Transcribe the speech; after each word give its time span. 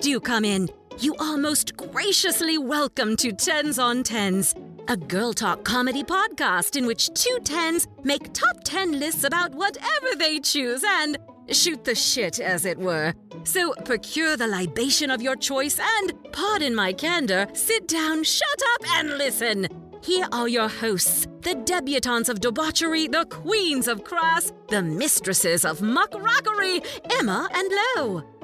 do 0.00 0.20
come 0.20 0.44
in. 0.44 0.68
You 0.98 1.14
are 1.16 1.36
most 1.36 1.76
graciously 1.76 2.58
welcome 2.58 3.16
to 3.16 3.32
Tens 3.32 3.78
on 3.78 4.02
Tens, 4.02 4.54
a 4.88 4.96
girl 4.96 5.32
talk 5.32 5.64
comedy 5.64 6.02
podcast 6.02 6.76
in 6.76 6.86
which 6.86 7.12
two 7.14 7.38
tens 7.44 7.86
make 8.02 8.32
top 8.32 8.64
ten 8.64 8.98
lists 8.98 9.24
about 9.24 9.52
whatever 9.54 10.08
they 10.18 10.40
choose 10.40 10.82
and 10.84 11.18
shoot 11.50 11.84
the 11.84 11.94
shit, 11.94 12.40
as 12.40 12.64
it 12.64 12.78
were. 12.78 13.14
So 13.44 13.74
procure 13.84 14.36
the 14.36 14.46
libation 14.46 15.10
of 15.10 15.22
your 15.22 15.36
choice 15.36 15.78
and, 15.78 16.12
pardon 16.32 16.74
my 16.74 16.92
candor, 16.92 17.46
sit 17.54 17.88
down, 17.88 18.24
shut 18.24 18.62
up, 18.74 18.96
and 18.96 19.18
listen. 19.18 19.68
Here 20.02 20.28
are 20.32 20.48
your 20.48 20.68
hosts, 20.68 21.26
the 21.42 21.54
debutantes 21.54 22.28
of 22.28 22.40
debauchery, 22.40 23.08
the 23.08 23.26
queens 23.26 23.88
of 23.88 24.04
crass, 24.04 24.52
the 24.68 24.82
mistresses 24.82 25.64
of 25.64 25.80
muckrockery, 25.80 26.84
Emma 27.18 27.48
and 27.52 27.70
Lo. 27.96 28.37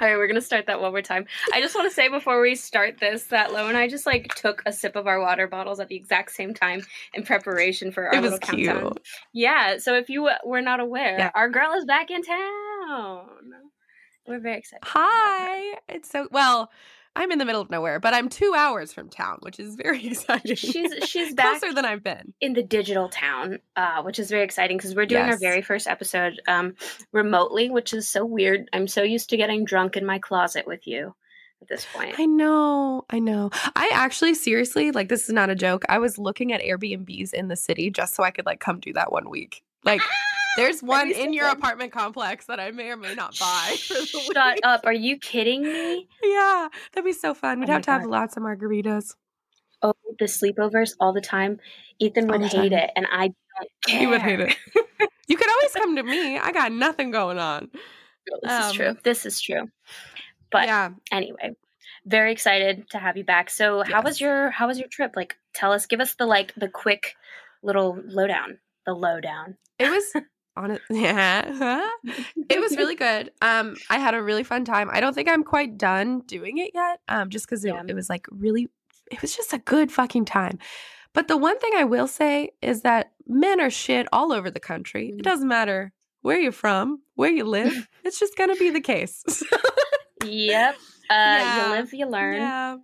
All 0.00 0.08
right, 0.08 0.16
we're 0.16 0.26
gonna 0.26 0.40
start 0.40 0.66
that 0.66 0.80
one 0.80 0.90
more 0.90 1.02
time. 1.02 1.24
I 1.52 1.60
just 1.60 1.74
want 1.74 1.88
to 1.88 1.94
say 1.94 2.08
before 2.08 2.40
we 2.40 2.56
start 2.56 2.98
this 2.98 3.24
that 3.24 3.52
Lo 3.52 3.68
and 3.68 3.76
I 3.76 3.86
just 3.88 4.06
like 4.06 4.34
took 4.34 4.62
a 4.66 4.72
sip 4.72 4.96
of 4.96 5.06
our 5.06 5.20
water 5.20 5.46
bottles 5.46 5.78
at 5.78 5.88
the 5.88 5.94
exact 5.94 6.32
same 6.32 6.52
time 6.52 6.82
in 7.14 7.22
preparation 7.22 7.92
for 7.92 8.08
our 8.08 8.14
It 8.14 8.20
was 8.20 8.32
little 8.32 8.38
countdown. 8.46 8.80
cute. 8.92 9.06
Yeah, 9.32 9.78
so 9.78 9.94
if 9.94 10.08
you 10.10 10.28
were 10.44 10.60
not 10.60 10.80
aware, 10.80 11.18
Yeah. 11.18 11.30
our 11.34 11.48
girl 11.48 11.72
is 11.74 11.84
back 11.84 12.10
in 12.10 12.22
town. 12.22 13.28
We're 14.26 14.40
very 14.40 14.58
excited. 14.58 14.82
Hi. 14.84 15.78
It's 15.88 16.10
so 16.10 16.28
well, 16.32 16.70
I'm 17.16 17.30
in 17.30 17.38
the 17.38 17.44
middle 17.44 17.60
of 17.60 17.70
nowhere, 17.70 18.00
but 18.00 18.12
I'm 18.12 18.28
two 18.28 18.54
hours 18.56 18.92
from 18.92 19.08
town, 19.08 19.38
which 19.40 19.60
is 19.60 19.76
very 19.76 20.06
exciting. 20.08 20.56
She's 20.56 20.92
she's 21.08 21.34
back 21.34 21.60
closer 21.60 21.74
than 21.74 21.84
I've 21.84 22.02
been. 22.02 22.34
in 22.40 22.54
the 22.54 22.62
digital 22.62 23.08
town, 23.08 23.58
uh, 23.76 24.02
which 24.02 24.18
is 24.18 24.30
very 24.30 24.42
exciting 24.42 24.76
because 24.76 24.94
we're 24.94 25.06
doing 25.06 25.22
our 25.22 25.38
very 25.38 25.62
first 25.62 25.86
episode 25.86 26.40
um, 26.48 26.74
remotely, 27.12 27.70
which 27.70 27.92
is 27.92 28.08
so 28.08 28.24
weird. 28.24 28.68
I'm 28.72 28.88
so 28.88 29.02
used 29.02 29.30
to 29.30 29.36
getting 29.36 29.64
drunk 29.64 29.96
in 29.96 30.04
my 30.04 30.18
closet 30.18 30.66
with 30.66 30.86
you 30.86 31.14
at 31.62 31.68
this 31.68 31.86
point. 31.92 32.18
I 32.18 32.26
know, 32.26 33.04
I 33.10 33.18
know. 33.20 33.50
I 33.76 33.90
actually 33.92 34.34
seriously, 34.34 34.90
like 34.90 35.08
this 35.08 35.24
is 35.24 35.30
not 35.32 35.50
a 35.50 35.54
joke. 35.54 35.84
I 35.88 35.98
was 35.98 36.18
looking 36.18 36.52
at 36.52 36.62
Airbnbs 36.62 37.32
in 37.32 37.48
the 37.48 37.56
city 37.56 37.90
just 37.90 38.14
so 38.14 38.22
I 38.22 38.30
could 38.30 38.46
like 38.46 38.60
come 38.60 38.80
do 38.80 38.92
that 38.94 39.12
one 39.12 39.30
week. 39.30 39.62
Like 39.84 40.00
there's 40.56 40.82
one 40.82 41.10
in 41.10 41.32
your 41.32 41.48
apartment 41.48 41.92
complex 41.92 42.46
that 42.46 42.60
I 42.60 42.70
may 42.70 42.90
or 42.90 42.96
may 42.96 43.14
not 43.14 43.38
buy 43.38 43.74
Shut 43.78 44.60
up! 44.64 44.82
Are 44.84 44.92
you 44.92 45.18
kidding 45.18 45.62
me? 45.62 46.08
Yeah, 46.22 46.68
that'd 46.92 47.04
be 47.04 47.12
so 47.12 47.34
fun. 47.34 47.60
We'd 47.60 47.68
Oh 47.70 47.72
have 47.74 47.82
to 47.82 47.90
have 47.92 48.04
lots 48.06 48.36
of 48.36 48.42
margaritas. 48.42 49.14
Oh, 49.82 49.92
the 50.18 50.24
sleepovers 50.26 50.92
all 51.00 51.12
the 51.12 51.20
time. 51.20 51.58
Ethan 51.98 52.26
would 52.28 52.42
hate 52.42 52.70
time. 52.70 52.72
it, 52.72 52.90
and 52.96 53.06
I 53.10 53.28
don't 53.28 53.70
care. 53.86 53.98
He 54.00 54.06
would 54.06 54.22
hate 54.22 54.40
it. 54.40 54.56
You 55.26 55.38
could 55.38 55.48
always 55.48 55.72
come 55.74 55.96
to 55.96 56.02
me. 56.02 56.38
I 56.38 56.52
got 56.52 56.70
nothing 56.70 57.10
going 57.10 57.38
on. 57.38 57.70
this 58.42 58.52
is 58.52 58.58
Um, 58.70 58.72
true. 58.74 58.96
This 59.04 59.24
is 59.24 59.40
true. 59.40 59.70
But 60.52 60.66
yeah, 60.66 60.90
anyway, 61.10 61.52
very 62.04 62.30
excited 62.30 62.90
to 62.90 62.98
have 62.98 63.16
you 63.16 63.24
back. 63.24 63.48
So, 63.48 63.82
how 63.84 64.02
was 64.02 64.20
your 64.20 64.50
how 64.50 64.66
was 64.66 64.78
your 64.78 64.88
trip? 64.88 65.12
Like, 65.16 65.36
tell 65.54 65.72
us, 65.72 65.86
give 65.86 66.00
us 66.00 66.14
the 66.14 66.26
like 66.26 66.52
the 66.56 66.68
quick 66.68 67.14
little 67.62 67.98
lowdown. 68.04 68.58
The 68.84 68.92
lowdown. 68.92 69.56
it 69.78 69.88
was 69.90 70.12
on 70.56 70.70
it. 70.70 70.80
Yeah, 70.90 71.88
it 72.48 72.60
was 72.60 72.76
really 72.76 72.94
good. 72.94 73.30
Um, 73.42 73.76
I 73.90 73.98
had 73.98 74.14
a 74.14 74.22
really 74.22 74.44
fun 74.44 74.64
time. 74.64 74.88
I 74.92 75.00
don't 75.00 75.14
think 75.14 75.28
I'm 75.28 75.44
quite 75.44 75.76
done 75.78 76.20
doing 76.20 76.58
it 76.58 76.70
yet. 76.74 77.00
Um, 77.08 77.30
just 77.30 77.46
because 77.46 77.64
it, 77.64 77.68
Yeah. 77.74 77.82
it 77.86 77.94
was 77.94 78.08
like 78.08 78.26
really, 78.30 78.68
it 79.10 79.20
was 79.22 79.34
just 79.36 79.52
a 79.52 79.58
good 79.58 79.90
fucking 79.92 80.24
time. 80.24 80.58
But 81.12 81.28
the 81.28 81.36
one 81.36 81.58
thing 81.58 81.72
I 81.76 81.84
will 81.84 82.06
say 82.08 82.50
is 82.60 82.82
that 82.82 83.12
men 83.26 83.60
are 83.60 83.70
shit 83.70 84.06
all 84.12 84.32
over 84.32 84.50
the 84.50 84.60
country. 84.60 85.10
Mm. 85.14 85.18
It 85.20 85.22
doesn't 85.22 85.48
matter 85.48 85.92
where 86.22 86.38
you're 86.40 86.52
from, 86.52 87.00
where 87.14 87.30
you 87.30 87.44
live. 87.44 87.88
it's 88.04 88.18
just 88.18 88.36
gonna 88.36 88.56
be 88.56 88.70
the 88.70 88.80
case. 88.80 89.22
Yep. 90.24 90.76
Uh, 91.10 91.12
Yeah. 91.12 91.66
You 91.66 91.70
live, 91.74 91.92
you 91.92 92.06
learn. 92.06 92.36
yeah. 92.36 92.76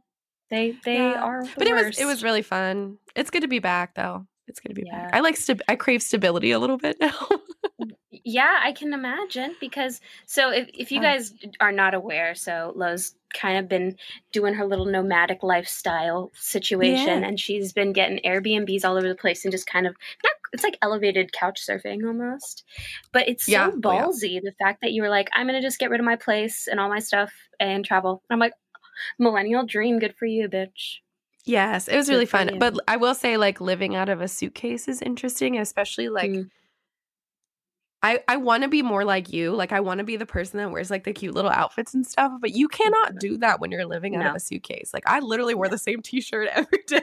They 0.51 0.75
they 0.85 0.97
Yeah. 0.99 1.23
are. 1.23 1.43
The 1.43 1.51
But 1.57 1.69
it 1.69 1.75
was 1.75 1.99
it 1.99 2.05
was 2.05 2.23
really 2.23 2.43
fun. 2.43 2.99
It's 3.17 3.31
good 3.31 3.41
to 3.41 3.49
be 3.49 3.61
back 3.61 3.95
though. 3.95 4.27
It's 4.51 4.61
to 4.61 4.75
be. 4.75 4.83
Yeah. 4.87 5.09
I 5.13 5.21
like 5.21 5.37
st- 5.37 5.63
I 5.69 5.77
crave 5.77 6.03
stability 6.03 6.51
a 6.51 6.59
little 6.59 6.77
bit 6.77 6.97
now. 7.01 7.13
Mm, 7.81 7.93
yeah, 8.11 8.61
I 8.63 8.73
can 8.73 8.93
imagine 8.93 9.55
because 9.61 10.01
so 10.27 10.51
if 10.51 10.69
if 10.75 10.93
you 10.93 11.01
guys 11.01 11.33
are 11.61 11.73
not 11.73 11.95
aware, 11.95 12.35
so 12.35 12.73
Lo's 12.77 13.15
kind 13.33 13.57
of 13.59 13.69
been 13.69 13.97
doing 14.33 14.55
her 14.55 14.67
little 14.67 14.85
nomadic 14.87 15.43
lifestyle 15.45 16.31
situation 16.35 17.23
Yeah. 17.23 17.29
and 17.29 17.39
she's 17.39 17.73
been 17.73 17.93
getting 17.93 18.19
Airbnbs 18.25 18.85
all 18.85 18.97
over 18.97 19.09
the 19.09 19.15
place 19.15 19.45
and 19.45 19.53
just 19.53 19.69
kind 19.69 19.87
of 19.87 19.95
not 20.25 20.33
it's 20.53 20.65
like 20.65 20.77
elevated 20.83 21.33
couch 21.33 21.61
surfing 21.65 22.05
almost. 22.07 22.65
But 23.13 23.29
it's 23.29 23.47
so 23.47 23.53
Yeah. 23.53 23.71
Oh, 23.73 23.93
yeah. 23.93 24.05
ballsy 24.05 24.41
the 24.43 24.53
fact 24.59 24.81
that 24.83 24.93
you 24.93 25.03
were 25.03 25.09
like 25.09 25.31
I'm 25.33 25.47
going 25.47 25.61
to 25.61 25.67
just 25.67 25.79
get 25.79 25.91
rid 25.91 26.01
of 26.01 26.05
my 26.07 26.17
place 26.17 26.67
and 26.69 26.79
all 26.81 26.89
my 26.89 26.99
stuff 26.99 27.33
and 27.61 27.85
travel. 27.85 28.23
And 28.29 28.35
I'm 28.35 28.41
like 28.41 28.55
millennial 29.19 29.65
dream, 29.65 29.99
good 30.01 30.15
for 30.19 30.27
you, 30.27 30.49
bitch. 30.49 30.97
Yes, 31.45 31.89
it 31.89 31.97
was 31.97 32.09
really 32.09 32.27
fun. 32.27 32.59
But 32.59 32.77
I 32.87 32.97
will 32.97 33.15
say, 33.15 33.37
like, 33.37 33.61
living 33.61 33.95
out 33.97 34.09
of 34.09 34.21
a 34.21 34.29
suitcase 34.29 34.89
is 34.89 35.01
interesting, 35.03 35.59
especially 35.59 36.09
like 36.09 36.31
Mm. 36.31 36.51
I, 38.03 38.21
I 38.29 38.37
want 38.39 38.63
to 38.63 38.69
be 38.69 38.81
more 38.83 39.05
like 39.05 39.31
you. 39.31 39.53
Like, 39.55 39.73
I 39.73 39.81
want 39.81 39.99
to 39.99 40.05
be 40.05 40.17
the 40.17 40.25
person 40.25 40.59
that 40.59 40.71
wears 40.71 40.91
like 40.91 41.05
the 41.05 41.13
cute 41.13 41.35
little 41.35 41.51
outfits 41.51 41.93
and 41.93 42.07
stuff, 42.07 42.33
but 42.41 42.53
you 42.53 42.67
cannot 42.67 43.19
do 43.19 43.37
that 43.39 43.61
when 43.61 43.71
you're 43.71 43.85
living 43.85 44.17
out 44.17 44.23
No. 44.25 44.31
of 44.31 44.37
a 44.37 44.41
suitcase. 44.41 44.95
Like, 44.95 45.05
I 45.07 45.19
literally 45.21 45.55
wear 45.55 45.69
the 45.69 45.77
same 45.77 46.01
t 46.01 46.23
shirt 46.23 46.49
every 46.55 46.83
day. 46.87 47.03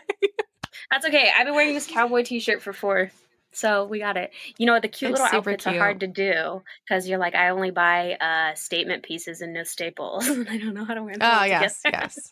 That's 0.90 1.06
okay. 1.06 1.30
I've 1.38 1.46
been 1.46 1.54
wearing 1.54 1.74
this 1.76 1.86
cowboy 1.88 2.24
t-shirt 2.24 2.62
for 2.62 2.72
four, 2.74 3.12
so 3.58 3.86
we 3.86 4.00
got 4.00 4.18
it. 4.18 4.32
You 4.58 4.66
know, 4.68 4.74
what? 4.74 4.82
the 4.84 4.88
cute 4.88 5.12
It's 5.12 5.20
little 5.20 5.38
outfits 5.38 5.66
are 5.66 5.74
hard 5.78 6.00
to 6.02 6.08
do 6.08 6.62
because 6.88 7.08
you're 7.08 7.18
like, 7.18 7.36
I 7.36 7.50
only 7.50 7.72
buy 7.72 8.14
uh 8.16 8.54
statement 8.56 9.04
pieces 9.04 9.42
and 9.42 9.54
no 9.54 9.64
staples. 9.64 10.30
I 10.30 10.58
don't 10.58 10.74
know 10.74 10.86
how 10.86 10.94
to 10.94 11.04
wear 11.04 11.18
them. 11.18 11.22
Oh, 11.30 11.44
yes, 11.44 11.82
yes. 11.84 12.32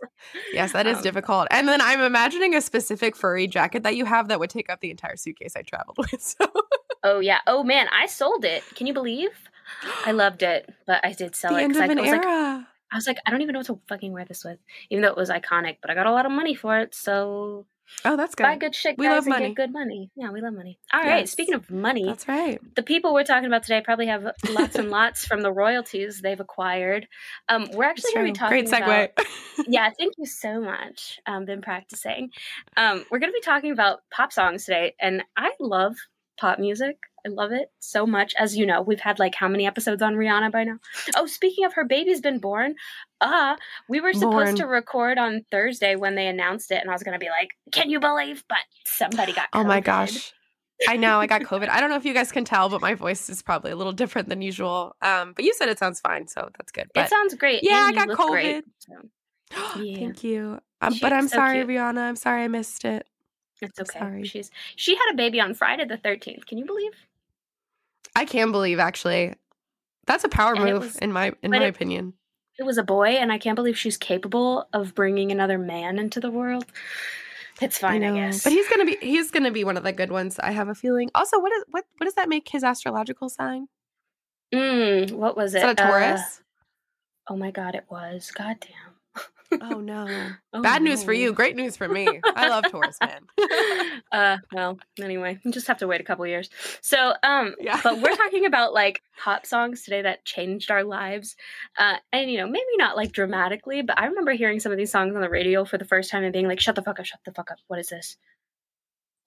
Yes, 0.54 0.72
that 0.74 0.86
is 0.88 0.98
Um, 0.98 1.04
difficult. 1.04 1.48
And 1.52 1.68
then 1.68 1.82
I'm 1.82 2.02
imagining 2.02 2.56
a 2.56 2.62
specific 2.62 3.16
furry 3.16 3.48
jacket 3.48 3.84
that 3.84 3.96
you 3.96 4.06
have 4.06 4.28
that 4.28 4.40
would 4.40 4.50
take 4.50 4.70
up 4.70 4.82
the 4.82 4.92
entire 4.92 5.16
suitcase 5.18 5.56
I 5.56 5.62
traveled 5.64 5.98
with. 6.12 6.22
So, 6.22 6.46
Oh 7.04 7.20
yeah. 7.20 7.40
Oh 7.48 7.64
man, 7.64 7.88
I 7.92 8.06
sold 8.06 8.46
it. 8.46 8.64
Can 8.76 8.88
you 8.88 8.94
believe? 8.94 9.32
I 10.06 10.12
loved 10.12 10.44
it, 10.44 10.72
but 10.86 11.04
I 11.04 11.14
did 11.14 11.36
sell 11.36 11.54
the 11.54 11.60
it 11.60 11.64
end 11.64 11.74
because 11.74 11.84
of 11.84 11.90
I, 11.90 11.92
an 11.94 12.00
I 12.00 12.02
was 12.02 12.12
like, 12.12 12.24
era. 12.26 12.68
I 12.92 12.96
was 12.96 13.08
like, 13.08 13.18
I 13.26 13.32
don't 13.32 13.42
even 13.42 13.54
know 13.54 13.60
what 13.60 13.66
to 13.68 13.80
fucking 13.88 14.12
wear 14.14 14.26
this 14.26 14.44
with, 14.46 14.60
even 14.90 15.02
though 15.02 15.10
it 15.10 15.18
was 15.18 15.30
iconic. 15.30 15.78
But 15.82 15.90
I 15.92 15.96
got 15.96 16.06
a 16.06 16.12
lot 16.12 16.26
of 16.26 16.32
money 16.32 16.56
for 16.56 16.78
it, 16.80 16.94
so 16.96 17.66
oh, 18.04 18.16
that's 18.18 18.36
good. 18.36 18.44
buy 18.44 18.58
good. 18.58 18.76
shit, 18.76 18.98
We 18.98 19.08
guys, 19.08 19.20
and 19.26 19.28
money. 19.30 19.48
get 19.48 19.56
good 19.56 19.74
money. 19.74 20.12
Yeah, 20.16 20.32
we 20.32 20.42
love 20.42 20.54
money. 20.54 20.80
All 20.94 21.02
right. 21.02 21.20
Yes. 21.20 21.32
Speaking 21.32 21.54
of 21.54 21.70
money, 21.70 22.06
That's 22.06 22.28
right. 22.28 22.60
the 22.76 22.84
people 22.84 23.14
we're 23.14 23.24
talking 23.24 23.48
about 23.48 23.64
today 23.64 23.82
probably 23.84 24.08
have 24.08 24.26
lots 24.50 24.76
and 24.76 24.90
lots 24.92 25.26
from 25.26 25.42
the 25.42 25.52
royalties 25.52 26.22
they've 26.22 26.40
acquired. 26.40 27.08
Um, 27.50 27.70
we're 27.74 27.86
actually 27.86 28.12
going 28.14 28.28
to 28.28 28.32
be 28.34 28.38
talking 28.40 28.66
Great 28.66 28.82
segue. 28.82 28.84
about. 29.14 29.26
yeah, 29.68 29.90
thank 29.98 30.14
you 30.18 30.26
so 30.26 30.60
much. 30.62 31.20
Um, 31.26 31.46
been 31.46 31.62
practicing. 31.62 32.30
Um, 32.78 33.06
we're 33.12 33.20
going 33.20 33.32
to 33.32 33.36
be 33.38 33.42
talking 33.42 33.72
about 33.72 34.00
pop 34.12 34.32
songs 34.34 34.66
today, 34.66 34.96
and 35.00 35.24
I 35.38 35.52
love 35.60 35.96
pop 36.38 36.60
music. 36.60 36.98
I 37.26 37.30
love 37.30 37.52
it 37.52 37.72
so 37.80 38.06
much. 38.06 38.36
As 38.38 38.56
you 38.56 38.66
know, 38.66 38.82
we've 38.82 39.00
had 39.00 39.18
like 39.18 39.34
how 39.34 39.48
many 39.48 39.66
episodes 39.66 40.02
on 40.02 40.16
Rihanna 40.16 40.52
by 40.52 40.64
now? 40.64 40.78
Oh, 41.16 41.26
speaking 41.26 41.66
of 41.66 41.74
her 41.74 41.84
baby's 41.84 42.22
been 42.22 42.40
born. 42.40 42.76
Uh, 43.20 43.56
we 43.90 44.00
were 44.00 44.14
supposed 44.14 44.32
Born. 44.32 44.56
to 44.58 44.66
record 44.68 45.18
on 45.18 45.44
Thursday 45.50 45.96
when 45.96 46.16
they 46.16 46.28
announced 46.28 46.72
it, 46.72 46.82
and 46.82 46.90
I 46.90 46.94
was 46.94 47.02
going 47.02 47.18
to 47.18 47.24
be 47.24 47.30
like, 47.30 47.50
"Can 47.72 47.90
you 47.90 48.00
believe?" 48.00 48.44
But 48.48 48.60
somebody 48.86 49.34
got. 49.34 49.48
Oh 49.54 49.64
my 49.64 49.80
gosh. 49.80 50.34
I 50.88 50.98
know 50.98 51.20
I 51.20 51.28
got 51.28 51.42
COVID. 51.42 51.70
I 51.70 51.80
don't 51.80 51.90
know 51.90 51.96
if 51.96 52.06
you 52.06 52.14
guys 52.14 52.32
can 52.32 52.44
tell, 52.44 52.68
but 52.70 52.82
my 52.82 52.96
voice 52.96 53.30
is 53.30 53.42
probably 53.42 53.72
a 53.72 53.76
little 53.76 53.94
different 53.94 54.28
than 54.28 54.42
usual. 54.42 54.96
Um, 55.02 55.34
but 55.34 55.46
you 55.46 55.54
said 55.54 55.70
it 55.70 55.80
sounds 55.80 56.02
fine, 56.02 56.28
so 56.28 56.50
that's 56.58 56.72
good. 56.72 56.90
It 56.94 57.10
sounds 57.10 57.34
great. 57.36 57.62
Yeah, 57.64 57.88
and 57.88 57.98
I 57.98 58.06
got 58.06 58.10
look 58.10 58.30
great, 58.30 58.66
COVID. 58.66 58.70
so. 58.80 59.80
yeah. 59.82 59.98
thank 59.98 60.24
you. 60.24 60.60
Um, 60.82 60.96
but 61.02 61.14
I'm 61.14 61.28
so 61.28 61.38
sorry, 61.38 61.60
cute. 61.60 61.70
Rihanna. 61.70 62.00
I'm 62.00 62.16
sorry 62.16 62.44
I 62.44 62.48
missed 62.50 62.84
it. 62.86 63.08
It's 63.62 63.80
okay. 63.80 64.00
sorry. 64.00 64.24
She's 64.26 64.52
she 64.76 64.96
had 64.96 65.12
a 65.12 65.16
baby 65.16 65.40
on 65.40 65.54
Friday 65.54 65.86
the 65.86 65.98
thirteenth. 65.98 66.46
Can 66.46 66.58
you 66.58 66.66
believe? 66.66 66.92
I 68.16 68.26
can 68.26 68.52
believe 68.52 68.80
actually. 68.80 69.34
That's 70.08 70.24
a 70.24 70.30
power 70.30 70.54
And 70.56 70.64
move 70.66 70.82
was- 70.84 70.98
in 70.98 71.12
my 71.12 71.34
in 71.42 71.52
my 71.52 71.64
it- 71.66 71.70
opinion. 71.76 72.14
It 72.58 72.64
was 72.64 72.78
a 72.78 72.84
boy, 72.84 73.08
and 73.10 73.34
I 73.34 73.38
can't 73.38 73.58
believe 73.58 73.78
she's 73.78 73.98
capable 73.98 74.70
of 74.72 74.96
bringing 74.96 75.30
another 75.30 75.58
man 75.58 76.00
into 76.00 76.22
the 76.22 76.32
world. 76.32 76.66
It's 77.62 77.78
fine, 77.78 78.02
I, 78.02 78.14
guess. 78.14 78.44
But 78.46 78.54
he's 78.54 78.68
gonna 78.70 78.86
be 78.86 78.98
he's 79.02 79.30
gonna 79.32 79.52
be 79.52 79.64
one 79.66 79.76
of 79.76 79.84
the 79.84 79.92
good 79.92 80.10
ones. 80.12 80.40
I 80.40 80.52
have 80.52 80.70
a 80.70 80.76
feeling. 80.76 81.10
Also, 81.16 81.38
what 81.40 81.52
is 81.52 81.64
what 81.72 81.84
what 81.98 82.06
does 82.06 82.14
that 82.16 82.30
make 82.30 82.48
his 82.48 82.64
astrological 82.64 83.28
sign? 83.30 83.68
mm, 84.54 85.12
what 85.12 85.36
was 85.36 85.54
Is 85.54 85.64
it? 85.64 85.66
that 85.76 85.80
a 85.80 85.84
Uh, 85.84 85.88
Taurus? 85.88 86.42
oh 87.30 87.36
my 87.36 87.52
god, 87.52 87.76
it 87.76 87.86
was. 87.90 88.32
God 88.32 88.58
damn. 88.62 88.85
Oh 89.62 89.80
no! 89.82 90.08
Oh, 90.54 90.62
Bad 90.62 90.82
news 90.84 91.04
for 91.04 91.12
you. 91.12 91.34
Great 91.34 91.58
news 91.58 91.76
for 91.76 91.88
me. 91.90 92.08
I 92.24 92.48
love 92.48 92.64
Taurus, 92.72 92.98
man. 93.02 93.26
uh, 94.12 94.38
well, 94.54 94.80
anyway, 95.02 95.38
you 95.44 95.52
just 95.52 95.68
have 95.68 95.80
to 95.80 95.88
wait 95.88 96.00
a 96.00 96.04
couple 96.06 96.26
years. 96.26 96.50
So, 96.82 97.14
um, 97.24 97.56
Yeah. 97.60 97.80
but 97.84 98.00
we're 98.02 98.16
talking 98.16 98.46
about 98.46 98.74
like 98.74 99.02
pop 99.22 99.46
songs 99.46 99.84
today 99.84 100.02
that 100.04 100.24
changed 100.24 100.72
our 100.72 100.86
lives. 100.86 101.36
Uh, 101.78 101.98
and 102.14 102.32
you 102.32 102.38
know, 102.38 102.48
maybe 102.48 102.64
not 102.78 102.96
like 102.96 103.12
dramatically, 103.12 103.82
but 103.82 104.00
I 104.00 104.06
remember 104.06 104.32
hearing 104.32 104.62
some 104.62 104.72
of 104.72 104.78
these 104.78 104.92
songs 104.92 105.14
on 105.14 105.22
the 105.22 105.30
radio 105.30 105.66
for 105.66 105.78
the 105.78 105.84
first 105.86 106.10
time 106.10 106.24
and 106.24 106.32
being 106.32 106.48
like, 106.48 106.62
shut 106.62 106.76
the 106.76 106.82
fuck 106.82 107.00
up, 107.02 107.06
shut 107.06 107.20
the 107.26 107.34
fuck 107.34 107.52
up. 107.52 107.58
What 107.68 107.80
is 107.80 107.90
this? 107.90 108.16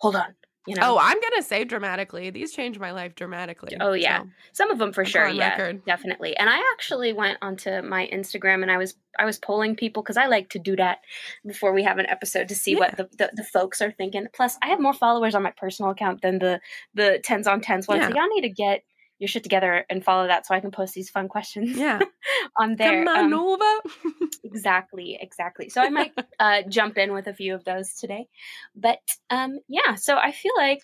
hold 0.00 0.16
on. 0.16 0.34
You 0.66 0.75
know? 0.75 0.96
Oh, 0.96 0.99
I'm 1.00 1.19
gonna 1.20 1.43
say 1.43 1.64
dramatically. 1.64 2.28
These 2.28 2.52
changed 2.52 2.78
my 2.78 2.90
life 2.90 3.14
dramatically. 3.14 3.76
Oh, 3.81 3.93
yeah. 3.94 4.22
so. 4.22 4.28
Some 4.52 4.70
of 4.70 4.78
them 4.78 4.93
for 4.93 5.00
I'm 5.02 5.06
sure, 5.06 5.26
yeah, 5.28 5.50
record. 5.50 5.84
definitely. 5.87 6.37
And 6.37 6.50
I 6.50 6.58
actually 6.75 7.14
went 7.14 7.38
onto 7.40 7.81
my 7.81 8.06
Instagram 8.12 8.60
and 8.62 8.70
I 8.70 8.76
was 8.76 8.94
I 9.19 9.25
was 9.25 9.38
polling 9.38 9.76
people 9.76 10.02
because 10.02 10.19
I 10.19 10.26
like 10.26 10.50
to 10.50 10.58
do 10.58 10.76
that 10.76 10.99
before 11.46 11.72
we 11.72 11.82
have 11.84 11.96
an 11.99 12.06
episode 12.06 12.49
to 12.49 12.55
see 12.55 12.76
what 12.76 12.96
the, 12.99 13.08
the, 13.16 13.31
the 13.34 13.44
folks 13.44 13.81
are 13.81 13.93
thinking. 13.93 14.26
Plus, 14.34 14.58
I 14.62 14.69
have 14.69 14.78
more 14.81 14.93
followers 14.93 15.34
on 15.34 15.43
my 15.43 15.52
personal 15.56 15.90
account 15.90 16.20
than 16.20 16.38
the 16.38 16.60
the 16.93 17.19
tens 17.25 17.46
on 17.46 17.62
tens 17.62 17.88
one. 17.88 18.02
So 18.02 18.08
y'all 18.08 18.28
need 18.28 18.43
to 18.43 18.50
get 18.50 18.82
your 19.20 19.28
shit 19.28 19.43
together 19.43 19.84
and 19.90 20.05
follow 20.05 20.26
that 20.28 20.46
so 20.46 20.55
I 20.55 20.60
can 20.60 20.70
post 20.70 20.94
these 20.94 21.10
fun 21.10 21.28
questions 21.28 21.76
Yeah. 21.76 21.99
on 22.58 22.76
there. 22.76 23.05
Come 23.05 23.08
on 23.16 23.25
Um, 23.25 23.31
Nova. 23.31 23.81
Exactly, 24.48 25.18
exactly. 25.20 25.68
So 25.68 25.82
I 25.82 25.90
might 25.90 26.12
uh, 26.40 26.62
jump 26.68 26.96
in 26.96 27.12
with 27.12 27.26
a 27.26 27.34
few 27.34 27.54
of 27.54 27.64
those 27.64 27.94
today. 27.94 28.26
But 28.74 29.00
um, 29.30 29.58
yeah, 29.68 29.94
so 29.94 30.16
I 30.16 30.32
feel 30.32 30.52
like, 30.56 30.80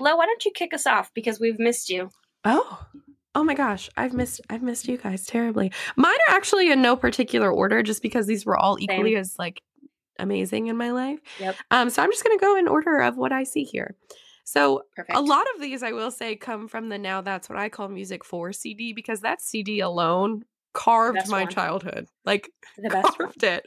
Lo, 0.00 0.16
why 0.16 0.26
don't 0.26 0.44
you 0.44 0.52
kick 0.54 0.72
us 0.72 0.86
off 0.86 1.12
because 1.14 1.38
we've 1.38 1.58
missed 1.58 1.90
you. 1.90 2.10
Oh. 2.44 2.86
Oh 3.36 3.42
my 3.42 3.54
gosh, 3.54 3.90
I've 3.96 4.12
missed 4.12 4.40
I've 4.48 4.62
missed 4.62 4.86
you 4.86 4.96
guys 4.96 5.26
terribly. 5.26 5.72
Mine 5.96 6.14
are 6.28 6.36
actually 6.36 6.70
in 6.70 6.80
no 6.80 6.94
particular 6.94 7.50
order 7.50 7.82
just 7.82 8.00
because 8.00 8.28
these 8.28 8.46
were 8.46 8.56
all 8.56 8.78
equally 8.78 9.14
Same. 9.14 9.20
as 9.20 9.36
like 9.40 9.60
amazing 10.20 10.68
in 10.68 10.76
my 10.76 10.92
life. 10.92 11.18
Yep. 11.40 11.56
Um 11.72 11.90
so 11.90 12.02
I'm 12.02 12.12
just 12.12 12.24
going 12.24 12.38
to 12.38 12.40
go 12.40 12.56
in 12.56 12.68
order 12.68 13.00
of 13.00 13.16
what 13.16 13.32
I 13.32 13.42
see 13.42 13.64
here. 13.64 13.96
So 14.44 14.82
Perfect. 14.94 15.18
a 15.18 15.20
lot 15.20 15.46
of 15.54 15.60
these 15.60 15.82
I 15.82 15.90
will 15.90 16.12
say 16.12 16.36
come 16.36 16.68
from 16.68 16.90
the 16.90 16.98
now 16.98 17.22
that's 17.22 17.48
what 17.48 17.58
I 17.58 17.68
call 17.70 17.88
music 17.88 18.24
for 18.24 18.52
CD 18.52 18.92
because 18.92 19.22
that 19.22 19.42
CD 19.42 19.80
alone 19.80 20.44
carved 20.74 21.28
my 21.28 21.44
one. 21.44 21.52
childhood. 21.52 22.06
Like 22.24 22.50
the 22.76 22.88
best 22.90 23.18
one. 23.18 23.28
carved 23.28 23.42
it. 23.42 23.64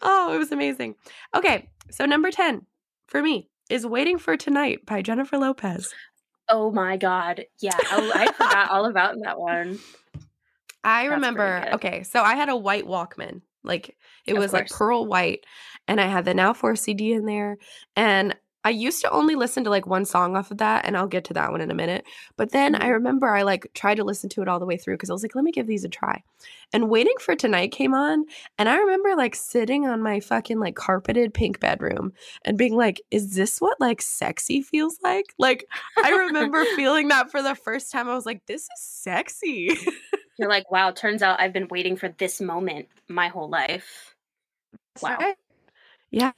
Oh, 0.00 0.32
it 0.34 0.38
was 0.38 0.52
amazing. 0.52 0.94
Okay, 1.34 1.68
so 1.90 2.06
number 2.06 2.30
10 2.30 2.64
for 3.08 3.22
me 3.22 3.48
is 3.68 3.84
Waiting 3.84 4.18
for 4.18 4.36
Tonight 4.36 4.86
by 4.86 5.02
Jennifer 5.02 5.36
Lopez. 5.36 5.92
Oh 6.48 6.70
my 6.70 6.96
god. 6.96 7.44
Yeah. 7.60 7.76
Oh, 7.92 8.10
I 8.14 8.32
forgot 8.32 8.70
all 8.70 8.86
about 8.86 9.16
that 9.24 9.38
one. 9.38 9.78
I 10.84 11.02
That's 11.02 11.10
remember. 11.12 11.68
Okay, 11.74 12.02
so 12.04 12.22
I 12.22 12.36
had 12.36 12.48
a 12.48 12.56
white 12.56 12.86
Walkman. 12.86 13.42
Like 13.64 13.96
it 14.26 14.32
Of 14.32 14.38
was 14.38 14.52
like 14.52 14.68
pearl 14.70 15.04
white, 15.04 15.44
and 15.86 16.00
I 16.00 16.06
had 16.06 16.24
the 16.24 16.32
Now 16.32 16.54
4 16.54 16.76
CD 16.76 17.12
in 17.12 17.26
there. 17.26 17.58
And 17.96 18.34
I 18.64 18.70
used 18.70 19.00
to 19.02 19.10
only 19.10 19.34
listen 19.34 19.64
to 19.64 19.70
like 19.70 19.86
one 19.86 20.04
song 20.04 20.36
off 20.36 20.50
of 20.50 20.58
that, 20.58 20.84
and 20.84 20.96
I'll 20.96 21.06
get 21.06 21.24
to 21.26 21.34
that 21.34 21.50
one 21.52 21.60
in 21.60 21.70
a 21.70 21.74
minute. 21.74 22.04
But 22.36 22.50
then 22.50 22.74
I 22.74 22.88
Mhm. 22.88 22.92
remember 22.92 23.28
I 23.28 23.42
like 23.42 23.70
tried 23.74 23.96
to 23.96 24.04
listen 24.04 24.28
to 24.30 24.42
it 24.42 24.48
all 24.48 24.58
the 24.58 24.66
way 24.66 24.76
through 24.76 24.94
because 24.94 25.10
I 25.10 25.12
was 25.12 25.22
like, 25.22 25.34
let 25.34 25.44
me 25.44 25.52
give 25.52 25.66
these 25.66 25.84
a 25.84 25.88
try. 25.88 26.22
And 26.72 26.90
Waiting 26.90 27.14
for 27.20 27.34
Tonight 27.34 27.72
came 27.72 27.94
on, 27.94 28.24
and 28.58 28.68
I 28.68 28.76
remember 28.76 29.14
like 29.16 29.34
sitting 29.34 29.86
on 29.86 30.02
my 30.02 30.20
fucking 30.20 30.58
like 30.58 30.74
carpeted 30.74 31.32
pink 31.32 31.60
bedroom 31.60 32.12
and 32.44 32.58
being 32.58 32.74
like, 32.74 33.00
is 33.10 33.34
this 33.34 33.60
what 33.60 33.80
like 33.80 34.02
sexy 34.02 34.60
feels 34.62 34.98
like? 35.02 35.26
Like 35.38 35.64
I 36.02 36.10
remember 36.10 36.64
feeling 36.76 37.08
that 37.08 37.30
for 37.30 37.42
the 37.42 37.54
first 37.54 37.90
time. 37.92 38.08
I 38.08 38.14
was 38.14 38.26
like, 38.26 38.44
this 38.46 38.62
is 38.62 38.68
sexy. 38.80 39.76
You're 40.38 40.48
like, 40.48 40.70
wow, 40.70 40.90
turns 40.90 41.22
out 41.22 41.40
I've 41.40 41.52
been 41.52 41.68
waiting 41.68 41.96
for 41.96 42.08
this 42.10 42.40
moment 42.40 42.88
my 43.08 43.28
whole 43.28 43.48
life. 43.48 44.14
Wow. 45.02 45.34
Yeah. 46.10 46.32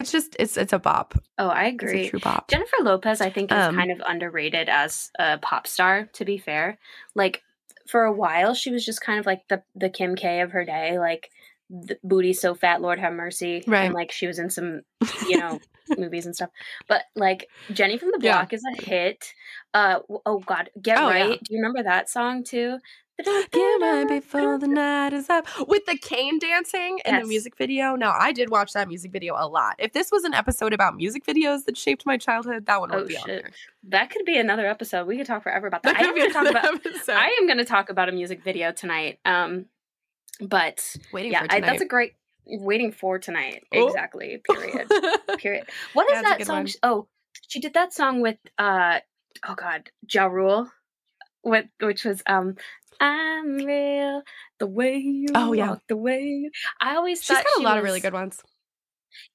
It's 0.00 0.12
just 0.12 0.36
it's 0.38 0.56
it's 0.56 0.72
a 0.72 0.78
bop. 0.78 1.14
Oh, 1.38 1.48
I 1.48 1.64
It's 1.66 1.82
a 1.82 1.86
agree. 1.86 2.08
true 2.08 2.20
bop. 2.20 2.48
Jennifer 2.48 2.76
Lopez, 2.82 3.20
I 3.20 3.30
think, 3.30 3.50
is 3.52 3.58
Um, 3.58 3.74
kind 3.74 3.90
of 3.90 4.00
underrated 4.06 4.68
as 4.68 5.10
a 5.18 5.38
pop 5.38 5.66
star, 5.66 6.08
to 6.14 6.24
be 6.24 6.38
fair. 6.38 6.78
Like, 7.14 7.42
for 7.86 8.04
a 8.04 8.12
while, 8.12 8.54
she 8.54 8.70
was 8.70 8.84
just 8.84 9.00
kind 9.00 9.18
of 9.18 9.26
like 9.26 9.46
the, 9.48 9.62
the 9.74 9.88
Kim 9.90 10.14
K 10.14 10.40
of 10.40 10.52
her 10.52 10.64
day, 10.64 10.98
like, 10.98 11.30
the 11.70 11.98
booty 12.04 12.32
so 12.32 12.54
fat, 12.54 12.80
Lord 12.80 12.98
have 12.98 13.12
mercy. 13.12 13.64
Right. 13.66 13.84
And, 13.84 13.94
like, 13.94 14.12
she 14.12 14.26
was 14.26 14.38
in 14.38 14.50
some, 14.50 14.82
you 15.28 15.38
know, 15.38 15.58
movies 15.96 16.26
and 16.26 16.34
stuff. 16.34 16.50
But, 16.86 17.02
like, 17.14 17.48
Jenny 17.72 17.98
from 17.98 18.10
the 18.12 18.18
Yeah. 18.22 18.38
Block 18.38 18.52
is 18.52 18.62
a 18.64 18.82
hit. 18.82 19.32
Uh, 19.74 20.00
oh, 20.26 20.38
God. 20.38 20.70
Get 20.80 20.98
Oh, 20.98 21.08
yeah. 21.10 21.28
Right. 21.28 21.42
Do 21.42 21.54
you 21.54 21.60
remember 21.60 21.82
that 21.82 22.08
song, 22.08 22.44
too? 22.44 22.78
Get 23.24 23.80
right 23.80 24.06
before 24.08 24.58
the 24.58 24.68
night 24.68 25.12
is 25.12 25.28
up 25.28 25.46
with 25.66 25.84
the 25.86 25.96
cane 25.96 26.38
dancing 26.38 27.00
in 27.04 27.14
Yes. 27.14 27.22
the 27.22 27.28
music 27.28 27.56
video. 27.56 27.96
Now 27.96 28.14
I 28.18 28.32
did 28.32 28.50
watch 28.50 28.72
that 28.74 28.86
music 28.88 29.10
video 29.10 29.34
a 29.36 29.46
lot. 29.48 29.74
If 29.78 29.92
this 29.92 30.12
was 30.12 30.24
an 30.24 30.34
episode 30.34 30.72
about 30.72 30.96
music 30.96 31.24
videos 31.26 31.64
that 31.64 31.76
shaped 31.76 32.06
my 32.06 32.16
childhood, 32.16 32.66
that 32.66 32.80
one 32.80 32.90
would 32.90 33.02
Oh, 33.04 33.06
be 33.06 33.16
on 33.16 33.24
shit. 33.26 33.42
there. 33.42 33.50
That 33.88 34.10
could 34.10 34.24
be 34.24 34.38
another 34.38 34.66
episode. 34.66 35.06
We 35.06 35.16
could 35.16 35.26
talk 35.26 35.42
forever 35.42 35.66
about 35.66 35.82
that. 35.82 35.94
That 35.94 35.96
I 35.96 36.00
could 36.02 36.08
am 36.10 36.14
be 36.14 36.20
going 36.20 36.30
to 36.30 36.34
talk 36.34 36.50
about. 36.50 36.74
episode. 36.86 37.12
I 37.12 37.36
am 37.40 37.46
going 37.46 37.58
to 37.58 37.64
talk 37.64 37.90
about 37.90 38.08
a 38.08 38.12
music 38.12 38.44
video 38.44 38.70
tonight. 38.70 39.18
Um, 39.24 39.66
but 40.40 40.96
Waiting 41.12 41.32
yeah, 41.32 41.42
for 41.46 41.52
I, 41.52 41.60
that's 41.60 41.82
a 41.82 41.86
great 41.86 42.14
waiting 42.46 42.92
for 42.92 43.18
tonight. 43.18 43.64
Oh. 43.74 43.86
Exactly. 43.88 44.40
Period. 44.48 44.88
Period. 45.38 45.66
What 45.92 46.08
is 46.10 46.14
Yeah, 46.16 46.22
that 46.22 46.46
song? 46.46 46.56
one. 46.56 46.68
Oh, 46.84 47.08
she 47.48 47.58
did 47.58 47.74
that 47.74 47.92
song 47.92 48.20
with 48.20 48.36
uh 48.58 49.00
oh 49.48 49.54
god, 49.56 49.90
Ja 50.12 50.26
Rule, 50.26 50.70
with 51.42 51.66
which 51.80 52.04
was 52.04 52.22
um 52.26 52.56
I'm 53.00 53.56
real 53.58 54.22
the 54.58 54.66
way 54.66 54.96
you 54.96 55.28
Oh, 55.34 55.52
yeah. 55.52 55.70
walk, 55.70 55.82
the 55.88 55.96
way 55.96 56.20
you. 56.20 56.50
I 56.80 56.96
always 56.96 57.22
She's 57.22 57.36
got 57.36 57.44
a 57.44 57.48
she 57.58 57.64
lot 57.64 57.78
of 57.78 57.84
really 57.84 58.00
good 58.00 58.12
ones. 58.12 58.40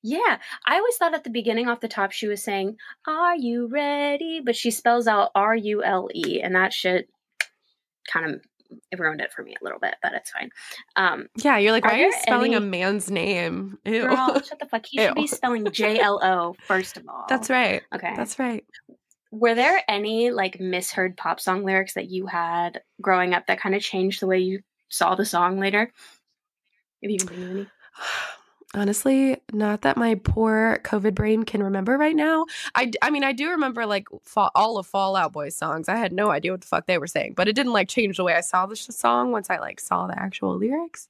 Yeah, 0.01 0.38
I 0.65 0.77
always 0.77 0.95
thought 0.98 1.15
at 1.15 1.24
the 1.24 1.30
beginning 1.30 1.68
off 1.68 1.80
the 1.81 1.88
top 1.88 2.12
she 2.12 2.27
was 2.27 2.44
saying 2.44 2.77
"Are 3.07 3.36
you 3.36 3.68
ready?" 3.68 4.42
but 4.44 4.56
she 4.56 4.71
spells 4.71 5.07
out 5.07 5.31
R 5.36 5.56
U 5.56 5.83
L 5.83 6.10
E, 6.13 6.42
and 6.42 6.56
that 6.56 6.74
shit 6.74 7.10
kind 8.12 8.25
of 8.36 8.42
ruined 9.00 9.21
it 9.21 9.31
for 9.31 9.44
me 9.44 9.56
a 9.60 9.63
little 9.63 9.80
bit, 9.80 9.95
but 10.01 10.13
it's 10.13 10.31
fine. 10.31 10.50
Um, 10.95 11.27
Yeah, 11.38 11.57
you're 11.57 11.71
like, 11.71 11.86
why 11.86 11.94
are 11.94 12.06
you 12.06 12.13
spelling 12.21 12.56
a 12.56 12.60
man's 12.60 13.10
name? 13.12 13.77
Ew. 13.86 14.01
girl, 14.01 14.42
shut 14.42 14.60
the 14.60 14.65
fuck. 14.68 14.86
He 14.86 14.98
should 15.01 15.15
be 15.15 15.27
spelling 15.27 15.65
J 15.71 16.00
L 16.00 16.19
O 16.24 16.56
first 16.68 16.98
of 16.98 17.04
all. 17.07 17.25
That's 17.30 17.50
right. 17.50 17.81
Okay. 17.94 18.13
That's 18.15 18.38
right. 18.39 18.63
Were 19.34 19.56
there 19.56 19.82
any 19.88 20.30
like 20.30 20.60
misheard 20.60 21.18
pop 21.18 21.40
song 21.40 21.64
lyrics 21.64 21.96
that 21.96 22.08
you 22.08 22.28
had 22.28 22.84
growing 23.02 23.34
up 23.34 23.48
that 23.48 23.60
kind 23.60 23.74
of 23.74 23.82
changed 23.82 24.22
the 24.22 24.28
way 24.28 24.38
you 24.38 24.60
saw 24.90 25.16
the 25.16 25.26
song 25.26 25.60
later? 25.60 25.92
If 27.02 27.10
you 27.10 27.18
can 27.18 27.28
think 27.28 27.42
of 27.42 27.50
any. 27.50 27.68
Honestly, 28.76 29.38
not 29.52 29.82
that 29.82 29.98
my 29.98 30.16
poor 30.16 30.80
COVID 30.84 31.16
brain 31.16 31.44
can 31.46 31.64
remember 31.64 31.98
right 31.98 32.16
now. 32.16 32.46
I, 32.76 32.92
I 33.02 33.10
mean, 33.10 33.24
I 33.24 33.32
do 33.32 33.50
remember 33.50 33.88
like 33.88 34.08
fa- 34.24 34.52
all 34.54 34.78
of 34.78 34.86
Fall 34.86 35.16
Out 35.16 35.34
Boy 35.34 35.50
songs. 35.50 35.90
I 35.90 35.96
had 35.96 36.14
no 36.14 36.30
idea 36.30 36.52
what 36.52 36.62
the 36.62 36.68
fuck 36.68 36.86
they 36.86 37.00
were 37.00 37.08
saying, 37.08 37.34
but 37.36 37.48
it 37.48 37.56
didn't 37.56 37.74
like 37.74 37.88
change 37.88 38.18
the 38.18 38.24
way 38.24 38.36
I 38.36 38.42
saw 38.42 38.68
the 38.68 38.76
song 38.76 39.32
once 39.32 39.50
I 39.50 39.58
like 39.58 39.80
saw 39.80 40.06
the 40.06 40.20
actual 40.20 40.58
lyrics. 40.58 41.08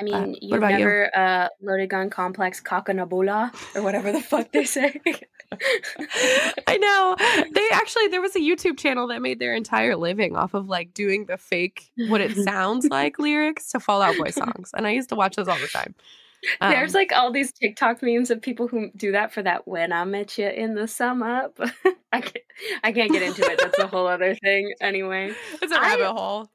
I 0.00 0.04
Uh, 0.10 0.26
mean, 0.26 0.38
what 0.48 0.56
you've 0.56 0.56
about 0.58 0.74
you? 0.76 0.78
never 0.78 1.16
uh, 1.16 1.48
loaded 1.60 1.90
gun 1.90 2.10
complex 2.10 2.60
coconabula 2.60 3.52
or 3.74 3.82
whatever 3.82 4.12
the 4.12 4.20
fuck 4.22 4.52
they 4.52 4.64
say. 4.64 5.00
I 6.66 6.76
know. 6.78 7.16
They 7.54 7.68
actually 7.72 8.08
there 8.08 8.20
was 8.20 8.34
a 8.36 8.40
YouTube 8.40 8.78
channel 8.78 9.06
that 9.08 9.22
made 9.22 9.38
their 9.38 9.54
entire 9.54 9.96
living 9.96 10.36
off 10.36 10.54
of 10.54 10.68
like 10.68 10.94
doing 10.94 11.26
the 11.26 11.36
fake 11.38 11.90
what 12.08 12.20
it 12.20 12.36
sounds 12.44 12.86
like 12.90 13.18
lyrics 13.18 13.70
to 13.72 13.80
Fall 13.80 14.02
Out 14.02 14.16
Boy 14.16 14.30
songs, 14.30 14.70
and 14.76 14.86
I 14.86 14.90
used 14.90 15.08
to 15.10 15.14
watch 15.16 15.36
those 15.36 15.48
all 15.48 15.58
the 15.58 15.68
time. 15.68 15.94
There's 16.60 16.94
Um, 16.94 16.98
like 16.98 17.12
all 17.12 17.30
these 17.32 17.52
TikTok 17.52 18.02
memes 18.02 18.30
of 18.30 18.42
people 18.42 18.66
who 18.66 18.90
do 18.96 19.12
that 19.12 19.32
for 19.32 19.42
that 19.44 19.68
when 19.68 19.92
I 19.92 20.04
met 20.04 20.38
you 20.38 20.48
in 20.48 20.74
the 20.74 20.88
summer. 20.88 21.48
But 21.56 21.72
I 22.12 22.20
can't, 22.20 22.44
I 22.82 22.92
can't 22.92 23.12
get 23.12 23.22
into 23.22 23.42
it. 23.44 23.58
That's 23.62 23.78
a 23.78 23.86
whole 23.86 24.06
other 24.08 24.34
thing. 24.34 24.72
Anyway, 24.80 25.34
it's 25.60 25.72
a 25.72 25.80
rabbit 25.80 26.12
hole. 26.12 26.50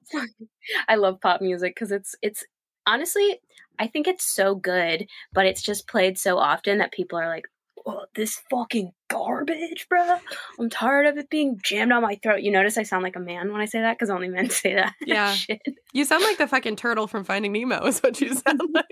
I 0.89 0.95
love 0.95 1.21
pop 1.21 1.41
music 1.41 1.73
because 1.75 1.91
it's 1.91 2.15
it's 2.21 2.43
honestly 2.87 3.39
I 3.79 3.85
think 3.85 4.07
it's 4.07 4.25
so 4.25 4.55
good, 4.55 5.05
but 5.33 5.45
it's 5.45 5.61
just 5.61 5.87
played 5.87 6.17
so 6.17 6.39
often 6.39 6.79
that 6.79 6.91
people 6.91 7.19
are 7.19 7.27
like, 7.27 7.45
"Oh, 7.85 8.05
this 8.15 8.41
fucking 8.49 8.91
garbage, 9.07 9.85
bro! 9.87 10.17
I'm 10.59 10.67
tired 10.67 11.05
of 11.05 11.19
it 11.19 11.29
being 11.29 11.59
jammed 11.63 11.91
on 11.91 12.01
my 12.01 12.15
throat." 12.23 12.41
You 12.41 12.49
notice 12.51 12.79
I 12.79 12.81
sound 12.81 13.03
like 13.03 13.15
a 13.15 13.19
man 13.19 13.51
when 13.51 13.61
I 13.61 13.65
say 13.65 13.81
that 13.81 13.93
because 13.95 14.09
only 14.09 14.29
men 14.29 14.49
say 14.61 14.73
that. 14.73 14.95
Yeah. 15.05 15.31
Shit. 15.35 15.61
You 15.93 16.05
sound 16.05 16.23
like 16.23 16.39
the 16.39 16.47
fucking 16.47 16.75
turtle 16.77 17.05
from 17.05 17.23
Finding 17.23 17.51
Nemo. 17.51 17.85
Is 17.85 17.99
what 17.99 18.19
you 18.19 18.33
sound 18.33 18.61
like, 18.73 18.85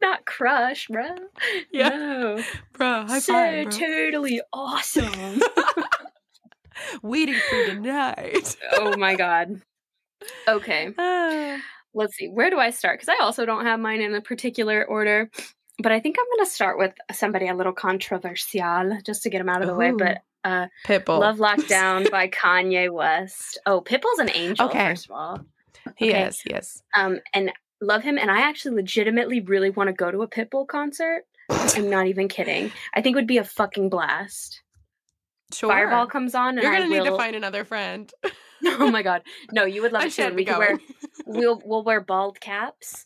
not 0.00 0.24
crush, 0.24 0.86
bro. 0.86 1.08
Yeah. 1.72 1.88
No. 1.88 2.44
bro. 2.74 3.06
High 3.06 3.18
so 3.18 3.32
five, 3.32 3.70
bro. 3.70 3.76
totally 3.76 4.40
awesome. 4.52 5.42
Waiting 7.02 7.34
for 7.50 7.66
tonight. 7.66 8.56
oh 8.74 8.96
my 8.96 9.16
god. 9.16 9.60
Okay, 10.46 10.94
Ah. 10.96 11.58
Let's 11.98 12.16
see. 12.16 12.28
Where 12.28 12.48
do 12.50 12.58
I 12.58 12.70
start? 12.70 12.98
Because 12.98 13.14
I 13.20 13.22
also 13.22 13.44
don't 13.44 13.66
have 13.66 13.78
mine 13.80 14.00
in 14.00 14.14
a 14.14 14.20
particular 14.20 14.84
order. 14.84 15.30
But 15.80 15.92
I 15.92 16.00
think 16.00 16.16
I'm 16.18 16.36
going 16.36 16.44
to 16.46 16.50
start 16.50 16.78
with 16.78 16.92
somebody 17.12 17.46
a 17.48 17.54
little 17.54 17.72
controversial 17.72 18.98
just 19.04 19.22
to 19.22 19.30
get 19.30 19.40
him 19.40 19.48
out 19.48 19.60
of 19.62 19.68
the 19.68 19.74
way. 19.74 19.92
But 19.92 20.22
uh, 20.44 20.66
Pitbull. 20.86 21.20
Love 21.20 21.38
Lockdown 21.38 22.10
by 22.10 22.28
Kanye 22.28 22.90
West. 22.92 23.60
Oh, 23.66 23.80
Pitbull's 23.80 24.18
an 24.18 24.30
angel, 24.34 24.66
Okay. 24.66 24.88
first 24.88 25.06
of 25.06 25.12
all. 25.12 25.40
he 25.96 26.10
okay. 26.10 26.24
is. 26.24 26.42
Yes. 26.48 26.82
Um, 26.96 27.20
and 27.32 27.52
love 27.80 28.02
him. 28.02 28.18
And 28.18 28.30
I 28.30 28.40
actually 28.40 28.76
legitimately 28.76 29.40
really 29.40 29.70
want 29.70 29.88
to 29.88 29.92
go 29.92 30.10
to 30.10 30.22
a 30.22 30.28
Pitbull 30.28 30.66
concert. 30.66 31.24
I'm 31.50 31.88
not 31.88 32.06
even 32.08 32.28
kidding. 32.28 32.72
I 32.94 33.00
think 33.00 33.14
it 33.14 33.18
would 33.18 33.26
be 33.26 33.38
a 33.38 33.44
fucking 33.44 33.88
blast. 33.88 34.62
Sure. 35.52 35.70
Fireball 35.70 36.06
comes 36.06 36.34
on, 36.34 36.58
and 36.58 36.62
You're 36.62 36.72
gonna 36.72 36.88
need 36.88 37.04
to 37.04 37.16
find 37.16 37.34
another 37.34 37.64
friend. 37.64 38.12
oh 38.80 38.90
my 38.90 39.02
god, 39.02 39.22
no! 39.52 39.64
You 39.64 39.82
would 39.82 39.92
love 39.92 40.02
I 40.02 40.06
it 40.06 40.12
too. 40.12 40.34
We 40.34 40.44
could 40.44 40.58
wear 40.58 40.78
we'll 41.26 41.60
we'll 41.64 41.84
wear 41.84 42.00
bald 42.00 42.40
caps 42.40 43.04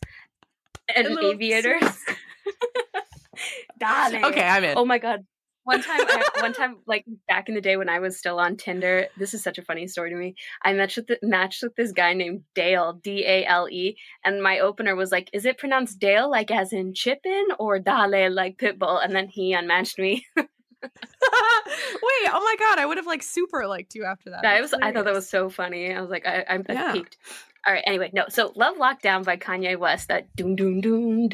and 0.95 1.07
aviators. 1.19 1.83
Darling. 3.79 4.25
Okay, 4.25 4.43
I'm 4.43 4.63
in. 4.63 4.77
Oh 4.77 4.85
my 4.85 4.97
god. 4.97 5.25
one 5.65 5.81
time, 5.81 6.01
I, 6.01 6.29
one 6.41 6.53
time, 6.53 6.77
like 6.87 7.05
back 7.27 7.47
in 7.47 7.55
the 7.55 7.61
day 7.61 7.77
when 7.77 7.87
I 7.87 7.99
was 7.99 8.17
still 8.17 8.37
on 8.37 8.57
Tinder, 8.57 9.07
this 9.17 9.33
is 9.33 9.41
such 9.41 9.57
a 9.57 9.61
funny 9.61 9.87
story 9.87 10.09
to 10.09 10.15
me. 10.15 10.35
I 10.61 10.73
matched 10.73 10.97
with 10.97 11.07
the, 11.07 11.19
matched 11.23 11.63
with 11.63 11.75
this 11.75 11.93
guy 11.93 12.13
named 12.13 12.43
Dale, 12.53 12.99
D 13.01 13.23
A 13.25 13.45
L 13.45 13.69
E, 13.69 13.97
and 14.25 14.43
my 14.43 14.59
opener 14.59 14.95
was 14.95 15.11
like, 15.11 15.29
"Is 15.33 15.45
it 15.45 15.57
pronounced 15.57 15.99
Dale, 15.99 16.29
like 16.29 16.51
as 16.51 16.73
in 16.73 16.93
chippin, 16.93 17.47
or 17.59 17.79
Dale, 17.79 18.31
like 18.31 18.57
pitbull?" 18.57 19.03
And 19.03 19.15
then 19.15 19.27
he 19.29 19.53
unmatched 19.53 19.97
me. 19.99 20.25
Wait, 21.23 22.29
oh 22.31 22.41
my 22.43 22.55
god, 22.59 22.79
I 22.79 22.85
would 22.85 22.97
have 22.97 23.05
like 23.07 23.23
super 23.23 23.65
liked 23.67 23.95
you 23.95 24.05
after 24.05 24.29
that. 24.31 24.41
Yeah, 24.43 24.55
That's 24.55 24.71
was. 24.73 24.81
I 24.81 24.91
thought 24.91 25.05
that 25.05 25.13
was 25.13 25.29
so 25.29 25.49
funny. 25.49 25.93
I 25.93 26.01
was 26.01 26.09
like, 26.09 26.25
I, 26.25 26.45
I'm 26.49 26.63
I 26.69 26.73
Yeah. 26.73 26.91
peaked. 26.93 27.17
All 27.65 27.73
right. 27.73 27.83
Anyway, 27.87 28.09
no. 28.13 28.25
So, 28.29 28.51
"Love 28.55 28.77
Lockdown" 28.77 29.23
by 29.23 29.37
Kanye 29.37 29.77
West. 29.77 30.09
That 30.09 30.33
doom 30.35 30.55
doom 30.55 30.81
doom 30.81 31.29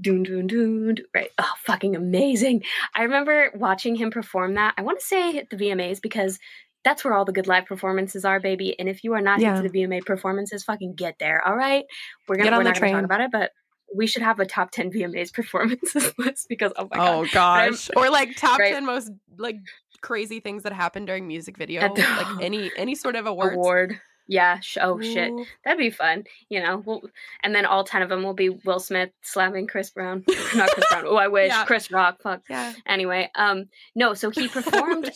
doom 0.00 0.22
doom 0.22 0.46
doom 0.46 0.96
Right. 1.14 1.30
Oh, 1.38 1.52
fucking 1.64 1.96
amazing! 1.96 2.62
I 2.94 3.02
remember 3.02 3.50
watching 3.54 3.96
him 3.96 4.10
perform 4.10 4.54
that. 4.54 4.74
I 4.76 4.82
want 4.82 5.00
to 5.00 5.06
say 5.06 5.38
at 5.38 5.50
the 5.50 5.56
VMAs 5.56 6.00
because 6.02 6.38
that's 6.84 7.04
where 7.04 7.12
all 7.14 7.24
the 7.26 7.32
good 7.32 7.46
live 7.46 7.66
performances 7.66 8.24
are, 8.24 8.40
baby. 8.40 8.78
And 8.78 8.88
if 8.88 9.04
you 9.04 9.12
are 9.14 9.20
not 9.20 9.40
Yeah. 9.40 9.58
into 9.58 9.68
the 9.68 9.78
VMA 9.80 10.04
performances, 10.04 10.64
fucking 10.64 10.94
get 10.94 11.16
there. 11.18 11.46
All 11.46 11.56
right. 11.56 11.84
We're 12.28 12.36
Get 12.36 12.44
gonna 12.44 12.56
on 12.56 12.60
we're 12.60 12.64
the 12.64 12.68
not 12.70 12.74
gonna 12.80 12.86
talk 12.92 12.92
train. 12.92 13.04
about 13.04 13.20
it, 13.20 13.30
but 13.32 13.50
we 13.94 14.06
should 14.06 14.22
have 14.22 14.38
a 14.40 14.46
top 14.46 14.70
ten 14.70 14.90
VMAs 14.90 15.32
performances 15.34 16.12
list 16.18 16.48
because 16.48 16.72
oh 16.76 16.88
my 16.90 16.96
god. 16.96 17.14
Oh 17.14 17.26
gosh. 17.32 17.90
Or 17.96 18.10
like 18.10 18.36
top 18.36 18.58
Right. 18.58 18.72
10 18.72 18.86
most 18.86 19.10
like 19.38 19.56
crazy 20.00 20.40
things 20.40 20.62
that 20.62 20.72
happen 20.72 21.04
during 21.04 21.26
music 21.26 21.56
video. 21.58 21.82
The- 21.94 22.00
like 22.02 22.40
any 22.42 22.70
any 22.76 22.94
sort 22.94 23.16
of 23.16 23.26
awards. 23.26 23.54
Award. 23.56 24.00
Yeah. 24.28 24.60
Sh- 24.60 24.78
oh 24.80 25.00
shit. 25.00 25.32
That'd 25.64 25.78
be 25.78 25.90
fun, 25.90 26.22
you 26.48 26.62
know. 26.62 26.82
We'll, 26.86 27.02
and 27.42 27.52
then 27.52 27.66
all 27.66 27.82
ten 27.82 28.00
of 28.02 28.08
them 28.08 28.22
will 28.22 28.32
be 28.34 28.48
Will 28.50 28.78
Smith 28.78 29.10
slamming 29.22 29.66
Chris 29.66 29.90
Brown. 29.90 30.24
Not 30.54 30.70
Chris 30.70 30.86
Brown. 30.88 31.04
Oh, 31.06 31.16
I 31.16 31.26
wish 31.28 31.48
Yeah. 31.48 31.64
Chris 31.64 31.90
Rock. 31.90 32.22
Fuck. 32.22 32.42
Yeah. 32.48 32.72
Anyway, 32.86 33.28
um, 33.34 33.66
no. 33.96 34.14
So 34.14 34.30
he 34.30 34.46
performed. 34.48 35.10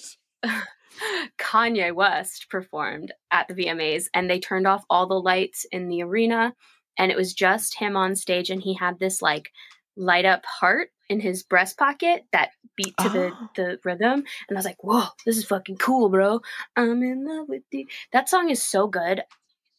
Kanye 1.39 1.93
West 1.93 2.49
performed 2.51 3.13
at 3.31 3.49
the 3.49 3.55
VMAs, 3.55 4.05
and 4.15 4.31
they 4.31 4.39
turned 4.39 4.67
off 4.67 4.85
all 4.89 5.07
the 5.07 5.15
lights 5.21 5.67
in 5.73 5.89
the 5.89 6.03
arena, 6.03 6.55
and 6.99 7.11
it 7.11 7.17
was 7.17 7.35
just 7.35 7.79
him 7.79 7.97
on 7.97 8.17
stage, 8.17 8.51
and 8.51 8.63
he 8.63 8.75
had 8.75 8.99
this 8.99 9.21
like 9.23 9.51
light 9.97 10.25
up 10.25 10.45
heart 10.45 10.91
in 11.09 11.21
his 11.21 11.43
breast 11.43 11.79
pocket 11.79 12.25
that 12.33 12.51
beat 12.77 12.97
to 12.99 13.09
the 13.09 13.31
Oh. 13.33 13.49
the 13.57 13.79
rhythm, 13.85 14.25
and 14.49 14.57
I 14.57 14.59
was 14.59 14.65
like, 14.65 14.83
"Whoa, 14.83 15.05
this 15.25 15.37
is 15.37 15.45
fucking 15.45 15.77
cool, 15.77 16.09
bro! 16.09 16.41
I'm 16.77 17.03
in 17.03 17.27
love 17.27 17.49
with 17.49 17.63
you." 17.71 17.87
That 18.13 18.29
song 18.29 18.51
is 18.51 18.63
so 18.63 18.87
good. 18.87 19.23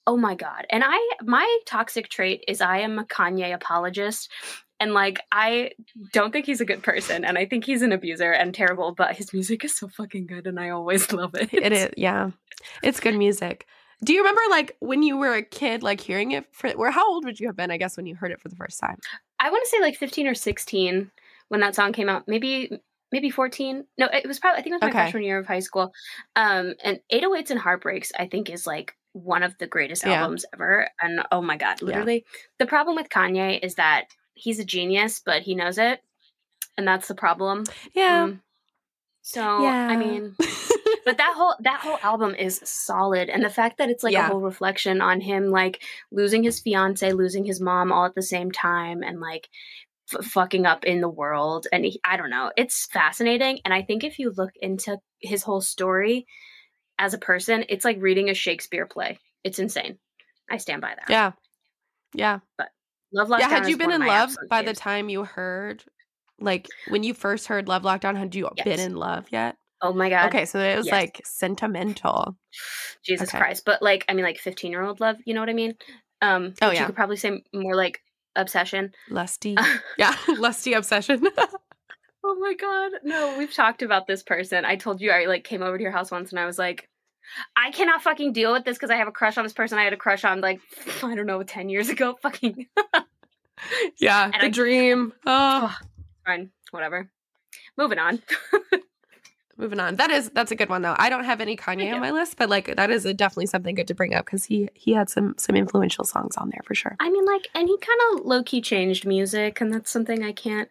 Oh 0.08 0.18
my 0.18 0.36
god! 0.36 0.68
And 0.70 0.84
I, 0.86 1.00
my 1.24 1.60
toxic 1.66 2.10
trait 2.10 2.44
is 2.48 2.62
I 2.62 2.78
am 2.80 3.00
a 3.00 3.06
Kanye 3.06 3.54
apologist. 3.54 4.30
And 4.82 4.94
like, 4.94 5.22
I 5.32 5.72
don't 6.12 6.34
think 6.34 6.46
he's 6.46 6.60
a 6.60 6.66
good 6.66 6.84
person, 6.84 7.24
and 7.24 7.38
I 7.38 7.46
think 7.46 7.64
he's 7.64 7.82
an 7.82 7.94
abuser 7.94 8.34
and 8.34 8.54
terrible. 8.54 8.92
But 8.94 9.16
his 9.16 9.32
music 9.34 9.64
is 9.64 9.76
so 9.78 9.88
fucking 9.88 10.28
good, 10.28 10.48
and 10.48 10.60
I 10.60 10.70
always 10.70 11.12
love 11.14 11.34
it. 11.34 11.50
It 11.54 11.72
is, 11.72 11.90
yeah. 11.96 12.32
It's 12.84 13.00
good 13.00 13.16
music. 13.16 13.66
Do 14.04 14.14
you 14.14 14.20
remember 14.20 14.42
like 14.50 14.76
when 14.80 15.04
you 15.04 15.18
were 15.18 15.34
a 15.34 15.42
kid, 15.42 15.84
like 15.84 16.02
hearing 16.02 16.32
it 16.32 16.46
for 16.52 16.70
where 16.72 16.92
how 16.92 17.08
old 17.10 17.26
would 17.26 17.40
you 17.40 17.48
have 17.48 17.56
been, 17.56 17.72
I 17.72 17.78
guess, 17.78 17.98
when 17.98 18.06
you 18.06 18.16
heard 18.16 18.32
it 18.32 18.42
for 18.42 18.50
the 18.50 18.56
first 18.56 18.80
time? 18.80 19.00
I 19.40 19.50
want 19.50 19.64
to 19.64 19.70
say 19.70 19.80
like 19.82 19.96
15 19.98 20.28
or 20.28 20.34
16 20.36 21.12
when 21.50 21.60
that 21.62 21.76
song 21.76 21.94
came 21.94 22.10
out. 22.10 22.28
Maybe 22.28 22.80
maybe 23.12 23.30
14. 23.30 23.86
No, 23.98 24.08
it 24.08 24.28
was 24.28 24.40
probably 24.40 24.60
I 24.60 24.64
think 24.64 24.74
it 24.74 24.76
was 24.76 24.82
my 24.82 24.90
Okay. 24.90 24.98
freshman 25.00 25.24
year 25.24 25.38
of 25.40 25.48
high 25.48 25.60
school. 25.60 25.94
Um 26.36 26.74
and 26.84 27.00
808s 27.12 27.52
and 27.52 27.60
Heartbreaks 27.60 28.12
I 28.20 28.28
think 28.28 28.50
is 28.50 28.68
like 28.68 28.96
one 29.14 29.44
of 29.44 29.58
the 29.60 29.68
greatest 29.68 30.04
Yeah. 30.04 30.22
albums 30.22 30.46
ever 30.54 30.90
and 31.02 31.22
oh 31.32 31.42
my 31.42 31.56
god, 31.58 31.80
Yeah. 31.82 31.88
literally. 31.88 32.26
The 32.60 32.66
problem 32.66 32.96
with 32.98 33.10
Kanye 33.10 33.64
is 33.64 33.76
that 33.76 34.06
he's 34.34 34.60
a 34.60 34.66
genius 34.66 35.22
but 35.26 35.42
he 35.42 35.56
knows 35.56 35.78
it. 35.78 36.02
And 36.78 36.86
that's 36.88 37.08
the 37.08 37.16
problem. 37.16 37.64
Yeah. 37.94 38.28
Mm. 38.28 38.40
So, 39.22 39.66
I 39.66 39.96
mean, 39.96 40.36
but 41.06 41.18
that 41.18 41.34
whole 41.36 41.56
that 41.62 41.80
whole 41.80 41.98
album 42.04 42.36
is 42.36 42.60
solid 42.64 43.30
and 43.30 43.44
the 43.44 43.50
fact 43.50 43.78
that 43.78 43.90
it's 43.90 44.04
like 44.04 44.14
Yeah. 44.14 44.26
a 44.28 44.30
whole 44.32 44.42
reflection 44.42 45.02
on 45.02 45.22
him 45.22 45.50
like 45.50 45.82
losing 46.12 46.44
his 46.44 46.60
fiance 46.60 47.12
losing 47.12 47.46
his 47.46 47.62
mom 47.62 47.92
all 47.92 48.06
at 48.06 48.16
the 48.16 48.22
same 48.22 48.52
time 48.52 49.04
and 49.04 49.20
like 49.22 49.48
f- 50.14 50.26
fucking 50.26 50.66
up 50.66 50.84
in 50.84 51.02
the 51.02 51.10
world 51.10 51.68
and 51.72 51.86
he, 51.86 52.00
i 52.04 52.18
don't 52.18 52.30
know 52.30 52.52
it's 52.58 52.86
fascinating 52.88 53.60
and 53.64 53.74
i 53.74 53.82
think 53.82 54.04
if 54.04 54.20
you 54.20 54.32
look 54.36 54.52
into 54.62 54.98
his 55.20 55.44
whole 55.44 55.62
story 55.62 56.26
as 57.00 57.14
a 57.14 57.18
person 57.20 57.66
it's 57.70 57.86
like 57.86 57.98
reading 58.02 58.30
a 58.30 58.34
shakespeare 58.34 58.86
play 58.86 59.20
it's 59.44 59.60
insane 59.60 59.98
i 60.50 60.58
stand 60.58 60.82
by 60.82 60.90
that 60.96 61.10
yeah. 61.10 61.32
Yeah. 62.14 62.40
But 62.58 62.70
love 63.12 63.30
yeah. 63.30 63.48
Lockdown 63.48 63.50
Had 63.50 63.68
you 63.68 63.78
been 63.78 63.92
in 63.92 64.06
love 64.06 64.36
by 64.50 64.62
the 64.62 64.74
time 64.74 65.10
you 65.10 65.26
heard 65.26 65.84
like 66.40 66.68
when 66.88 67.04
you 67.04 67.14
first 67.14 67.48
heard 67.48 67.68
Love 67.68 67.84
Lockdown, 67.84 68.18
had 68.18 68.36
you 68.36 68.50
been 68.64 68.80
in 68.80 68.96
love 68.96 69.26
yet? 69.32 69.58
Oh 69.86 69.94
my 69.94 70.10
god 70.10 70.28
Okay, 70.28 70.46
so 70.46 70.60
it 70.60 70.76
was 70.78 70.86
yes. 70.88 70.92
like 70.94 71.22
sentimental. 71.24 72.36
jesus 73.04 73.30
okay. 73.30 73.38
christ 73.38 73.64
but 73.66 73.82
like 73.82 74.04
i 74.10 74.14
mean 74.14 74.26
like 74.26 74.38
15 74.40 74.72
year 74.72 74.82
old 74.84 75.00
love 75.00 75.18
you 75.26 75.34
know 75.34 75.40
what 75.40 75.50
i 75.50 75.54
mean 75.54 75.76
um 76.22 76.54
Oh, 76.62 76.72
yeah. 76.72 76.82
you 76.82 76.86
could 76.88 76.96
probably 76.96 77.18
say 77.18 77.44
more 77.54 77.76
like 77.76 78.02
obsession 78.36 78.92
Lusty. 79.10 79.56
yeah. 79.98 80.16
Lusty 80.38 80.74
obsession. 80.74 81.24
Oh 82.28 82.34
my 82.40 82.56
god. 82.56 82.92
No, 83.04 83.38
we've 83.38 83.54
talked 83.54 83.84
about 83.84 84.08
this 84.08 84.24
person. 84.24 84.66
I 84.66 84.78
told 84.78 85.00
you 85.00 85.12
I 85.12 85.26
like 85.26 85.44
came 85.44 85.62
over 85.62 85.78
to 85.78 85.82
your 85.84 85.92
house 85.92 86.10
once 86.10 86.32
and 86.32 86.40
I 86.40 86.48
was 86.48 86.58
like, 86.58 86.90
I 87.56 87.70
cannot 87.70 88.02
fucking 88.02 88.34
deal 88.34 88.52
with 88.52 88.66
this 88.66 88.78
because 88.78 88.90
I 88.90 88.96
have 88.96 89.08
a 89.08 89.12
crush 89.12 89.38
on 89.38 89.44
this 89.46 89.54
person 89.54 89.78
I 89.78 89.84
had 89.84 89.94
a 89.94 89.98
crush 89.98 90.26
on 90.26 90.42
like 90.42 90.60
I 91.04 91.14
don't 91.14 91.28
know, 91.28 91.44
ten 91.44 91.70
years 91.70 91.88
ago. 91.90 92.18
Fucking 92.24 92.66
yeah. 94.00 94.24
And 94.24 94.42
the 94.42 94.48
I- 94.48 94.50
dream. 94.50 95.14
Oh. 95.28 95.72
fine. 96.26 96.50
Whatever. 96.72 97.12
Moving 97.78 98.00
on. 98.00 98.20
Moving 99.58 99.80
on. 99.80 99.96
That 99.96 100.12
is 100.12 100.30
that's 100.32 100.52
a 100.52 100.56
good 100.56 100.68
one 100.70 100.82
though. 100.82 100.96
I 100.98 101.10
don't 101.10 101.24
have 101.24 101.40
any 101.40 101.56
Kanye 101.56 101.94
on 101.94 102.02
my 102.02 102.12
list, 102.12 102.36
but 102.38 102.50
like 102.50 102.76
that 102.76 102.90
is 102.90 103.06
a, 103.06 103.14
definitely 103.14 103.46
something 103.46 103.74
good 103.74 103.88
to 103.88 103.96
bring 103.96 104.14
up 104.14 104.26
because 104.26 104.44
he 104.46 104.68
he 104.74 104.94
had 104.94 105.10
some 105.10 105.36
some 105.38 105.56
influential 105.56 106.04
songs 106.04 106.36
on 106.36 106.50
there 106.50 106.62
for 106.66 106.76
sure. 106.76 106.98
I 107.00 107.10
mean, 107.10 107.26
like, 107.26 107.48
and 107.56 107.70
he 107.70 107.78
kind 107.78 108.00
of 108.20 108.26
low 108.26 108.44
key 108.44 108.60
changed 108.60 109.06
music, 109.06 109.62
and 109.62 109.74
that's 109.74 109.90
something 109.90 110.24
I 110.24 110.34
can't 110.34 110.70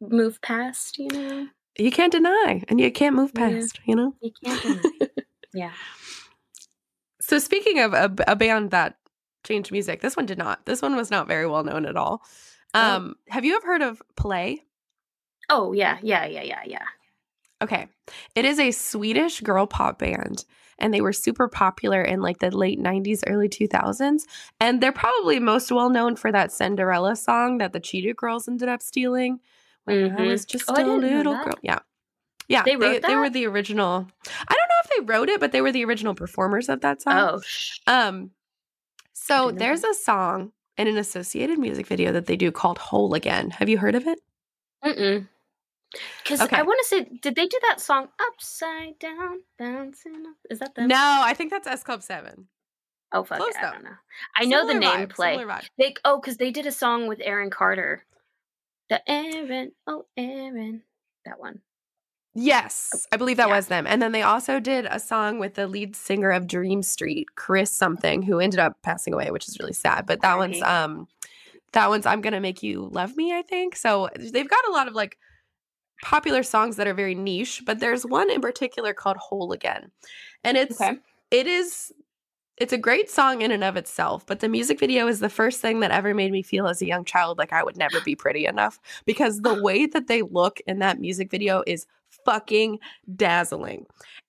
move 0.00 0.40
past, 0.40 0.98
you 0.98 1.08
know? 1.08 1.48
You 1.78 1.90
can't 1.90 2.12
deny, 2.12 2.62
and 2.68 2.80
you 2.80 2.90
can't 2.90 3.14
move 3.14 3.32
Yeah. 3.34 3.50
past. 3.50 3.80
You 3.84 3.96
know. 3.96 4.14
You 4.22 4.32
can't 4.42 4.62
deny. 4.62 4.82
yeah. 5.54 5.72
So 7.20 7.38
speaking 7.38 7.80
of 7.80 7.92
a, 7.92 8.10
a 8.26 8.36
band 8.36 8.70
that 8.70 8.96
changed 9.44 9.70
music, 9.70 10.00
this 10.00 10.16
one 10.16 10.26
did 10.26 10.38
not. 10.38 10.64
This 10.66 10.80
one 10.80 10.96
was 10.96 11.10
not 11.10 11.26
very 11.26 11.46
well 11.46 11.64
known 11.64 11.84
at 11.84 11.96
all. 11.96 12.22
Oh. 12.72 12.96
Um, 12.96 13.16
have 13.28 13.44
you 13.44 13.56
ever 13.56 13.66
heard 13.66 13.82
of 13.82 14.02
Play? 14.16 14.64
Oh, 15.50 15.72
yeah, 15.72 15.98
yeah, 16.02 16.24
yeah, 16.26 16.42
yeah, 16.42 16.62
yeah. 16.64 16.84
Okay. 17.64 17.88
It 18.34 18.44
is 18.44 18.58
a 18.60 18.70
Swedish 18.70 19.40
girl 19.40 19.66
pop 19.66 19.98
band 19.98 20.44
and 20.78 20.92
they 20.92 21.00
were 21.00 21.12
super 21.12 21.48
popular 21.48 22.02
in 22.02 22.20
like 22.20 22.38
the 22.38 22.50
late 22.50 22.78
90s, 22.80 23.22
early 23.26 23.48
2000s. 23.48 24.24
And 24.60 24.80
they're 24.80 24.92
probably 24.92 25.38
most 25.38 25.70
well 25.72 25.88
known 25.90 26.16
for 26.16 26.30
that 26.32 26.52
Cinderella 26.52 27.16
song 27.16 27.58
that 27.58 27.72
the 27.72 27.80
Cheetah 27.80 28.14
Girls 28.14 28.48
ended 28.48 28.68
up 28.68 28.82
stealing 28.82 29.40
when 29.84 30.04
I 30.04 30.08
Mhm. 30.08 30.26
was 30.26 30.44
just 30.44 30.68
Oh, 30.68 30.74
I 30.76 30.82
a 30.82 30.86
little 30.86 31.36
girl. 31.42 31.58
Yeah. 31.62 31.78
Yeah. 32.48 32.62
They 32.64 32.76
wrote 32.76 33.02
they 33.02 33.16
were 33.16 33.30
the 33.30 33.46
original. 33.46 34.06
I 34.26 34.54
don't 34.54 34.68
know 34.68 34.82
if 34.84 34.90
they 34.90 35.04
wrote 35.12 35.28
it, 35.28 35.40
but 35.40 35.52
they 35.52 35.60
were 35.62 35.72
the 35.72 35.84
original 35.84 36.14
performers 36.14 36.68
of 36.68 36.80
that 36.82 37.00
song. 37.02 37.14
Oh, 37.34 37.40
sh- 37.44 37.78
Um, 37.86 38.30
so 39.12 39.50
there's 39.50 39.84
a 39.84 39.94
song 39.94 40.52
in 40.76 40.88
an 40.88 40.96
associated 40.98 41.58
music 41.58 41.86
video 41.86 42.12
that 42.12 42.26
they 42.26 42.36
do 42.36 42.50
called 42.50 42.78
Whole 42.78 43.14
Again. 43.14 43.50
Have 43.50 43.68
you 43.68 43.78
heard 43.78 43.94
of 43.94 44.06
it? 44.06 44.18
Mm-mm. 44.84 45.28
Because 46.22 46.40
Okay. 46.40 46.56
I 46.56 46.62
want 46.62 46.78
to 46.82 46.86
say, 46.88 47.04
did 47.22 47.34
they 47.36 47.46
do 47.46 47.58
that 47.68 47.80
song 47.80 48.08
"Upside 48.20 48.98
Down 48.98 49.40
Bouncing"? 49.58 50.26
Up? 50.26 50.36
Is 50.50 50.58
that 50.60 50.74
them? 50.74 50.88
No, 50.88 51.20
I 51.24 51.34
think 51.34 51.50
that's 51.50 51.66
S 51.66 51.82
Club 51.82 52.02
7. 52.02 52.48
Oh 53.12 53.22
fuck, 53.22 53.38
Close 53.38 53.50
it, 53.50 53.64
I 53.64 53.70
don't 53.72 53.84
know. 53.84 53.90
I 54.36 54.44
know 54.44 54.66
the 54.66 54.74
name 54.74 55.06
vibe, 55.06 55.14
play. 55.14 55.44
They 55.78 55.94
oh, 56.04 56.20
because 56.20 56.36
they 56.36 56.50
did 56.50 56.66
a 56.66 56.72
song 56.72 57.06
with 57.06 57.20
Aaron 57.22 57.50
Carter. 57.50 58.04
The 58.90 59.00
Aaron, 59.10 59.72
oh 59.86 60.06
Aaron, 60.16 60.82
that 61.24 61.38
one. 61.38 61.60
Yes, 62.34 63.06
I 63.12 63.16
believe 63.16 63.36
that 63.36 63.48
Yeah. 63.48 63.54
was 63.54 63.68
them. 63.68 63.86
And 63.86 64.02
then 64.02 64.10
they 64.10 64.22
also 64.22 64.58
did 64.58 64.86
a 64.86 64.98
song 64.98 65.38
with 65.38 65.54
the 65.54 65.68
lead 65.68 65.94
singer 65.94 66.30
of 66.32 66.48
Dream 66.48 66.82
Street, 66.82 67.28
Chris 67.36 67.70
something, 67.70 68.22
who 68.22 68.40
ended 68.40 68.58
up 68.58 68.82
passing 68.82 69.14
away, 69.14 69.30
which 69.30 69.48
is 69.48 69.58
really 69.60 69.72
sad. 69.72 70.06
But 70.06 70.20
that 70.22 70.36
one's 70.36 70.60
um 70.62 71.06
that 71.72 71.88
one's 71.88 72.06
I'm 72.06 72.20
gonna 72.20 72.40
make 72.40 72.62
you 72.62 72.88
love 72.90 73.16
me, 73.16 73.32
I 73.32 73.42
think. 73.42 73.76
So 73.76 74.08
they've 74.18 74.48
got 74.48 74.66
a 74.68 74.72
lot 74.72 74.88
of 74.88 74.94
like 74.94 75.16
popular 76.04 76.42
songs 76.42 76.76
that 76.76 76.86
are 76.86 76.94
very 76.94 77.14
niche, 77.14 77.62
but 77.64 77.80
there's 77.80 78.04
one 78.04 78.30
in 78.30 78.40
particular 78.40 78.92
called 78.92 79.16
Whole 79.16 79.52
Again. 79.52 79.90
And 80.44 80.56
it's 80.56 80.80
Okay. 80.80 80.98
it 81.30 81.46
is 81.46 81.92
it's 82.56 82.72
a 82.72 82.78
great 82.78 83.10
song 83.10 83.42
in 83.42 83.50
and 83.50 83.64
of 83.64 83.76
itself, 83.76 84.24
but 84.26 84.38
the 84.38 84.48
music 84.48 84.78
video 84.78 85.08
is 85.08 85.18
the 85.18 85.28
first 85.28 85.60
thing 85.60 85.80
that 85.80 85.90
ever 85.90 86.14
made 86.14 86.30
me 86.30 86.40
feel 86.40 86.68
as 86.68 86.80
a 86.80 86.86
young 86.86 87.04
child 87.04 87.36
like 87.36 87.52
I 87.52 87.64
would 87.64 87.76
never 87.76 88.00
be 88.02 88.14
pretty 88.14 88.46
enough 88.46 88.78
because 89.06 89.40
the 89.40 89.60
way 89.60 89.86
that 89.94 90.06
they 90.06 90.22
look 90.22 90.60
in 90.66 90.78
that 90.78 91.00
music 91.00 91.30
video 91.30 91.64
is 91.66 91.86
fucking 92.24 92.78
dazzling. 93.16 93.86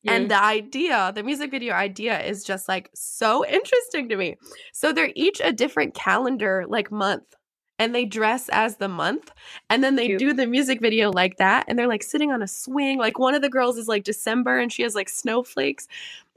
Mm. 0.08 0.12
And 0.12 0.32
the 0.32 0.42
idea, 0.42 1.12
the 1.14 1.24
music 1.24 1.52
video 1.52 1.76
idea 1.76 2.20
is 2.22 2.44
just 2.44 2.68
like 2.68 2.90
so 2.96 3.46
interesting 3.46 4.10
to 4.10 4.16
me. 4.16 4.38
So 4.74 4.92
they're 4.92 5.12
each 5.14 5.40
a 5.44 5.52
different 5.52 5.94
calendar 5.94 6.66
like 6.68 6.92
month 6.92 7.36
and 7.80 7.94
they 7.94 8.06
dress 8.06 8.50
as 8.50 8.78
the 8.78 8.88
month 8.88 9.32
and 9.70 9.84
then 9.84 9.96
they 9.96 10.08
Cute. 10.08 10.20
do 10.20 10.34
the 10.34 10.48
music 10.48 10.80
video 10.80 11.12
like 11.12 11.38
that 11.38 11.66
and 11.68 11.78
they're 11.78 11.88
like 11.88 12.04
sitting 12.04 12.32
on 12.32 12.42
a 12.42 12.48
swing 12.48 12.98
like 12.98 13.20
one 13.20 13.36
of 13.36 13.42
the 13.42 13.50
girls 13.50 13.78
is 13.78 13.88
like 13.88 14.04
december 14.04 14.58
and 14.58 14.72
she 14.72 14.84
has 14.84 14.96
like 14.96 15.10
snowflakes 15.10 15.88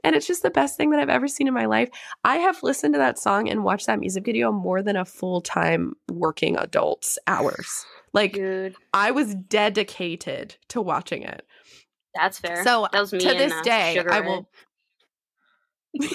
and 0.03 0.15
it's 0.15 0.27
just 0.27 0.43
the 0.43 0.49
best 0.49 0.77
thing 0.77 0.89
that 0.91 0.99
i've 0.99 1.09
ever 1.09 1.27
seen 1.27 1.47
in 1.47 1.53
my 1.53 1.65
life. 1.65 1.89
I 2.23 2.37
have 2.37 2.63
listened 2.63 2.93
to 2.93 2.97
that 2.99 3.19
song 3.19 3.49
and 3.49 3.63
watched 3.63 3.87
that 3.87 3.99
music 3.99 4.23
video 4.25 4.51
more 4.51 4.81
than 4.81 4.95
a 4.95 5.03
full-time 5.03 5.93
working 6.09 6.57
adult's 6.57 7.19
hours. 7.27 7.85
Like 8.13 8.33
Dude, 8.33 8.75
i 8.93 9.11
was 9.11 9.35
dedicated 9.35 10.55
to 10.69 10.81
watching 10.81 11.23
it. 11.23 11.45
That's 12.15 12.39
fair. 12.39 12.63
so 12.63 12.87
that 12.91 12.99
was 12.99 13.13
me 13.13 13.19
to 13.19 13.33
this 13.33 13.51
uh, 13.53 13.61
day 13.61 14.03
i 14.09 14.19
will 14.21 14.49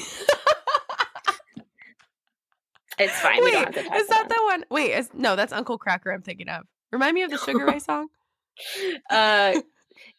It's 2.98 3.18
fine. 3.20 3.42
we 3.44 3.52
have 3.52 3.72
to 3.72 3.82
talk 3.82 3.96
is 3.96 4.06
that 4.08 4.28
the 4.28 4.40
one? 4.44 4.64
Wait, 4.70 4.92
is, 4.92 5.10
no, 5.14 5.36
that's 5.36 5.52
Uncle 5.52 5.78
Kracker. 5.78 6.12
I'm 6.14 6.22
thinking 6.22 6.48
of. 6.48 6.64
Remind 6.92 7.14
me 7.14 7.22
of 7.22 7.30
the 7.30 7.38
Sugar 7.38 7.64
Ray 7.66 7.78
song. 7.80 8.08
Uh, 9.10 9.60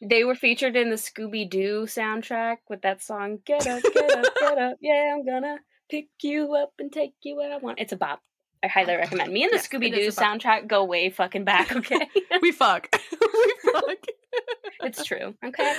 they 0.02 0.24
were 0.24 0.36
featured 0.36 0.76
in 0.76 0.90
the 0.90 0.96
Scooby 0.98 1.50
Doo 1.50 1.84
soundtrack 1.86 2.58
with 2.70 2.82
that 2.82 3.02
song 3.02 3.40
"Get 3.46 3.66
Up, 3.68 3.82
Get 3.94 4.12
Up, 4.12 4.26
Get 4.40 4.58
Up." 4.58 4.78
Yeah, 4.82 5.14
I'm 5.16 5.26
gonna 5.26 5.58
pick 5.90 6.08
you 6.22 6.54
up 6.56 6.74
and 6.80 6.92
take 6.92 7.14
you 7.24 7.38
where 7.38 7.54
I 7.54 7.58
want. 7.58 7.80
It's 7.80 7.94
a 7.94 7.98
bop. 7.98 8.22
I 8.64 8.68
highly 8.68 8.96
recommend. 8.96 9.32
Me 9.32 9.44
and 9.44 9.52
the 9.52 9.58
Yes, 9.58 9.68
Scooby 9.68 9.94
Doo 9.94 10.08
soundtrack 10.10 10.68
go 10.68 10.84
way 10.84 11.10
fucking 11.10 11.44
back. 11.46 11.72
Okay, 11.76 12.00
We 12.42 12.52
fuck. 12.52 12.90
we 13.12 13.72
fuck. 13.72 13.98
it's 14.82 15.04
true. 15.06 15.36
Okay. 15.46 15.76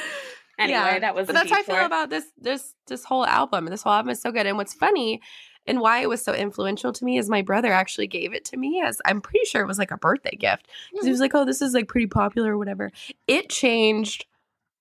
Anyway, 0.58 0.78
Yeah, 0.78 0.98
that 1.00 1.14
was. 1.14 1.26
But 1.26 1.34
that's 1.34 1.50
how 1.50 1.58
I 1.58 1.62
feel 1.62 1.74
detour. 1.74 1.86
about 1.86 2.08
this 2.10 2.24
this 2.38 2.74
this 2.86 3.04
whole 3.04 3.26
album. 3.26 3.66
This 3.66 3.82
whole 3.82 3.92
album 3.92 4.10
is 4.10 4.20
so 4.22 4.30
good. 4.32 4.46
And 4.46 4.56
what's 4.56 4.72
funny 4.72 5.20
and 5.66 5.80
why 5.80 6.00
it 6.00 6.08
was 6.08 6.22
so 6.22 6.32
influential 6.32 6.92
to 6.92 7.04
me 7.04 7.18
is 7.18 7.28
my 7.28 7.42
brother 7.42 7.72
actually 7.72 8.06
gave 8.06 8.32
it 8.32 8.44
to 8.46 8.56
me 8.56 8.80
as 8.82 9.00
I'm 9.04 9.20
pretty 9.20 9.44
sure 9.46 9.62
it 9.62 9.66
was 9.66 9.78
like 9.78 9.90
a 9.90 9.96
birthday 9.98 10.36
gift. 10.36 10.66
'Cause 10.66 10.74
he 10.92 10.98
mm-hmm. 11.00 11.10
was 11.10 11.20
like, 11.20 11.34
"Oh, 11.34 11.44
this 11.44 11.62
is 11.62 11.74
like 11.74 11.88
pretty 11.88 12.06
popular 12.06 12.52
or 12.54 12.58
whatever." 12.58 12.90
It 13.26 13.48
changed 13.50 14.26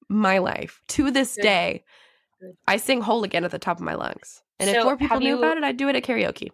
my 0.07 0.37
life 0.37 0.81
to 0.89 1.11
this 1.11 1.35
Good. 1.35 1.41
day. 1.41 1.83
Good. 2.39 2.57
I 2.67 2.77
sing 2.77 3.01
"Whole 3.01 3.23
Again" 3.23 3.43
at 3.45 3.51
the 3.51 3.59
top 3.59 3.77
of 3.77 3.83
my 3.83 3.95
lungs, 3.95 4.43
and 4.59 4.69
if 4.69 4.83
more 4.83 4.97
people 4.97 5.19
knew 5.19 5.29
you- 5.29 5.37
about 5.37 5.57
it, 5.57 5.63
I'd 5.63 5.77
do 5.77 5.89
it 5.89 5.95
at 5.95 6.03
karaoke. 6.03 6.51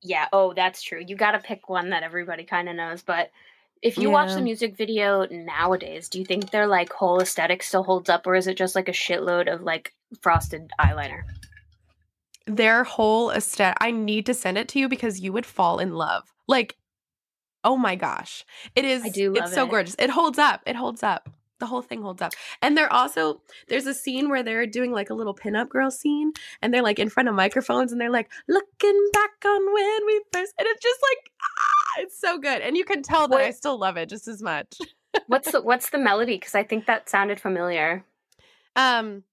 Yeah, 0.00 0.28
oh, 0.32 0.52
that's 0.54 0.80
true. 0.80 1.02
You 1.04 1.16
got 1.16 1.32
to 1.32 1.40
pick 1.40 1.68
one 1.68 1.90
that 1.90 2.04
everybody 2.04 2.44
kind 2.44 2.68
of 2.68 2.76
knows. 2.76 3.02
But 3.02 3.30
if 3.82 3.98
you 3.98 4.10
watch 4.10 4.32
the 4.32 4.40
music 4.40 4.76
video 4.76 5.26
nowadays, 5.26 6.08
do 6.08 6.20
you 6.20 6.24
think 6.24 6.50
their 6.50 6.68
like 6.68 6.92
whole 6.92 7.20
aesthetic 7.20 7.62
still 7.64 7.82
holds 7.82 8.08
up, 8.08 8.24
or 8.26 8.36
is 8.36 8.46
it 8.46 8.56
just 8.56 8.76
like 8.76 8.88
a 8.88 8.92
shitload 8.92 9.52
of 9.52 9.62
like 9.62 9.92
frosted 10.20 10.70
eyeliner? 10.80 11.22
Their 12.48 12.84
whole 12.84 13.30
aesthetic. 13.30 13.76
I 13.80 13.90
need 13.90 14.26
to 14.26 14.34
send 14.34 14.58
it 14.58 14.68
to 14.68 14.78
you 14.78 14.88
because 14.88 15.20
you 15.20 15.32
would 15.32 15.46
fall 15.46 15.78
in 15.78 15.94
love. 15.94 16.32
Like, 16.46 16.76
oh 17.64 17.76
my 17.76 17.94
gosh, 17.94 18.44
it 18.74 18.84
is. 18.84 19.04
I 19.04 19.08
do 19.10 19.34
it's 19.36 19.52
so 19.52 19.66
it. 19.66 19.70
gorgeous. 19.70 19.96
It 19.98 20.10
holds 20.10 20.38
up. 20.38 20.62
It 20.66 20.76
holds 20.76 21.02
up. 21.02 21.28
The 21.60 21.66
whole 21.66 21.82
thing 21.82 22.02
holds 22.02 22.22
up. 22.22 22.32
And 22.62 22.76
they're 22.76 22.92
also 22.92 23.42
there's 23.68 23.86
a 23.86 23.94
scene 23.94 24.28
where 24.28 24.44
they're 24.44 24.66
doing 24.66 24.92
like 24.92 25.10
a 25.10 25.14
little 25.14 25.34
pinup 25.34 25.68
girl 25.68 25.90
scene, 25.90 26.32
and 26.62 26.72
they're 26.72 26.82
like 26.82 26.98
in 26.98 27.10
front 27.10 27.28
of 27.28 27.34
microphones, 27.34 27.92
and 27.92 28.00
they're 28.00 28.10
like 28.10 28.30
looking 28.48 29.08
back 29.12 29.44
on 29.44 29.74
when 29.74 30.06
we 30.06 30.22
first, 30.32 30.54
and 30.58 30.66
it's 30.68 30.82
just 30.82 31.00
like 31.02 31.30
ah, 31.42 32.02
it's 32.02 32.18
so 32.18 32.38
good, 32.38 32.62
and 32.62 32.76
you 32.76 32.84
can 32.84 33.02
tell 33.02 33.28
that 33.28 33.40
I 33.40 33.50
still 33.50 33.78
love 33.78 33.96
it 33.96 34.08
just 34.08 34.28
as 34.28 34.42
much. 34.42 34.78
What's 35.26 35.52
the 35.52 35.60
what's 35.62 35.90
the 35.90 35.98
melody? 35.98 36.36
Because 36.36 36.54
I 36.54 36.62
think 36.62 36.86
that 36.86 37.08
sounded 37.08 37.40
familiar. 37.40 38.04
Um, 38.76 39.24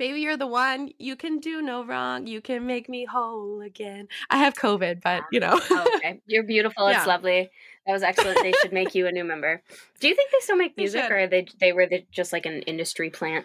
baby, 0.00 0.20
you're 0.22 0.36
the 0.38 0.46
one. 0.46 0.90
You 0.98 1.14
can 1.14 1.38
do 1.40 1.60
no 1.60 1.84
wrong. 1.84 2.26
You 2.26 2.40
can 2.40 2.66
make 2.66 2.88
me 2.88 3.04
whole 3.04 3.60
again. 3.60 4.08
I 4.30 4.38
have 4.38 4.54
COVID, 4.54 5.02
but 5.02 5.24
you 5.30 5.38
know. 5.38 5.60
Oh, 5.70 5.92
okay, 5.96 6.20
you're 6.26 6.42
beautiful. 6.42 6.86
It's 6.88 7.06
Yeah. 7.06 7.12
lovely. 7.12 7.50
That 7.86 7.92
was 7.92 8.02
excellent. 8.02 8.42
They 8.42 8.52
should 8.52 8.72
make 8.72 8.94
you 8.94 9.06
a 9.06 9.12
new 9.12 9.24
member. 9.24 9.62
Do 10.00 10.08
you 10.08 10.14
think 10.14 10.32
they 10.32 10.38
still 10.40 10.56
make 10.56 10.76
music, 10.76 11.04
or 11.10 11.18
are 11.18 11.26
they 11.26 11.46
they 11.60 11.72
were 11.72 11.86
the, 11.86 12.04
just 12.10 12.32
like 12.32 12.46
an 12.46 12.62
industry 12.62 13.10
plant? 13.10 13.44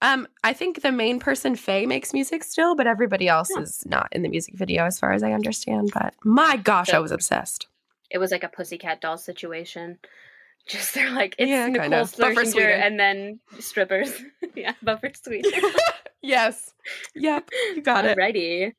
um, 0.00 0.28
I 0.44 0.52
think 0.52 0.82
the 0.82 0.92
main 0.92 1.18
person, 1.18 1.56
Faye, 1.56 1.86
makes 1.86 2.12
music 2.12 2.44
still, 2.44 2.76
but 2.76 2.86
everybody 2.86 3.26
else 3.26 3.50
Yeah. 3.50 3.62
is 3.62 3.84
not 3.86 4.08
in 4.12 4.22
the 4.22 4.28
music 4.28 4.54
video, 4.54 4.84
as 4.84 5.00
far 5.00 5.12
as 5.12 5.22
I 5.22 5.32
understand. 5.32 5.90
But 5.92 6.14
my 6.24 6.56
gosh, 6.56 6.90
I 6.90 6.98
was 6.98 7.10
obsessed. 7.10 7.66
It 8.10 8.18
was 8.18 8.30
like 8.30 8.44
a 8.44 8.48
pussycat 8.48 9.00
doll 9.00 9.18
situation. 9.18 9.98
Just 10.68 10.94
they're 10.94 11.10
like 11.10 11.34
it's 11.38 11.48
Yeah, 11.48 11.66
Nicole 11.66 11.80
kind 11.82 11.94
of. 11.94 12.12
Scherzinger 12.12 12.68
and 12.78 13.00
then 13.00 13.40
strippers. 13.58 14.12
yeah, 14.54 14.74
but 14.82 15.00
for 15.00 15.10
Sweden. 15.14 15.50
yes. 16.22 16.74
Yep. 17.14 17.48
You 17.74 17.82
got 17.82 18.04
it. 18.04 18.18
Alrighty. 18.18 18.72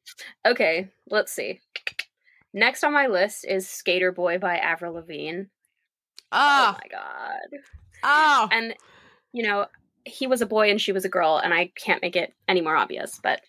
Okay, 0.45 0.89
let's 1.09 1.31
see. 1.31 1.59
Next 2.53 2.83
on 2.83 2.93
my 2.93 3.07
list 3.07 3.45
is 3.47 3.67
Skater 3.67 4.11
Boy 4.11 4.37
by 4.37 4.57
Avril 4.57 4.93
Lavigne. 4.93 5.43
Oh 6.31 6.75
Oh, 6.75 6.77
my 6.79 6.87
god. 6.91 7.59
oh. 8.03 8.47
And 8.51 8.75
you 9.33 9.43
know, 9.43 9.65
he 10.05 10.27
was 10.27 10.41
a 10.41 10.45
boy 10.47 10.69
and 10.71 10.79
she 10.81 10.91
was 10.91 11.05
a 11.05 11.09
girl, 11.09 11.37
and 11.43 11.53
I 11.53 11.71
can't 11.75 12.01
make 12.01 12.15
it 12.15 12.33
any 12.47 12.61
more 12.61 12.75
obvious, 12.75 13.19
but 13.21 13.41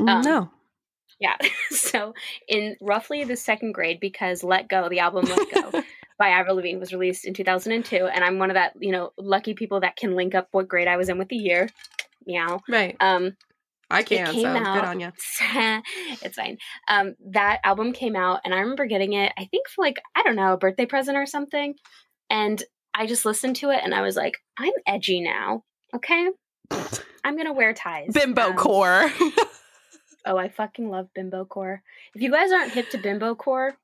um, 0.00 0.22
no. 0.22 0.50
yeah. 1.20 1.36
so 1.70 2.14
in 2.48 2.76
roughly 2.80 3.24
the 3.24 3.36
second 3.36 3.72
grade, 3.72 3.98
because 4.00 4.44
Let 4.44 4.68
Go, 4.68 4.88
the 4.88 5.00
album 5.00 5.24
Let 5.24 5.72
Go 5.72 5.82
by 6.18 6.28
Avril 6.28 6.56
Lavigne 6.56 6.78
was 6.78 6.92
released 6.92 7.24
in 7.24 7.34
2002, 7.34 8.06
and 8.06 8.24
I'm 8.24 8.38
one 8.38 8.50
of 8.50 8.54
that, 8.54 8.72
you 8.80 8.92
know, 8.92 9.10
lucky 9.18 9.54
people 9.54 9.80
that 9.80 9.96
can 9.96 10.14
link 10.16 10.34
up 10.34 10.48
what 10.52 10.68
grade 10.68 10.88
I 10.88 10.96
was 10.96 11.08
in 11.08 11.18
with 11.18 11.28
the 11.28 11.36
year. 11.36 11.68
Meow. 12.26 12.60
Right. 12.68 12.96
Um, 13.00 13.36
I 13.90 14.02
can, 14.02 14.26
came 14.26 14.42
so 14.42 14.52
good 14.52 14.66
out- 14.66 14.84
on 14.84 14.98
you. 15.00 15.12
it's 16.22 16.36
fine. 16.36 16.58
Um, 16.88 17.14
that 17.32 17.60
album 17.64 17.92
came 17.92 18.16
out, 18.16 18.40
and 18.44 18.52
I 18.54 18.58
remember 18.60 18.86
getting 18.86 19.12
it. 19.12 19.32
I 19.38 19.44
think 19.44 19.68
for 19.68 19.84
like 19.84 20.00
I 20.14 20.22
don't 20.22 20.36
know, 20.36 20.54
a 20.54 20.58
birthday 20.58 20.86
present 20.86 21.16
or 21.16 21.26
something. 21.26 21.74
And 22.30 22.60
I 22.94 23.06
just 23.06 23.24
listened 23.24 23.56
to 23.56 23.70
it, 23.70 23.80
and 23.84 23.94
I 23.94 24.00
was 24.00 24.16
like, 24.16 24.38
I'm 24.58 24.72
edgy 24.86 25.20
now. 25.20 25.62
Okay, 25.94 26.28
I'm 27.22 27.36
gonna 27.36 27.52
wear 27.52 27.72
ties. 27.74 28.08
Bimbo 28.12 28.50
Um, 28.50 28.56
core. 28.56 29.10
Oh, 30.28 30.36
I 30.36 30.48
fucking 30.48 30.90
love 30.90 31.06
Bimbo 31.14 31.44
Core. 31.44 31.84
If 32.12 32.20
you 32.20 32.32
guys 32.32 32.50
aren't 32.50 32.72
hip 32.72 32.90
to 32.90 32.98
Bimbo 32.98 33.36
Core, 33.36 33.76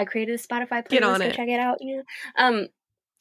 I 0.00 0.06
created 0.06 0.34
a 0.34 0.42
Spotify 0.42 0.82
playlist. 0.82 0.88
Get 0.88 1.02
on 1.04 1.20
it. 1.20 1.34
check 1.34 1.48
it 1.48 1.60
out. 1.60 1.78
Yeah. 1.80 2.00
Um, 2.36 2.68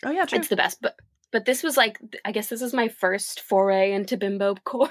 oh 0.06 0.12
yeah, 0.12 0.24
true. 0.26 0.40
it's 0.40 0.48
the 0.48 0.56
best. 0.56 0.80
But 0.82 0.96
but 1.32 1.44
this 1.44 1.62
was 1.62 1.76
like 1.76 2.00
I 2.24 2.32
guess 2.32 2.48
this 2.48 2.62
is 2.62 2.74
my 2.74 2.88
first 2.88 3.42
foray 3.42 3.92
into 3.92 4.16
Bimbo 4.16 4.56
Core, 4.64 4.90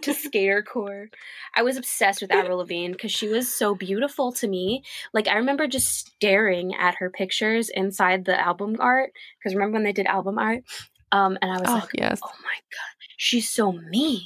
to 0.00 0.14
Skater 0.14 0.62
Core. 0.62 1.08
I 1.54 1.62
was 1.62 1.76
obsessed 1.76 2.22
with 2.22 2.32
Avril 2.32 2.58
Lavigne 2.58 2.92
because 2.92 3.12
she 3.12 3.28
was 3.28 3.54
so 3.54 3.74
beautiful 3.74 4.32
to 4.32 4.48
me. 4.48 4.84
Like 5.12 5.28
I 5.28 5.34
remember 5.34 5.66
just 5.66 6.06
staring 6.06 6.74
at 6.74 6.94
her 6.94 7.10
pictures 7.10 7.68
inside 7.68 8.24
the 8.24 8.40
album 8.40 8.76
art. 8.80 9.10
Because 9.38 9.54
remember 9.54 9.74
when 9.74 9.84
they 9.84 9.92
did 9.92 10.06
album 10.06 10.38
art? 10.38 10.64
Um, 11.12 11.36
and 11.42 11.52
I 11.52 11.58
was 11.58 11.68
oh 11.68 11.74
like, 11.74 11.90
yes. 11.92 12.20
oh 12.24 12.32
my 12.42 12.54
god, 12.70 12.96
she's 13.18 13.50
so 13.50 13.72
mean 13.72 14.22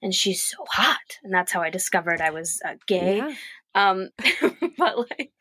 and 0.00 0.14
she's 0.14 0.40
so 0.40 0.58
hot, 0.70 1.18
and 1.24 1.34
that's 1.34 1.50
how 1.50 1.62
I 1.62 1.70
discovered 1.70 2.20
I 2.20 2.30
was 2.30 2.60
uh, 2.64 2.74
gay. 2.86 3.16
Yeah. 3.16 3.34
Um, 3.74 4.10
but 4.78 4.98
like, 4.98 5.32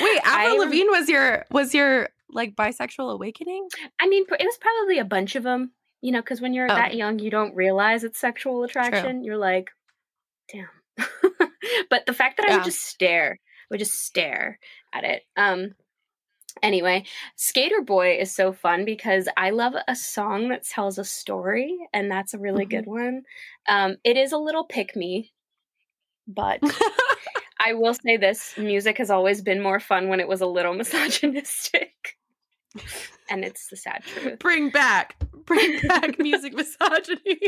Wait, 0.00 0.20
Avril 0.24 0.58
Lavigne 0.60 0.88
was 0.90 1.08
your 1.08 1.44
was 1.50 1.74
your 1.74 2.08
like 2.30 2.54
bisexual 2.56 3.12
awakening? 3.12 3.68
I 4.00 4.08
mean, 4.08 4.24
it 4.28 4.44
was 4.44 4.58
probably 4.60 4.98
a 4.98 5.04
bunch 5.04 5.36
of 5.36 5.42
them, 5.42 5.72
you 6.00 6.12
know, 6.12 6.20
because 6.22 6.40
when 6.40 6.54
you're 6.54 6.70
Oh. 6.70 6.74
that 6.74 6.94
young, 6.94 7.18
you 7.18 7.30
don't 7.30 7.54
realize 7.54 8.04
it's 8.04 8.18
sexual 8.18 8.64
attraction. 8.64 9.22
You're 9.24 9.36
like, 9.38 9.70
damn. 10.50 10.68
but 11.90 12.06
the 12.06 12.12
fact 12.14 12.38
that 12.38 12.50
I 12.50 12.56
would 12.56 12.64
just 12.64 12.82
stare, 12.84 13.38
would 13.70 13.80
just 13.80 13.92
stare 14.04 14.58
at 14.92 15.04
it. 15.04 15.22
Um. 15.36 15.74
Anyway, 16.62 17.04
Skater 17.36 17.80
Boy 17.80 18.18
is 18.20 18.34
so 18.34 18.52
fun 18.52 18.84
because 18.84 19.26
I 19.38 19.50
love 19.50 19.72
a 19.88 19.96
song 19.96 20.50
that 20.50 20.64
tells 20.64 20.98
a 20.98 21.04
story, 21.04 21.78
and 21.94 22.10
that's 22.10 22.34
a 22.34 22.38
really 22.38 22.66
Mhm. 22.66 22.70
good 22.70 22.86
one. 22.86 23.22
Um, 23.68 23.96
it 24.04 24.18
is 24.18 24.32
a 24.32 24.38
little 24.38 24.64
pick 24.64 24.94
me, 24.94 25.32
but 26.28 26.60
I 27.64 27.74
will 27.74 27.94
say 27.94 28.16
this 28.16 28.56
music 28.58 28.98
has 28.98 29.10
always 29.10 29.40
been 29.42 29.62
more 29.62 29.78
fun 29.80 30.08
when 30.08 30.20
it 30.20 30.28
was 30.28 30.40
a 30.40 30.46
little 30.46 30.74
misogynistic. 30.82 32.16
and 33.28 33.44
it's 33.44 33.68
the 33.68 33.76
sad 33.76 34.02
truth. 34.04 34.38
bring 34.38 34.70
back, 34.70 35.16
bring 35.46 35.80
back 35.88 36.18
music 36.18 36.54
misogyny. 36.54 37.38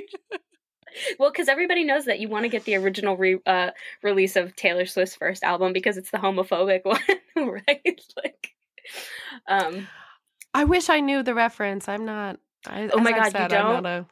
Well, 1.18 1.30
because 1.32 1.48
everybody 1.48 1.82
knows 1.82 2.04
that 2.04 2.20
you 2.20 2.28
want 2.28 2.44
to 2.44 2.48
get 2.48 2.64
the 2.64 2.76
original 2.76 3.16
re- 3.16 3.40
uh, 3.46 3.70
release 4.02 4.36
of 4.36 4.54
Taylor 4.54 4.86
Swift's 4.86 5.16
first 5.16 5.42
album 5.42 5.72
because 5.72 5.96
it's 5.96 6.10
the 6.12 6.18
homophobic 6.18 6.84
one, 7.34 7.60
right? 7.66 8.00
like, 8.22 8.54
um, 9.48 9.88
I 10.52 10.64
wish 10.64 10.88
I 10.90 11.00
knew 11.00 11.22
the 11.24 11.34
reference. 11.34 11.88
I'm 11.88 12.04
not. 12.04 12.38
I, 12.66 12.88
Oh 12.92 13.00
my 13.00 13.10
God, 13.10 13.24
you 13.24 13.30
said, 13.32 13.52
I'm 13.52 13.82
don't? 13.82 13.86
a- 13.86 14.06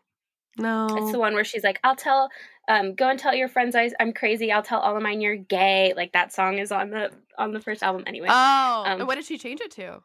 no. 0.59 0.87
it's 0.91 1.13
the 1.13 1.19
one 1.19 1.35
where 1.35 1.45
she's 1.45 1.65
like, 1.65 1.81
"I'll 1.85 1.97
tell, 1.97 2.29
um, 2.69 2.95
go 2.95 3.09
and 3.09 3.19
tell 3.19 3.35
your 3.35 3.49
friends 3.49 3.75
I, 3.75 3.91
I'm 4.01 4.13
crazy. 4.13 4.53
I'll 4.53 4.63
tell 4.63 4.81
all 4.81 4.97
of 4.97 5.03
mine 5.03 5.21
you're 5.21 5.37
gay." 5.37 5.95
Like 5.97 6.13
that 6.13 6.33
song 6.33 6.59
is 6.59 6.73
on 6.73 6.91
the 6.91 7.11
on 7.39 7.53
the 7.53 7.61
first 7.61 7.83
album 7.83 8.05
anyway. 8.07 8.29
oh, 8.31 8.83
um, 8.87 9.01
and 9.01 9.07
what 9.07 9.17
did 9.17 9.25
she 9.25 9.39
change 9.39 9.61
it 9.61 9.71
to? 9.73 10.03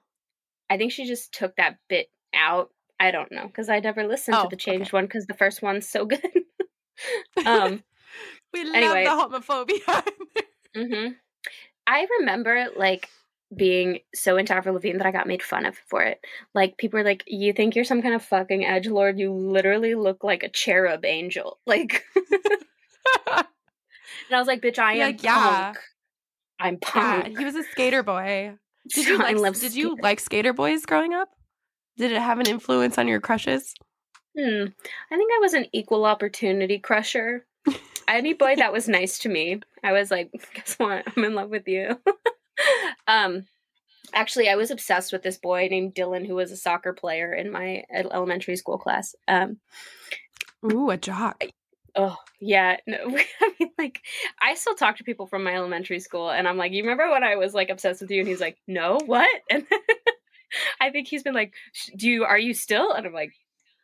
I 0.69 0.77
think 0.77 0.91
she 0.91 1.05
just 1.05 1.33
took 1.33 1.55
that 1.57 1.77
bit 1.89 2.07
out. 2.35 2.69
I 2.99 3.11
don't 3.11 3.31
know 3.31 3.45
because 3.45 3.69
I 3.69 3.79
never 3.79 4.07
listened 4.07 4.37
Oh, 4.37 4.43
to 4.43 4.49
the 4.49 4.55
changed 4.55 4.89
okay. 4.89 4.97
one 4.97 5.05
because 5.05 5.27
the 5.27 5.35
first 5.35 5.61
one's 5.61 5.87
so 5.87 6.05
good. 6.05 6.21
um, 7.45 7.83
we 8.53 8.61
anyway. 8.61 9.05
love 9.05 9.31
the 9.31 9.39
homophobia. 9.39 10.03
mm-hmm. 10.75 11.11
I 11.85 12.07
remember 12.19 12.67
like 12.75 13.07
being 13.55 13.99
so 14.13 14.37
into 14.37 14.53
Avril 14.53 14.75
Lavigne 14.75 14.97
that 14.97 15.07
I 15.07 15.11
got 15.11 15.27
made 15.27 15.41
fun 15.41 15.65
of 15.65 15.77
for 15.87 16.01
it. 16.03 16.19
Like 16.53 16.77
people 16.77 16.99
were 16.99 17.05
like, 17.05 17.23
"You 17.27 17.53
think 17.53 17.75
you're 17.75 17.85
some 17.85 18.01
kind 18.01 18.13
of 18.15 18.23
fucking 18.23 18.65
edge 18.65 18.87
lord? 18.87 19.19
You 19.19 19.31
literally 19.33 19.95
look 19.95 20.23
like 20.23 20.43
a 20.43 20.49
cherub 20.49 21.05
angel." 21.05 21.59
Like, 21.67 22.03
and 23.25 24.35
I 24.35 24.39
was 24.39 24.47
like, 24.47 24.61
"Bitch, 24.61 24.79
I 24.79 24.93
am 24.93 24.99
like, 24.99 25.23
yeah. 25.23 25.63
punk. 25.73 25.77
I'm 26.59 26.77
Yeah, 26.81 27.21
punk." 27.21 27.37
he 27.37 27.45
was 27.45 27.55
a 27.55 27.63
skater 27.63 28.03
boy. 28.03 28.53
Did 28.93 29.05
So 29.05 29.11
you 29.11 29.17
like 29.17 29.37
did 29.37 29.75
you 29.75 29.89
skater. 29.91 30.01
like 30.01 30.19
skater 30.19 30.53
boys 30.53 30.85
growing 30.85 31.13
up? 31.13 31.29
Did 31.97 32.11
it 32.11 32.21
have 32.21 32.39
an 32.39 32.47
influence 32.47 32.97
on 32.97 33.07
your 33.07 33.19
crushes? 33.21 33.73
Hmm. 34.37 34.65
I 35.11 35.15
think 35.17 35.31
I 35.33 35.39
was 35.39 35.53
an 35.53 35.65
equal 35.73 36.05
opportunity 36.05 36.79
crusher. 36.79 37.45
Any 38.07 38.33
boy 38.33 38.55
that 38.57 38.71
was 38.71 38.87
nice 38.87 39.19
to 39.19 39.29
me, 39.29 39.61
I 39.83 39.91
was 39.93 40.11
like, 40.11 40.31
guess 40.53 40.75
what? 40.75 41.05
I'm 41.15 41.23
in 41.23 41.33
love 41.35 41.49
with 41.49 41.67
you. 41.67 41.99
um, 43.07 43.45
actually, 44.13 44.49
I 44.49 44.55
was 44.55 44.71
obsessed 44.71 45.11
with 45.11 45.23
this 45.23 45.37
boy 45.37 45.67
named 45.69 45.95
Dylan, 45.95 46.25
who 46.25 46.35
was 46.35 46.51
a 46.51 46.57
soccer 46.57 46.93
player 46.93 47.33
in 47.33 47.51
my 47.51 47.83
elementary 47.91 48.55
school 48.55 48.77
class. 48.77 49.15
Um, 49.27 49.57
Ooh, 50.71 50.89
a 50.89 50.97
jock. 50.97 51.43
oh 51.95 52.17
yeah, 52.39 52.77
no, 52.87 52.97
I 53.41 53.53
mean, 53.59 53.71
like, 53.77 54.01
I 54.41 54.55
still 54.55 54.75
talk 54.75 54.97
to 54.97 55.03
people 55.03 55.27
from 55.27 55.43
my 55.43 55.55
elementary 55.55 55.99
school, 55.99 56.29
and 56.29 56.47
I'm 56.47 56.57
like, 56.57 56.71
you 56.71 56.83
remember 56.83 57.09
when 57.11 57.23
I 57.23 57.35
was 57.35 57.53
like 57.53 57.69
obsessed 57.69 58.01
with 58.01 58.11
you? 58.11 58.21
And 58.21 58.27
he's 58.27 58.41
like, 58.41 58.57
no, 58.67 58.99
what? 59.05 59.29
And 59.49 59.65
I 60.81 60.91
think 60.91 61.07
he's 61.07 61.23
been 61.23 61.33
like, 61.33 61.53
do 61.95 62.07
you? 62.09 62.23
Are 62.23 62.39
you 62.39 62.53
still? 62.53 62.93
And 62.93 63.05
I'm 63.05 63.13
like, 63.13 63.33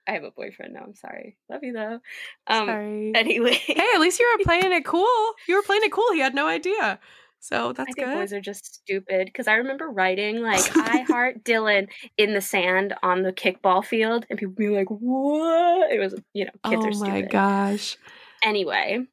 I 0.08 0.12
have 0.12 0.24
a 0.24 0.32
boyfriend 0.32 0.74
now. 0.74 0.84
I'm 0.84 0.96
sorry. 0.96 1.38
Love 1.50 1.63
you 1.63 1.74
though. 1.74 2.00
Um, 2.48 2.67
Sorry. 2.67 3.12
anyway. 3.15 3.54
Hey, 3.54 3.86
at 3.96 4.02
least 4.02 4.19
you 4.19 4.38
were 4.38 4.43
playing 4.43 4.72
it 4.74 4.86
cool. 4.86 5.34
You 5.48 5.56
were 5.56 5.62
playing 5.63 5.84
it 5.84 5.91
cool. 5.91 6.12
He 6.13 6.19
had 6.19 6.36
no 6.36 6.48
idea. 6.48 7.00
So 7.44 7.74
that's 7.74 7.90
I 7.90 7.92
think 7.92 8.08
good. 8.08 8.16
boys 8.16 8.32
are 8.32 8.40
just 8.40 8.74
stupid 8.74 9.26
because 9.26 9.50
I 9.50 9.56
remember 9.56 9.90
writing 9.90 10.42
like 10.42 10.64
"I 10.78 11.00
heart 11.10 11.44
Dylan" 11.44 11.90
in 12.18 12.34
the 12.34 12.40
sand 12.40 12.94
on 13.04 13.24
the 13.24 13.34
kickball 13.34 13.84
field, 13.84 14.26
and 14.30 14.40
people 14.40 14.54
being 14.58 14.74
like, 14.74 14.88
"What?" 14.88 15.92
It 15.92 16.00
was, 16.00 16.16
you 16.32 16.46
know, 16.46 16.52
kids 16.70 16.86
oh 16.86 16.88
are 16.88 16.94
stupid. 16.94 17.10
Oh 17.10 17.12
my 17.12 17.22
gosh. 17.24 17.98
Anyway, 18.46 19.06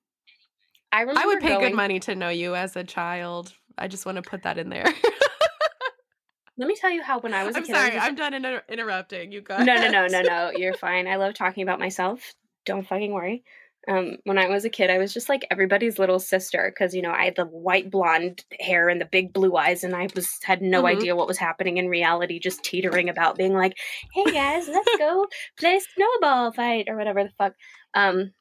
I 0.93 1.01
remember 1.01 1.21
I 1.21 1.27
would 1.27 1.41
pay 1.41 1.49
going, 1.49 1.71
good 1.71 1.75
money 1.75 1.99
to 1.99 2.15
know 2.15 2.29
you 2.29 2.55
as 2.55 2.77
a 2.77 2.85
child. 2.85 3.53
I 3.77 3.89
just 3.89 4.07
want 4.07 4.15
to 4.15 4.23
put 4.23 4.45
that 4.45 4.59
in 4.59 4.69
there. 4.69 4.87
Let 6.57 6.69
me 6.69 6.77
tell 6.77 6.91
you 6.91 7.03
how 7.03 7.19
when 7.19 7.35
I 7.35 7.43
was 7.47 7.57
a 7.57 7.59
I'm 7.59 7.65
kid. 7.65 7.75
Sorry. 7.75 7.95
was 7.97 8.01
I'm 8.05 8.15
done 8.15 8.35
inter- 8.35 8.63
interrupting. 8.69 9.33
You 9.33 9.41
guys. 9.43 9.67
no, 9.67 9.75
no, 9.75 9.91
no, 9.91 10.07
no, 10.07 10.21
no. 10.21 10.53
You're 10.55 10.75
fine. 10.75 11.09
I 11.09 11.17
love 11.17 11.35
talking 11.35 11.65
about 11.65 11.81
myself. 11.81 12.33
Don't 12.65 12.87
fucking 12.87 13.13
worry. 13.13 13.43
Um, 13.91 14.19
when 14.23 14.39
I 14.39 14.47
was 14.49 14.65
a 14.65 14.71
kid, 14.71 14.89
I 14.89 14.99
was 14.99 15.13
just 15.13 15.29
like 15.29 15.45
everybody's 15.51 15.99
little 15.99 16.21
sister 16.21 16.71
because 16.73 16.95
you 16.95 17.03
know 17.03 17.11
I 17.11 17.25
had 17.25 17.35
the 17.37 17.45
white 17.45 17.91
blonde 17.91 18.45
hair 18.61 18.89
and 18.89 19.01
the 19.01 19.05
big 19.05 19.33
blue 19.33 19.57
eyes, 19.57 19.83
and 19.85 19.95
I 19.97 20.09
was 20.15 20.39
had 20.45 20.63
no 20.63 20.85
Mhm. 20.85 20.97
idea 20.97 21.17
what 21.17 21.27
was 21.27 21.39
happening 21.39 21.77
in 21.77 21.89
reality, 21.89 22.39
just 22.39 22.63
teetering 22.63 23.09
about, 23.09 23.37
being 23.37 23.53
like, 23.53 23.77
"Hey 24.15 24.25
guys, 24.33 24.69
let's 24.69 24.97
go 24.97 25.27
play 25.59 25.81
snowball 25.95 26.53
fight 26.53 26.89
or 26.89 26.97
whatever 26.97 27.25
the 27.25 27.31
fuck." 27.37 27.55
Um, 27.95 28.33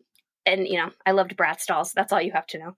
and 0.46 0.68
you 0.68 0.78
know, 0.78 0.92
I 1.06 1.12
loved 1.12 1.36
Bratz 1.36 1.66
dolls. 1.66 1.94
That's 1.94 2.14
all 2.14 2.22
you 2.22 2.32
have 2.32 2.48
to 2.48 2.60
know. 2.60 2.78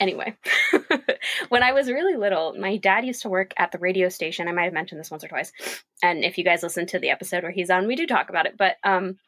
Anyway, 0.00 0.36
when 1.50 1.62
I 1.62 1.72
was 1.72 1.90
really 1.90 2.16
little, 2.16 2.54
my 2.58 2.76
dad 2.78 3.04
used 3.04 3.22
to 3.22 3.28
work 3.28 3.52
at 3.56 3.70
the 3.72 3.78
radio 3.78 4.08
station. 4.08 4.48
I 4.48 4.52
might 4.52 4.64
have 4.64 4.72
mentioned 4.72 4.98
this 5.00 5.10
once 5.10 5.24
or 5.24 5.28
twice. 5.28 5.52
And 6.02 6.24
if 6.24 6.36
you 6.38 6.44
guys 6.44 6.62
listen 6.62 6.86
to 6.86 6.98
the 6.98 7.10
episode 7.10 7.42
where 7.42 7.52
he's 7.52 7.70
on, 7.70 7.86
we 7.86 7.96
do 7.96 8.06
talk 8.06 8.28
about 8.30 8.46
it. 8.46 8.56
But 8.56 8.76
um 8.84 9.18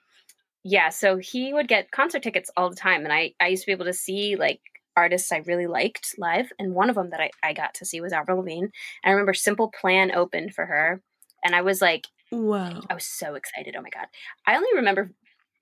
yeah, 0.64 0.90
so 0.90 1.16
he 1.16 1.52
would 1.52 1.68
get 1.68 1.90
concert 1.90 2.22
tickets 2.22 2.50
all 2.56 2.70
the 2.70 2.76
time. 2.76 3.04
And 3.04 3.12
I, 3.12 3.32
I 3.40 3.48
used 3.48 3.62
to 3.62 3.66
be 3.66 3.72
able 3.72 3.86
to 3.86 3.92
see 3.92 4.36
like 4.36 4.60
artists 4.96 5.32
I 5.32 5.38
really 5.38 5.66
liked 5.66 6.14
live. 6.18 6.52
And 6.58 6.74
one 6.74 6.90
of 6.90 6.96
them 6.96 7.10
that 7.10 7.20
I, 7.20 7.30
I 7.42 7.52
got 7.52 7.74
to 7.74 7.84
see 7.84 8.00
was 8.00 8.12
Avril 8.12 8.38
Lavigne. 8.38 8.64
And 8.64 8.72
I 9.04 9.10
remember 9.10 9.34
Simple 9.34 9.70
Plan 9.70 10.14
opened 10.14 10.54
for 10.54 10.66
her. 10.66 11.00
And 11.44 11.54
I 11.54 11.62
was 11.62 11.80
like, 11.80 12.06
Wow. 12.30 12.82
I 12.88 12.94
was 12.94 13.06
so 13.06 13.34
excited. 13.34 13.74
Oh 13.76 13.82
my 13.82 13.90
God. 13.90 14.06
I 14.46 14.54
only 14.54 14.68
remember 14.76 15.10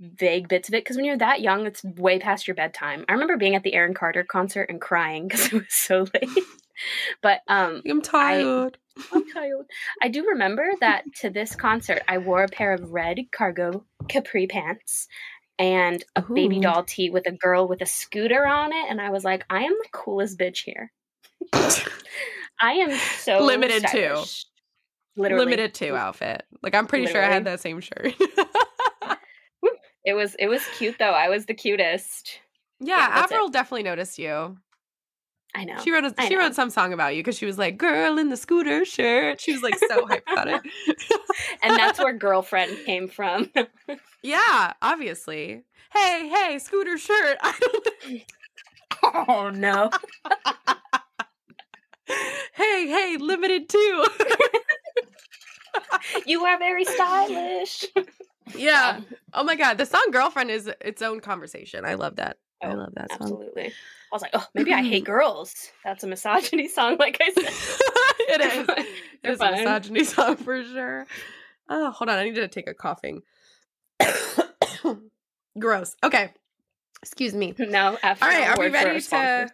vague 0.00 0.48
bits 0.48 0.68
of 0.68 0.74
it 0.74 0.84
because 0.84 0.96
when 0.96 1.04
you're 1.04 1.16
that 1.18 1.40
young, 1.40 1.66
it's 1.66 1.82
way 1.82 2.18
past 2.18 2.46
your 2.46 2.54
bedtime. 2.54 3.04
I 3.08 3.12
remember 3.12 3.36
being 3.36 3.54
at 3.54 3.62
the 3.62 3.74
Aaron 3.74 3.94
Carter 3.94 4.24
concert 4.24 4.68
and 4.68 4.80
crying 4.80 5.28
because 5.28 5.46
it 5.52 5.52
was 5.54 5.64
so 5.70 6.06
late. 6.14 6.28
but 7.22 7.40
um, 7.48 7.82
I'm 7.88 8.02
tired. 8.02 8.78
I'm 9.12 9.30
tired. 9.30 9.66
I 10.02 10.08
do 10.08 10.26
remember 10.26 10.70
that 10.80 11.04
to 11.20 11.30
this 11.30 11.54
concert, 11.54 12.02
I 12.08 12.18
wore 12.18 12.42
a 12.42 12.48
pair 12.48 12.72
of 12.72 12.90
red 12.90 13.20
cargo 13.32 13.84
capri 14.08 14.46
pants 14.46 15.08
and 15.58 16.04
a 16.16 16.22
baby 16.22 16.60
doll 16.60 16.84
tee 16.84 17.10
with 17.10 17.26
a 17.26 17.32
girl 17.32 17.66
with 17.68 17.80
a 17.82 17.86
scooter 17.86 18.46
on 18.46 18.72
it. 18.72 18.86
And 18.88 19.00
I 19.00 19.10
was 19.10 19.24
like, 19.24 19.44
I 19.50 19.62
am 19.62 19.72
the 19.72 19.88
coolest 19.92 20.38
bitch 20.38 20.64
here. 20.64 20.92
I 22.60 22.72
am 22.72 22.96
so 23.18 23.44
Limited 23.44 23.84
Too. 23.88 24.22
Literally. 25.16 25.44
Limited 25.44 25.74
Too 25.74 25.96
outfit. 25.96 26.44
Like 26.62 26.74
I'm 26.74 26.86
pretty 26.86 27.06
sure 27.06 27.22
I 27.22 27.28
had 27.28 27.44
that 27.44 27.60
same 27.60 27.80
shirt. 27.80 28.14
It 30.08 30.14
was 30.14 30.34
it 30.38 30.46
was 30.46 30.64
cute 30.78 30.96
though. 30.98 31.10
I 31.10 31.28
was 31.28 31.44
the 31.44 31.52
cutest. 31.52 32.40
yeah, 32.80 32.96
Yeah. 32.96 33.24
Avril 33.24 33.50
definitely 33.50 33.82
noticed 33.82 34.18
you. 34.18 34.56
I 35.58 35.64
know. 35.64 35.76
She 35.82 35.90
wrote 35.90 36.04
a, 36.04 36.14
I 36.16 36.28
she 36.28 36.36
know. 36.36 36.42
wrote 36.42 36.54
some 36.54 36.70
song 36.70 36.92
about 36.92 37.16
you 37.16 37.22
because 37.22 37.36
she 37.36 37.44
was 37.44 37.58
like, 37.58 37.78
"Girl 37.78 38.16
in 38.16 38.28
the 38.28 38.36
scooter 38.36 38.84
shirt." 38.84 39.40
She 39.40 39.52
was 39.52 39.60
like 39.60 39.76
so 39.76 40.06
hyped 40.06 40.30
about 40.32 40.46
it. 40.46 40.62
and 41.64 41.76
that's 41.76 41.98
where 41.98 42.12
girlfriend 42.12 42.78
came 42.86 43.08
from. 43.08 43.50
yeah, 44.22 44.74
obviously. 44.80 45.64
Hey, 45.92 46.28
hey, 46.32 46.58
scooter 46.60 46.96
shirt. 46.96 47.38
Oh 49.02 49.50
no. 49.54 49.90
hey, 52.06 52.86
hey, 52.88 53.16
limited 53.20 53.68
too. 53.68 54.04
You 56.26 56.44
are 56.44 56.58
very 56.58 56.84
stylish. 56.84 57.84
yeah. 58.56 59.00
Oh 59.34 59.44
my 59.44 59.54
god, 59.54 59.78
the 59.78 59.86
song 59.86 60.06
"Girlfriend" 60.10 60.50
is 60.50 60.68
its 60.80 61.00
own 61.00 61.20
conversation. 61.20 61.84
I 61.84 61.94
love 61.94 62.16
that. 62.16 62.38
I 62.62 62.68
Oh, 62.68 62.74
love 62.74 62.94
that 62.94 63.10
song. 63.10 63.18
Absolutely. 63.22 63.66
I 63.66 63.72
was 64.12 64.22
like, 64.22 64.32
oh, 64.34 64.46
maybe 64.54 64.72
I 64.72 64.82
hate 64.82 65.04
girls. 65.06 65.54
That's 65.84 66.02
a 66.04 66.06
misogyny 66.06 66.68
song, 66.68 66.96
like 66.98 67.18
I 67.20 67.30
said. 67.32 67.44
it 68.28 68.40
is. 68.40 68.68
it 69.22 69.30
is 69.30 69.40
a 69.40 69.50
misogyny 69.52 70.04
song 70.04 70.36
for 70.36 70.62
sure. 70.64 71.06
Oh, 71.68 71.90
hold 71.90 72.08
on. 72.08 72.18
I 72.18 72.24
need 72.24 72.34
to 72.36 72.48
take 72.48 72.68
a 72.68 72.74
coughing. 72.74 73.22
Gross. 75.58 75.94
Okay. 76.02 76.32
Excuse 77.02 77.34
me. 77.34 77.54
No, 77.58 77.98
after 78.02 78.24
All 78.24 78.30
right. 78.30 78.48
Are 78.48 78.56
we 78.58 78.66
word 78.70 78.72
for 79.04 79.16
our 79.16 79.36
ready 79.36 79.50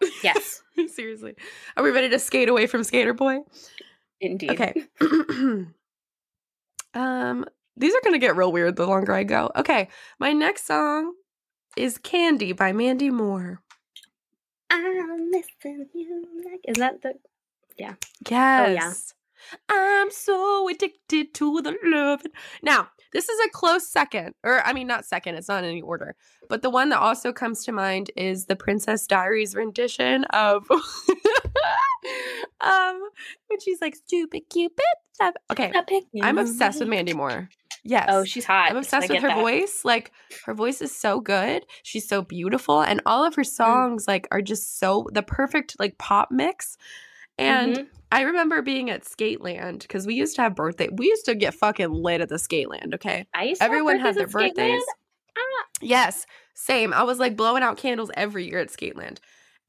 to? 0.00 0.10
Yes, 0.22 0.62
Seriously. 0.94 1.34
Are 1.76 1.82
we 1.82 1.90
ready 1.90 2.08
to 2.10 2.18
skate 2.20 2.48
away 2.48 2.66
from 2.68 2.84
Skater 2.84 3.12
Boy? 3.12 3.38
indeed. 4.20 4.50
Okay. 4.52 4.74
um, 6.94 7.44
these 7.76 7.94
are 7.94 8.00
gonna 8.04 8.18
get 8.18 8.36
real 8.36 8.52
weird 8.52 8.76
the 8.76 8.86
longer 8.86 9.12
I 9.12 9.24
go. 9.24 9.50
Okay. 9.56 9.88
My 10.20 10.32
next 10.32 10.66
song 10.66 11.14
is 11.78 11.98
Candy 11.98 12.52
by 12.52 12.72
Mandy 12.72 13.10
Moore. 13.10 13.62
I'm 14.70 15.30
missing 15.30 15.86
you. 15.94 16.24
Like, 16.44 16.60
is 16.66 16.76
that 16.76 17.02
the? 17.02 17.14
Yeah. 17.78 17.94
Yes. 18.74 19.14
I'm 19.68 20.10
so 20.10 20.68
addicted 20.68 21.32
to 21.34 21.62
the 21.62 21.76
love. 21.84 22.22
Now, 22.62 22.88
this 23.12 23.28
is 23.28 23.38
a 23.46 23.50
close 23.50 23.88
second, 23.88 24.34
or 24.42 24.60
I 24.66 24.72
mean, 24.72 24.86
not 24.86 25.06
second, 25.06 25.36
it's 25.36 25.48
not 25.48 25.64
in 25.64 25.70
any 25.70 25.80
order, 25.80 26.16
but 26.48 26.62
the 26.62 26.70
one 26.70 26.88
that 26.90 26.98
also 26.98 27.32
comes 27.32 27.64
to 27.64 27.72
mind 27.72 28.10
is 28.16 28.46
the 28.46 28.56
Princess 28.56 29.06
Diaries 29.06 29.54
rendition 29.54 30.24
of. 30.24 30.66
um, 32.60 33.00
when 33.46 33.60
she's 33.60 33.80
like, 33.80 33.96
stupid 33.96 34.42
Cupid. 34.50 34.84
Okay, 35.50 35.72
A 35.74 35.82
pick 35.82 36.04
me 36.12 36.20
I'm 36.22 36.38
obsessed 36.38 36.80
with 36.80 36.88
Mandy 36.88 37.12
Moore. 37.12 37.48
Yes. 37.84 38.06
Oh, 38.10 38.24
she's 38.24 38.44
hot. 38.44 38.70
I'm 38.70 38.76
obsessed 38.76 39.08
with 39.08 39.22
her 39.22 39.28
that. 39.28 39.38
voice. 39.38 39.84
Like 39.84 40.12
her 40.44 40.54
voice 40.54 40.80
is 40.80 40.94
so 40.94 41.20
good. 41.20 41.64
She's 41.82 42.08
so 42.08 42.22
beautiful, 42.22 42.80
and 42.82 43.00
all 43.06 43.24
of 43.24 43.34
her 43.34 43.42
Mm. 43.42 43.46
songs 43.46 44.08
like 44.08 44.28
are 44.30 44.42
just 44.42 44.78
so 44.78 45.06
the 45.12 45.22
perfect 45.22 45.76
like 45.78 45.98
pop 45.98 46.30
mix. 46.30 46.76
And 47.38 47.76
Mhm. 47.76 47.86
I 48.10 48.22
remember 48.22 48.62
being 48.62 48.90
at 48.90 49.04
Skateland 49.04 49.80
because 49.82 50.06
we 50.06 50.14
used 50.14 50.34
to 50.36 50.42
have 50.42 50.54
birthday. 50.56 50.88
We 50.90 51.06
used 51.06 51.26
to 51.26 51.34
get 51.34 51.54
fucking 51.54 51.90
lit 51.90 52.20
at 52.20 52.28
the 52.28 52.36
Skateland. 52.36 52.94
Okay, 52.94 53.26
I 53.34 53.44
used 53.44 53.60
to 53.60 53.64
everyone 53.64 54.00
had 54.00 54.16
their 54.16 54.26
birthdays 54.26 54.56
birthdays. 54.56 54.82
Yes, 55.80 56.26
same. 56.54 56.92
I 56.92 57.04
was 57.04 57.18
like 57.20 57.36
blowing 57.36 57.62
out 57.62 57.76
candles 57.76 58.10
every 58.14 58.48
year 58.48 58.58
at 58.58 58.68
Skateland. 58.68 59.18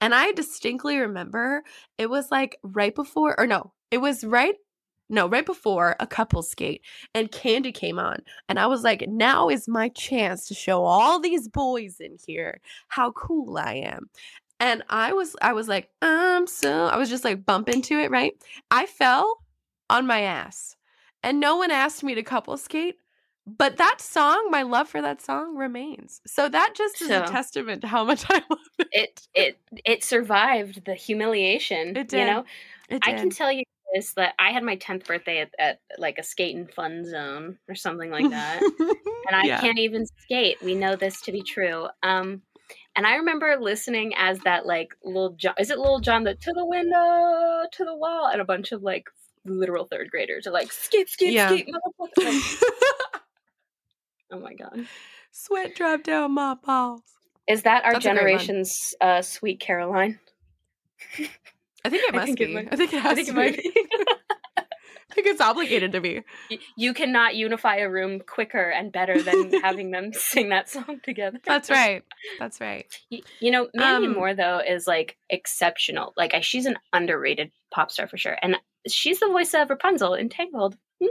And 0.02 0.15
I 0.15 0.32
distinctly 0.32 0.98
remember 0.98 1.63
it 1.98 2.10
was 2.10 2.32
like 2.32 2.58
right 2.63 2.95
before, 2.95 3.39
or 3.39 3.45
no, 3.45 3.74
it 3.91 4.00
was 4.00 4.24
right, 4.24 4.56
no, 5.10 5.28
right 5.28 5.45
before 5.45 5.95
a 6.00 6.08
couple 6.08 6.41
skate 6.43 6.82
and 7.15 7.32
Candy 7.32 7.72
came 7.72 7.98
on. 8.00 8.17
And 8.48 8.60
I 8.60 8.67
was 8.67 8.84
like, 8.84 9.06
now 9.08 9.50
is 9.50 9.67
my 9.67 9.89
chance 9.89 10.48
to 10.48 10.54
show 10.54 10.84
all 10.86 11.19
these 11.19 11.48
boys 11.48 12.00
in 12.00 12.17
here 12.26 12.62
how 12.89 13.12
cool 13.12 13.58
I 13.58 13.74
am. 13.76 14.10
And 14.60 14.84
I 14.89 15.13
was, 15.13 15.36
I 15.41 15.54
was 15.54 15.67
like, 15.67 15.89
I'm 16.02 16.45
so, 16.48 16.86
I 16.88 16.98
was 16.98 17.10
just 17.10 17.24
like 17.24 17.45
bumping 17.45 17.82
to 17.84 18.00
it, 18.00 18.12
right? 18.12 18.34
I 18.72 18.86
fell 18.86 19.39
on 19.89 20.06
my 20.06 20.22
ass 20.22 20.76
and 21.24 21.39
no 21.39 21.56
one 21.58 21.72
asked 21.72 22.04
me 22.04 22.15
to 22.15 22.24
couple 22.24 22.56
skate 22.58 22.95
but 23.58 23.78
that 23.78 24.00
song, 24.00 24.50
my 24.52 24.62
love 24.62 24.88
for 24.88 25.02
that 25.02 25.24
song 25.24 25.56
remains. 25.56 26.22
So 26.28 26.50
that 26.50 26.74
just 26.76 27.02
is 27.02 27.08
So- 27.08 27.24
a 27.24 27.26
testament 27.28 27.82
to 27.82 27.88
how 27.88 28.04
much 28.04 28.24
I 28.30 28.36
love 28.50 28.60
it. 28.78 28.88
It 28.91 29.28
it 29.34 29.60
it 29.86 30.04
survived 30.04 30.86
the 30.86 30.93
humiliation. 30.93 31.95
It 31.98 31.98
You 31.98 32.04
did. 32.04 32.28
know, 32.28 32.45
It 32.89 33.02
I 33.08 33.13
can 33.13 33.32
tell 33.32 33.52
you 33.52 33.63
this 33.93 34.13
that 34.13 34.34
I 34.39 34.52
had 34.52 34.63
my 34.63 34.75
tenth 34.75 35.06
birthday 35.06 35.39
at, 35.41 35.52
at 35.60 35.80
like 35.97 36.17
a 36.19 36.23
skate 36.23 36.56
and 36.56 36.71
fun 36.71 37.06
zone 37.06 37.58
or 37.67 37.75
something 37.75 38.12
like 38.12 38.30
that. 38.30 38.62
and 38.62 39.36
I 39.36 39.45
Yeah. 39.45 39.60
can't 39.62 39.80
even 39.80 40.06
skate. 40.06 40.58
We 40.63 40.75
know 40.75 40.95
this 40.95 41.21
to 41.21 41.32
be 41.32 41.41
true. 41.43 41.88
Um, 42.04 42.41
and 42.95 43.08
I 43.08 43.15
remember 43.15 43.56
listening 43.60 44.13
as 44.17 44.39
that 44.41 44.65
like 44.65 44.89
little 45.04 45.32
John. 45.32 45.54
Is 45.60 45.69
it 45.71 45.80
little 45.80 45.99
John? 46.02 46.23
The 46.23 46.36
to 46.36 46.54
the 46.54 46.65
window, 46.65 47.63
to 47.71 47.86
the 47.86 47.95
wall, 47.95 48.28
and 48.32 48.41
a 48.41 48.45
bunch 48.45 48.71
of 48.71 48.84
like 48.84 49.06
literal 49.45 49.86
third 49.86 50.10
graders 50.12 50.45
are 50.45 50.52
like 50.52 50.71
skate, 50.71 51.10
skate, 51.10 51.34
Yeah. 51.34 51.47
skate, 51.56 51.67
oh 54.32 54.39
my 54.39 54.54
god, 54.54 54.86
Sweat 55.32 55.75
drop 55.75 56.04
down 56.04 56.34
my 56.34 56.56
balls. 56.56 57.02
is 57.47 57.63
that 57.63 57.86
our 57.86 57.93
That's 57.93 58.06
a 58.06 58.10
great 58.10 58.15
one. 58.15 58.28
generation's 58.28 58.93
uh, 59.02 59.21
Sweet 59.21 59.60
Caroline? 59.60 60.19
I 61.85 61.89
think 61.89 62.03
it 62.03 62.13
I 62.13 62.17
must 62.17 62.25
think 62.27 62.41
it 62.41 62.47
be. 62.47 62.53
might- 62.55 62.69
I 62.71 62.75
think 62.75 62.93
it 62.93 63.01
has 63.01 63.11
I 63.11 63.15
think 63.15 63.27
to 63.27 63.33
it 63.33 63.35
might 63.35 63.57
be. 63.57 63.71
be. 63.73 63.87
I 65.11 65.15
think 65.15 65.25
it's 65.25 65.41
obligated 65.41 65.93
to 65.93 66.01
be. 66.01 66.21
You 66.77 66.93
cannot 66.93 67.35
unify 67.35 67.77
a 67.77 67.89
room 67.89 68.19
quicker 68.19 68.69
and 68.69 68.91
better 68.91 69.19
than 69.19 69.51
having 69.61 69.89
them 69.89 70.13
sing 70.13 70.49
that 70.49 70.69
song 70.69 70.99
together. 71.03 71.39
That's 71.43 71.71
right. 71.71 72.03
That's 72.37 72.61
right. 72.61 72.85
Y- 73.11 73.21
You 73.39 73.49
know, 73.49 73.69
Mandy 73.73 74.05
Um, 74.07 74.13
Moore 74.13 74.35
though 74.35 74.59
is 74.59 74.85
like 74.85 75.17
exceptional. 75.29 76.13
Like 76.15 76.35
I, 76.35 76.41
she's 76.41 76.67
an 76.67 76.77
underrated 76.93 77.51
pop 77.71 77.89
star 77.91 78.07
for 78.07 78.17
sure, 78.17 78.37
and 78.43 78.57
she's 78.87 79.19
the 79.19 79.27
voice 79.27 79.55
of 79.55 79.71
Rapunzel 79.71 80.13
in 80.13 80.29
Tangled. 80.29 80.77
Mm, 81.01 81.07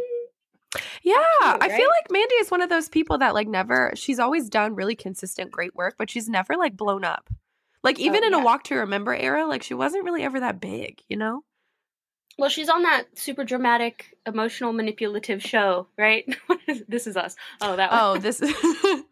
Yeah, 1.02 1.14
cute, 1.42 1.62
I 1.62 1.68
feel 1.68 1.88
like 1.88 2.10
Mandy 2.10 2.34
is 2.36 2.52
one 2.52 2.62
of 2.62 2.68
those 2.68 2.88
people 2.88 3.18
that 3.18 3.34
like 3.34 3.48
never. 3.48 3.92
She's 3.96 4.20
always 4.20 4.48
done 4.48 4.76
really 4.76 4.94
consistent, 4.94 5.50
great 5.50 5.74
work, 5.74 5.96
but 5.98 6.08
she's 6.08 6.28
never 6.28 6.54
like 6.56 6.76
blown 6.76 7.04
up. 7.04 7.28
Like 7.84 7.98
even 7.98 8.24
in 8.24 8.34
Oh, 8.34 8.38
yeah. 8.38 8.42
a 8.42 8.44
Walk 8.44 8.64
to 8.64 8.74
Remember 8.76 9.14
era, 9.14 9.46
like 9.46 9.62
she 9.62 9.74
wasn't 9.74 10.04
really 10.04 10.22
ever 10.22 10.40
that 10.40 10.60
big, 10.60 11.00
you 11.08 11.16
know? 11.16 11.42
Well, 12.38 12.50
she's 12.50 12.68
on 12.68 12.82
that 12.84 13.04
super 13.18 13.42
dramatic, 13.44 14.16
emotional, 14.26 14.72
manipulative 14.72 15.42
show, 15.42 15.88
right? 15.96 16.24
This 16.86 17.06
is 17.06 17.16
us. 17.16 17.34
Oh, 17.60 17.76
that 17.76 17.90
one. 17.90 18.00
Oh, 18.02 18.18
this. 18.18 18.40
Is... 18.40 18.54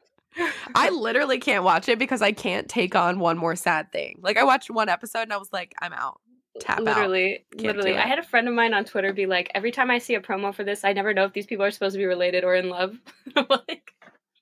I 0.74 0.90
literally 0.90 1.38
can't 1.38 1.64
watch 1.64 1.88
it 1.88 1.98
because 1.98 2.20
I 2.22 2.33
can't 2.33 2.68
take 2.68 2.94
on 2.94 3.18
one 3.18 3.38
more 3.38 3.57
sad 3.57 3.90
thing. 3.92 4.18
Like 4.20 4.37
I 4.37 4.44
watched 4.44 4.70
one 4.70 4.88
episode 4.90 5.22
and 5.22 5.33
I 5.33 5.38
was 5.38 5.52
like, 5.52 5.74
I'm 5.81 5.92
out. 5.94 6.20
Tap 6.61 6.79
out. 6.81 6.85
literally, 6.85 7.44
Can't 7.52 7.76
literally. 7.76 7.96
I 7.96 8.07
had 8.07 8.18
a 8.18 8.22
friend 8.22 8.48
of 8.48 8.55
mine 8.55 8.72
on 8.74 8.85
Twitter 8.85 9.12
be 9.12 9.26
like, 9.26 9.50
every 9.55 9.72
time 9.72 9.90
I 9.90 9.98
see 9.98 10.14
a 10.14 10.20
promo 10.20 10.55
for 10.55 10.64
this, 10.64 10.85
I 10.85 10.92
never 10.92 11.12
know 11.14 11.24
if 11.24 11.33
these 11.33 11.46
people 11.46 11.64
are 11.64 11.70
supposed 11.70 11.94
to 11.94 11.98
be 11.98 12.07
related 12.07 12.44
or 12.44 12.55
in 12.55 12.68
love. 12.68 12.96
Like, 13.50 13.92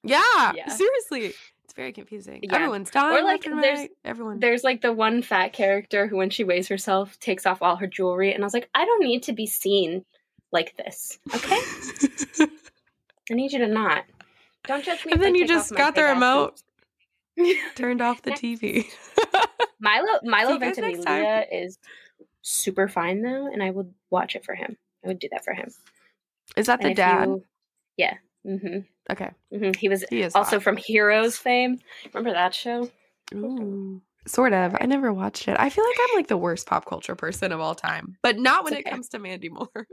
Yeah, 0.02 0.52
Yeah. 0.54 0.68
seriously, 0.68 1.34
very 1.76 1.92
confusing. 1.92 2.40
Yeah. 2.42 2.54
Everyone's 2.56 2.90
dying 2.90 3.16
Or 3.18 3.22
like, 3.24 3.42
there's- 3.44 3.78
right. 3.78 3.90
Everyone. 4.04 4.40
There's 4.40 4.62
like 4.64 4.80
the 4.82 4.92
one 4.92 5.22
fat 5.22 5.52
character 5.52 6.06
who, 6.06 6.16
when 6.16 6.30
she 6.30 6.44
weighs 6.44 6.68
herself, 6.68 7.18
takes 7.20 7.46
off 7.46 7.62
all 7.62 7.76
her 7.76 7.86
jewelry, 7.86 8.32
and 8.32 8.42
I 8.42 8.46
was 8.46 8.54
like, 8.54 8.68
I 8.74 8.84
don't 8.84 9.02
need 9.04 9.22
to 9.24 9.32
be 9.32 9.46
seen 9.46 10.04
like 10.52 10.76
this. 10.76 11.18
Okay, 11.34 11.58
I 13.30 13.34
need 13.34 13.52
you 13.52 13.58
to 13.60 13.66
not. 13.66 14.04
Don't 14.66 14.84
judge 14.84 15.04
me. 15.04 15.12
And 15.12 15.22
then 15.22 15.34
you 15.34 15.46
just 15.46 15.74
got 15.74 15.94
the 15.94 16.04
remote. 16.04 16.60
Turned 17.74 18.00
off 18.00 18.22
the 18.22 18.30
TV. 18.30 18.86
Milo 19.80 20.06
Milo 20.22 20.48
See 20.50 20.54
you 20.54 20.60
guys. 20.60 20.76
Ventimiglia 20.76 21.44
is 21.50 21.78
super 22.42 22.86
fine 22.88 23.22
though, 23.22 23.46
and 23.52 23.62
I 23.62 23.70
would 23.70 23.92
watch 24.10 24.36
it 24.36 24.44
for 24.44 24.54
him. 24.54 24.76
I 25.04 25.08
would 25.08 25.18
do 25.18 25.28
that 25.32 25.44
for 25.44 25.52
him. 25.52 25.70
Is 26.56 26.66
that 26.66 26.80
And 26.82 26.90
the 26.90 26.94
dad? 26.94 27.28
you- 27.28 27.44
yeah. 27.96 28.14
Hmm 28.44 28.78
Okay, 29.10 29.30
hmm 29.50 29.72
He 29.78 29.88
was 29.88 30.04
he 30.10 30.22
also 30.24 30.56
hot. 30.56 30.62
from 30.62 30.76
Heroes 30.76 31.36
fame. 31.36 31.78
Remember 32.12 32.32
that 32.32 32.54
show? 32.54 32.90
Ooh, 33.34 34.00
sort 34.26 34.52
of. 34.52 34.76
I 34.80 34.86
never 34.86 35.12
watched 35.12 35.48
it. 35.48 35.56
I 35.58 35.68
feel 35.70 35.84
like 35.84 35.96
I'm 36.00 36.16
like 36.16 36.28
the 36.28 36.36
worst 36.36 36.66
pop 36.66 36.86
culture 36.86 37.14
person 37.14 37.52
of 37.52 37.60
all 37.60 37.74
time, 37.74 38.16
but 38.22 38.38
not 38.38 38.64
when 38.64 38.72
It's 38.74 38.86
it 38.86 38.90
comes 38.90 39.08
to 39.10 39.18
Mandy 39.18 39.48
Moore. 39.48 39.68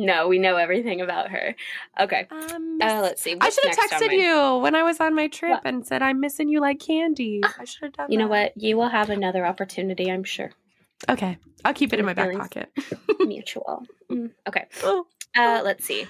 No, 0.00 0.28
we 0.28 0.38
know 0.38 0.54
everything 0.54 1.00
about 1.00 1.30
her. 1.30 1.56
Okay. 1.98 2.28
Um, 2.30 2.78
Uh, 2.80 3.00
let's 3.02 3.20
see. 3.20 3.34
I 3.40 3.50
should 3.50 3.64
have 3.68 3.76
texted 3.90 4.06
my- 4.06 4.12
you 4.12 4.58
when 4.62 4.76
I 4.76 4.84
was 4.84 5.00
on 5.00 5.12
my 5.12 5.26
trip 5.26 5.50
What? 5.50 5.62
and 5.64 5.84
said 5.84 6.02
I'm 6.02 6.20
missing 6.20 6.48
you 6.48 6.60
like 6.60 6.78
candy. 6.78 7.40
I 7.42 7.64
should 7.64 7.82
have 7.82 7.92
done. 7.94 8.12
You 8.12 8.18
know 8.18 8.28
what? 8.28 8.52
You 8.56 8.76
will 8.76 8.90
have 8.90 9.10
another 9.10 9.44
opportunity, 9.44 10.08
I'm 10.08 10.22
sure. 10.22 10.52
Okay, 11.08 11.36
I'll 11.64 11.74
keep 11.74 11.92
it 11.92 11.98
in 11.98 12.04
My 12.06 12.14
my 12.14 12.28
back 12.28 12.36
pocket. 12.36 12.70
Mutual. 13.20 13.84
Mm, 14.12 14.30
Okay. 14.48 14.66
Oh. 14.84 15.04
Uh, 15.36 15.62
let's 15.64 15.84
see. 15.84 16.06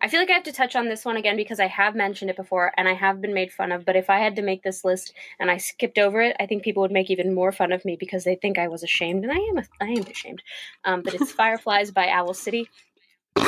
I 0.00 0.08
feel 0.08 0.20
like 0.20 0.30
I 0.30 0.34
have 0.34 0.42
to 0.44 0.52
touch 0.52 0.76
on 0.76 0.88
this 0.88 1.04
one 1.04 1.16
again 1.16 1.36
because 1.36 1.60
I 1.60 1.66
have 1.66 1.94
mentioned 1.94 2.30
it 2.30 2.36
before 2.36 2.72
and 2.76 2.88
I 2.88 2.94
have 2.94 3.20
been 3.20 3.34
made 3.34 3.52
fun 3.52 3.72
of. 3.72 3.84
But 3.84 3.96
if 3.96 4.08
I 4.08 4.18
had 4.18 4.36
to 4.36 4.42
make 4.42 4.62
this 4.62 4.84
list 4.84 5.12
and 5.38 5.50
I 5.50 5.56
skipped 5.58 5.98
over 5.98 6.20
it, 6.22 6.36
I 6.40 6.46
think 6.46 6.62
people 6.62 6.82
would 6.82 6.92
make 6.92 7.10
even 7.10 7.34
more 7.34 7.52
fun 7.52 7.72
of 7.72 7.84
me 7.84 7.96
because 7.98 8.24
they 8.24 8.36
think 8.36 8.58
I 8.58 8.68
was 8.68 8.82
ashamed, 8.82 9.24
and 9.24 9.32
I 9.32 9.36
am. 9.36 9.58
I 9.80 9.86
am 9.86 10.06
ashamed. 10.06 10.42
Um, 10.84 11.02
but 11.02 11.14
it's 11.14 11.32
Fireflies 11.36 11.90
by 11.90 12.08
Owl 12.08 12.34
City, 12.34 12.68
and 13.36 13.46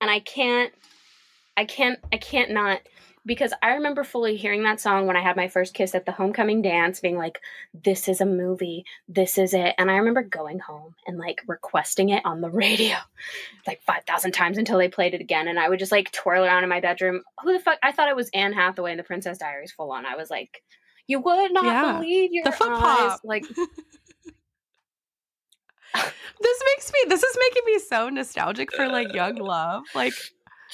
I 0.00 0.20
can't. 0.20 0.72
I 1.56 1.64
can't. 1.64 1.98
I 2.12 2.16
can't 2.18 2.50
not 2.50 2.80
because 3.26 3.52
I 3.62 3.74
remember 3.74 4.04
fully 4.04 4.36
hearing 4.36 4.62
that 4.64 4.80
song 4.80 5.06
when 5.06 5.16
I 5.16 5.22
had 5.22 5.36
my 5.36 5.48
first 5.48 5.72
kiss 5.74 5.94
at 5.94 6.04
the 6.06 6.12
homecoming 6.12 6.60
dance, 6.62 7.00
being 7.00 7.16
like, 7.16 7.40
"This 7.72 8.08
is 8.08 8.20
a 8.20 8.26
movie. 8.26 8.84
This 9.08 9.38
is 9.38 9.54
it." 9.54 9.74
And 9.78 9.90
I 9.90 9.96
remember 9.96 10.22
going 10.22 10.58
home 10.58 10.94
and 11.06 11.18
like 11.18 11.40
requesting 11.46 12.10
it 12.10 12.24
on 12.26 12.40
the 12.40 12.50
radio 12.64 12.96
like 13.66 13.80
5,000 13.82 14.32
times 14.32 14.58
until 14.58 14.76
they 14.78 14.88
played 14.88 15.14
it 15.14 15.20
again. 15.22 15.48
And 15.48 15.58
I 15.58 15.68
would 15.68 15.78
just 15.78 15.92
like 15.92 16.12
twirl 16.12 16.44
around 16.44 16.62
in 16.64 16.68
my 16.68 16.80
bedroom. 16.80 17.22
Who 17.42 17.52
the 17.52 17.60
fuck? 17.60 17.78
I 17.82 17.92
thought 17.92 18.08
it 18.08 18.16
was 18.16 18.28
Anne 18.34 18.52
Hathaway 18.52 18.90
in 18.92 18.98
The 18.98 19.02
Princess 19.04 19.38
Diaries 19.38 19.72
full 19.72 19.90
on. 19.92 20.04
I 20.04 20.16
was 20.16 20.28
like, 20.30 20.62
you 21.06 21.20
would 21.20 21.52
not 21.52 21.64
Yeah. 21.64 21.92
believe 21.94 22.30
your 22.32 22.44
The 22.44 22.52
foot 22.52 22.70
eyes. 22.72 22.80
pop. 22.80 23.20
Like, 23.24 23.44
this 25.94 26.62
makes 26.74 26.92
me. 26.92 26.98
This 27.08 27.22
is 27.22 27.36
making 27.38 27.62
me 27.66 27.78
so 27.78 28.08
nostalgic 28.08 28.72
for 28.74 28.88
like 28.88 29.12
young 29.14 29.36
love. 29.36 29.84
Like 29.94 30.14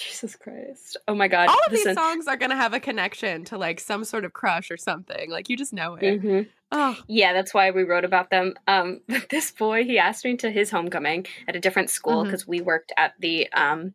Jesus 0.00 0.36
Christ. 0.36 0.96
Oh 1.06 1.14
my 1.14 1.28
God. 1.28 1.48
all 1.48 1.58
of 1.66 1.72
Listen. 1.72 1.88
these 1.90 1.96
songs 1.96 2.26
are 2.26 2.36
gonna 2.36 2.56
have 2.56 2.72
a 2.72 2.80
connection 2.80 3.44
to 3.46 3.58
like 3.58 3.80
some 3.80 4.04
sort 4.04 4.24
of 4.24 4.32
crush 4.32 4.70
or 4.70 4.76
something. 4.76 5.30
Like 5.30 5.48
you 5.48 5.56
just 5.56 5.72
know 5.72 5.94
it. 5.94 6.22
Mhm. 6.22 6.48
Oh, 6.72 6.96
Yeah, 7.08 7.32
that's 7.32 7.52
why 7.52 7.70
we 7.72 7.82
wrote 7.82 8.04
about 8.04 8.30
them. 8.30 8.54
Um, 8.68 9.00
this 9.30 9.50
boy, 9.50 9.84
he 9.84 9.98
asked 9.98 10.24
me 10.24 10.36
to 10.38 10.50
his 10.50 10.70
homecoming 10.70 11.26
at 11.48 11.56
a 11.56 11.60
different 11.60 11.90
school 11.90 12.24
because 12.24 12.46
we 12.46 12.60
worked 12.60 12.92
at 12.96 13.14
the 13.18 13.52
um, 13.52 13.94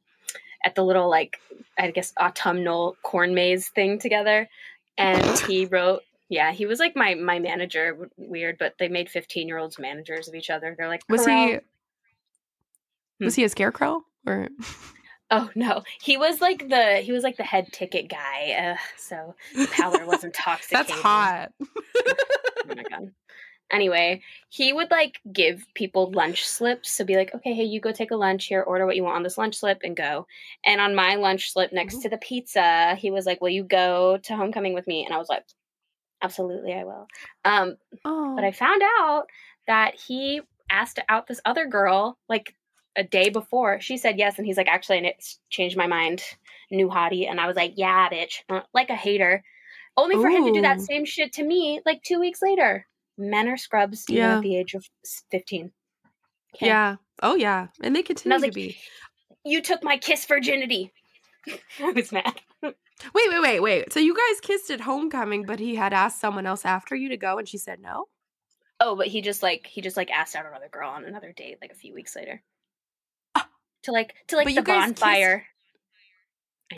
at 0.64 0.76
the 0.76 0.84
little 0.84 1.10
like 1.10 1.38
I 1.78 1.92
guess 1.92 2.14
autumnal 2.20 2.98
corn 3.04 3.34
maze 3.34 3.70
thing 3.70 3.98
together, 4.00 4.50
and 4.98 5.40
he 5.48 5.66
wrote. 5.66 6.02
Yeah, 6.28 6.52
he 6.54 6.66
was 6.66 6.80
like 6.80 6.96
my 6.96 7.14
my 7.14 7.38
manager. 7.38 8.10
Weird, 8.18 8.58
but 8.58 8.74
they 8.80 8.88
made 8.90 9.10
fifteen 9.10 9.48
year 9.48 9.60
olds 9.60 9.78
managers 9.78 10.28
of 10.28 10.34
each 10.34 10.50
other. 10.50 10.74
They're 10.76 10.88
like, 10.88 11.04
was 11.08 11.24
he? 11.26 11.32
"Corral." 11.32 11.60
Was 13.20 13.36
he 13.36 13.44
a 13.44 13.50
scarecrow 13.50 14.04
or? 14.26 14.50
Oh 15.32 15.50
no, 15.56 15.84
he 16.02 16.18
was 16.18 16.40
like 16.40 16.70
the 16.70 16.98
he 16.98 17.12
was 17.12 17.24
like 17.24 17.38
the 17.38 17.44
head 17.44 17.72
ticket 17.72 18.10
guy. 18.10 18.52
Uh, 18.52 18.78
so 18.98 19.36
the 19.56 19.68
powder 19.68 20.06
was 20.06 20.24
intoxicating. 20.24 20.86
That's 20.88 21.02
hot. 21.02 21.52
oh 21.60 22.76
my 22.76 22.84
god. 22.84 23.12
Anyway, 23.72 24.22
he 24.50 24.72
would 24.74 24.92
like 24.92 25.20
give 25.34 25.66
people 25.74 26.12
lunch 26.12 26.48
slips. 26.48 26.92
So 26.92 27.04
be 27.04 27.16
like, 27.16 27.34
okay, 27.34 27.54
hey, 27.54 27.64
you 27.64 27.82
go 27.82 27.92
take 27.92 28.12
a 28.12 28.16
lunch 28.16 28.46
here, 28.46 28.62
order 28.62 28.86
what 28.86 28.96
you 28.96 29.04
want 29.04 29.16
on 29.16 29.24
this 29.24 29.40
lunch 29.40 29.56
slip 29.56 29.82
and 29.84 29.98
go. 29.98 30.28
And 30.64 30.80
on 30.80 30.94
my 30.94 31.16
lunch 31.16 31.52
slip 31.52 31.74
next 31.74 31.96
Ooh. 31.96 32.02
to 32.04 32.10
the 32.10 32.18
pizza, 32.18 32.96
he 32.96 33.10
was 33.10 33.26
like, 33.26 33.42
Will 33.42 33.50
you 33.50 33.64
go 33.64 34.18
to 34.18 34.36
homecoming 34.36 34.74
with 34.74 34.86
me? 34.86 35.04
And 35.06 35.14
I 35.14 35.18
was 35.18 35.30
like, 35.30 35.44
Absolutely, 36.22 36.74
I 36.74 36.84
will. 36.84 37.08
Um, 37.44 37.78
Oh, 38.06 38.36
but 38.36 38.46
I 38.46 38.52
found 38.52 38.84
out 39.00 39.26
that 39.68 39.96
he 39.96 40.42
asked 40.70 41.00
out 41.10 41.28
this 41.28 41.42
other 41.46 41.66
girl 41.66 42.18
like 42.30 42.56
a 42.96 43.04
day 43.04 43.30
before. 43.30 43.80
She 43.82 43.98
said 43.98 44.18
yes, 44.18 44.38
and 44.38 44.46
he's 44.48 44.58
like, 44.58 44.68
actually, 44.68 44.98
and 44.98 45.06
it's 45.08 45.40
changed 45.50 45.78
my 45.78 45.88
mind. 45.88 46.24
New 46.72 46.90
hottie, 46.90 47.30
and 47.30 47.40
I 47.40 47.46
was 47.48 47.56
like, 47.56 47.74
yeah, 47.76 48.10
bitch, 48.10 48.40
Uh, 48.50 48.62
like 48.74 48.90
a 48.90 48.96
hater. 48.96 49.44
Only 49.98 50.16
for 50.16 50.28
him 50.30 50.46
to 50.46 50.52
do 50.52 50.62
that 50.62 50.82
same 50.82 51.06
shit 51.06 51.32
to 51.34 51.44
me 51.44 51.80
like 51.86 52.02
two 52.04 52.20
weeks 52.20 52.42
later. 52.42 52.86
Men 53.18 53.48
are 53.48 53.56
scrubs 53.58 54.04
even 54.10 54.24
Yeah. 54.24 54.36
at 54.38 54.42
the 54.42 54.58
age 54.58 54.74
of 54.74 54.86
fifteen. 55.32 55.72
Okay? 56.56 56.66
yeah. 56.68 56.96
Oh 57.22 57.36
yeah, 57.36 57.68
and 57.82 57.96
they 57.96 58.02
continue 58.04 58.36
was 58.36 58.44
to 58.44 58.52
be. 58.52 58.78
you 59.46 59.62
took 59.62 59.84
my 59.84 59.98
kiss 59.98 60.26
virginity. 60.26 60.92
I 61.80 61.92
was 61.92 62.12
mad. 62.12 62.42
Wait, 62.62 63.30
wait, 63.30 63.42
wait, 63.42 63.60
wait. 63.60 63.94
So 63.94 64.00
you 64.00 64.16
guys 64.16 64.42
kissed 64.42 64.72
at 64.72 64.82
homecoming, 64.82 65.44
but 65.46 65.60
he 65.60 65.76
had 65.76 65.94
asked 65.94 66.20
someone 66.20 66.46
else 66.48 66.66
after 66.66 66.96
you 66.96 67.10
to 67.10 67.18
go, 67.18 67.38
and 67.38 67.48
she 67.48 67.58
said 67.58 67.80
no. 67.80 68.08
Oh, 68.80 68.96
but 68.96 69.08
he 69.08 69.22
just 69.22 69.44
like 69.44 69.68
he 69.68 69.82
just 69.82 69.96
like 69.98 70.10
asked 70.12 70.36
out 70.36 70.46
another 70.46 70.70
girl 70.70 70.90
on 70.90 71.06
another 71.06 71.32
date 71.32 71.58
like 71.62 71.72
a 71.72 71.76
few 71.76 71.94
weeks 71.94 72.16
later. 72.16 72.42
To 73.86 73.92
like 73.92 74.14
to 74.28 74.36
like 74.36 74.46
But 74.46 74.56
the 74.56 74.62
kissed- 74.62 74.68
bonfire. 75.00 75.46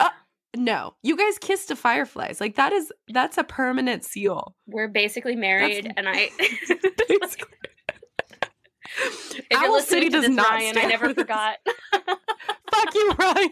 Ah. 0.00 0.14
know. 0.54 0.62
No, 0.62 0.94
you 1.02 1.16
guys 1.16 1.38
kissed 1.38 1.68
to 1.68 1.76
fireflies. 1.76 2.40
Like 2.40 2.56
that 2.56 2.72
is 2.72 2.92
that's 3.08 3.36
a 3.38 3.44
permanent 3.44 4.04
seal. 4.04 4.54
We're 4.66 4.88
basically 4.88 5.36
married, 5.36 5.92
and 5.96 6.08
I. 6.08 6.30
If 9.00 9.46
Owl 9.52 9.80
City 9.80 10.08
does 10.08 10.26
this, 10.26 10.34
not 10.34 10.50
Ryan, 10.50 10.78
I 10.78 10.84
never 10.86 11.14
forgot. 11.14 11.56
Fuck 11.92 12.94
you, 12.94 13.12
Ryan. 13.18 13.50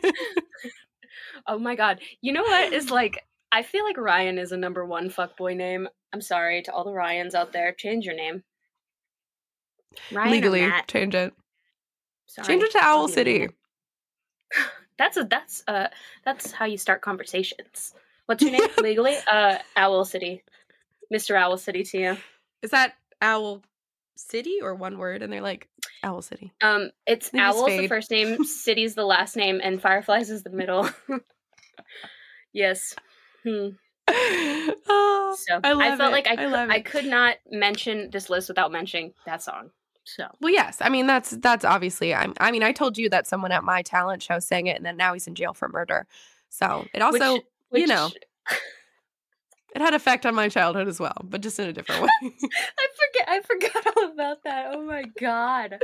Oh 1.47 1.59
my 1.59 1.77
god. 1.77 2.01
You 2.21 2.33
know 2.33 2.42
what 2.42 2.73
is 2.73 2.90
like 2.90 3.25
I 3.53 3.62
feel 3.62 3.85
like 3.85 3.97
Ryan 3.97 4.38
is 4.38 4.53
a 4.53 4.57
number 4.57 4.85
one 4.85 5.09
fuckboy 5.09 5.57
name. 5.57 5.88
I'm 6.12 6.21
sorry 6.21 6.62
to 6.62 6.73
all 6.73 6.85
the 6.85 6.92
Ryans 6.92 7.35
out 7.35 7.53
there. 7.53 7.73
Change 7.73 8.05
your 8.05 8.16
name. 8.16 8.42
Ryan 10.11 10.31
Legally, 10.33 10.71
change 10.88 11.14
it. 11.14 11.33
Sorry. 12.26 12.46
Change 12.46 12.62
it 12.64 12.72
to 12.72 12.78
Owl 12.82 13.08
City. 13.08 13.48
That's 14.98 15.18
a 15.18 15.24
that's 15.24 15.62
uh 15.68 15.88
that's 16.24 16.52
how 16.52 16.64
you 16.64 16.78
start 16.78 17.02
conversations. 17.02 17.92
What's 18.26 18.42
your 18.42 18.52
name 18.52 18.62
legally? 18.82 19.14
Uh 19.30 19.58
Owl 19.76 20.06
City. 20.06 20.42
Mr. 21.12 21.36
Owl 21.36 21.58
City 21.58 21.82
to 21.82 21.98
you. 21.98 22.16
Is 22.62 22.70
that 22.70 22.94
Owl 23.20 23.62
City 24.16 24.60
or 24.62 24.74
one 24.74 24.96
word? 24.96 25.20
And 25.22 25.30
they're 25.30 25.42
like 25.42 25.68
Owl 26.02 26.22
City. 26.22 26.50
Um 26.62 26.90
it's 27.06 27.28
They 27.28 27.40
Owl's 27.40 27.66
the 27.66 27.88
first 27.88 28.10
name, 28.10 28.42
City's 28.44 28.94
the 28.94 29.04
last 29.04 29.36
name, 29.36 29.60
and 29.62 29.82
Fireflies 29.82 30.30
is 30.30 30.42
the 30.42 30.50
middle. 30.50 30.88
yes. 32.54 32.94
Hmm. 33.44 33.68
oh, 34.08 35.36
So 35.38 35.60
I 35.62 35.72
I, 35.92 35.96
felt 35.98 36.10
it. 36.10 36.12
like 36.12 36.26
I, 36.26 36.42
I 36.44 36.68
I 36.76 36.80
could 36.80 37.04
not 37.04 37.36
mention 37.50 38.08
this 38.10 38.30
list 38.30 38.48
without 38.48 38.72
mentioning 38.72 39.12
that 39.26 39.42
song. 39.42 39.70
So 40.09 40.25
well, 40.40 40.53
yes. 40.53 40.79
I 40.81 40.88
mean, 40.88 41.07
that's 41.07 41.31
that's 41.31 41.64
obviously. 41.64 42.14
I'm, 42.14 42.33
I 42.38 42.51
mean, 42.53 42.62
I 42.62 42.73
told 42.73 42.97
you 42.97 43.09
that 43.11 43.27
someone 43.27 43.51
at 43.53 43.64
my 43.64 43.83
talent 43.83 44.23
show 44.23 44.38
sang 44.38 44.66
it, 44.69 44.77
and 44.77 44.87
then 44.87 44.97
now 44.97 45.12
he's 45.14 45.27
in 45.27 45.35
jail 45.35 45.53
for 45.53 45.69
murder. 45.69 46.07
So 46.49 46.87
it 46.95 47.03
also 47.03 47.35
Which- 47.35 47.42
which, 47.71 47.81
you 47.83 47.87
know. 47.88 48.11
it 49.75 49.83
had 49.83 49.92
effect 49.95 50.25
on 50.25 50.35
my 50.35 50.49
childhood 50.49 50.87
as 50.88 51.01
well, 51.01 51.16
but 51.25 51.40
just 51.42 51.59
in 51.59 51.69
a 51.69 51.73
different 51.73 52.03
way. 52.03 52.09
I 52.23 52.87
forget 52.97 53.29
I 53.29 53.40
forgot 53.40 53.97
all 53.97 54.12
about 54.12 54.45
that. 54.45 54.66
Oh 54.73 54.83
my 54.83 55.05
god. 55.21 55.79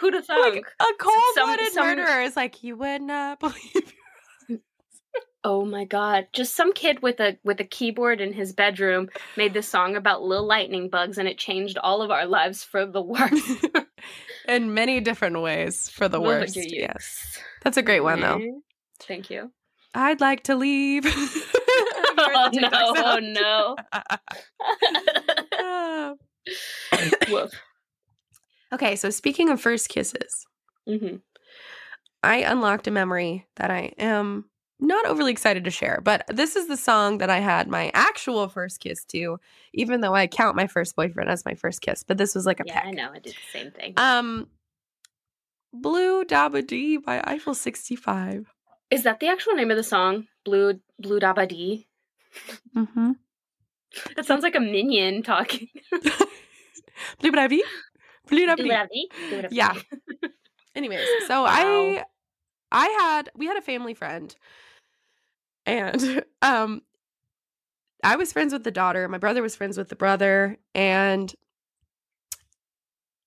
Who'd 0.00 0.14
have 0.14 0.24
thunk? 0.26 0.54
like 0.54 0.64
a 0.80 0.92
cold-blooded 0.98 1.72
some- 1.72 1.86
murderer 1.86 2.22
is 2.22 2.36
like 2.36 2.64
you 2.64 2.76
would 2.76 3.02
not 3.02 3.38
believe. 3.40 3.92
Oh 5.42 5.64
my 5.64 5.84
god. 5.84 6.28
Just 6.32 6.54
some 6.54 6.72
kid 6.72 7.00
with 7.00 7.18
a 7.18 7.38
with 7.44 7.60
a 7.60 7.64
keyboard 7.64 8.20
in 8.20 8.32
his 8.32 8.52
bedroom 8.52 9.08
made 9.36 9.54
this 9.54 9.68
song 9.68 9.96
about 9.96 10.22
little 10.22 10.46
lightning 10.46 10.90
bugs 10.90 11.16
and 11.16 11.26
it 11.26 11.38
changed 11.38 11.78
all 11.78 12.02
of 12.02 12.10
our 12.10 12.26
lives 12.26 12.62
for 12.62 12.84
the 12.84 13.00
worse. 13.02 13.64
in 14.46 14.74
many 14.74 15.00
different 15.00 15.40
ways 15.40 15.88
for 15.88 16.08
the 16.08 16.20
Will 16.20 16.28
worst. 16.28 16.56
Yes, 16.56 17.38
that's 17.62 17.78
a 17.78 17.82
great 17.82 18.00
one 18.00 18.20
though. 18.20 18.40
Thank 19.00 19.30
you. 19.30 19.50
I'd 19.94 20.20
like 20.20 20.44
to 20.44 20.56
leave. 20.56 21.04
oh 22.18 22.50
no, 22.52 22.68
oh 22.72 23.18
no. 23.20 23.76
no. 27.30 27.48
Okay, 28.72 28.94
so 28.94 29.10
speaking 29.10 29.48
of 29.48 29.60
first 29.60 29.88
kisses, 29.88 30.46
hmm 30.86 31.16
I 32.22 32.38
unlocked 32.38 32.86
a 32.86 32.90
memory 32.90 33.46
that 33.56 33.70
I 33.70 33.92
am 33.96 34.44
not 34.80 35.06
overly 35.06 35.30
excited 35.32 35.64
to 35.64 35.70
share, 35.70 36.00
but 36.02 36.24
this 36.28 36.56
is 36.56 36.68
the 36.68 36.76
song 36.76 37.18
that 37.18 37.30
I 37.30 37.38
had 37.38 37.68
my 37.68 37.90
actual 37.94 38.48
first 38.48 38.80
kiss 38.80 39.04
to, 39.06 39.38
even 39.72 40.00
though 40.00 40.14
I 40.14 40.26
count 40.26 40.56
my 40.56 40.66
first 40.66 40.96
boyfriend 40.96 41.30
as 41.30 41.44
my 41.44 41.54
first 41.54 41.80
kiss, 41.82 42.02
but 42.02 42.18
this 42.18 42.34
was 42.34 42.46
like 42.46 42.60
a 42.60 42.64
Yeah, 42.66 42.74
peck. 42.74 42.84
I 42.86 42.90
know. 42.92 43.10
I 43.12 43.18
did 43.18 43.34
the 43.34 43.58
same 43.58 43.70
thing. 43.70 43.94
Um, 43.96 44.48
Blue 45.72 46.24
Dabba 46.24 46.66
Dee 46.66 46.96
by 46.96 47.22
Eiffel 47.24 47.54
65. 47.54 48.52
Is 48.90 49.04
that 49.04 49.20
the 49.20 49.28
actual 49.28 49.54
name 49.54 49.70
of 49.70 49.76
the 49.76 49.82
song? 49.84 50.26
Blue 50.44 50.80
Blue 50.98 51.20
Dabba 51.20 51.46
Dee? 51.48 51.86
Mm-hmm. 52.76 53.12
That 54.16 54.24
sounds 54.24 54.42
like 54.42 54.56
a 54.56 54.60
minion 54.60 55.22
talking. 55.22 55.68
Blue 57.20 57.30
Dabba 57.32 57.48
Dee? 57.48 57.64
Blue 58.28 58.46
Dabba 58.46 58.56
Blue 58.56 58.68
Dabba 58.68 58.88
Dee? 58.92 59.10
Blue 59.28 59.42
Dabba 59.42 59.48
Yeah. 59.52 59.74
Dee. 59.74 60.28
Anyways, 60.74 61.06
so 61.26 61.42
Wow. 61.42 61.46
I 61.48 62.04
I 62.72 62.86
had 63.00 63.30
we 63.36 63.46
had 63.46 63.56
a 63.56 63.62
family 63.62 63.94
friend 63.94 64.34
and 65.70 66.24
um 66.42 66.82
I 68.02 68.16
was 68.16 68.32
friends 68.32 68.52
with 68.52 68.64
the 68.64 68.70
daughter, 68.70 69.08
my 69.08 69.18
brother 69.18 69.42
was 69.42 69.54
friends 69.54 69.76
with 69.76 69.88
the 69.88 69.96
brother 69.96 70.56
and 70.74 71.32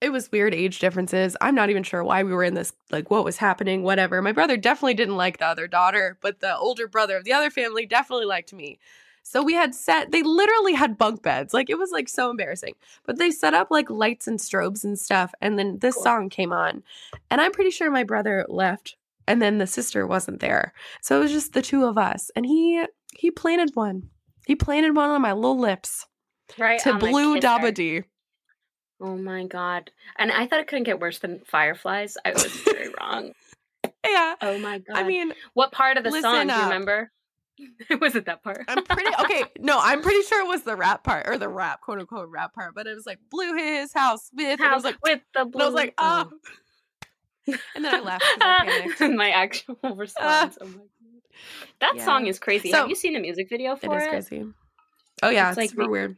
it 0.01 0.11
was 0.11 0.31
weird 0.31 0.53
age 0.53 0.79
differences. 0.79 1.37
I'm 1.39 1.55
not 1.55 1.69
even 1.69 1.83
sure 1.83 2.03
why 2.03 2.23
we 2.23 2.33
were 2.33 2.43
in 2.43 2.55
this 2.55 2.73
like 2.91 3.09
what 3.09 3.23
was 3.23 3.37
happening, 3.37 3.83
whatever. 3.83 4.21
My 4.21 4.33
brother 4.33 4.57
definitely 4.57 4.95
didn't 4.95 5.15
like 5.15 5.37
the 5.37 5.45
other 5.45 5.67
daughter, 5.67 6.17
but 6.21 6.39
the 6.41 6.57
older 6.57 6.87
brother 6.87 7.15
of 7.15 7.23
the 7.23 7.33
other 7.33 7.49
family 7.49 7.85
definitely 7.85 8.25
liked 8.25 8.51
me. 8.51 8.79
So 9.25 9.41
we 9.41 9.53
had 9.53 9.73
set 9.73 10.11
they 10.11 10.21
literally 10.23 10.73
had 10.73 10.97
bunk 10.97 11.21
beds. 11.21 11.53
Like 11.53 11.69
it 11.69 11.77
was 11.77 11.91
like 11.91 12.09
so 12.09 12.29
embarrassing. 12.29 12.73
But 13.05 13.17
they 13.17 13.31
set 13.31 13.53
up 13.53 13.71
like 13.71 13.89
lights 13.89 14.27
and 14.27 14.39
strobes 14.39 14.83
and 14.83 14.99
stuff 14.99 15.33
and 15.39 15.57
then 15.57 15.79
this 15.79 15.95
Cool. 15.95 16.03
song 16.03 16.29
came 16.29 16.51
on. 16.51 16.83
And 17.31 17.39
I'm 17.39 17.53
pretty 17.53 17.71
sure 17.71 17.89
my 17.89 18.03
brother 18.03 18.45
left 18.49 18.97
and 19.27 19.41
then 19.41 19.57
the 19.57 19.67
sister 19.67 20.05
wasn't 20.05 20.39
there. 20.39 20.73
So 21.01 21.17
it 21.17 21.23
was 21.23 21.31
just 21.31 21.53
the 21.53 21.61
two 21.61 21.85
of 21.85 21.97
us. 21.97 22.31
And 22.35 22.45
he 22.45 22.85
he 23.13 23.31
planted 23.31 23.71
one. 23.75 24.09
He 24.45 24.55
planted 24.55 24.95
one 24.95 25.09
on 25.09 25.21
my 25.21 25.33
little 25.33 25.59
lips 25.59 26.05
Right 26.57 26.79
to 26.81 26.95
blue 26.95 27.39
dee. 27.39 28.03
Oh 29.01 29.17
my 29.17 29.45
god. 29.45 29.91
And 30.17 30.31
I 30.31 30.47
thought 30.47 30.59
it 30.59 30.67
couldn't 30.67 30.83
get 30.83 30.99
worse 30.99 31.19
than 31.19 31.41
Fireflies. 31.45 32.17
I 32.23 32.31
was 32.31 32.45
very 32.45 32.89
wrong. 32.99 33.31
Yeah. 34.05 34.35
Oh 34.41 34.57
my 34.59 34.79
god. 34.79 34.97
I 34.97 35.03
mean, 35.03 35.33
what 35.53 35.71
part 35.71 35.97
of 35.97 36.03
the 36.03 36.11
song 36.21 36.47
do 36.47 36.53
you 36.53 36.59
up. 36.59 36.69
remember? 36.69 37.11
was 38.01 38.15
it 38.15 38.25
that 38.25 38.43
part? 38.43 38.63
I'm 38.67 38.83
pretty 38.83 39.13
okay. 39.21 39.43
No, 39.59 39.79
I'm 39.81 40.01
pretty 40.01 40.21
sure 40.23 40.43
it 40.43 40.47
was 40.47 40.63
the 40.63 40.75
rap 40.75 41.03
part 41.03 41.27
or 41.27 41.37
the 41.37 41.49
rap, 41.49 41.81
quote 41.81 41.99
unquote 41.99 42.29
rap 42.29 42.53
part. 42.53 42.75
But 42.75 42.87
it 42.87 42.95
was 42.95 43.05
like 43.05 43.19
blew 43.29 43.55
his 43.55 43.93
house 43.93 44.29
with. 44.33 44.59
And 44.59 44.69
I 44.69 44.75
was 44.75 44.83
like, 44.83 44.97
with 45.03 45.21
the 45.33 45.45
blue. 45.45 45.53
and 45.53 45.61
I 45.61 45.65
was 45.65 45.75
like, 45.75 45.93
oh. 45.97 46.31
And 47.47 47.85
then 47.85 48.07
I. 48.07 48.17
'cause 48.89 49.01
I 49.01 49.07
my 49.15 49.29
actual 49.31 49.77
ah. 49.83 49.93
response. 49.95 50.57
oh 50.61 50.65
my 50.65 50.71
god. 50.73 50.81
That 51.81 51.93
Yeah. 51.97 52.05
song 52.05 52.27
is 52.27 52.39
crazy. 52.39 52.71
So- 52.71 52.77
Have 52.77 52.89
you 52.89 52.95
seen 52.95 53.13
the 53.13 53.19
music 53.19 53.49
video 53.49 53.75
for 53.75 53.97
is 53.97 54.03
it? 54.03 54.09
crazy. 54.09 54.45
Oh 55.21 55.29
yeah, 55.29 55.49
It's 55.49 55.51
it's, 55.51 55.57
like 55.57 55.69
super 55.71 55.83
the- 55.83 55.89
weird. 55.89 56.17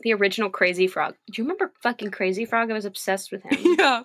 The 0.00 0.14
original 0.14 0.50
Crazy 0.50 0.88
Frog. 0.88 1.14
Do 1.30 1.40
you 1.40 1.44
remember 1.44 1.72
fucking 1.82 2.10
Crazy 2.10 2.44
Frog? 2.44 2.70
I 2.70 2.74
was 2.74 2.84
obsessed 2.84 3.30
with 3.30 3.42
him. 3.44 3.76
yeah, 3.78 4.02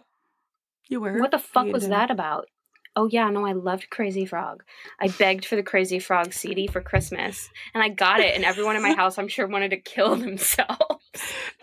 you 0.89 0.99
were. 1.01 1.17
What 1.19 1.31
the 1.31 1.39
fuck 1.39 1.65
You 1.67 1.73
was 1.73 1.83
did. 1.83 1.91
that 1.91 2.11
about? 2.11 2.47
Oh 2.95 3.07
yeah, 3.11 3.29
no, 3.31 3.45
I 3.47 3.53
loved 3.53 3.89
Crazy 3.89 4.25
Frog. 4.25 4.63
I 4.99 5.07
begged 5.07 5.45
for 5.45 5.55
the 5.55 5.63
Crazy 5.63 5.97
Frog 5.99 6.33
CD 6.33 6.67
for 6.67 6.81
Christmas, 6.81 7.49
and 7.73 7.81
I 7.83 7.89
got 7.89 8.19
it. 8.19 8.35
And 8.35 8.43
everyone 8.45 8.75
in 8.75 8.81
my 8.83 8.93
house, 8.93 9.17
I'm 9.17 9.27
sure, 9.27 9.47
wanted 9.47 9.69
to 9.71 9.77
kill 9.77 10.15
themselves. 10.15 10.77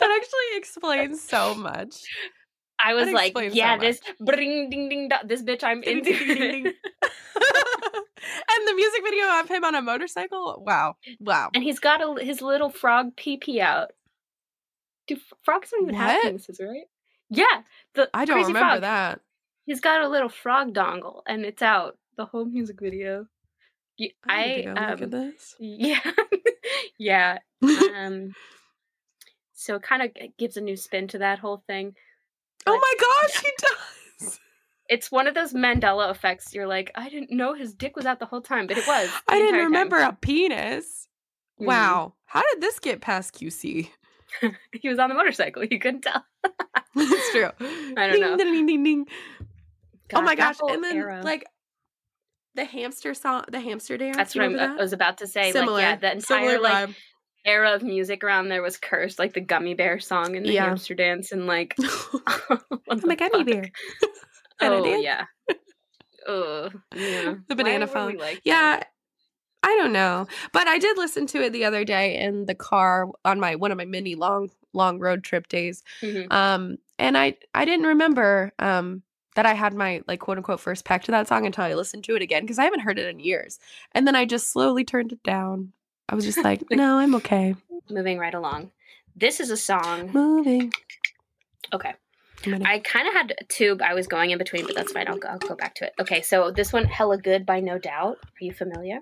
That 0.01 0.11
actually 0.21 0.57
explains 0.59 1.23
so 1.23 1.55
much. 1.55 1.95
I 2.83 2.95
was 2.95 3.11
like, 3.11 3.29
explains 3.29 3.53
so 3.55 3.59
yeah, 3.59 3.77
this 3.77 4.01
bring 4.21 4.71
ding 4.71 4.89
ding 4.89 5.09
da, 5.09 5.19
this 5.25 5.43
bitch, 5.43 5.63
I'm 5.63 5.83
into. 5.87 6.13
and 6.15 6.75
the 8.67 8.75
music 8.75 9.03
video 9.03 9.41
of 9.41 9.49
him 9.49 9.65
on 9.65 9.75
a 9.75 9.83
motorcycle. 9.83 10.63
Wow, 10.67 10.97
wow. 11.21 11.51
and 11.55 11.63
he's 11.63 11.79
got 11.79 12.01
a, 12.01 12.23
his 12.23 12.43
little 12.43 12.71
frog 12.71 13.17
pee 13.17 13.37
pee 13.37 13.61
out. 13.61 13.93
Do 15.07 15.17
frogs 15.43 15.71
don't 15.71 15.83
even 15.83 15.95
have 15.95 16.25
penises, 16.25 16.61
right? 16.61 16.87
Yeah, 17.31 17.63
the 17.95 18.09
I 18.15 18.25
don't 18.25 18.39
remember 18.39 18.59
frog. 18.59 18.81
that. 18.83 19.21
He's 19.67 19.81
got 19.81 20.03
a 20.03 20.09
little 20.09 20.29
frog 20.29 20.75
dongle, 20.75 21.23
and 21.27 21.45
it's 21.45 21.63
out. 21.63 21.99
The 22.17 22.27
whole 22.27 22.45
music 22.45 22.81
video. 22.81 23.27
I, 24.01 24.11
I, 24.29 24.63
go 24.63 24.69
look 24.71 24.79
um, 24.79 25.03
at 25.03 25.11
this. 25.11 25.55
yeah, 25.59 26.01
yeah. 26.99 27.39
Um, 27.63 28.35
so 29.53 29.77
it 29.77 29.83
kind 29.83 30.03
of 30.03 30.11
gives 30.37 30.57
a 30.57 30.61
new 30.61 30.77
spin 30.77 31.09
to 31.09 31.19
that 31.19 31.39
whole 31.39 31.63
thing. 31.67 31.95
Oh 32.67 32.79
my 32.81 32.95
gosh, 33.29 33.43
he 33.43 33.51
does. 33.59 34.41
It's 34.87 35.11
one 35.11 35.27
of 35.27 35.35
those 35.35 35.55
Mandela 35.55 36.11
effects. 36.11 36.53
You're 36.55 36.67
like, 36.67 36.91
I 36.95 37.09
didn't 37.09 37.31
know 37.35 37.55
his 37.55 37.73
dick 37.73 37.97
was 37.97 38.05
out 38.05 38.19
the 38.19 38.27
whole 38.27 38.43
time, 38.43 38.67
but 38.67 38.77
it 38.77 38.87
was. 38.87 39.09
I 39.27 39.39
didn't 39.39 39.47
entire 39.55 39.61
time. 39.63 39.65
remember 39.73 39.97
a 39.97 40.13
penis. 40.21 41.09
Mhm. 41.59 41.67
Wow, 41.67 42.15
how 42.27 42.43
did 42.53 42.61
this 42.61 42.79
get 42.81 43.01
past 43.01 43.33
QC? 43.35 43.89
he 44.73 44.89
was 44.91 44.99
on 44.99 45.09
the 45.09 45.15
motorcycle. 45.15 45.65
You 45.65 45.79
couldn't 45.79 46.03
tell. 46.03 46.23
It's 46.97 47.31
true. 47.33 47.51
I 47.97 48.07
don't 48.07 48.13
Ding, 48.13 48.21
know. 48.21 48.37
ding, 48.37 48.53
ding, 48.53 48.67
ding, 48.67 48.85
ding. 48.85 49.07
oh 50.13 50.21
my 50.21 50.35
gosh! 50.37 50.57
And 50.61 50.85
then 50.85 50.97
era. 50.97 51.23
like 51.25 51.47
the 52.55 52.65
hamster 52.67 53.15
song, 53.15 53.45
the 53.51 53.61
hamster 53.61 53.97
dance. 53.97 54.17
that's 54.19 54.35
what 54.35 54.43
remember 54.43 54.75
I 54.79 54.83
was 54.83 54.93
about 54.93 55.19
to 55.19 55.27
say. 55.27 55.51
Similar, 55.51 55.73
Like, 55.73 55.83
yeah, 55.83 55.97
the 55.97 56.13
entire 56.13 56.61
like 56.61 56.89
vibe. 56.91 56.95
Era 57.45 57.73
of 57.75 57.83
music 57.83 58.25
around 58.25 58.49
there 58.49 58.63
was 58.63 58.77
cursed, 58.77 59.19
like 59.19 59.35
the 59.35 59.41
gummy 59.41 59.75
bear 59.75 59.99
song 60.01 60.37
and 60.37 60.47
the 60.47 60.53
Yeah. 60.53 60.67
hamster 60.67 60.95
dance, 60.95 61.33
and 61.33 61.47
like 61.47 61.75
I'm 62.91 62.99
a 62.99 63.01
the 63.01 63.17
gummy 63.17 63.45
bear. 63.45 63.71
Oh 64.61 64.85
yeah. 64.95 65.27
Oh 66.27 66.71
yeah. 66.95 67.35
The 67.49 67.55
banana 67.55 67.87
phone. 67.87 68.17
like 68.17 68.41
Yeah, 68.45 68.77
that? 68.79 68.91
I 69.63 69.77
don't 69.77 69.93
know, 69.93 70.27
but 70.53 70.69
I 70.69 70.79
did 70.79 70.97
listen 70.97 71.27
to 71.29 71.43
it 71.43 71.53
the 71.53 71.65
other 71.65 71.85
day 71.85 72.19
in 72.19 72.47
the 72.47 72.55
car 72.55 73.09
on 73.25 73.41
my 73.41 73.57
one 73.57 73.73
of 73.73 73.79
my 73.79 73.85
mini 73.85 74.15
long 74.15 74.51
long 74.73 74.99
road 74.99 75.25
trip 75.25 75.49
days. 75.49 75.83
Mhm. 76.03 76.33
Um, 76.33 76.77
and 76.99 77.19
I 77.19 77.37
I 77.55 77.65
didn't 77.65 77.87
remember 77.87 78.53
um 78.59 79.03
that 79.35 79.47
I 79.47 79.55
had 79.55 79.75
my 79.75 80.03
like 80.07 80.21
quote 80.21 80.37
unquote 80.39 80.61
first 80.61 80.85
peck 80.85 81.03
to 81.05 81.11
that 81.11 81.27
song 81.29 81.45
until 81.47 81.65
I 81.65 81.75
listened 81.75 82.05
to 82.05 82.15
it 82.17 82.23
again 82.23 82.43
because 82.43 82.59
I 82.59 82.65
haven't 82.65 82.81
heard 82.81 82.99
it 82.99 83.09
in 83.09 83.19
years. 83.19 83.59
And 83.93 84.07
then 84.07 84.15
I 84.15 84.25
just 84.25 84.51
slowly 84.53 84.85
turned 84.85 85.13
it 85.13 85.23
down. 85.25 85.73
I 86.09 86.15
was 86.15 86.25
just 86.25 86.39
like, 86.45 86.63
no, 86.71 86.99
I'm 86.99 87.15
okay. 87.17 87.55
Moving 87.91 88.19
right 88.19 88.35
along. 88.35 88.71
This 89.17 89.41
is 89.41 89.51
a 89.51 89.57
song. 89.57 90.11
Moving. 90.13 90.73
Okay. 91.73 91.95
I 92.47 92.79
kind 92.81 93.09
of 93.09 93.15
had 93.15 93.35
two 93.49 93.79
I 93.83 93.95
was 93.95 94.07
going 94.07 94.31
in 94.31 94.37
between, 94.39 94.67
but 94.67 94.75
that's 94.75 94.93
fine. 94.93 95.09
I'll 95.09 95.17
go, 95.17 95.29
I'll 95.29 95.39
go 95.39 95.55
back 95.55 95.75
to 95.77 95.87
it. 95.87 95.95
Okay, 95.99 96.21
so 96.21 96.51
this 96.51 96.75
one, 96.75 96.85
Hella 96.85 97.17
Good 97.17 97.47
by 97.47 97.61
No 97.61 97.79
Doubt. 97.79 98.19
Are 98.23 98.45
you 98.45 98.53
familiar? 98.53 98.99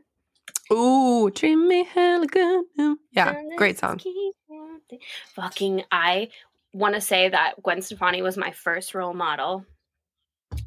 Ooh, 0.72 1.28
treat 1.30 1.56
me 1.56 1.82
hella 1.84 2.26
good. 2.26 2.64
Mm. 2.78 2.94
Yeah, 3.10 3.34
great 3.56 3.78
song. 3.80 3.98
keep 3.98 4.34
on 4.48 4.80
thi- 4.88 5.00
Fucking, 5.34 5.82
I 5.90 6.28
want 6.72 6.94
to 6.94 7.00
say 7.00 7.28
that 7.30 7.60
Gwen 7.62 7.82
Stefani 7.82 8.22
was 8.22 8.36
my 8.36 8.52
first 8.52 8.94
role 8.94 9.12
model 9.14 9.66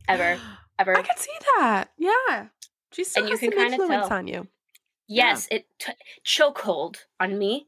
ever. 0.07 0.37
Ever. 0.77 0.97
I 0.97 1.03
can 1.03 1.15
see 1.15 1.31
that. 1.57 1.85
Yeah. 1.97 2.47
She 2.91 3.05
still 3.05 3.23
And 3.23 3.31
you 3.31 3.37
can 3.37 3.53
some 3.53 3.59
influence 3.71 4.07
tell. 4.09 4.17
on 4.17 4.27
you. 4.27 4.45
Yes, 5.07 5.47
it 5.51 5.65
t- 5.79 5.93
chokehold 6.25 6.97
on 7.19 7.37
me. 7.37 7.65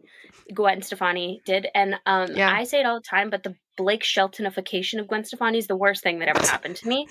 Gwen 0.53 0.81
Stefani 0.81 1.41
did, 1.45 1.67
and 1.75 1.95
um, 2.05 2.35
Yeah. 2.35 2.51
I 2.51 2.63
say 2.63 2.79
it 2.79 2.85
all 2.85 2.99
the 2.99 3.05
time. 3.07 3.29
But 3.29 3.43
the 3.43 3.55
Blake 3.75 4.03
Sheltonification 4.03 4.99
of 4.99 5.07
Gwen 5.07 5.23
Stefani 5.23 5.57
is 5.57 5.67
the 5.67 5.75
worst 5.75 6.03
thing 6.03 6.19
that 6.19 6.29
ever 6.29 6.39
happened 6.39 6.77
to 6.77 6.88
me, 6.88 7.07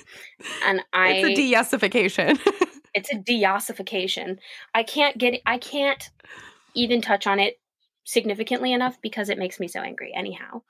and 0.64 0.82
I 0.92 1.10
it's 1.10 1.24
a 1.28 1.34
de-yesification. 1.34 2.38
it's 2.94 3.12
a 3.12 3.16
deossification. 3.16 4.38
I 4.74 4.82
can't 4.82 5.16
get 5.16 5.40
I 5.46 5.58
can't 5.58 6.10
even 6.74 7.00
touch 7.00 7.26
on 7.26 7.38
it 7.38 7.60
significantly 8.04 8.72
enough 8.72 9.00
because 9.02 9.28
it 9.28 9.38
makes 9.38 9.60
me 9.60 9.68
so 9.68 9.80
angry. 9.80 10.12
Anyhow, 10.14 10.62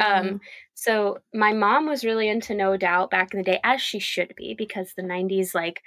um, 0.00 0.40
so 0.74 1.18
my 1.34 1.52
mom 1.52 1.86
was 1.86 2.04
really 2.04 2.28
into 2.28 2.54
No 2.54 2.76
Doubt 2.76 3.10
back 3.10 3.34
in 3.34 3.38
the 3.38 3.44
day, 3.44 3.60
as 3.62 3.80
she 3.80 3.98
should 3.98 4.34
be, 4.36 4.54
because 4.54 4.92
the 4.96 5.02
'90s 5.02 5.54
like 5.54 5.82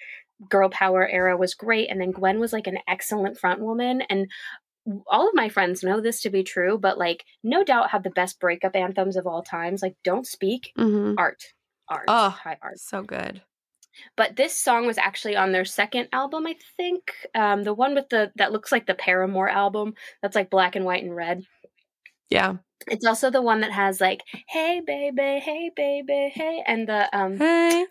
girl 0.49 0.69
power 0.69 1.07
era 1.07 1.38
was 1.38 1.53
great, 1.55 1.89
and 1.89 1.99
then 2.01 2.11
Gwen 2.11 2.39
was 2.39 2.53
like 2.53 2.67
an 2.67 2.79
excellent 2.88 3.38
front 3.39 3.59
woman, 3.61 4.01
and 4.09 4.27
all 5.07 5.27
of 5.29 5.36
my 5.36 5.49
friends 5.49 5.84
know 5.84 6.01
this 6.01 6.21
to 6.21 6.29
be 6.29 6.43
true. 6.43 6.77
But 6.77 6.97
like, 6.97 7.23
No 7.43 7.63
Doubt 7.63 7.91
had 7.91 8.03
the 8.03 8.09
best 8.11 8.39
breakup 8.39 8.75
anthems 8.75 9.15
of 9.17 9.27
all 9.27 9.43
times. 9.43 9.81
Like, 9.81 9.95
Don't 10.03 10.27
Speak, 10.27 10.71
Mhm. 10.77 11.15
art, 11.17 11.43
art, 11.89 12.05
Oh. 12.07 12.29
high 12.29 12.57
art. 12.61 12.79
so 12.79 13.01
good. 13.03 13.41
But 14.17 14.36
this 14.38 14.55
song 14.55 14.88
was 14.88 14.97
actually 14.97 15.36
on 15.36 15.51
their 15.51 15.65
second 15.65 16.09
album, 16.13 16.47
I 16.47 16.55
think. 16.77 17.13
Um, 17.36 17.63
the 17.63 17.73
one 17.75 17.95
with 17.95 18.09
the 18.09 18.31
that 18.38 18.51
looks 18.51 18.71
like 18.71 18.88
the 18.88 18.95
Paramore 18.95 19.49
album. 19.49 19.93
That's 20.21 20.36
like 20.36 20.49
black 20.49 20.75
and 20.75 20.86
white 20.86 21.03
and 21.03 21.15
red. 21.15 21.43
Yeah. 22.29 22.55
It's 22.88 23.05
also 23.05 23.29
the 23.29 23.41
one 23.41 23.61
that 23.61 23.71
has 23.71 24.01
like 24.01 24.21
"Hey 24.49 24.81
baby, 24.86 25.39
hey 25.39 25.71
baby, 25.75 26.31
hey," 26.34 26.63
and 26.67 26.88
the 26.89 27.09
um 27.17 27.38
Hey. 27.38 27.86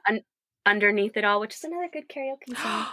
Underneath 0.67 1.17
it 1.17 1.25
all, 1.25 1.41
which 1.41 1.55
is 1.55 1.65
another 1.65 1.89
good 1.93 2.09
karaoke 2.09 2.57
song. 2.63 2.87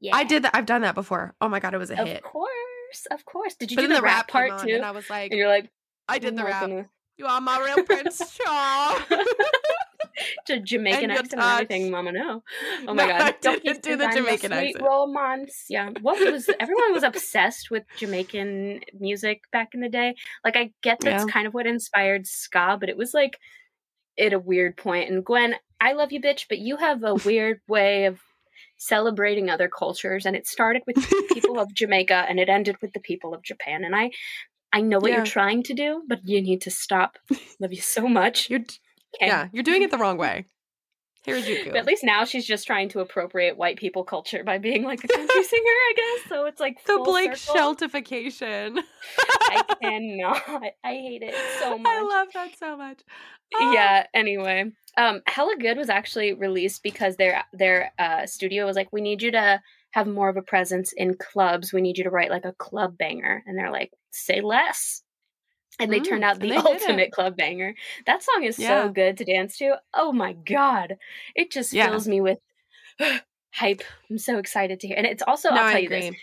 Yeah, 0.00 0.16
I 0.16 0.24
did 0.24 0.44
that. 0.44 0.54
I've 0.56 0.66
done 0.66 0.82
that 0.82 0.94
before. 0.94 1.34
Oh 1.40 1.48
my 1.48 1.60
god, 1.60 1.74
it 1.74 1.78
was 1.78 1.90
a 1.90 2.00
Of 2.00 2.06
hit. 2.08 2.16
Of 2.18 2.22
course, 2.22 3.06
of 3.10 3.24
course. 3.24 3.54
Did 3.54 3.70
you 3.70 3.76
But 3.76 3.82
do 3.82 3.88
then 3.88 3.96
the, 3.96 4.02
rap, 4.02 4.28
came 4.28 4.48
part 4.48 4.60
too? 4.66 4.74
and 4.74 4.84
I 4.84 4.90
was 4.92 5.08
like, 5.10 5.30
And 5.30 5.38
you're 5.38 5.48
like, 5.48 5.70
I 6.08 6.18
did 6.18 6.34
oh 6.34 6.36
the 6.38 6.44
rap. 6.44 6.62
gonna-" 6.62 6.88
You 7.18 7.26
are 7.26 7.40
my 7.40 7.58
real 7.62 7.84
Prince 7.84 8.18
Charles. 8.38 9.02
to 10.46 10.58
Jamaican 10.60 11.04
And 11.10 11.12
accent 11.12 11.32
and 11.34 11.42
everything. 11.42 11.90
Mama. 11.90 12.12
No, 12.12 12.42
oh 12.88 12.94
my 12.94 13.06
No, 13.06 13.08
god, 13.08 13.34
Don't 13.42 13.62
do 13.62 13.96
the 13.96 14.08
Jamaican 14.08 14.52
sweet 14.52 14.68
accent. 14.76 14.82
romance. 14.84 15.64
Yeah, 15.68 15.90
what 16.00 16.18
was 16.32 16.48
everyone 16.58 16.92
was 16.94 17.02
obsessed 17.02 17.70
with 17.70 17.84
Jamaican 17.98 18.80
music 18.98 19.42
back 19.52 19.74
in 19.74 19.80
the 19.80 19.88
day? 19.88 20.14
Like, 20.44 20.56
I 20.56 20.72
get 20.82 20.98
that's 21.00 21.24
Yeah. 21.24 21.30
kind 21.32 21.46
of 21.46 21.54
what 21.54 21.66
inspired 21.66 22.26
ska, 22.26 22.76
but 22.80 22.88
it 22.88 22.96
was 22.96 23.12
like 23.14 23.38
at 24.18 24.32
a 24.32 24.38
weird 24.38 24.76
point. 24.76 25.10
And 25.10 25.24
Gwen, 25.24 25.54
I 25.80 25.92
love 25.92 26.12
you, 26.12 26.20
bitch, 26.20 26.46
but 26.48 26.58
you 26.58 26.76
have 26.76 27.02
a 27.04 27.14
weird 27.14 27.60
way 27.68 28.04
of 28.06 28.20
celebrating 28.76 29.50
other 29.50 29.68
cultures, 29.68 30.26
and 30.26 30.34
it 30.36 30.46
started 30.46 30.82
with 30.86 30.96
the 30.96 31.26
people 31.34 31.58
of 31.58 31.72
Jamaica 31.74 32.24
and 32.28 32.38
it 32.40 32.48
ended 32.48 32.76
with 32.80 32.92
the 32.92 33.00
people 33.00 33.34
of 33.34 33.42
Japan. 33.42 33.84
And 33.84 33.94
I, 33.94 34.10
I 34.72 34.80
know 34.80 34.98
what 34.98 35.10
Yeah. 35.10 35.18
you're 35.18 35.26
trying 35.26 35.62
to 35.64 35.74
do, 35.74 36.02
but 36.08 36.20
you 36.24 36.40
need 36.40 36.62
to 36.62 36.70
stop. 36.70 37.18
Love 37.58 37.72
you 37.72 37.80
so 37.80 38.08
much. 38.08 38.48
You're 38.50 38.60
Okay. 39.16 39.26
yeah, 39.26 39.48
you're 39.52 39.64
doing 39.64 39.82
it 39.82 39.90
the 39.90 39.98
wrong 39.98 40.16
way. 40.18 40.46
Harajuku. 41.26 41.66
But 41.66 41.76
at 41.76 41.86
least 41.86 42.02
now 42.02 42.24
she's 42.24 42.46
just 42.46 42.66
trying 42.66 42.88
to 42.90 43.00
appropriate 43.00 43.56
white 43.56 43.76
people 43.76 44.04
culture 44.04 44.42
by 44.42 44.58
being 44.58 44.84
like 44.84 45.04
a 45.04 45.08
country 45.08 45.44
singer, 45.44 45.62
I 45.64 45.92
guess. 45.96 46.28
So 46.28 46.46
it's 46.46 46.60
like 46.60 46.84
the 46.86 47.00
Blake 47.04 47.36
circle. 47.36 47.74
Sheltification. 47.74 48.78
I 49.18 49.62
cannot. 49.82 50.42
I 50.82 50.92
hate 50.92 51.22
it 51.22 51.34
so 51.60 51.76
much. 51.76 51.92
I 51.92 52.00
love 52.02 52.28
that 52.34 52.58
so 52.58 52.76
much. 52.76 53.02
Ah. 53.54 53.72
yeah. 53.72 54.06
Anyway, 54.14 54.72
um, 54.96 55.20
Hella 55.26 55.56
Good 55.58 55.76
was 55.76 55.90
actually 55.90 56.32
released 56.32 56.82
because 56.82 57.16
their 57.16 57.44
their 57.52 57.92
uh, 57.98 58.26
studio 58.26 58.64
was 58.64 58.76
like, 58.76 58.88
we 58.92 59.00
need 59.00 59.22
you 59.22 59.30
to 59.32 59.60
have 59.92 60.06
more 60.06 60.28
of 60.28 60.36
a 60.36 60.42
presence 60.42 60.92
in 60.96 61.14
clubs. 61.14 61.72
We 61.72 61.82
need 61.82 61.98
you 61.98 62.04
to 62.04 62.10
write 62.10 62.30
like 62.30 62.44
a 62.44 62.54
club 62.54 62.96
banger, 62.96 63.42
and 63.46 63.58
they're 63.58 63.72
like, 63.72 63.92
say 64.10 64.40
less. 64.40 65.02
And 65.80 65.92
they 65.92 66.00
turned 66.00 66.22
Mm, 66.22 66.26
out 66.26 66.40
the 66.40 66.50
it. 66.56 66.64
ultimate 66.66 67.12
club 67.12 67.36
banger. 67.36 67.74
That 68.06 68.22
song 68.22 68.44
is 68.44 68.56
Yeah. 68.58 68.84
so 68.84 68.88
good 68.90 69.16
to 69.18 69.24
dance 69.24 69.56
to. 69.58 69.76
Oh 69.94 70.12
my 70.12 70.32
god, 70.34 70.96
it 71.34 71.50
just 71.50 71.72
Yeah. 71.72 71.90
fills 71.90 72.06
me 72.08 72.20
with 72.20 72.38
hype. 73.54 73.82
I'm 74.10 74.18
so 74.18 74.38
excited 74.38 74.80
to 74.80 74.86
hear. 74.88 74.96
And 74.96 75.06
it's 75.06 75.22
also, 75.26 75.50
no, 75.50 75.56
I'll 75.56 75.66
I 75.66 75.72
tell 75.72 75.80
you 75.80 75.86
agree. 75.86 76.08
this, 76.08 76.14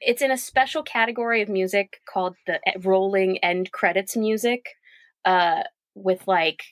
it's 0.00 0.22
in 0.22 0.30
a 0.30 0.38
special 0.38 0.82
category 0.82 1.42
of 1.42 1.48
music 1.48 2.00
called 2.08 2.36
the 2.46 2.60
e- 2.68 2.78
rolling 2.80 3.38
end 3.38 3.72
credits 3.72 4.16
music 4.16 4.64
uh 5.24 5.62
with 5.94 6.22
like 6.28 6.62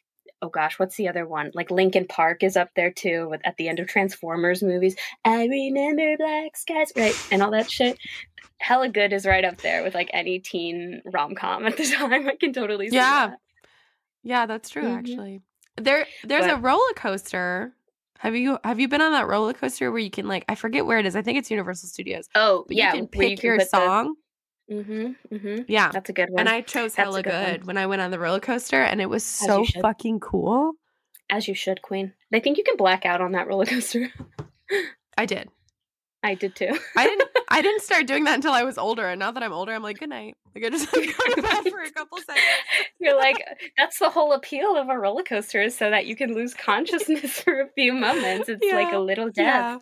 oh 0.43 0.49
gosh 0.49 0.79
what's 0.79 0.97
the 0.97 1.09
other 1.09 1.27
one 1.27 1.51
like 1.55 1.71
linkin 1.71 2.07
park 2.07 2.43
is 2.43 2.57
up 2.57 2.69
there 2.77 2.91
too 2.91 3.29
with 3.31 3.41
at 3.45 3.57
the 3.57 3.69
end 3.69 3.79
of 3.81 3.87
transformers 3.89 4.63
movies 4.63 4.95
i 5.25 5.47
remember 5.47 6.17
black 6.19 6.57
skies 6.57 6.93
right 6.97 7.15
and 7.31 7.43
all 7.43 7.51
that 7.51 7.71
shit 7.71 7.99
hella 8.59 8.89
good 8.89 9.13
is 9.13 9.25
right 9.27 9.45
up 9.45 9.57
there 9.59 9.83
with 9.83 9.95
like 9.95 10.11
any 10.13 10.39
teen 10.39 11.01
rom-com 11.13 11.67
at 11.67 11.77
the 11.77 11.85
time 11.97 12.27
i 12.29 12.35
can 12.37 12.53
totally 12.53 12.89
see 12.91 12.97
Yeah. 12.97 13.29
that. 13.29 13.39
Yeah, 14.23 14.47
that's 14.47 14.71
true. 14.71 14.83
Mhm. 14.83 14.99
Actually, 14.99 15.41
there 15.77 16.05
there's 16.25 16.47
a 16.47 16.57
roller 16.57 16.93
coaster. 16.97 17.73
Have 18.19 18.35
you 18.35 18.59
have 18.65 18.81
you 18.81 18.89
been 18.89 19.01
on 19.01 19.13
that 19.13 19.29
roller 19.29 19.53
coaster 19.53 19.93
where 19.93 20.01
you 20.01 20.11
can 20.11 20.27
like 20.27 20.45
I 20.49 20.57
forget 20.57 20.85
where 20.85 20.99
it 20.99 21.07
is. 21.07 21.15
I 21.15 21.23
think 21.23 21.39
it's 21.39 21.49
Universal 21.49 21.91
Studios. 21.91 22.29
oh 22.35 22.65
But 22.67 22.77
yeah 22.77 22.93
you 22.95 23.01
can 23.03 23.07
pick 23.09 23.43
your 23.45 23.61
song. 23.61 24.05
the- 24.07 24.15
Mhm, 24.71 25.15
mhm. 25.33 25.65
Yeah. 25.69 25.91
that's 25.93 26.11
a 26.11 26.13
good 26.13 26.29
one 26.31 26.41
And 26.41 26.49
I 26.49 26.61
chose 26.61 26.95
That's 26.95 27.07
hella 27.07 27.23
good 27.23 27.31
good, 27.61 27.67
when 27.67 27.77
I 27.79 27.87
went 27.87 28.03
on 28.03 28.11
the 28.11 28.19
roller 28.19 28.41
coaster, 28.41 28.83
and 28.83 29.01
it 29.01 29.07
was 29.09 29.23
you 29.41 29.47
so 29.47 29.65
fucking 29.81 30.21
cool. 30.21 30.73
as 31.31 31.49
you 31.49 31.55
should 31.55 31.83
queen 31.83 32.13
i 32.33 32.41
think 32.41 32.57
you 32.59 32.65
can 32.65 32.77
black 32.77 33.05
out 33.07 33.21
on 33.21 33.33
that 33.33 33.47
roller 33.49 33.67
coaster 33.67 34.13
I 35.19 35.27
did. 35.27 35.49
i 36.23 36.35
did 36.35 36.55
too 36.57 36.79
I 36.97 37.07
didn't. 37.07 37.31
I 37.49 37.63
didn't 37.63 37.83
start 37.83 38.07
doing 38.09 38.25
that 38.25 38.35
until 38.35 38.53
I 38.53 38.65
was 38.65 38.77
older, 38.77 39.07
and 39.09 39.21
now 39.21 39.31
that 39.31 39.43
I'm 39.43 39.53
older, 39.53 39.73
I'm 39.73 39.83
like, 39.83 39.99
good 40.01 40.09
night. 40.11 40.35
Like 40.55 40.65
I 40.65 40.69
just 40.71 40.93
like, 40.95 41.17
go 41.19 41.35
to 41.37 41.43
bed 41.43 41.63
for 41.71 41.81
a 41.81 41.91
couple 41.93 42.19
seconds. 42.19 42.45
You're 43.01 43.17
like, 43.17 43.37
that's 43.79 44.01
the 44.01 44.11
whole 44.11 44.33
appeal 44.33 44.77
of 44.77 44.89
a 44.89 44.99
roller 44.99 45.23
coaster 45.23 45.63
is 45.63 45.79
so 45.79 45.89
that 45.91 46.07
you 46.07 46.17
can 46.17 46.35
lose 46.35 46.55
consciousness 46.55 47.41
for 47.41 47.61
a 47.61 47.69
few 47.77 47.93
moments. 47.93 48.49
It's 48.49 48.67
like 48.73 48.93
a 48.93 48.99
little 48.99 49.31
death, 49.31 49.37
Yeah. 49.37 49.79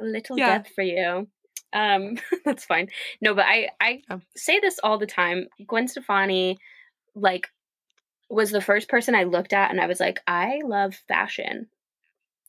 a 0.00 0.04
little 0.04 0.38
Yeah. 0.38 0.58
death 0.58 0.68
for 0.74 0.82
you. 0.82 1.28
Um, 1.72 2.18
that's 2.44 2.64
fine. 2.64 2.88
No, 3.20 3.34
but 3.34 3.46
I, 3.46 3.68
I 3.80 4.02
Oh. 4.10 4.20
say 4.36 4.60
this 4.60 4.78
all 4.82 4.98
the 4.98 5.06
time. 5.06 5.48
Gwen 5.66 5.88
Stefani, 5.88 6.58
like, 7.14 7.48
was 8.30 8.50
the 8.50 8.60
first 8.60 8.88
person 8.88 9.14
I 9.14 9.24
looked 9.24 9.52
at 9.52 9.70
and 9.70 9.80
I 9.80 9.86
was 9.86 10.00
like, 10.00 10.20
I 10.26 10.60
love 10.64 10.94
fashion. 11.08 11.68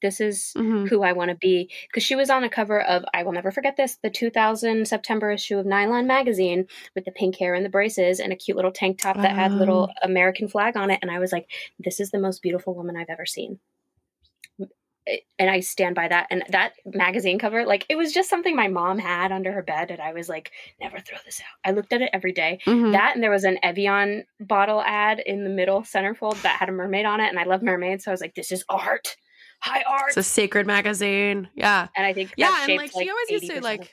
This 0.01 0.21
is 0.21 0.53
Mhm. 0.57 0.89
who 0.89 1.03
I 1.03 1.13
want 1.13 1.29
to 1.29 1.35
be. 1.35 1.71
Because 1.89 2.03
she 2.03 2.15
was 2.15 2.29
on 2.29 2.43
a 2.45 2.49
cover 2.49 2.81
of, 2.81 3.03
I 3.13 3.23
will 3.23 3.33
never 3.33 3.51
forget 3.51 3.77
this, 3.77 3.97
the 4.03 4.09
2000 4.09 4.87
September 4.87 5.31
issue 5.31 5.57
of 5.59 5.65
Nylon 5.65 6.07
magazine 6.07 6.67
with 6.95 7.05
the 7.05 7.11
pink 7.11 7.37
hair 7.37 7.53
and 7.53 7.65
the 7.65 7.69
braces 7.69 8.19
and 8.19 8.31
a 8.33 8.35
cute 8.37 8.55
little 8.57 8.71
tank 8.71 8.99
top 8.99 9.21
that 9.21 9.35
had 9.35 9.55
little 9.55 9.89
American 10.01 10.47
flag 10.47 10.77
on 10.77 10.91
it. 10.91 10.99
And 11.01 11.11
I 11.11 11.19
was 11.19 11.31
like, 11.33 11.49
this 11.79 11.99
is 11.99 12.11
the 12.11 12.19
most 12.19 12.41
beautiful 12.41 12.75
woman 12.75 12.95
I've 12.97 13.09
ever 13.09 13.25
seen. 13.25 13.59
And 15.37 15.49
I 15.49 15.59
stand 15.61 15.95
by 15.95 16.07
that. 16.07 16.27
And 16.29 16.43
that 16.49 16.73
magazine 16.85 17.39
cover, 17.39 17.65
like, 17.65 17.85
it 17.89 17.95
was 17.95 18.13
just 18.13 18.29
something 18.29 18.55
my 18.55 18.67
mom 18.67 18.99
had 18.99 19.31
under 19.31 19.51
her 19.51 19.63
bed. 19.63 19.91
And 19.91 20.01
I 20.01 20.13
was 20.13 20.29
like, 20.29 20.51
never 20.79 20.99
throw 20.99 21.17
this 21.25 21.41
out. 21.41 21.69
I 21.69 21.73
looked 21.73 21.93
at 21.93 22.01
it 22.01 22.09
every 22.13 22.31
day. 22.31 22.59
Mhm. 22.65 22.91
That 22.91 23.15
and 23.15 23.23
there 23.23 23.31
was 23.31 23.43
an 23.43 23.57
Evian 23.63 24.25
bottle 24.39 24.81
ad 24.81 25.19
in 25.19 25.43
the 25.43 25.49
middle 25.49 25.81
centerfold 25.81 26.41
that 26.43 26.59
had 26.59 26.69
a 26.69 26.71
mermaid 26.71 27.05
on 27.05 27.19
it. 27.19 27.29
And 27.29 27.39
I 27.39 27.43
love 27.45 27.61
mermaids. 27.63 28.03
So 28.05 28.11
I 28.11 28.13
was 28.13 28.21
like, 28.21 28.35
this 28.35 28.51
is 28.51 28.63
art. 28.69 29.15
High 29.61 29.83
art. 29.87 30.09
It's 30.09 30.17
a 30.17 30.23
sacred 30.23 30.67
magazine. 30.67 31.49
Yeah. 31.55 31.87
And 31.97 32.05
I 32.05 32.13
think 32.13 32.33
Yeah, 32.37 32.55
and, 32.63 32.77
like, 32.77 32.93
like, 32.95 33.03
she 33.03 33.09
always 33.09 33.29
used 33.29 33.49
to, 33.51 33.61
like- 33.61 33.91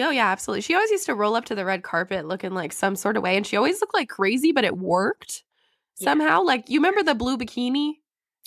Oh 0.00 0.10
yeah, 0.10 0.28
absolutely. 0.28 0.60
She 0.60 0.74
always 0.74 0.90
used 0.90 1.06
to 1.06 1.14
roll 1.14 1.34
up 1.34 1.46
to 1.46 1.54
the 1.56 1.64
red 1.64 1.82
carpet 1.82 2.24
looking 2.26 2.52
like 2.52 2.72
some 2.72 2.94
sort 2.94 3.16
of 3.16 3.22
way, 3.22 3.36
and 3.36 3.44
she 3.46 3.56
always 3.56 3.80
looked 3.80 3.94
like 3.94 4.08
crazy, 4.08 4.52
but 4.52 4.64
it 4.64 4.76
worked 4.78 5.42
Yeah. 5.98 6.04
somehow. 6.04 6.42
Like 6.42 6.68
you 6.70 6.78
remember 6.78 7.02
the 7.02 7.14
blue 7.16 7.36
bikini, 7.36 7.94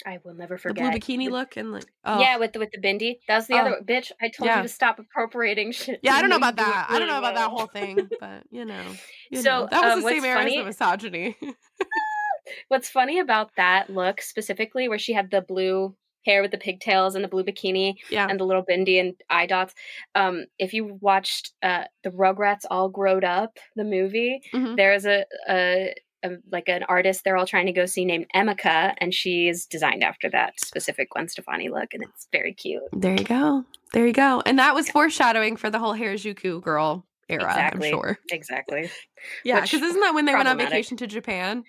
I 0.06 0.20
will 0.24 0.34
never 0.34 0.58
forget 0.58 0.94
the 0.94 1.00
blue 1.00 1.16
bikini 1.18 1.26
With- 1.26 1.34
look, 1.34 1.58
and 1.58 1.72
like 1.72 1.86
oh 2.06 2.20
Yeah, 2.20 2.38
with 2.38 2.54
the 2.54 2.60
with 2.60 2.72
the 2.72 2.80
bindi. 2.82 3.20
That 3.28 3.38
was 3.38 3.48
the 3.48 3.56
Oh. 3.56 3.60
other 3.60 3.82
bitch. 3.84 4.12
I 4.22 4.30
told 4.30 4.48
Yeah. 4.48 4.58
you 4.58 4.64
to 4.64 4.70
stop 4.70 5.00
appropriating 5.00 5.72
shit. 5.72 6.00
yeah. 6.04 6.14
I 6.14 6.22
don't 6.22 6.30
know 6.30 6.36
about 6.38 6.56
that. 6.58 6.88
I 6.90 7.00
don't 7.00 7.08
know 7.08 7.18
about 7.20 7.36
that 7.36 7.50
whole 7.50 7.68
thing, 7.68 8.10
but 8.20 8.44
you 8.50 8.66
know, 8.66 8.84
you 9.32 9.42
So, 9.42 9.62
know. 9.62 9.68
that 9.72 9.84
was 9.84 9.94
um, 9.94 10.02
the 10.02 10.08
same 10.10 10.26
era 10.26 10.44
as 10.44 10.52
the 10.54 10.64
misogyny. 10.64 11.38
What's 12.68 12.90
funny 12.90 13.20
about 13.20 13.52
that 13.56 13.90
look 13.90 14.22
specifically, 14.22 14.90
where 14.90 14.98
she 15.00 15.14
had 15.14 15.30
the 15.32 15.42
blue 15.42 15.96
hair 16.26 16.42
with 16.42 16.52
the 16.52 16.58
pigtails 16.58 17.16
and 17.16 17.24
the 17.24 17.28
blue 17.28 17.44
bikini 17.44 17.96
yeah, 18.10 18.28
and 18.30 18.40
the 18.40 18.44
little 18.44 18.64
bindi 18.66 19.00
and 19.00 19.14
eye 19.30 19.46
dots. 19.46 19.74
Um, 20.16 20.46
if 20.60 20.74
you 20.74 20.98
watched 21.02 21.52
uh, 21.64 21.86
the 22.04 22.10
Rugrats 22.10 22.66
All 22.70 22.90
Growed 22.90 23.24
Up, 23.24 23.58
the 23.76 23.84
movie, 23.84 24.42
Mhm. 24.54 24.76
there's 24.76 25.06
a, 25.06 25.26
a 25.50 25.94
a, 26.24 26.32
like 26.52 26.68
an 26.70 26.84
artist 26.84 27.24
they're 27.24 27.38
all 27.38 27.46
trying 27.48 27.66
to 27.66 27.72
go 27.72 27.86
see 27.86 28.06
named 28.06 28.28
Emika, 28.36 28.94
and 29.00 29.14
she's 29.14 29.66
designed 29.66 30.04
after 30.04 30.30
that 30.30 30.60
specific 30.60 31.10
Gwen 31.12 31.28
Stefani 31.28 31.70
look, 31.70 31.94
and 31.94 32.04
it's 32.04 32.28
very 32.32 32.54
cute. 32.54 32.84
There 32.94 33.16
you 33.16 33.24
go. 33.24 33.64
There 33.94 34.06
you 34.08 34.14
go. 34.14 34.42
And 34.46 34.60
that 34.60 34.76
was 34.76 34.90
foreshadowing 34.90 35.58
for 35.58 35.70
the 35.70 35.80
whole 35.80 35.94
Harajuku 35.96 36.62
girl 36.62 37.06
era, 37.30 37.44
Exactly. 37.46 37.88
I'm 37.90 37.94
sure. 37.94 38.20
Exactly. 38.32 38.90
Yeah, 39.44 39.62
because 39.62 39.82
isn't 39.84 40.02
that 40.02 40.16
when 40.16 40.26
they 40.26 40.34
went 40.34 40.48
on 40.48 40.58
vacation 40.58 40.98
to 40.98 41.06
Japan? 41.06 41.64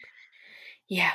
Yeah. 0.88 1.10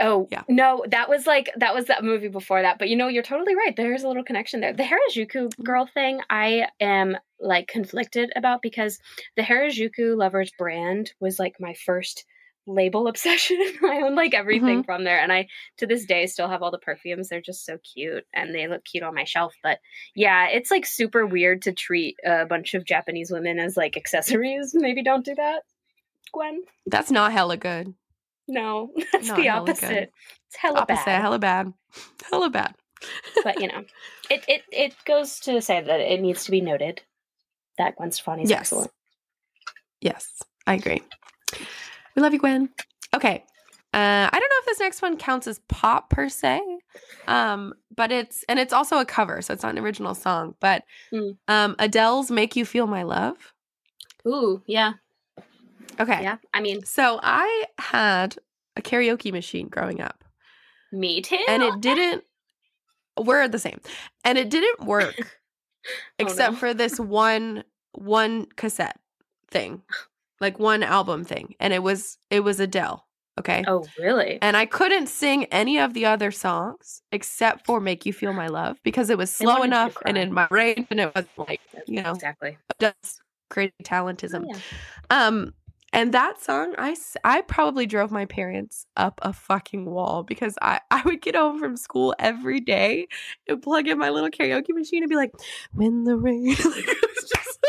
Oh, 0.00 0.26
Yeah. 0.30 0.42
no, 0.48 0.84
that 0.88 1.08
was 1.08 1.26
like 1.26 1.50
that 1.56 1.74
was 1.74 1.86
that 1.86 2.02
movie 2.04 2.28
before 2.28 2.62
that. 2.62 2.78
But 2.78 2.88
you 2.88 2.96
know, 2.96 3.08
you're 3.08 3.22
totally 3.22 3.54
right. 3.54 3.74
There's 3.76 4.02
a 4.02 4.08
little 4.08 4.24
connection 4.24 4.60
there. 4.60 4.72
The 4.72 4.84
Harajuku 4.84 5.32
Mm-hmm. 5.32 5.62
girl 5.62 5.86
thing, 5.92 6.20
I 6.30 6.66
am 6.80 7.16
like 7.40 7.68
conflicted 7.68 8.32
about 8.36 8.62
because 8.62 8.98
the 9.36 9.42
Harajuku 9.42 10.16
lovers 10.16 10.50
brand 10.58 11.12
was 11.20 11.38
like 11.38 11.56
my 11.60 11.74
first 11.74 12.24
label 12.66 13.06
obsession. 13.08 13.58
I 13.84 14.02
own 14.02 14.14
like 14.14 14.34
everything 14.34 14.78
Mm-hmm. 14.78 14.82
from 14.82 15.04
there, 15.04 15.18
and 15.20 15.32
I 15.32 15.48
to 15.78 15.86
this 15.86 16.04
day 16.06 16.26
still 16.26 16.48
have 16.48 16.62
all 16.62 16.70
the 16.70 16.78
perfumes. 16.78 17.28
They're 17.28 17.40
just 17.40 17.64
so 17.66 17.78
cute, 17.78 18.24
and 18.34 18.54
they 18.54 18.68
look 18.68 18.84
cute 18.84 19.02
on 19.02 19.14
my 19.14 19.24
shelf. 19.24 19.54
But 19.62 19.78
yeah, 20.14 20.48
it's 20.48 20.70
like 20.70 20.86
super 20.86 21.26
weird 21.26 21.62
to 21.62 21.72
treat 21.72 22.16
a 22.24 22.46
bunch 22.46 22.74
of 22.74 22.84
Japanese 22.84 23.30
women 23.30 23.58
as 23.58 23.76
like 23.76 23.96
accessories. 23.96 24.72
Maybe 24.74 25.02
don't 25.02 25.24
do 25.24 25.34
that, 25.34 25.62
Gwen. 26.32 26.62
That's 26.86 27.10
not 27.10 27.32
hella 27.32 27.56
good. 27.56 27.94
No, 28.48 28.90
that's 29.12 29.28
Not 29.28 29.36
the 29.36 29.44
hella 29.44 29.60
opposite. 29.62 30.10
It's 30.48 30.56
hella 30.56 30.80
Opposite, 30.80 31.06
bad. 31.06 31.20
hella 31.20 31.38
bad. 31.38 31.72
Hella 32.30 32.50
bad. 32.50 32.74
but 33.44 33.60
you 33.60 33.68
know, 33.68 33.84
it, 34.30 34.44
it 34.48 34.62
it 34.70 34.94
goes 35.04 35.40
to 35.40 35.60
say 35.62 35.80
that 35.80 36.00
it 36.00 36.20
needs 36.20 36.44
to 36.44 36.50
be 36.50 36.60
noted 36.60 37.02
that 37.78 37.96
Gwen 37.96 38.10
Stefani 38.12 38.42
is 38.44 38.50
Yes. 38.50 38.60
excellent. 38.60 38.90
Yes, 40.00 40.42
I 40.66 40.74
agree. 40.74 41.02
We 42.14 42.22
love 42.22 42.32
you, 42.32 42.38
Gwen. 42.38 42.68
Okay. 43.14 43.44
Uh, 43.94 44.26
I 44.26 44.30
don't 44.32 44.40
know 44.48 44.60
if 44.60 44.64
this 44.66 44.80
next 44.80 45.02
one 45.02 45.18
counts 45.18 45.46
as 45.46 45.58
pop 45.68 46.08
per 46.08 46.28
se, 46.30 46.62
um, 47.28 47.74
but 47.94 48.10
it's 48.10 48.42
and 48.48 48.58
it's 48.58 48.72
also 48.72 48.96
a 48.98 49.04
cover, 49.04 49.42
so 49.42 49.52
it's 49.52 49.62
not 49.62 49.72
an 49.76 49.78
original 49.84 50.14
song. 50.14 50.54
But 50.60 50.84
Mm. 51.12 51.36
um, 51.48 51.76
Adele's 51.78 52.30
"Make 52.30 52.56
You 52.56 52.64
Feel 52.64 52.86
My 52.86 53.02
Love." 53.02 53.52
Ooh, 54.26 54.62
yeah, 54.66 54.94
Okay, 56.00 56.22
yeah. 56.22 56.36
I 56.54 56.60
mean, 56.62 56.84
so 56.86 57.20
I 57.22 57.64
had 57.78 58.36
a 58.76 58.80
karaoke 58.80 59.30
machine 59.30 59.68
growing 59.68 60.00
up, 60.00 60.24
me 60.90 61.20
too. 61.20 61.44
and 61.46 61.62
it 61.62 61.80
didn't. 61.82 62.24
We're 63.22 63.46
the 63.48 63.58
same, 63.58 63.80
and 64.24 64.38
it 64.38 64.48
didn't 64.48 64.86
work 64.86 65.14
Oh, 65.84 65.86
except 66.18 66.54
no. 66.54 66.58
for 66.58 66.72
this 66.72 66.98
one 66.98 67.62
one 67.92 68.46
cassette 68.56 68.98
thing, 69.50 69.82
like 70.42 70.58
one 70.58 70.82
album 70.82 71.24
thing, 71.24 71.54
and 71.58 71.72
it 71.72 71.82
was 71.82 72.18
it 72.28 72.40
was 72.40 72.60
Adele. 72.60 73.06
Okay. 73.40 73.64
Oh, 73.66 73.86
really? 73.98 74.38
And 74.42 74.58
I 74.58 74.66
couldn't 74.66 75.06
sing 75.06 75.46
any 75.46 75.78
of 75.78 75.94
the 75.94 76.04
other 76.04 76.30
songs 76.30 77.00
except 77.12 77.64
for 77.64 77.80
Make 77.80 78.04
You 78.04 78.12
Feel 78.12 78.34
My 78.34 78.48
Love 78.48 78.78
because 78.82 79.08
it 79.08 79.16
was 79.16 79.34
slow 79.34 79.62
enough 79.62 79.96
and 80.04 80.18
in 80.18 80.34
my 80.34 80.46
range 80.50 80.86
and 80.90 81.00
it 81.00 81.14
was 81.14 81.24
like, 81.38 81.60
you 81.86 82.02
know, 82.02 82.10
exactly. 82.12 82.58
just 82.78 83.22
crazy 83.48 83.72
Oh, 83.80 83.84
talentism. 83.84 84.44
yeah. 84.46 84.58
Um 85.08 85.54
and 85.94 86.12
that 86.12 86.42
song 86.42 86.74
I 86.76 86.94
I 87.24 87.40
probably 87.40 87.86
drove 87.86 88.10
my 88.10 88.26
parents 88.26 88.84
up 88.98 89.18
a 89.22 89.32
fucking 89.32 89.86
wall 89.86 90.24
because 90.24 90.58
I 90.60 90.80
I 90.90 91.00
would 91.06 91.22
get 91.22 91.34
home 91.34 91.58
from 91.58 91.78
school 91.78 92.14
every 92.18 92.60
day 92.60 93.08
and 93.48 93.62
plug 93.62 93.88
in 93.88 93.96
my 93.98 94.10
little 94.10 94.30
karaoke 94.30 94.74
machine 94.74 95.02
and 95.02 95.08
be 95.10 95.16
like, 95.16 95.32
"When 95.72 96.04
the 96.04 96.16
rain." 96.18 96.48
like, 96.48 96.58
it 96.64 97.10
was 97.16 97.30
just 97.30 97.66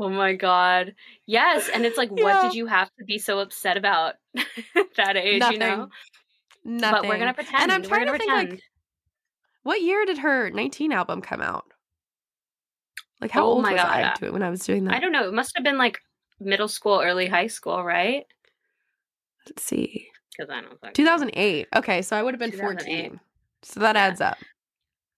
Oh 0.00 0.08
my 0.08 0.34
god. 0.34 0.94
Yes, 1.26 1.68
and 1.72 1.84
it's 1.84 1.98
like, 1.98 2.10
what 2.10 2.40
did 2.42 2.54
you 2.54 2.66
have 2.66 2.90
to 2.98 3.04
be 3.04 3.18
so 3.18 3.38
upset 3.38 3.76
about 3.76 4.14
that 4.96 5.16
age? 5.16 5.40
nothing. 5.40 5.60
You 5.60 5.66
know. 5.68 5.88
Nothing. 6.64 7.00
But 7.02 7.08
we're 7.08 7.18
gonna 7.18 7.34
pretend. 7.34 7.62
And 7.62 7.72
I'm 7.72 7.82
trying 7.82 8.06
to 8.06 8.18
think 8.18 8.32
like. 8.32 8.62
What 9.62 9.82
year 9.82 10.06
did 10.06 10.18
her 10.18 10.50
19 10.50 10.90
album 10.90 11.20
come 11.20 11.42
out? 11.42 11.66
Like 13.20 13.30
how 13.30 13.42
Oh 13.42 13.48
old 13.48 13.64
was 13.64 13.70
God, 13.70 13.80
I 13.80 14.14
to 14.14 14.26
it 14.26 14.32
when 14.32 14.42
I 14.42 14.48
was 14.48 14.64
doing 14.64 14.84
that? 14.84 14.94
I 14.94 15.00
don't 15.00 15.12
know. 15.12 15.28
It 15.28 15.34
must 15.34 15.52
have 15.56 15.64
been 15.64 15.76
like 15.76 15.98
middle 16.40 16.68
school, 16.68 17.02
early 17.04 17.26
high 17.26 17.48
school, 17.48 17.84
right? 17.84 18.24
Let's 19.46 19.62
see. 19.62 20.08
Because 20.36 20.50
I 20.50 20.62
don't. 20.62 20.80
fucking 20.80 21.04
know. 21.04 21.12
2008. 21.18 21.68
Okay, 21.76 22.02
so 22.02 22.16
I 22.16 22.22
would 22.22 22.32
have 22.32 22.38
been 22.38 22.52
14. 22.52 23.20
So 23.62 23.80
that 23.80 23.96
Yeah. 23.96 24.02
adds 24.02 24.20
up. 24.22 24.38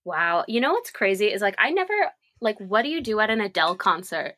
Wow. 0.04 0.44
You 0.48 0.60
know 0.60 0.72
what's 0.72 0.90
crazy 0.90 1.26
is 1.26 1.40
like 1.42 1.54
I 1.58 1.70
never 1.70 1.94
like 2.40 2.58
what 2.58 2.82
do 2.82 2.88
you 2.88 3.00
do 3.00 3.20
at 3.20 3.30
an 3.30 3.40
Adele 3.40 3.76
concert? 3.76 4.34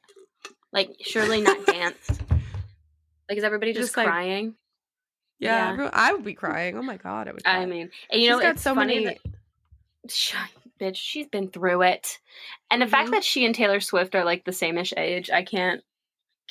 Like 0.75 0.97
surely 1.01 1.41
not 1.41 1.65
dance. 1.67 1.97
Like 3.27 3.39
is 3.39 3.45
everybody 3.45 3.73
just, 3.73 3.87
Just, 3.87 3.97
like, 3.97 4.07
crying? 4.07 4.55
Yeah, 5.39 5.57
Yeah. 5.57 5.71
everyone- 5.73 5.93
I 5.95 6.13
would 6.13 6.25
be 6.25 6.35
crying. 6.35 6.77
Oh 6.77 6.83
my 6.83 6.99
god, 6.99 7.27
I 7.27 7.33
would. 7.33 7.43
Cry. 7.43 7.57
I 7.57 7.65
mean, 7.65 7.91
and 8.11 8.21
you 8.21 8.29
know 8.29 8.37
She's 8.37 8.43
got 8.43 8.53
it's 8.57 8.63
so 8.63 8.75
funny 8.75 9.03
many. 9.07 9.19
that 10.05 10.45
bitch, 10.79 10.97
she's 10.97 11.27
been 11.29 11.49
through 11.49 11.81
it. 11.83 12.19
And 12.71 12.83
the 12.83 12.87
fact 12.87 13.09
Mhm. 13.09 13.13
that 13.13 13.25
she 13.25 13.47
and 13.47 13.55
Taylor 13.55 13.81
Swift 13.81 14.15
are 14.15 14.25
like 14.27 14.45
the 14.45 14.53
same-ish 14.53 14.93
age, 14.99 15.31
I 15.31 15.43
can't 15.43 15.83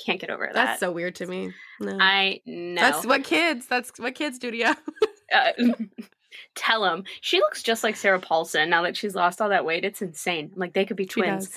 can't 0.04 0.20
get 0.20 0.32
over 0.32 0.46
that. 0.48 0.54
That's 0.56 0.80
so 0.80 0.92
weird 0.92 1.14
to 1.18 1.28
me. 1.28 1.54
No. 1.80 1.96
I 2.02 2.42
know. 2.48 2.82
That's 2.82 3.06
what 3.06 3.24
kids. 3.24 3.68
That's 3.68 3.92
what 4.00 4.16
kids 4.16 4.40
do 4.40 4.50
to 4.50 4.58
you. 4.58 4.74
uh, 5.32 5.52
tell 6.56 6.82
them 6.82 7.04
She 7.22 7.38
looks 7.40 7.62
just 7.62 7.84
like 7.84 7.96
Sarah 7.96 8.20
Paulson 8.20 8.72
now 8.72 8.82
that 8.82 8.98
she's 8.98 9.14
lost 9.14 9.40
all 9.42 9.50
that 9.50 9.64
weight. 9.66 9.86
It's 9.86 10.02
insane. 10.02 10.52
Like 10.56 10.74
they 10.74 10.86
could 10.86 10.98
be 10.98 11.06
twins. 11.06 11.52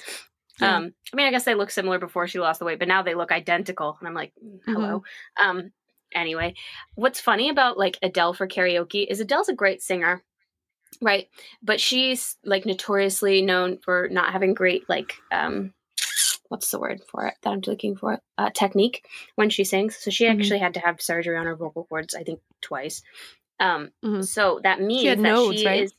Yeah. 0.61 0.77
Um, 0.77 0.95
I 1.13 1.17
mean, 1.17 1.27
I 1.27 1.31
guess 1.31 1.45
they 1.45 1.55
look 1.55 1.71
similar 1.71 1.99
before 1.99 2.27
she 2.27 2.41
lost 2.41 2.59
the 2.59 2.65
weight, 2.65 2.79
but 2.79 2.89
now 2.89 3.03
they 3.03 3.15
look 3.15 3.33
identical, 3.33 3.97
and 3.99 4.09
I'm 4.09 4.15
like, 4.15 4.33
mm, 4.43 4.59
hello. 4.67 5.03
Mm-hmm. 5.39 5.59
Um, 5.59 5.73
anyway, 6.13 6.55
what's 6.95 7.21
funny 7.21 7.49
about 7.51 7.79
like 7.79 7.99
Adele 8.03 8.35
for 8.35 8.49
karaoke 8.49 9.07
is 9.09 9.21
Adele's 9.21 9.49
a 9.49 9.55
great 9.55 9.83
singer, 9.83 10.23
right? 11.03 11.29
But 11.63 11.81
she's 11.81 12.37
like 12.45 12.65
notoriously 12.65 13.43
known 13.43 13.79
for 13.79 14.09
not 14.11 14.33
having 14.33 14.55
great 14.55 14.89
like 14.89 15.15
um, 15.31 15.75
what's 16.49 16.71
the 16.71 16.79
word 16.79 17.01
for 17.11 17.27
it 17.27 17.35
that 17.43 17.51
I'm 17.51 17.61
looking 17.67 17.97
for? 17.97 18.21
Uh, 18.39 18.51
technique 18.51 19.05
when 19.35 19.51
she 19.51 19.65
sings. 19.65 19.97
So 19.97 20.11
she 20.11 20.25
Mhm. 20.25 20.33
actually 20.33 20.59
had 20.61 20.75
to 20.75 20.81
have 20.81 21.01
surgery 21.03 21.37
on 21.37 21.47
her 21.47 21.57
vocal 21.57 21.85
cords, 21.85 22.15
I 22.15 22.23
think 22.23 22.41
twice. 22.61 23.03
Um, 23.61 23.91
Mhm. 24.05 24.25
so 24.27 24.61
that 24.63 24.81
means 24.81 25.09
had 25.09 25.19
that 25.19 25.23
nodes, 25.23 25.61
she 25.61 25.67
right? 25.67 25.83
is, 25.85 25.95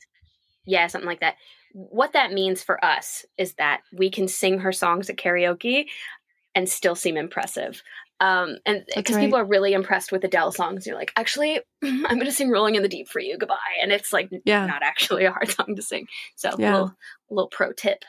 yeah, 0.64 0.86
something 0.86 1.08
like 1.08 1.20
that 1.20 1.36
what 1.78 2.12
that 2.14 2.32
means 2.32 2.62
for 2.62 2.82
us 2.84 3.24
is 3.36 3.54
that 3.54 3.82
we 3.92 4.10
can 4.10 4.26
sing 4.26 4.58
her 4.60 4.72
songs 4.72 5.08
at 5.08 5.16
karaoke 5.16 5.86
and 6.54 6.68
still 6.68 6.96
seem 6.96 7.16
impressive. 7.16 7.82
Um, 8.20 8.56
and 8.66 8.84
because 8.96 9.14
right. 9.14 9.24
people 9.24 9.38
are 9.38 9.44
really 9.44 9.72
impressed 9.72 10.10
with 10.10 10.24
Adele 10.24 10.50
songs, 10.50 10.86
you're 10.86 10.96
like, 10.96 11.12
actually, 11.14 11.60
I'm 11.84 12.02
going 12.02 12.24
to 12.24 12.32
sing 12.32 12.50
"Rolling 12.50 12.74
in 12.74 12.82
the 12.82 12.88
Deep" 12.88 13.08
for 13.08 13.20
you. 13.20 13.38
Goodbye, 13.38 13.56
and 13.80 13.92
it's 13.92 14.12
like 14.12 14.28
Yeah. 14.44 14.66
not 14.66 14.82
actually 14.82 15.24
a 15.24 15.30
hard 15.30 15.48
song 15.56 15.76
to 15.76 15.82
sing. 15.82 16.08
So, 16.34 16.50
Yeah. 16.58 16.72
little 16.72 16.94
little 17.30 17.48
pro 17.48 17.72
tip 17.72 18.04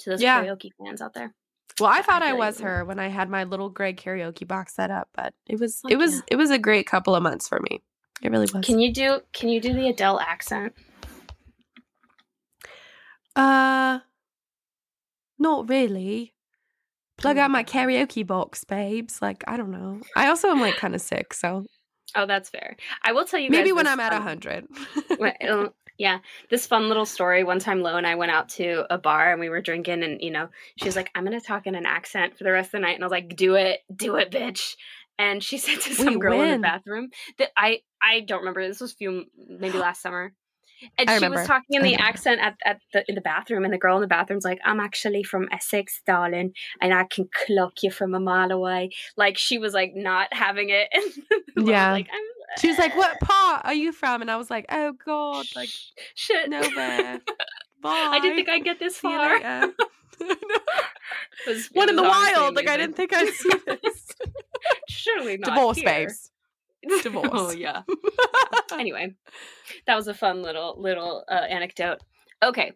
to 0.00 0.10
those 0.10 0.22
Yeah. 0.22 0.44
karaoke 0.44 0.70
fans 0.78 1.02
out 1.02 1.14
there. 1.14 1.34
Well, 1.80 1.90
I 1.90 2.02
thought 2.02 2.22
I 2.22 2.34
was 2.34 2.60
her 2.60 2.84
when 2.84 3.00
I 3.00 3.08
had 3.08 3.28
my 3.30 3.44
little 3.44 3.68
Greg 3.68 3.96
karaoke 3.96 4.46
box 4.46 4.74
set 4.76 4.90
up, 4.90 5.08
but 5.14 5.34
it 5.48 5.58
was 5.58 5.80
it 5.88 5.96
was 5.96 6.16
yeah. 6.16 6.20
it 6.28 6.36
was 6.36 6.50
a 6.50 6.58
great 6.58 6.86
couple 6.86 7.16
of 7.16 7.22
months 7.22 7.48
for 7.48 7.58
me. 7.68 7.82
It 8.22 8.30
really 8.30 8.46
was. 8.54 8.64
Can 8.64 8.78
you 8.78 8.92
do 8.92 9.20
Can 9.32 9.48
you 9.48 9.60
do 9.60 9.72
the 9.72 9.88
Adele 9.88 10.20
accent? 10.20 10.74
Uh, 13.36 14.00
not 15.38 15.68
really. 15.68 16.34
Plug 17.18 17.38
out 17.38 17.50
my 17.50 17.62
karaoke 17.62 18.26
box, 18.26 18.64
babes. 18.64 19.20
Like 19.22 19.44
I 19.46 19.56
don't 19.56 19.70
know. 19.70 20.00
I 20.16 20.28
also 20.28 20.48
am 20.48 20.60
like 20.60 20.76
kind 20.76 20.94
of 20.94 21.00
sick, 21.00 21.34
so 21.34 21.64
Oh, 22.14 22.26
that's 22.26 22.50
fair. 22.50 22.76
I 23.02 23.12
will 23.12 23.24
tell 23.24 23.40
you. 23.40 23.48
maybe 23.50 23.72
when 23.72 23.86
I'm 23.86 24.00
at 24.00 24.12
a 24.12 24.20
hundred. 24.20 24.66
Yeah, 25.98 26.18
this 26.50 26.66
fun 26.66 26.88
little 26.88 27.04
story. 27.04 27.44
One 27.44 27.58
time, 27.58 27.82
Lo 27.82 27.96
and 27.96 28.06
I 28.06 28.14
went 28.14 28.32
out 28.32 28.48
to 28.50 28.86
a 28.92 28.96
bar 28.98 29.30
and 29.30 29.38
we 29.38 29.50
were 29.50 29.60
drinking, 29.60 30.02
and 30.02 30.20
you 30.22 30.30
know, 30.30 30.48
she 30.78 30.86
was 30.86 30.96
like, 30.96 31.10
"I'm 31.14 31.22
gonna 31.22 31.40
talk 31.40 31.66
in 31.66 31.74
an 31.74 31.84
accent 31.86 32.36
for 32.36 32.44
the 32.44 32.50
rest 32.50 32.68
of 32.68 32.72
the 32.72 32.78
night," 32.80 32.94
and 32.94 33.04
I 33.04 33.06
was 33.06 33.12
like, 33.12 33.36
"Do 33.36 33.54
it, 33.56 33.80
do 33.94 34.16
it, 34.16 34.30
bitch." 34.30 34.74
And 35.18 35.44
she 35.44 35.58
said 35.58 35.80
to 35.82 35.94
some 35.94 36.14
Wait, 36.14 36.18
girl 36.20 36.40
in 36.40 36.50
the 36.50 36.58
bathroom 36.58 37.10
that 37.38 37.50
I 37.56 37.82
I 38.02 38.20
don't 38.20 38.40
remember. 38.40 38.66
This 38.66 38.80
was 38.80 38.94
few 38.94 39.26
maybe 39.36 39.78
last 39.78 40.00
summer. 40.02 40.32
And 40.98 41.08
I 41.08 41.12
she 41.12 41.16
remember. 41.16 41.38
was 41.38 41.46
talking 41.46 41.76
in 41.76 41.82
the 41.82 41.94
accent 41.94 42.40
at, 42.40 42.56
at 42.64 42.78
the 42.92 43.04
in 43.08 43.14
the 43.14 43.20
bathroom, 43.20 43.64
and 43.64 43.72
the 43.72 43.78
girl 43.78 43.96
in 43.96 44.00
the 44.02 44.06
bathroom's 44.08 44.44
like, 44.44 44.58
"I'm 44.64 44.80
actually 44.80 45.22
from 45.22 45.48
Essex, 45.52 46.02
darling, 46.06 46.52
and 46.80 46.92
I 46.94 47.04
can 47.04 47.28
clock 47.46 47.82
you 47.82 47.90
from 47.90 48.14
a 48.14 48.20
mile 48.20 48.50
away." 48.50 48.90
Like 49.16 49.36
she 49.38 49.58
was 49.58 49.74
like 49.74 49.92
not 49.94 50.32
having 50.32 50.68
it. 50.70 50.88
And 51.56 51.68
Yeah. 51.68 51.92
like 51.92 52.08
I'm. 52.12 52.20
she 52.60 52.68
was 52.68 52.78
like, 52.78 52.96
"What 52.96 53.20
part 53.22 53.64
are 53.64 53.74
you 53.74 53.92
from?" 53.92 54.22
And 54.22 54.30
I 54.30 54.36
was 54.36 54.50
like, 54.50 54.66
"Oh 54.70 54.92
God, 55.04 55.46
like 55.54 55.68
shit. 56.14 56.48
nowhere." 56.48 57.20
Bye. 57.82 57.90
I 58.12 58.20
didn't 58.20 58.36
think 58.36 58.48
I'd 58.48 58.64
get 58.64 58.78
this 58.78 58.96
See 58.96 59.08
far. 59.08 59.38
was- 61.46 61.68
One 61.72 61.88
in 61.88 61.96
the 61.96 62.02
wild. 62.02 62.54
Like 62.56 62.68
I 62.68 62.76
didn't 62.76 62.96
think 62.96 63.12
I'd 63.12 63.28
see 63.34 63.50
this. 63.66 64.08
Surely 64.88 65.36
not 65.38 65.54
Divorce, 65.54 65.76
here. 65.78 65.84
babes. 65.86 66.30
Divorce. 67.02 67.28
oh 67.32 67.50
yeah. 67.52 67.82
Anyway, 68.72 69.14
that 69.86 69.94
was 69.96 70.08
a 70.08 70.14
fun 70.14 70.40
little 70.42 70.74
little 70.80 71.24
uh, 71.28 71.34
anecdote. 71.34 71.98
Okay, 72.42 72.72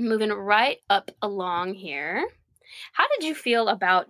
moving 0.00 0.30
right 0.30 0.78
up 0.90 1.10
along 1.22 1.74
here. 1.74 2.26
How 2.92 3.04
did 3.08 3.24
you 3.26 3.32
feel 3.34 3.68
about 3.68 4.08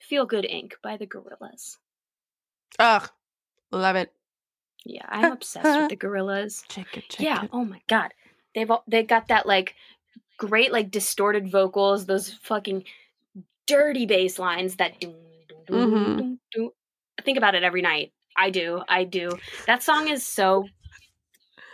"Feel 0.00 0.26
Good 0.26 0.44
Inc." 0.44 0.72
by 0.82 0.98
the 0.98 1.06
Gorillaz? 1.06 1.78
Ugh. 2.78 3.08
Love 3.72 3.96
it. 3.96 4.12
Yeah, 4.84 5.06
I'm 5.08 5.32
obsessed 5.32 5.64
with 5.80 5.88
the 5.88 5.96
Gorillaz. 6.06 6.62
Check 6.68 6.96
it, 6.98 7.08
check 7.08 7.20
Yeah. 7.24 7.44
it. 7.44 7.50
Oh 7.52 7.64
my 7.64 7.80
god, 7.88 8.12
they've 8.54 8.70
all, 8.70 8.84
they 8.86 9.02
got 9.02 9.28
that 9.28 9.46
like 9.46 9.74
great 10.36 10.72
like 10.72 10.90
distorted 10.90 11.50
vocals, 11.50 12.04
those 12.04 12.34
fucking 12.42 12.84
dirty 13.66 14.04
bass 14.04 14.38
lines 14.38 14.76
that. 14.76 15.00
Doom. 15.00 16.38
I 17.18 17.22
think 17.22 17.38
about 17.38 17.54
it 17.54 17.62
every 17.64 17.82
night. 17.82 18.12
I 18.38 18.50
do. 18.50 18.82
I 18.88 19.04
do. 19.04 19.38
That 19.66 19.82
song 19.82 20.08
is 20.08 20.26
so 20.26 20.66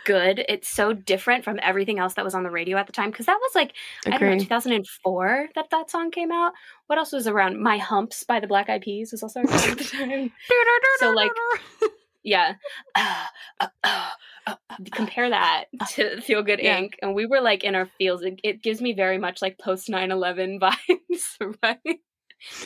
good. 0.05 0.43
It's 0.47 0.69
so 0.69 0.93
different 0.93 1.43
from 1.43 1.59
everything 1.61 1.99
else 1.99 2.13
that 2.13 2.25
was 2.25 2.35
on 2.35 2.43
the 2.43 2.51
radio 2.51 2.77
at 2.77 2.85
the 2.87 2.93
time 2.93 3.09
because 3.11 3.25
that 3.25 3.39
was 3.41 3.55
like 3.55 3.73
I 4.05 4.17
don't 4.17 4.21
know 4.21 4.39
2004 4.39 5.49
that 5.55 5.69
that 5.71 5.89
song 5.89 6.11
came 6.11 6.31
out. 6.31 6.53
What 6.87 6.99
else 6.99 7.11
was 7.11 7.27
around? 7.27 7.59
My 7.59 7.77
Humps 7.77 8.23
by 8.23 8.39
the 8.39 8.47
Black 8.47 8.69
Eyed 8.69 8.81
Peas 8.81 9.11
was 9.11 9.23
also 9.23 9.41
around 9.41 9.53
at 9.53 9.77
the 9.77 9.83
time. 9.83 10.31
So, 10.99 11.11
like, 11.11 11.31
Yeah. 12.25 12.55
Uh, 12.95 13.25
uh, 13.61 13.67
uh, 13.83 14.09
uh, 14.47 14.55
compare 14.91 15.29
that 15.29 15.65
to 15.91 16.19
Feel 16.21 16.41
Good 16.41 16.59
Yeah. 16.61 16.81
Inc. 16.81 16.93
And 17.01 17.13
we 17.13 17.25
were 17.27 17.39
like 17.39 17.63
in 17.63 17.75
our 17.75 17.87
fields. 17.97 18.23
It, 18.23 18.39
it 18.43 18.63
gives 18.63 18.81
me 18.81 18.93
very 18.93 19.17
much 19.19 19.41
like 19.41 19.59
post 19.59 19.89
9 19.89 20.11
11 20.11 20.59
vibes, 20.59 21.55
right? 21.63 21.99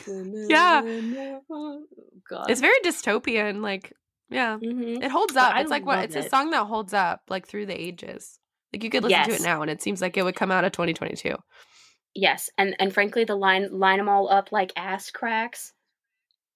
Yeah. 0.06 0.82
Oh, 1.50 1.84
God. 2.28 2.50
it's 2.50 2.60
very 2.60 2.78
dystopian. 2.80 3.60
Like, 3.62 3.92
yeah, 4.28 4.56
Mhm. 4.58 5.02
it 5.02 5.10
holds 5.10 5.34
But 5.34 5.42
up. 5.42 5.54
I 5.56 5.60
It's 5.62 5.70
like 5.70 5.84
what? 5.86 6.04
It's 6.04 6.16
a 6.16 6.28
song 6.28 6.50
that 6.50 6.66
holds 6.66 6.92
up 6.94 7.22
like 7.28 7.46
through 7.48 7.66
the 7.66 7.80
ages. 7.80 8.38
Like 8.72 8.84
you 8.84 8.90
could 8.90 9.02
listen 9.02 9.24
to 9.24 9.34
it 9.34 9.42
now, 9.42 9.62
and 9.62 9.70
it 9.70 9.82
seems 9.82 10.00
like 10.00 10.16
it 10.16 10.22
would 10.22 10.36
come 10.36 10.50
out 10.52 10.64
of 10.64 10.72
2022. 10.72 11.36
Yes. 12.14 12.50
And 12.58 12.76
and 12.78 12.92
frankly, 12.92 13.24
the 13.24 13.34
line, 13.36 13.68
line 13.72 13.98
them 13.98 14.08
all 14.08 14.28
up 14.30 14.52
like 14.52 14.72
ass 14.76 15.10
cracks. 15.10 15.72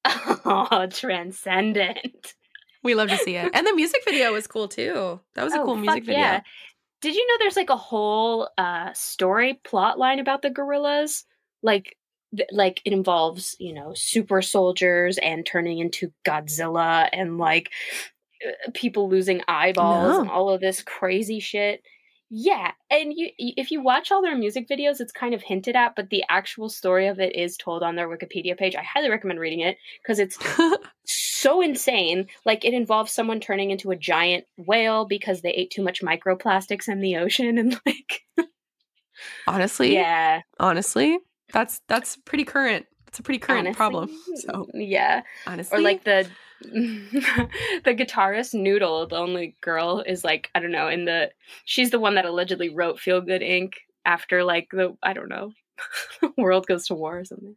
Oh, 0.47 0.87
transcendent. 0.91 2.35
We 2.83 2.95
love 2.95 3.09
to 3.09 3.17
see 3.17 3.37
it, 3.37 3.51
and 3.55 3.67
the 3.67 3.75
music 3.75 4.03
video 4.05 4.33
was 4.33 4.47
cool 4.47 4.69
too. 4.69 5.19
That 5.35 5.45
was 5.45 5.55
a 5.55 5.61
Oh, 5.61 5.65
cool 5.65 5.77
music 5.77 6.05
video. 6.05 6.21
yeah. 6.21 6.41
Did 7.01 7.15
you 7.15 7.27
know 7.27 7.37
there's 7.39 7.57
like 7.57 7.71
a 7.71 7.77
whole 7.77 8.49
uh 8.59 8.93
story 8.93 9.55
plot 9.65 9.99
line 9.99 10.19
about 10.21 10.43
the 10.43 10.51
Gorillaz? 10.51 11.25
Like 11.63 11.97
like 12.51 12.81
it 12.85 12.93
involves, 12.93 13.57
you 13.59 13.73
know, 13.73 13.93
super 13.95 14.43
soldiers 14.43 15.19
and 15.19 15.45
turning 15.45 15.79
into 15.79 16.13
Godzilla 16.27 17.09
and 17.13 17.39
like 17.39 17.71
uh, 18.47 18.71
people 18.75 19.09
losing 19.09 19.43
eyeballs 19.49 20.19
and 20.19 20.31
all 20.31 20.51
of 20.51 20.61
this 20.61 20.83
crazy 20.83 21.41
shit. 21.41 21.83
Yeah, 22.31 22.73
and 22.91 23.13
you 23.15 23.29
if 23.39 23.71
you 23.71 23.81
watch 23.83 24.11
all 24.11 24.23
their 24.23 24.37
music 24.37 24.67
videos, 24.69 25.01
it's 25.01 25.13
kind 25.13 25.35
of 25.35 25.43
hinted 25.43 25.77
at, 25.77 25.95
but 25.95 26.11
the 26.11 26.25
actual 26.29 26.69
story 26.69 27.07
of 27.07 27.21
it 27.21 27.37
is 27.37 27.57
told 27.57 27.83
on 27.83 27.95
their 27.95 28.09
Wikipedia 28.09 28.57
page. 28.59 28.75
I 28.75 28.83
highly 28.83 29.11
recommend 29.11 29.39
reading 29.39 29.61
it 29.61 29.77
because 30.03 30.19
it's 30.19 30.39
so 31.07 31.61
insane. 31.61 32.27
Like 32.45 32.65
it 32.65 32.75
involves 32.75 33.13
someone 33.13 33.41
turning 33.41 33.71
into 33.71 33.91
a 33.91 33.97
giant 33.97 34.47
whale 34.57 35.05
because 35.05 35.43
they 35.43 35.53
ate 35.53 35.71
too 35.71 35.85
much 35.85 36.03
microplastics 36.03 36.89
in 36.89 37.01
the 37.01 37.19
ocean 37.19 37.59
and 37.59 37.79
like 37.87 38.23
honestly, 39.47 39.95
yeah, 39.95 40.41
honestly, 40.59 41.19
that's 41.53 41.81
that's 41.89 42.17
pretty 42.17 42.45
current. 42.45 42.87
It's 43.09 43.19
a 43.19 43.23
pretty 43.23 43.39
current 43.39 43.67
honestly, 43.67 43.77
problem. 43.77 44.11
So 44.37 44.67
yeah, 44.75 45.23
honestly, 45.47 45.79
or 45.79 45.83
like 45.83 46.05
the 46.05 46.29
the 46.63 47.95
guitarist 47.95 48.55
Noodle, 48.55 49.07
the 49.07 49.17
only 49.17 49.57
girl 49.61 50.03
is 50.07 50.25
like 50.25 50.51
I 50.55 50.61
don't 50.61 50.73
know 50.73 50.89
in 50.89 51.05
the 51.05 51.31
she's 51.65 51.91
the 51.91 52.01
one 52.01 52.15
that 52.17 52.25
allegedly 52.25 52.71
wrote 52.71 52.99
Feel 52.99 53.21
Good 53.21 53.43
Inc. 53.43 53.75
after 54.05 54.43
like 54.43 54.69
the 54.73 54.97
I 55.03 55.13
don't 55.13 55.29
know 55.29 55.53
world 56.37 56.67
goes 56.67 56.87
to 56.87 56.95
war 56.95 57.19
or 57.21 57.25
something. 57.25 57.57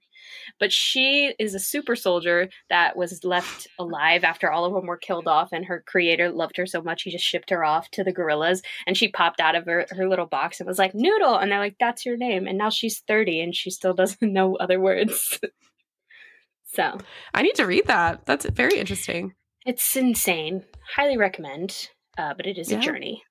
But 0.59 0.71
she 0.73 1.33
is 1.39 1.53
a 1.55 1.59
super 1.59 1.95
soldier 1.95 2.49
that 2.69 2.97
was 2.97 3.23
left 3.23 3.67
alive 3.79 4.23
after 4.23 4.51
all 4.51 4.65
of 4.65 4.73
them 4.73 4.85
were 4.87 4.97
killed 4.97 5.27
off, 5.27 5.49
and 5.51 5.65
her 5.65 5.83
creator 5.87 6.29
loved 6.29 6.57
her 6.57 6.65
so 6.65 6.81
much 6.81 7.03
he 7.03 7.11
just 7.11 7.23
shipped 7.23 7.49
her 7.49 7.63
off 7.63 7.89
to 7.91 8.03
the 8.03 8.13
Gorillaz. 8.13 8.61
And 8.85 8.97
she 8.97 9.07
popped 9.07 9.39
out 9.39 9.55
of 9.55 9.65
her, 9.65 9.85
her 9.91 10.09
little 10.09 10.25
box 10.25 10.59
and 10.59 10.67
was 10.67 10.79
like, 10.79 10.93
Noodle. 10.93 11.35
And 11.37 11.51
they're 11.51 11.59
like, 11.59 11.77
That's 11.79 12.05
your 12.05 12.17
name. 12.17 12.47
And 12.47 12.57
now 12.57 12.69
she's 12.69 12.99
30 13.07 13.39
and 13.41 13.55
she 13.55 13.69
still 13.71 13.93
doesn't 13.93 14.21
know 14.33 14.55
other 14.57 14.79
words. 14.79 15.39
so 16.73 16.97
I 17.33 17.41
need 17.41 17.55
to 17.55 17.65
read 17.65 17.85
that. 17.87 18.25
That's 18.25 18.45
very 18.49 18.77
interesting. 18.79 19.33
it's 19.65 19.95
insane. 19.95 20.63
Highly 20.95 21.17
recommend, 21.17 21.89
uh, 22.17 22.33
but 22.35 22.47
it 22.47 22.57
is 22.57 22.71
Yeah. 22.71 22.79
a 22.79 22.81
journey. 22.81 23.23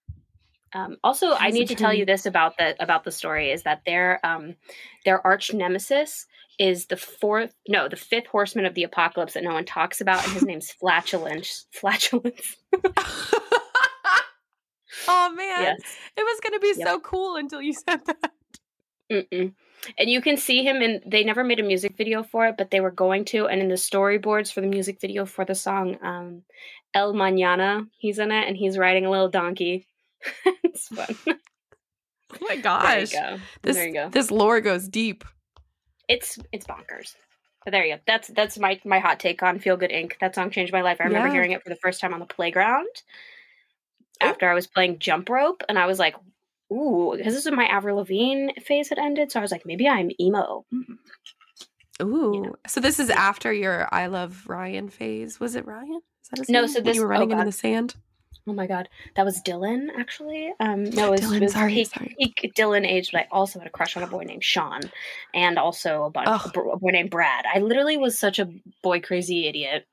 Um, 0.72 0.96
also, 1.04 1.32
I 1.32 1.50
need 1.50 1.68
to 1.68 1.74
tell 1.74 1.94
you 1.94 2.04
this 2.04 2.26
about 2.26 2.56
the 2.58 2.74
about 2.82 3.04
the 3.04 3.12
story 3.12 3.50
is 3.50 3.62
that 3.62 3.82
their 3.86 4.20
um, 4.26 4.56
their 5.04 5.24
arch 5.26 5.54
nemesis 5.54 6.26
is 6.58 6.86
the 6.86 6.96
fourth, 6.96 7.54
no, 7.68 7.88
the 7.88 7.96
fifth 7.96 8.26
horseman 8.26 8.66
of 8.66 8.74
the 8.74 8.82
apocalypse 8.82 9.34
that 9.34 9.44
no 9.44 9.52
one 9.52 9.64
talks 9.64 10.00
about, 10.00 10.24
and 10.24 10.32
his 10.32 10.42
name's 10.46 10.70
Flatulence. 10.70 11.66
Flatulence. 11.72 12.56
oh 15.08 15.32
man, 15.34 15.62
Yes. 15.62 15.80
it 16.16 16.22
was 16.22 16.40
gonna 16.42 16.58
be 16.60 16.74
Yep. 16.76 16.86
so 16.88 17.00
cool 17.00 17.36
until 17.36 17.62
you 17.62 17.72
said 17.72 18.00
that. 18.06 18.32
Mm-mm. 19.10 19.52
And 19.98 20.10
you 20.10 20.20
can 20.20 20.36
see 20.36 20.64
him 20.64 20.82
in. 20.82 21.00
They 21.06 21.22
never 21.22 21.44
made 21.44 21.60
a 21.60 21.62
music 21.62 21.96
video 21.96 22.22
for 22.24 22.46
it, 22.48 22.56
but 22.58 22.70
they 22.72 22.80
were 22.80 22.90
going 22.90 23.24
to. 23.26 23.46
And 23.46 23.60
in 23.60 23.68
the 23.68 23.76
storyboards 23.76 24.52
for 24.52 24.60
the 24.60 24.66
music 24.66 25.00
video 25.00 25.24
for 25.26 25.44
the 25.44 25.54
song 25.54 25.96
um, 26.02 26.42
"El 26.92 27.12
Mañana," 27.14 27.86
he's 27.98 28.18
in 28.18 28.32
it, 28.32 28.48
and 28.48 28.56
he's 28.56 28.76
riding 28.78 29.06
a 29.06 29.10
little 29.10 29.28
donkey. 29.28 29.86
it's 30.64 30.88
fun. 30.88 31.06
Oh 31.28 31.34
my 32.40 32.48
There 32.48 32.56
you 32.56 32.62
gosh, 32.62 33.12
go. 33.12 33.38
this 33.62 33.76
there 33.76 33.86
you 33.88 33.92
go. 33.94 34.08
this 34.10 34.30
lore 34.30 34.60
goes 34.60 34.88
deep. 34.88 35.24
It's 36.08 36.38
it's 36.52 36.66
bonkers. 36.66 37.14
But 37.64 37.70
there 37.72 37.84
you 37.84 37.96
go. 37.96 38.00
That's 38.06 38.28
that's 38.28 38.58
my 38.58 38.80
my 38.84 38.98
hot 38.98 39.18
take 39.20 39.42
on 39.42 39.58
Feel 39.58 39.76
Good 39.76 39.90
Inc. 39.90 40.12
That 40.20 40.34
song 40.34 40.50
changed 40.50 40.72
my 40.72 40.82
life. 40.82 40.98
I 41.00 41.04
remember 41.04 41.28
Yeah. 41.28 41.34
hearing 41.34 41.52
it 41.52 41.62
for 41.62 41.68
the 41.68 41.76
first 41.76 42.00
time 42.00 42.12
on 42.14 42.20
the 42.20 42.26
playground 42.26 42.86
Oh. 44.22 44.26
after 44.28 44.48
I 44.48 44.54
was 44.54 44.66
playing 44.66 44.98
jump 44.98 45.28
rope, 45.28 45.62
and 45.68 45.78
I 45.78 45.86
was 45.86 45.98
like, 45.98 46.14
"Ooh," 46.72 47.12
because 47.16 47.34
this 47.34 47.44
is 47.44 47.50
when 47.50 47.56
my 47.58 47.66
Avril 47.66 47.96
Lavigne 47.98 48.48
phase 48.64 48.88
had 48.88 48.98
ended. 48.98 49.30
So 49.30 49.38
I 49.38 49.42
was 49.42 49.50
like, 49.52 49.66
maybe 49.66 49.86
I'm 49.88 50.10
emo. 50.20 50.64
Mm. 50.72 50.96
Ooh, 52.02 52.54
so 52.66 52.80
this 52.80 52.98
is 53.00 53.10
after 53.10 53.52
your 53.52 53.88
"I 53.92 54.06
love 54.06 54.44
Ryan" 54.48 54.88
phase. 54.88 55.38
Was 55.40 55.54
it 55.54 55.66
Ryan? 55.66 56.00
Is 56.22 56.28
that 56.30 56.38
his 56.40 56.48
No, 56.48 56.60
name? 56.62 56.68
so 56.68 56.74
When 56.78 56.84
this- 56.84 56.96
you 56.96 57.02
were 57.02 57.08
oh, 57.08 57.10
running 57.10 57.30
into 57.30 57.44
the 57.44 57.52
sand. 57.52 57.94
Oh 58.48 58.52
my 58.52 58.66
god, 58.66 58.88
that 59.16 59.24
was 59.24 59.42
Dylan 59.42 59.88
actually. 59.98 60.52
Um, 60.60 60.84
no, 60.84 61.08
it 61.08 61.10
was, 61.10 61.20
Dylan, 61.22 61.36
it 61.36 61.42
was 61.42 61.52
sorry, 61.52 61.74
peak, 61.74 61.88
sorry. 61.88 62.16
Dylan 62.56 62.86
age, 62.86 63.10
but 63.10 63.22
I 63.22 63.28
also 63.32 63.58
had 63.58 63.66
a 63.66 63.70
crush 63.70 63.96
on 63.96 64.04
a 64.04 64.06
boy 64.06 64.22
named 64.22 64.44
Sean, 64.44 64.82
and 65.34 65.58
also 65.58 66.04
a, 66.04 66.10
bunch, 66.10 66.28
Ugh. 66.28 66.56
a 66.72 66.76
boy 66.76 66.90
named 66.90 67.10
Brad. 67.10 67.44
I 67.52 67.58
literally 67.58 67.96
was 67.96 68.18
such 68.18 68.38
a 68.38 68.48
boy 68.82 69.00
crazy 69.00 69.48
idiot. 69.48 69.86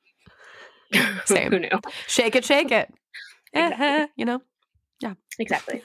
Same. 1.26 1.51
Who 1.51 1.60
knew? 1.60 1.70
Shake 2.08 2.36
it, 2.36 2.45
shake 2.45 2.72
it. 2.72 2.93
Exactly. 3.56 3.86
Eh, 3.86 4.08
you 4.16 4.26
know. 4.26 4.41
Yeah, 4.99 5.14
exactly. 5.38 5.84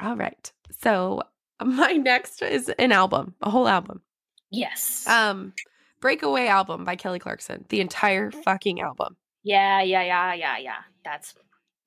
All 0.00 0.16
right. 0.16 0.52
So 0.80 1.22
my 1.62 1.92
next 1.92 2.42
is 2.42 2.68
an 2.70 2.90
album, 2.90 3.34
a 3.40 3.50
whole 3.50 3.68
album. 3.68 4.02
Yes. 4.50 5.06
Um, 5.06 5.52
Breakaway 6.00 6.48
album 6.48 6.84
by 6.84 6.96
Kelly 6.96 7.20
Clarkson. 7.20 7.64
The 7.68 7.80
entire 7.80 8.32
fucking 8.32 8.80
album. 8.80 9.16
Yeah, 9.46 9.80
yeah, 9.82 10.02
yeah, 10.02 10.34
yeah, 10.34 10.58
yeah. 10.58 10.74
That's 11.04 11.34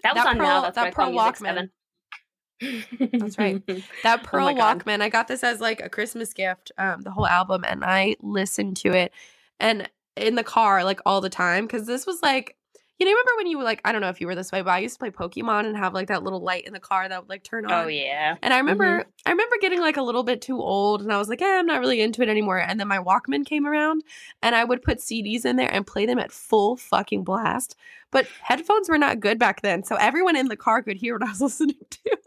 that 0.04 0.16
was 0.16 0.24
That 0.24 0.30
on 0.30 0.38
Pearl- 0.38 0.48
now. 0.48 0.62
That's 0.62 0.76
that 0.76 0.82
what 0.82 0.88
I 0.88 0.92
call 0.92 1.06
Pearl 1.12 1.20
Walkman. 1.20 1.38
Seven. 1.38 1.72
That's 3.20 3.38
right. 3.38 3.62
That 4.04 4.24
Pearl 4.24 4.48
Oh. 4.50 4.54
Walkman. 4.56 5.02
I 5.02 5.10
got 5.10 5.28
this 5.28 5.44
as 5.44 5.60
like 5.60 5.82
a 5.82 5.90
Christmas 5.90 6.34
gift, 6.34 6.72
um, 6.78 7.02
the 7.02 7.12
whole 7.12 7.28
album, 7.28 7.64
and 7.68 7.84
I 7.84 8.16
listened 8.22 8.78
to 8.78 8.94
it 8.94 9.12
and 9.60 9.90
in 10.16 10.36
the 10.36 10.44
car 10.44 10.84
like 10.84 11.00
all 11.06 11.22
the 11.22 11.30
time 11.30 11.66
because 11.66 11.86
this 11.88 12.06
was 12.06 12.22
like 12.22 12.56
you 13.00 13.06
know, 13.06 13.12
remember 13.12 13.32
when 13.38 13.48
you 13.48 13.58
were 13.58 13.64
like, 13.64 13.80
I 13.86 13.94
don't 13.94 14.02
know 14.02 14.10
if 14.10 14.20
you 14.20 14.28
were 14.28 14.36
this 14.36 14.52
way, 14.52 14.62
but 14.62 14.72
I 14.72 14.80
used 14.80 14.96
to 14.96 15.00
play 15.00 15.10
Pokemon 15.10 15.66
and 15.66 15.78
have 15.78 15.94
like 15.94 16.10
that 16.10 16.22
little 16.22 16.42
light 16.42 16.66
in 16.66 16.74
the 16.74 16.82
car 16.82 17.08
that 17.08 17.22
would 17.22 17.30
like 17.30 17.44
turn 17.44 17.66
on. 17.66 17.72
Oh 17.72 17.88
yeah. 17.88 18.36
And 18.42 18.54
I 18.54 18.58
remember 18.58 19.06
I 19.26 19.32
remember 19.32 19.56
getting 19.62 19.80
like 19.80 19.96
a 19.96 20.02
little 20.02 20.24
bit 20.24 20.42
too 20.42 20.60
old 20.60 21.02
and 21.02 21.12
I 21.12 21.18
was 21.18 21.30
like, 21.30 21.42
eh, 21.42 21.60
I'm 21.60 21.66
not 21.66 21.80
really 21.80 22.02
into 22.02 22.22
it 22.22 22.28
anymore. 22.28 22.60
And 22.60 22.78
then 22.78 22.90
my 22.90 22.98
Walkman 22.98 23.46
came 23.46 23.66
around 23.66 24.04
and 24.42 24.54
I 24.54 24.66
would 24.66 24.82
put 24.82 25.00
CDs 25.00 25.46
in 25.46 25.56
there 25.56 25.74
and 25.74 25.88
play 25.88 26.06
them 26.06 26.20
at 26.20 26.32
full 26.32 26.76
fucking 26.76 27.24
blast. 27.24 27.78
But 28.12 28.28
headphones 28.42 28.90
were 28.90 28.98
not 28.98 29.20
good 29.20 29.40
back 29.40 29.62
then. 29.62 29.84
So 29.84 29.96
everyone 29.96 30.36
in 30.36 30.48
the 30.48 30.58
car 30.58 30.82
could 30.82 30.98
hear 30.98 31.18
what 31.18 31.28
I 31.28 31.32
was 31.32 31.42
listening 31.42 31.78
to. 31.90 32.18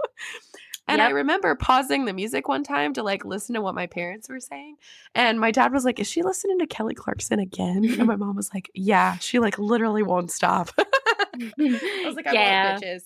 And 0.88 1.00
I 1.00 1.10
remember 1.10 1.54
pausing 1.54 2.04
the 2.04 2.12
music 2.12 2.48
one 2.48 2.64
time 2.64 2.92
to 2.94 3.02
like 3.02 3.24
listen 3.24 3.54
to 3.54 3.60
what 3.62 3.74
my 3.74 3.86
parents 3.86 4.28
were 4.28 4.40
saying. 4.40 4.76
And 5.14 5.40
my 5.40 5.50
dad 5.50 5.72
was 5.72 5.84
like, 5.84 5.98
Is 5.98 6.06
she 6.06 6.22
listening 6.22 6.58
to 6.58 6.66
Kelly 6.66 6.94
Clarkson 6.94 7.38
again? 7.38 7.84
And 7.84 8.06
my 8.06 8.16
mom 8.16 8.36
was 8.36 8.52
like, 8.52 8.70
Yeah, 8.74 9.16
she 9.18 9.38
like 9.38 9.58
literally 9.58 10.02
won't 10.02 10.30
stop. 10.30 10.70
I 10.78 12.04
was 12.04 12.16
like, 12.16 12.26
I 12.26 12.32
yeah. 12.32 12.72
want 12.72 12.84
bitches. 12.84 13.02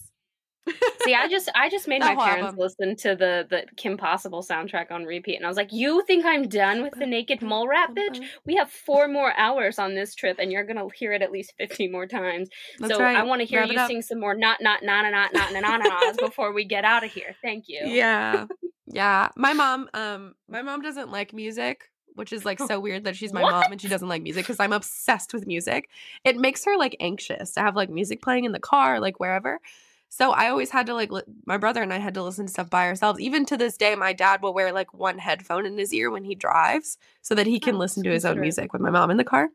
See, 1.04 1.14
I 1.14 1.28
just 1.28 1.48
I 1.54 1.68
just 1.68 1.86
made 1.86 2.00
my 2.00 2.14
parents 2.16 2.46
album. 2.46 2.58
listen 2.58 2.96
to 2.96 3.14
the 3.14 3.46
the 3.48 3.64
Kim 3.76 3.96
Possible 3.96 4.42
soundtrack 4.42 4.90
on 4.90 5.04
repeat, 5.04 5.36
and 5.36 5.44
I 5.44 5.48
was 5.48 5.56
like, 5.56 5.72
"You 5.72 6.02
think 6.06 6.24
I'm 6.24 6.48
done 6.48 6.82
with 6.82 6.94
the 6.94 7.06
naked 7.06 7.42
mole 7.42 7.68
rat, 7.68 7.94
bitch? 7.94 8.24
We 8.44 8.56
have 8.56 8.70
four 8.70 9.06
more 9.06 9.32
hours 9.38 9.78
on 9.78 9.94
this 9.94 10.14
trip, 10.14 10.38
and 10.40 10.50
you're 10.50 10.64
gonna 10.64 10.86
hear 10.94 11.12
it 11.12 11.22
at 11.22 11.30
least 11.30 11.54
fifteen 11.56 11.92
more 11.92 12.06
times. 12.06 12.48
That's 12.78 12.94
so 12.94 13.00
right. 13.00 13.16
I 13.16 13.22
want 13.22 13.40
to 13.40 13.46
hear 13.46 13.60
Wrap 13.60 13.70
you 13.70 13.86
sing 13.86 14.02
some 14.02 14.20
more 14.20 14.34
not 14.34 14.60
not 14.60 14.82
not 14.82 15.02
not 15.10 15.32
not 15.32 15.52
not 15.52 15.62
not 15.62 15.80
not 15.84 16.18
before 16.18 16.52
we 16.52 16.64
get 16.64 16.84
out 16.84 17.04
of 17.04 17.12
here. 17.12 17.36
Thank 17.42 17.64
you. 17.68 17.82
Yeah. 17.84 18.46
Yeah. 18.88 19.30
My 19.36 19.52
mom, 19.52 19.90
um, 19.94 20.36
my 20.48 20.62
mom 20.62 20.80
doesn't 20.80 21.10
like 21.10 21.32
music 21.32 21.90
which 22.14 22.32
is 22.32 22.44
like 22.44 22.58
so 22.58 22.80
weird 22.80 23.04
that 23.04 23.14
she's 23.14 23.32
my 23.32 23.42
What? 23.42 23.52
mom 23.52 23.72
and 23.72 23.80
she 23.80 23.88
doesn't 23.88 24.08
like 24.08 24.22
music 24.22 24.44
because 24.44 24.58
I'm 24.58 24.72
obsessed 24.72 25.34
with 25.34 25.46
music. 25.46 25.90
It 26.24 26.36
makes 26.36 26.64
her 26.64 26.76
like 26.78 26.96
anxious 26.98 27.52
to 27.52 27.60
have 27.60 27.76
like 27.76 27.90
music 27.90 28.22
playing 28.22 28.44
in 28.44 28.52
the 28.52 28.58
car, 28.58 29.00
like 29.00 29.20
wherever. 29.20 29.60
So 30.09 30.30
I 30.30 30.48
always 30.48 30.70
had 30.70 30.86
to 30.86 30.94
like 30.94 31.11
li- 31.11 31.22
my 31.44 31.57
brother 31.59 31.82
and 31.82 31.92
I 31.92 31.98
had 31.98 32.14
to 32.14 32.22
listen 32.22 32.46
to 32.46 32.52
stuff 32.52 32.70
by 32.70 32.86
ourselves. 32.86 33.20
Even 33.20 33.44
to 33.46 33.57
this 33.57 33.76
day, 33.76 33.94
my 33.94 34.12
dad 34.12 34.40
will 34.40 34.54
wear 34.54 34.72
like 34.72 34.94
one 34.94 35.18
headphone 35.18 35.66
in 35.66 35.76
his 35.76 35.92
ear 35.92 36.11
when 36.11 36.24
he 36.24 36.34
drives 36.34 36.96
so 37.22 37.34
that 37.34 37.46
he 37.46 37.61
can 37.61 37.74
Oh, 37.74 37.78
listen 37.78 38.02
to 38.04 38.11
his 38.11 38.24
own 38.24 38.40
music 38.40 38.72
with 38.72 38.80
my 38.80 38.90
mom 38.90 39.11
in 39.11 39.16
the 39.18 39.24
car. 39.24 39.48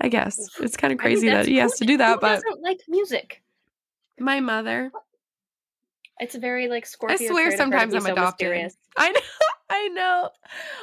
I 0.00 0.08
guess 0.08 0.38
it's 0.60 0.76
kind 0.76 0.92
of 0.92 1.00
I 1.00 1.04
mean, 1.08 1.14
crazy 1.16 1.28
that 1.28 1.46
he 1.46 1.58
has 1.58 1.76
to 1.78 1.84
do 1.84 1.96
that, 1.98 2.14
Who 2.14 2.20
but 2.20 2.42
doesn't 2.42 2.62
like 2.62 2.80
music. 2.88 3.42
my 4.18 4.40
mother. 4.40 4.90
It's 6.18 6.34
very 6.36 6.68
like 6.68 6.86
Scorpio. 6.86 7.14
I 7.14 7.18
swear 7.18 7.28
spirit 7.28 7.46
of 7.46 7.50
her 7.50 7.50
to 7.50 7.56
sometimes 7.56 7.94
I'm 7.94 8.12
adopted. 8.12 8.46
mysterious. 8.48 8.76
I 8.96 9.10
know. 9.10 9.20
I 9.74 9.88
know. 9.88 10.28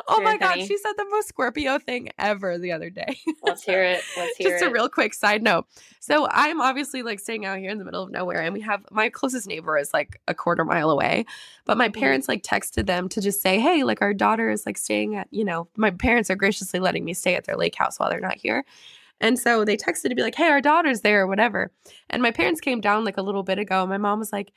Oh 0.07 0.21
my 0.23 0.37
god, 0.37 0.55
she 0.65 0.77
said 0.77 0.93
the 0.97 1.05
most 1.11 1.27
Scorpio 1.27 1.77
thing 1.77 2.09
ever 2.17 2.57
the 2.57 2.71
other 2.71 2.89
day. 2.89 3.19
Let's 3.43 3.63
hear 3.63 3.83
it. 3.83 4.03
Let's 4.17 4.35
hear 4.37 4.47
it. 4.47 4.51
Just 4.51 4.63
it. 4.63 4.67
a 4.67 4.71
real 4.71 4.89
quick 4.89 5.13
side 5.13 5.43
note. 5.43 5.67
So 5.99 6.27
I'm 6.31 6.59
obviously 6.59 7.03
like 7.03 7.19
staying 7.19 7.45
out 7.45 7.59
here 7.59 7.69
in 7.69 7.77
the 7.77 7.85
middle 7.85 8.01
of 8.01 8.09
nowhere, 8.11 8.41
and 8.41 8.51
we 8.53 8.61
have 8.61 8.83
my 8.91 9.09
closest 9.09 9.47
neighbor 9.47 9.77
is 9.77 9.93
like 9.93 10.19
a 10.27 10.33
quarter 10.33 10.65
mile 10.65 10.89
away. 10.89 11.25
But 11.65 11.77
my 11.77 11.89
Mhm. 11.89 11.99
parents 11.99 12.27
like 12.27 12.41
texted 12.41 12.87
them 12.87 13.07
to 13.09 13.21
just 13.21 13.41
say, 13.41 13.59
hey, 13.59 13.83
like 13.83 14.01
our 14.01 14.13
daughter 14.13 14.49
is 14.49 14.65
like 14.65 14.77
staying 14.77 15.15
at, 15.15 15.27
you 15.29 15.45
know, 15.45 15.67
my 15.77 15.91
parents 15.91 16.31
are 16.31 16.35
graciously 16.35 16.79
letting 16.79 17.05
me 17.05 17.13
stay 17.13 17.35
at 17.35 17.45
their 17.45 17.57
lake 17.57 17.75
house 17.75 17.99
while 17.99 18.09
they're 18.09 18.19
not 18.19 18.37
here. 18.37 18.65
And 19.21 19.37
so 19.37 19.65
they 19.65 19.75
texted 19.77 20.09
to 20.09 20.15
be 20.15 20.21
like, 20.21 20.35
hey, 20.35 20.47
our 20.47 20.61
daughter's 20.61 21.01
there 21.01 21.21
or 21.21 21.27
whatever. 21.27 21.71
And 22.09 22.21
my 22.21 22.31
parents 22.31 22.61
came 22.61 22.79
down 22.79 23.03
like 23.03 23.17
a 23.17 23.21
little 23.21 23.43
bit 23.43 23.59
ago. 23.59 23.81
And 23.81 23.89
my 23.89 23.97
mom 23.97 24.19
was 24.19 24.31
like, 24.31 24.53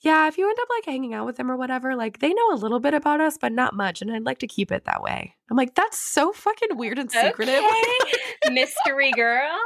yeah, 0.00 0.28
if 0.28 0.38
you 0.38 0.48
end 0.48 0.58
up 0.60 0.68
like 0.70 0.84
hanging 0.84 1.14
out 1.14 1.26
with 1.26 1.36
them 1.36 1.50
or 1.50 1.56
whatever, 1.56 1.96
like 1.96 2.18
they 2.20 2.32
know 2.32 2.52
a 2.52 2.56
little 2.56 2.80
bit 2.80 2.94
about 2.94 3.20
us, 3.20 3.36
but 3.38 3.52
not 3.52 3.74
much. 3.74 4.00
And 4.02 4.12
I'd 4.12 4.24
like 4.24 4.38
to 4.38 4.46
keep 4.46 4.70
it 4.70 4.84
that 4.84 5.02
way. 5.02 5.34
I'm 5.50 5.56
like, 5.56 5.74
that's 5.74 5.98
so 5.98 6.32
fucking 6.32 6.76
weird 6.76 6.98
and 6.98 7.10
secretive. 7.10 7.62
Okay. 7.64 8.18
Mystery 8.52 9.10
girl. 9.12 9.58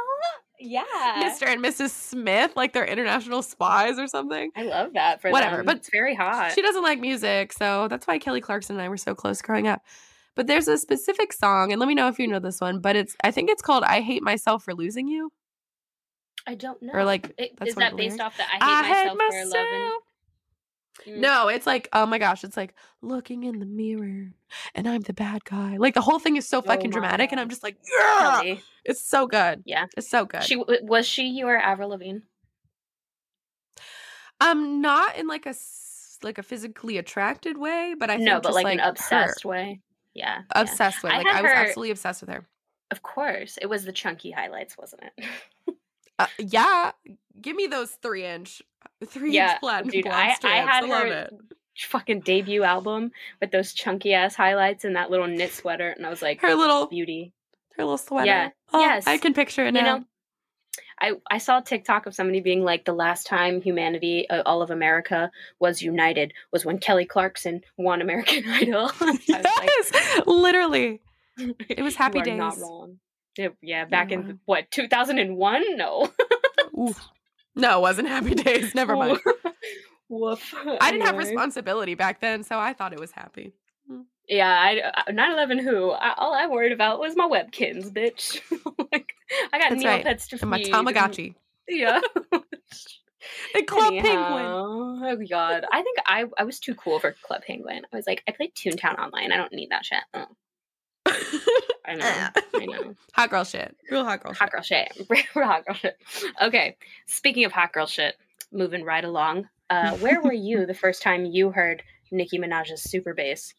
Yeah. 0.59 0.83
Mr. 1.17 1.45
and 1.47 1.61
Mrs. 1.63 1.89
Smith, 1.89 2.53
like 2.55 2.73
they're 2.73 2.85
international 2.85 3.41
spies 3.41 3.99
or 3.99 4.07
something. 4.07 4.49
I 4.55 4.63
love 4.63 4.93
that 4.93 5.21
for 5.21 5.29
Whatever, 5.29 5.57
them. 5.57 5.65
but 5.65 5.77
it's 5.77 5.89
very 5.91 6.15
hot. 6.15 6.53
She 6.53 6.61
doesn't 6.61 6.83
like 6.83 6.99
music, 6.99 7.51
so 7.53 7.87
that's 7.89 8.07
why 8.07 8.17
Kelly 8.17 8.39
Clarkson 8.41 8.75
and 8.77 8.81
I 8.83 8.87
were 8.89 8.97
so 8.97 9.13
close 9.13 9.41
growing 9.41 9.67
up. 9.67 9.81
But 10.35 10.47
there's 10.47 10.67
a 10.67 10.77
specific 10.77 11.33
song, 11.33 11.71
and 11.71 11.79
let 11.79 11.87
me 11.87 11.93
know 11.95 12.07
if 12.07 12.17
you 12.17 12.27
know 12.27 12.39
this 12.39 12.61
one, 12.61 12.79
but 12.79 12.95
it's 12.95 13.15
I 13.23 13.29
think 13.31 13.49
it's 13.51 13.61
called 13.61 13.83
I 13.83 13.99
Hate 14.01 14.23
Myself 14.23 14.63
for 14.63 14.73
Losing 14.73 15.07
You. 15.07 15.31
I 16.47 16.55
don't 16.55 16.81
know. 16.81 16.93
Or, 16.93 17.03
like, 17.05 17.31
It- 17.37 17.51
is 17.65 17.75
that 17.75 17.95
based 17.95 18.17
lyrics. 18.17 18.19
off 18.19 18.37
the 18.37 18.43
I 18.43 18.83
hate 18.83 19.15
myself 19.15 19.17
for 19.17 19.57
loving? 19.59 19.99
Mm. 21.07 21.17
No, 21.17 21.47
it's 21.47 21.65
like, 21.65 21.89
oh 21.93 22.05
my 22.05 22.17
gosh, 22.19 22.43
it's 22.43 22.55
like 22.55 22.75
looking 23.01 23.43
in 23.43 23.59
the 23.59 23.65
mirror 23.65 24.31
and 24.75 24.87
I'm 24.87 25.01
the 25.01 25.13
bad 25.13 25.43
guy. 25.43 25.77
Like 25.77 25.93
the 25.95 26.01
whole 26.01 26.19
thing 26.19 26.35
is 26.37 26.47
so 26.47 26.61
fucking 26.61 26.91
my 26.91 26.93
dramatic, 26.93 27.31
and 27.31 27.41
I'm 27.41 27.49
just 27.49 27.63
like, 27.63 27.77
yeah, 27.97 28.19
Kelly. 28.19 28.61
it's 28.85 29.01
so 29.01 29.25
good. 29.27 29.63
Yeah. 29.65 29.87
It's 29.97 30.09
so 30.09 30.25
good. 30.25 30.43
She 30.43 30.55
was 30.55 31.07
she 31.07 31.23
your 31.29 31.57
Avril 31.57 31.89
Lavigne? 31.89 32.19
um, 34.39 34.81
not 34.81 35.17
in 35.17 35.27
like 35.27 35.45
a 35.45 35.55
like 36.21 36.37
a 36.37 36.43
physically 36.43 36.97
attracted 36.97 37.57
way, 37.57 37.95
but 37.99 38.09
I 38.09 38.15
think 38.17 38.27
no, 38.29 38.39
but 38.39 38.53
like, 38.53 38.63
like 38.65 38.73
an 38.75 38.79
her. 38.79 38.89
obsessed 38.91 39.45
way. 39.45 39.81
Yeah. 40.13 40.41
yeah. 40.55 40.61
obsessed 40.61 41.03
with. 41.03 41.11
I 41.11 41.17
Like 41.17 41.27
had 41.27 41.35
I 41.37 41.41
was 41.41 41.51
her- 41.51 41.57
absolutely 41.57 41.91
obsessed 41.91 42.21
with 42.21 42.29
her. 42.29 42.47
Of 42.91 43.01
course, 43.01 43.57
it 43.61 43.65
was 43.65 43.83
the 43.85 43.91
chunky 43.91 44.31
highlights, 44.31 44.77
wasn't 44.77 45.03
it? 45.17 45.25
Uh, 46.19 46.27
yeah, 46.37 46.91
give 47.41 47.55
me 47.55 47.65
those 47.65 47.89
three 48.03 48.23
inch, 48.23 48.61
three 49.05 49.33
Yeah, 49.33 49.51
inch 49.53 49.59
platinum 49.61 49.91
dude, 49.91 50.07
I, 50.07 50.35
I 50.43 50.55
had 50.57 50.85
love 50.85 51.03
her 51.03 51.07
it. 51.07 51.33
fucking 51.77 52.21
debut 52.21 52.63
album 52.63 53.11
with 53.41 53.51
those 53.51 53.73
chunky 53.73 54.13
ass 54.13 54.35
highlights 54.35 54.85
and 54.85 54.95
that 54.95 55.09
little 55.11 55.27
knit 55.27 55.51
sweater, 55.53 55.89
and 55.89 56.05
I 56.05 56.09
was 56.09 56.21
like, 56.21 56.41
Her 56.41 56.55
little, 56.55 56.87
beauty. 56.87 57.33
her 57.77 57.83
little 57.83 57.97
sweater. 57.97 58.25
Yeah, 58.27 58.49
Oh, 58.71 58.79
yes. 58.79 59.05
I 59.07 59.17
can 59.17 59.33
picture 59.33 59.63
it 59.65 59.73
You 59.75 59.81
now. 59.81 59.97
know, 59.97 60.03
I 60.99 61.11
I 61.29 61.37
saw 61.39 61.59
a 61.59 61.63
TikTok 61.63 62.05
of 62.05 62.15
somebody 62.15 62.39
being 62.41 62.63
like, 62.63 62.85
the 62.85 62.93
last 62.93 63.25
time 63.27 63.61
humanity, 63.61 64.29
uh, 64.29 64.43
all 64.45 64.61
of 64.61 64.69
America, 64.71 65.31
was 65.59 65.81
united 65.81 66.33
was 66.51 66.65
when 66.65 66.77
Kelly 66.79 67.05
Clarkson 67.05 67.61
won 67.77 68.01
American 68.01 68.43
Idol. 68.47 68.91
I 68.99 69.11
was 69.11 69.91
like, 69.93 70.27
literally. 70.27 71.01
It 71.37 71.81
was 71.81 71.95
happy 72.03 72.19
you 72.25 72.31
are 72.33 72.37
Not 72.37 72.53
days. 72.53 72.61
wrong. 72.63 72.99
Yeah, 73.37 73.47
yeah, 73.61 73.85
back 73.85 74.11
in 74.11 74.39
what 74.45 74.69
2001? 74.69 75.75
No. 75.77 76.11
Oof. 76.79 77.01
No, 77.55 77.79
it 77.79 77.81
wasn't 77.81 78.07
happy 78.07 78.35
days. 78.35 78.73
Never 78.75 78.95
mind. 78.95 79.19
Woof. 80.09 80.53
I 80.79 80.91
didn't 80.91 81.05
have 81.05 81.17
responsibility 81.17 81.95
back 81.95 82.19
then, 82.19 82.43
so 82.43 82.59
I 82.59 82.73
thought 82.73 82.93
it 82.93 82.99
was 82.99 83.11
happy. 83.11 83.53
Hmm. 83.87 84.01
Yeah, 84.27 84.49
I 84.49 84.79
uh, 84.79 85.11
9/11. 85.11 85.61
Who? 85.63 85.91
I, 85.91 86.13
all 86.17 86.33
I 86.33 86.47
worried 86.47 86.71
about 86.71 86.99
was 86.99 87.15
my 87.15 87.27
Webkinz, 87.27 87.91
bitch. 87.91 88.39
like 88.91 89.13
I 89.51 89.59
got 89.59 89.71
That's 89.71 89.85
right. 89.85 90.05
Neopets 90.05 90.27
to 90.29 90.37
And 90.41 90.49
my. 90.49 90.61
Tamagotchi. 90.61 91.35
Yeah. 91.67 92.01
And 93.55 93.67
Club 93.67 93.93
Penguin. 93.93 94.45
Oh 94.45 95.17
god, 95.29 95.65
I 95.71 95.81
think 95.81 95.97
I 96.05 96.25
I 96.37 96.43
was 96.43 96.59
too 96.59 96.75
cool 96.75 96.99
for 96.99 97.15
Club 97.23 97.41
Penguin. 97.47 97.83
I 97.91 97.95
was 97.95 98.05
like, 98.05 98.21
I 98.27 98.31
played 98.31 98.53
Toontown 98.53 98.99
online. 98.99 99.31
I 99.31 99.37
don't 99.37 99.53
need 99.53 99.69
that 99.71 99.85
shit. 99.85 99.99
Oh, 100.13 100.25
I 101.85 101.95
know. 101.95 102.27
I 102.55 102.65
know. 102.65 102.95
hot 103.13 103.29
girl 103.29 103.43
shit. 103.43 103.75
Real 103.91 104.03
hot 104.05 104.23
girl 104.23 104.33
Hot 104.33 104.51
girl 104.51 104.61
shit. 104.61 104.87
Real 105.09 105.45
hot 105.45 105.65
girl 105.65 105.75
shit. 105.75 105.97
Okay. 106.41 106.77
Speaking 107.07 107.45
of 107.45 107.51
hot 107.51 107.73
girl 107.73 107.85
shit, 107.85 108.15
moving 108.51 108.83
right 108.83 109.03
along. 109.03 109.49
Uh, 109.69 109.95
where 109.97 110.21
were 110.21 110.33
you 110.33 110.65
the 110.65 110.73
first 110.73 111.01
time 111.01 111.25
you 111.25 111.51
heard 111.51 111.83
Nicki 112.11 112.37
Minaj's 112.39 112.81
super 112.83 113.13
bass? 113.13 113.53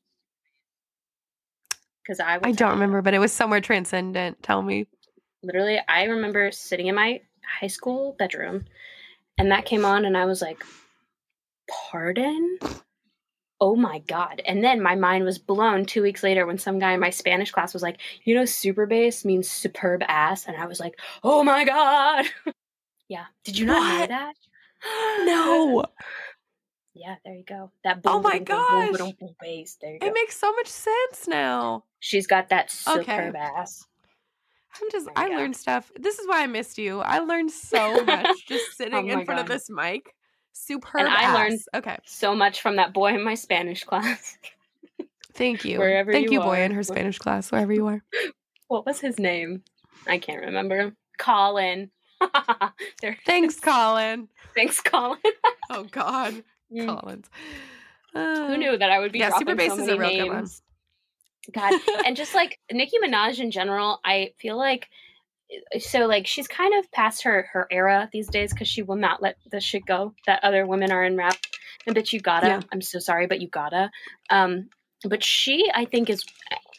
Because 2.02 2.20
I 2.20 2.38
I 2.42 2.52
don't 2.52 2.72
remember, 2.72 3.02
but 3.02 3.14
it 3.14 3.18
was 3.18 3.32
somewhere 3.32 3.61
transcendent. 3.61 4.42
Tell 4.42 4.62
me. 4.62 4.86
literally 5.42 5.78
i 5.88 6.05
remember 6.05 6.50
sitting 6.50 6.86
in 6.86 6.94
my 6.94 7.20
high 7.61 7.66
school 7.68 8.14
bedroom 8.18 8.64
and 9.36 9.50
that 9.50 9.66
came 9.66 9.84
on 9.84 10.05
and 10.07 10.16
i 10.16 10.24
was 10.24 10.40
like 10.40 10.64
pardon 11.90 12.59
oh 13.61 13.76
my 13.76 14.00
god 14.00 14.42
and 14.46 14.62
then 14.64 14.82
my 14.82 14.94
mind 14.94 15.24
was 15.24 15.38
blown 15.38 15.84
two 15.84 16.02
weeks 16.02 16.22
later 16.22 16.46
when 16.46 16.59
some 16.59 16.78
guy 16.78 16.92
in 16.92 17.00
my 17.00 17.11
spanish 17.11 17.50
class 17.50 17.72
was 17.72 17.82
like 17.82 18.00
you 18.24 18.34
know 18.34 18.44
super 18.44 18.86
bass 18.86 19.24
means 19.24 19.50
superb 19.50 20.02
ass 20.09 20.46
and 20.46 20.57
i 20.57 20.66
was 20.66 20.80
like 20.80 20.98
oh 21.22 21.42
my 21.44 21.64
god 21.64 22.26
yeah 23.09 23.26
did 23.44 23.57
you 23.59 23.66
not 23.66 23.82
know 23.88 24.07
that 24.07 24.34
No. 25.24 25.84
yeah 26.94 27.16
there 27.24 27.34
you 27.34 27.44
go 27.48 27.70
that 27.84 28.00
Oh 28.05 28.20
my 28.20 28.38
god 28.40 28.66
boom, 28.70 28.90
boom, 28.92 28.98
boom, 28.98 29.16
boom, 29.20 29.36
bass 29.40 29.76
there 29.80 29.92
you 29.94 30.00
go 30.00 30.07
It 30.07 30.14
makes 30.14 30.36
so 30.36 30.52
much 30.52 30.68
sense 30.68 31.26
now. 31.28 31.84
she's 32.00 32.26
got 32.26 32.48
that 32.50 32.70
Okay. 32.88 33.02
superb 33.02 33.36
ass 33.36 33.84
I'm 34.82 34.90
just, 34.90 35.09
I 35.14 35.28
go. 35.28 35.36
learned 35.36 35.57
stuff. 35.57 35.92
This 35.98 36.18
is 36.18 36.26
why 36.26 36.42
I 36.42 36.46
missed 36.48 36.78
you. 36.78 36.98
I 37.00 37.20
learned 37.20 37.52
so 37.52 38.00
much 38.07 38.46
just 38.46 38.76
sitting 38.76 39.07
Oh 39.07 39.09
in 39.09 39.18
my 39.18 39.24
front 39.24 39.40
of 39.40 39.46
this 39.46 39.70
mic. 39.70 40.12
Superb. 40.55 41.00
And 41.00 41.09
I 41.09 41.34
learned- 41.34 41.61
Okay. 41.74 41.98
so 42.07 42.34
much 42.34 42.62
from 42.62 42.76
that 42.76 42.94
boy 42.94 43.14
in 43.14 43.22
my 43.22 43.34
spanish 43.34 43.84
class 43.90 44.38
Thank 45.34 45.64
you. 45.64 45.78
Wherever 45.80 46.12
you 46.12 46.16
are. 46.16 46.20
Thank 46.20 46.30
you 46.30 46.38
you, 46.38 46.44
boy, 46.44 46.62
in 46.62 46.70
her 46.70 46.84
Spanish 46.84 47.18
class, 47.18 47.50
wherever 47.50 47.72
you 47.72 47.86
are. 47.88 48.02
what 48.68 48.86
was 48.86 49.00
his 49.00 49.18
name? 49.18 49.64
I 50.07 50.18
can't 50.18 50.40
remember. 50.44 50.94
Colin. 51.18 51.90
there. 53.02 53.18
Thanks, 53.26 53.59
Colin. 53.59 54.28
Thanks, 54.55 54.80
Colin. 54.80 55.18
Oh, 55.70 55.84
God. 55.90 56.42
Mm. 56.72 56.86
Collins. 56.86 57.28
Uh, 58.14 58.46
Who 58.46 58.57
knew 58.59 58.78
that 58.78 58.90
I 58.90 59.00
would 59.00 59.11
be 59.11 59.18
yeah, 59.18 59.36
Super 59.36 59.57
Bass 59.57 59.72
so 59.74 59.82
is 59.82 59.88
a 59.88 59.98
real 59.98 60.09
good 60.09 60.28
one. 60.28 60.36
names? 60.36 60.62
God, 61.52 61.74
and 62.07 62.16
just 62.16 62.34
like 62.34 62.61
Nicki 62.70 62.96
Minaj 63.05 63.40
in 63.40 63.50
general, 63.50 63.98
I 64.05 64.32
feel 64.38 64.57
like 64.57 64.88
so 65.78 66.07
like 66.07 66.26
she's 66.26 66.49
kind 66.49 66.74
of 66.78 66.90
past 66.92 67.22
her 67.22 67.49
her 67.53 67.66
era 67.70 68.09
these 68.12 68.28
days 68.28 68.53
because 68.53 68.68
she 68.68 68.82
will 68.82 68.97
not 68.97 69.22
let 69.22 69.36
the 69.51 69.61
shit 69.61 69.84
go 69.86 70.14
that 70.26 70.42
other 70.42 70.66
women 70.66 70.90
are 70.90 71.05
in 71.05 71.16
rap. 71.16 71.36
And 71.86 71.95
bitch, 71.95 72.12
you 72.12 72.20
gotta. 72.20 72.47
Yeah. 72.47 72.61
I'm 72.72 72.80
so 72.80 72.99
sorry, 72.99 73.26
but 73.26 73.40
you 73.40 73.49
gotta. 73.49 73.90
Um, 74.30 74.68
but 75.07 75.22
she, 75.22 75.70
I 75.74 75.84
think, 75.84 76.09
is 76.09 76.24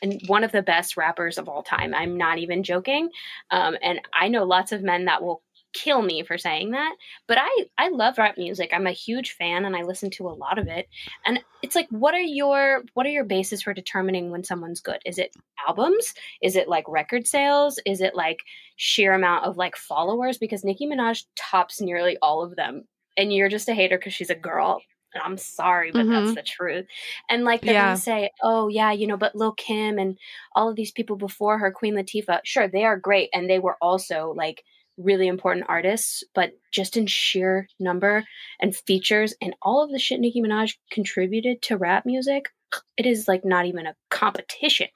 and 0.01 0.21
one 0.27 0.43
of 0.43 0.51
the 0.51 0.61
best 0.61 0.97
rappers 0.97 1.37
of 1.37 1.47
all 1.47 1.63
time. 1.63 1.93
I'm 1.93 2.17
not 2.17 2.37
even 2.37 2.63
joking. 2.63 3.09
Um, 3.51 3.77
and 3.81 4.01
I 4.13 4.27
know 4.27 4.43
lots 4.43 4.71
of 4.71 4.83
men 4.83 5.05
that 5.05 5.21
will 5.21 5.41
kill 5.75 6.01
me 6.01 6.23
for 6.23 6.37
saying 6.37 6.71
that, 6.71 6.95
but 7.27 7.37
I 7.39 7.65
I 7.77 7.89
love 7.89 8.17
rap 8.17 8.37
music. 8.37 8.71
I'm 8.73 8.87
a 8.87 8.91
huge 8.91 9.33
fan 9.33 9.65
and 9.65 9.75
I 9.75 9.83
listen 9.83 10.09
to 10.11 10.27
a 10.27 10.33
lot 10.33 10.57
of 10.57 10.67
it. 10.67 10.87
And 11.25 11.41
it's 11.61 11.75
like 11.75 11.87
what 11.89 12.15
are 12.15 12.19
your 12.21 12.83
what 12.93 13.05
are 13.05 13.09
your 13.09 13.25
bases 13.25 13.61
for 13.61 13.73
determining 13.73 14.31
when 14.31 14.43
someone's 14.43 14.79
good? 14.81 14.99
Is 15.05 15.17
it 15.19 15.35
albums? 15.67 16.13
Is 16.41 16.55
it 16.55 16.69
like 16.69 16.85
record 16.87 17.27
sales? 17.27 17.79
Is 17.85 18.01
it 18.01 18.15
like 18.15 18.39
sheer 18.77 19.13
amount 19.13 19.45
of 19.45 19.57
like 19.57 19.75
followers 19.75 20.37
because 20.37 20.63
Nicki 20.63 20.87
Minaj 20.87 21.25
tops 21.35 21.81
nearly 21.81 22.17
all 22.21 22.43
of 22.43 22.55
them. 22.55 22.85
And 23.17 23.33
you're 23.33 23.49
just 23.49 23.69
a 23.69 23.73
hater 23.73 23.97
cuz 23.97 24.13
she's 24.13 24.29
a 24.29 24.35
girl. 24.35 24.81
And 25.13 25.23
I'm 25.23 25.37
sorry, 25.37 25.91
but 25.91 26.07
that's 26.07 26.25
mm-hmm. 26.25 26.33
the 26.33 26.43
truth. 26.43 26.85
And 27.29 27.43
like 27.45 27.61
they're 27.61 27.73
Yeah. 27.73 27.85
gonna 27.85 27.97
say, 27.97 28.29
"Oh 28.43 28.67
yeah, 28.67 28.91
you 28.91 29.07
know, 29.07 29.17
but 29.17 29.35
Lil 29.35 29.53
Kim 29.53 29.97
and 29.97 30.17
all 30.55 30.69
of 30.69 30.75
these 30.75 30.91
people 30.91 31.15
before 31.15 31.57
her, 31.57 31.71
Queen 31.71 31.95
Latifah, 31.95 32.41
sure, 32.43 32.67
they 32.67 32.83
are 32.83 32.97
great, 32.97 33.29
and 33.33 33.49
they 33.49 33.59
were 33.59 33.77
also 33.81 34.33
like 34.35 34.63
really 34.97 35.27
important 35.27 35.65
artists, 35.69 36.23
but 36.33 36.53
just 36.71 36.97
in 36.97 37.07
sheer 37.07 37.67
number 37.79 38.23
and 38.59 38.75
features 38.75 39.33
and 39.41 39.55
all 39.61 39.83
of 39.83 39.91
the 39.91 39.99
shit 39.99 40.19
Nicki 40.19 40.41
Minaj 40.41 40.75
contributed 40.91 41.61
to 41.63 41.77
rap 41.77 42.05
music, 42.05 42.49
it 42.97 43.05
is 43.05 43.27
like 43.27 43.45
not 43.45 43.65
even 43.65 43.87
a 43.87 43.95
competition. 44.09 44.87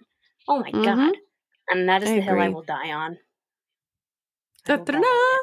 Oh 0.48 0.60
my 0.60 0.74
Mhm. 0.74 0.82
god. 0.84 1.18
And 1.70 1.88
that 1.90 2.04
is 2.04 2.10
I 2.10 2.14
the 2.14 2.22
hill 2.22 2.40
I 2.40 2.50
agree. 2.50 2.50
will 2.50 2.64
die 2.64 2.92
on. 2.92 3.18
I 4.70 4.76
will 4.76 4.88
die 4.88 5.00
on. 5.00 5.40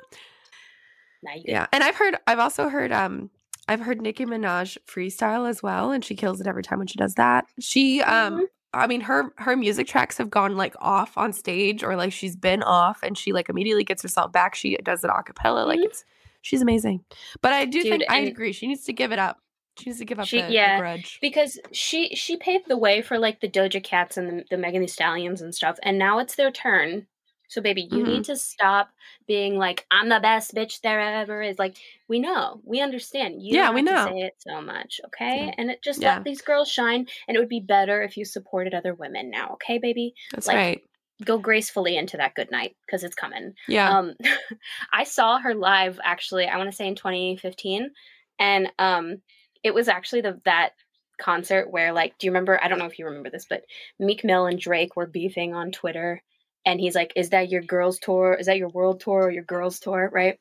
Yeah, 1.45 1.67
and 1.73 1.85
I've 1.85 1.97
heard, 1.97 2.17
I've 2.27 2.39
also 2.39 2.69
heard, 2.69 2.93
um, 2.93 3.31
I've 3.69 3.81
heard 3.81 4.01
Nicki 4.01 4.25
Minaj 4.25 4.79
freestyle 4.87 5.49
as 5.49 5.63
well, 5.63 5.93
and 5.93 6.05
she 6.05 6.15
kills 6.15 6.41
it 6.41 6.47
every 6.47 6.63
time 6.63 6.79
when 6.79 6.87
she 6.89 6.99
does 6.99 7.15
that. 7.15 7.47
She, 7.61 8.01
um, 8.03 8.33
Mhm. 8.33 8.47
I 8.75 8.87
mean, 8.87 9.01
her 9.03 9.33
her 9.39 9.57
music 9.57 9.87
tracks 9.87 10.19
have 10.19 10.29
gone 10.31 10.57
like 10.57 10.75
off 10.81 11.17
on 11.17 11.33
stage, 11.33 11.83
or 11.83 11.97
like 11.97 12.13
she's 12.13 12.37
been 12.37 12.63
off, 12.63 13.01
and 13.03 13.17
she 13.17 13.33
like 13.33 13.49
immediately 13.49 13.85
gets 13.85 14.03
herself 14.03 14.33
back. 14.33 14.55
She 14.55 14.77
does 14.77 15.03
it 15.05 15.11
a 15.11 15.23
cappella, 15.23 15.65
like 15.67 15.79
Mhm. 15.81 15.85
it's 15.87 16.05
she's 16.43 16.61
amazing. 16.63 17.05
But 17.43 17.53
I 17.53 17.65
do 17.65 17.83
Dude, 17.83 17.91
think 17.91 18.05
I 18.11 18.19
agree. 18.21 18.53
She 18.53 18.67
needs 18.67 18.85
to 18.85 18.93
give 18.93 19.13
it 19.13 19.19
up. 19.19 19.39
She 19.79 19.91
needs 19.91 19.99
to 19.99 20.05
give 20.07 20.19
up 20.19 20.27
She- 20.27 20.41
the, 20.41 20.47
the 20.49 20.77
grudge. 20.79 21.19
because 21.21 21.59
she 21.73 22.15
she 22.15 22.37
paved 22.37 22.67
the 22.69 22.77
way 22.79 23.03
for 23.03 23.19
like 23.19 23.41
the 23.41 23.49
Doja 23.49 23.83
Cats 23.83 24.17
and 24.17 24.29
the, 24.41 24.45
the 24.51 24.57
Megan 24.59 24.81
Thee 24.83 24.87
Stallions 24.89 25.41
and 25.43 25.55
stuff, 25.55 25.79
and 25.83 25.99
now 25.99 26.19
it's 26.19 26.35
their 26.37 26.51
turn. 26.51 27.07
So 27.49 27.61
baby, 27.61 27.83
you 27.83 28.03
Mhm. 28.05 28.07
need 28.07 28.25
to 28.27 28.37
stop 28.37 28.91
being 29.27 29.57
like 29.57 29.87
I'm 29.91 30.09
the 30.09 30.21
best 30.21 30.55
bitch 30.55 30.81
there 30.81 31.01
ever 31.01 31.43
is. 31.43 31.59
Like 31.59 31.77
we 32.09 32.19
know, 32.19 32.61
we 32.65 32.81
understand. 32.81 33.43
You 33.43 33.57
Yeah, 33.57 33.71
we 33.73 33.83
know. 33.83 34.07
say 34.07 34.21
it 34.23 34.35
so 34.39 34.61
much, 34.61 35.01
okay? 35.07 35.47
Yeah. 35.47 35.55
And 35.59 35.71
it 35.71 35.83
just 35.83 36.01
Yeah. 36.01 36.15
let 36.17 36.25
these 36.25 36.43
girls 36.43 36.71
shine. 36.71 37.07
And 37.29 37.37
it 37.37 37.41
would 37.41 37.49
be 37.49 37.61
better 37.61 38.03
if 38.03 38.17
you 38.17 38.25
supported 38.25 38.75
other 38.75 38.95
women 38.95 39.31
now, 39.31 39.51
okay, 39.55 39.79
baby? 39.79 40.15
That's 40.33 40.47
like, 40.47 40.57
right. 40.57 40.83
Go 41.25 41.39
gracefully 41.39 41.97
into 41.97 42.19
that 42.19 42.35
good 42.35 42.51
night 42.51 42.77
because 42.85 43.03
it's 43.03 43.15
coming. 43.15 43.55
Yeah. 43.69 43.89
Um, 43.89 44.15
I 44.93 45.05
saw 45.05 45.39
her 45.39 45.55
live 45.55 45.99
actually. 46.05 46.47
I 46.47 46.59
want 46.59 46.71
to 46.71 46.77
say 46.77 46.87
in 46.87 46.95
2015, 46.95 47.91
and 48.39 48.71
um, 48.79 49.23
it 49.63 49.73
was 49.73 49.89
actually 49.89 50.21
the 50.21 50.41
that 50.45 50.73
concert 51.19 51.71
where 51.71 51.93
like, 51.93 52.19
do 52.19 52.27
you 52.27 52.31
remember? 52.33 52.63
I 52.63 52.69
don't 52.69 52.79
know 52.79 52.85
if 52.85 52.99
you 52.99 53.07
remember 53.07 53.31
this, 53.31 53.47
but 53.49 53.65
Meek 53.99 54.25
Mill 54.25 54.45
and 54.47 54.59
Drake 54.59 54.95
were 54.95 55.07
beefing 55.07 55.55
on 55.55 55.73
Twitter, 55.73 56.23
and 56.67 56.79
he's 56.81 56.95
like, 56.95 57.13
"Is 57.17 57.31
that 57.31 57.49
your 57.49 57.63
girls 57.63 57.99
tour? 57.99 58.35
Is 58.35 58.47
that 58.47 58.59
your 58.59 58.69
world 58.69 59.01
tour 59.01 59.23
or 59.25 59.31
your 59.31 59.45
girls 59.45 59.79
tour?" 59.81 60.11
Right? 60.13 60.39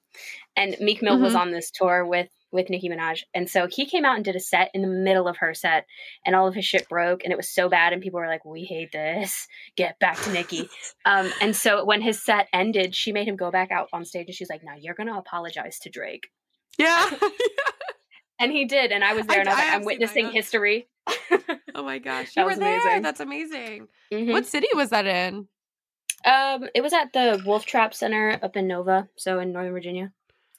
And 0.57 0.75
Meek 0.81 1.01
Mill 1.01 1.19
was 1.19 1.33
Mhm. 1.33 1.39
on 1.39 1.51
this 1.51 1.71
tour 1.71 2.05
with 2.05 2.27
with 2.51 2.69
Nicki 2.69 2.87
Minaj, 2.87 3.23
and 3.33 3.49
so 3.49 3.67
he 3.67 3.85
came 3.85 4.05
out 4.05 4.15
and 4.15 4.23
did 4.23 4.35
a 4.35 4.39
set 4.39 4.71
in 4.73 4.81
the 4.81 4.87
middle 4.87 5.27
of 5.27 5.35
her 5.37 5.53
set, 5.53 5.85
and 6.25 6.35
all 6.35 6.47
of 6.47 6.55
his 6.55 6.63
shit 6.65 6.87
broke, 6.87 7.23
and 7.23 7.33
it 7.33 7.35
was 7.35 7.49
so 7.49 7.67
bad, 7.67 7.91
and 7.91 8.01
people 8.01 8.19
were 8.19 8.27
like, 8.27 8.45
"We 8.45 8.63
hate 8.63 8.91
this. 8.93 9.45
Get 9.75 9.99
back 9.99 10.17
to 10.21 10.31
Nicki." 10.31 10.69
Um, 11.03 11.31
and 11.41 11.53
so 11.55 11.83
when 11.83 12.01
his 12.01 12.23
set 12.23 12.47
ended, 12.53 12.95
she 12.95 13.11
made 13.11 13.27
him 13.27 13.35
go 13.35 13.51
back 13.51 13.71
out 13.71 13.89
on 13.91 14.05
stage 14.05 14.27
and 14.27 14.35
she's 14.35 14.49
like, 14.49 14.63
Now 14.63 14.75
you're 14.79 14.93
going 14.95 15.07
to 15.07 15.17
apologize 15.17 15.79
to 15.79 15.89
Drake. 15.89 16.27
yeah. 16.77 17.09
And 18.37 18.51
he 18.51 18.65
did. 18.65 18.91
And 18.91 19.01
I 19.03 19.13
was 19.13 19.25
there 19.27 19.37
I, 19.37 19.39
and 19.41 19.49
I 19.49 19.51
was 19.53 19.59
I 19.61 19.65
like, 19.65 19.73
"I'm 19.75 19.85
witnessing 19.85 20.29
history. 20.29 20.87
oh 21.75 21.83
my 21.83 21.99
gosh. 21.99 22.33
That 22.33 22.41
You 22.41 22.43
were 22.43 22.49
was 22.51 22.59
there. 22.59 22.79
amazing. 22.81 23.01
That's 23.01 23.19
amazing. 23.21 23.87
Mhm. 24.11 24.31
What 24.33 24.45
city 24.45 24.67
was 24.73 24.89
that 24.89 25.05
in? 25.05 25.47
Um, 26.25 26.67
it 26.73 26.81
was 26.81 26.91
at 26.93 27.13
the 27.13 27.41
Wolf 27.45 27.65
Trap 27.65 27.93
Center 27.93 28.39
up 28.41 28.55
in 28.57 28.67
Nova, 28.67 29.07
so 29.15 29.39
in 29.39 29.51
Northern 29.51 29.73
Virginia. 29.73 30.11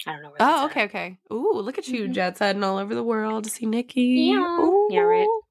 I 0.06 0.12
don't 0.12 0.22
know 0.22 0.28
where 0.28 0.36
Oh, 0.40 0.64
at. 0.66 0.70
okay, 0.70 0.84
okay. 0.84 1.18
Ooh, 1.32 1.52
look 1.54 1.78
at 1.78 1.88
you, 1.88 2.04
Mhm. 2.08 2.12
jet 2.12 2.38
setting 2.38 2.62
all 2.62 2.78
over 2.78 2.94
the 2.94 3.02
world 3.02 3.44
to 3.44 3.50
see 3.50 3.66
Nicki. 3.66 4.30
Yeah. 4.30 4.68
Yeah, 4.90 5.00
right. 5.00 5.26
Ooh. 5.26 5.42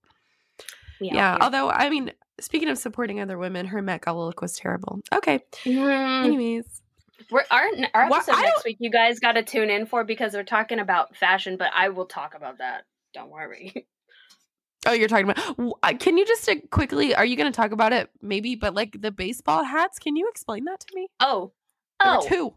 We 1.02 1.10
Yeah. 1.12 1.38
Although, 1.42 1.70
I 1.70 1.90
mean, 1.90 2.14
speaking 2.40 2.70
of 2.70 2.78
supporting 2.78 3.20
other 3.20 3.38
women, 3.38 3.66
her 3.68 3.82
Met 3.82 4.02
Gala 4.06 4.24
look 4.26 4.42
was 4.42 4.56
terrible. 4.58 5.02
Okay. 5.14 5.40
Mhm. 5.66 6.26
Anyways, 6.26 6.82
We're, 7.32 7.44
our 7.52 7.66
our 7.94 8.04
episode 8.04 8.36
I 8.36 8.42
next 8.44 8.64
week, 8.66 8.78
you 8.80 8.92
guys 8.92 9.20
got 9.20 9.34
to 9.34 9.44
tune 9.44 9.70
in 9.70 9.86
for 9.88 10.04
because 10.04 10.34
we're 10.34 10.44
talking 10.44 10.80
about 10.80 11.16
fashion, 11.18 11.58
but 11.58 11.72
I 11.74 11.90
will 11.90 12.06
talk 12.06 12.36
about 12.36 12.60
that. 12.60 12.84
Don't 13.14 13.30
worry. 13.32 13.74
oh, 14.86 14.94
you're 14.94 15.08
talking 15.08 15.30
about. 15.30 15.78
uh, 15.84 15.94
Can 16.00 16.18
you 16.18 16.26
just 16.26 16.48
uh, 16.50 16.56
quickly? 16.72 17.16
Are 17.16 17.26
you 17.26 17.36
going 17.36 17.52
to 17.52 17.56
talk 17.56 17.72
about 17.72 17.94
it? 17.94 18.10
Maybe, 18.22 18.56
but 18.56 18.74
like 18.74 19.02
the 19.02 19.12
baseball 19.12 19.64
hats. 19.64 20.00
Can 20.00 20.16
you 20.16 20.28
explain 20.30 20.66
that 20.66 20.80
to 20.82 20.88
me? 20.96 21.08
Oh, 21.20 21.52
There 22.04 22.12
were 22.12 22.18
oh, 22.20 22.28
two. 22.28 22.54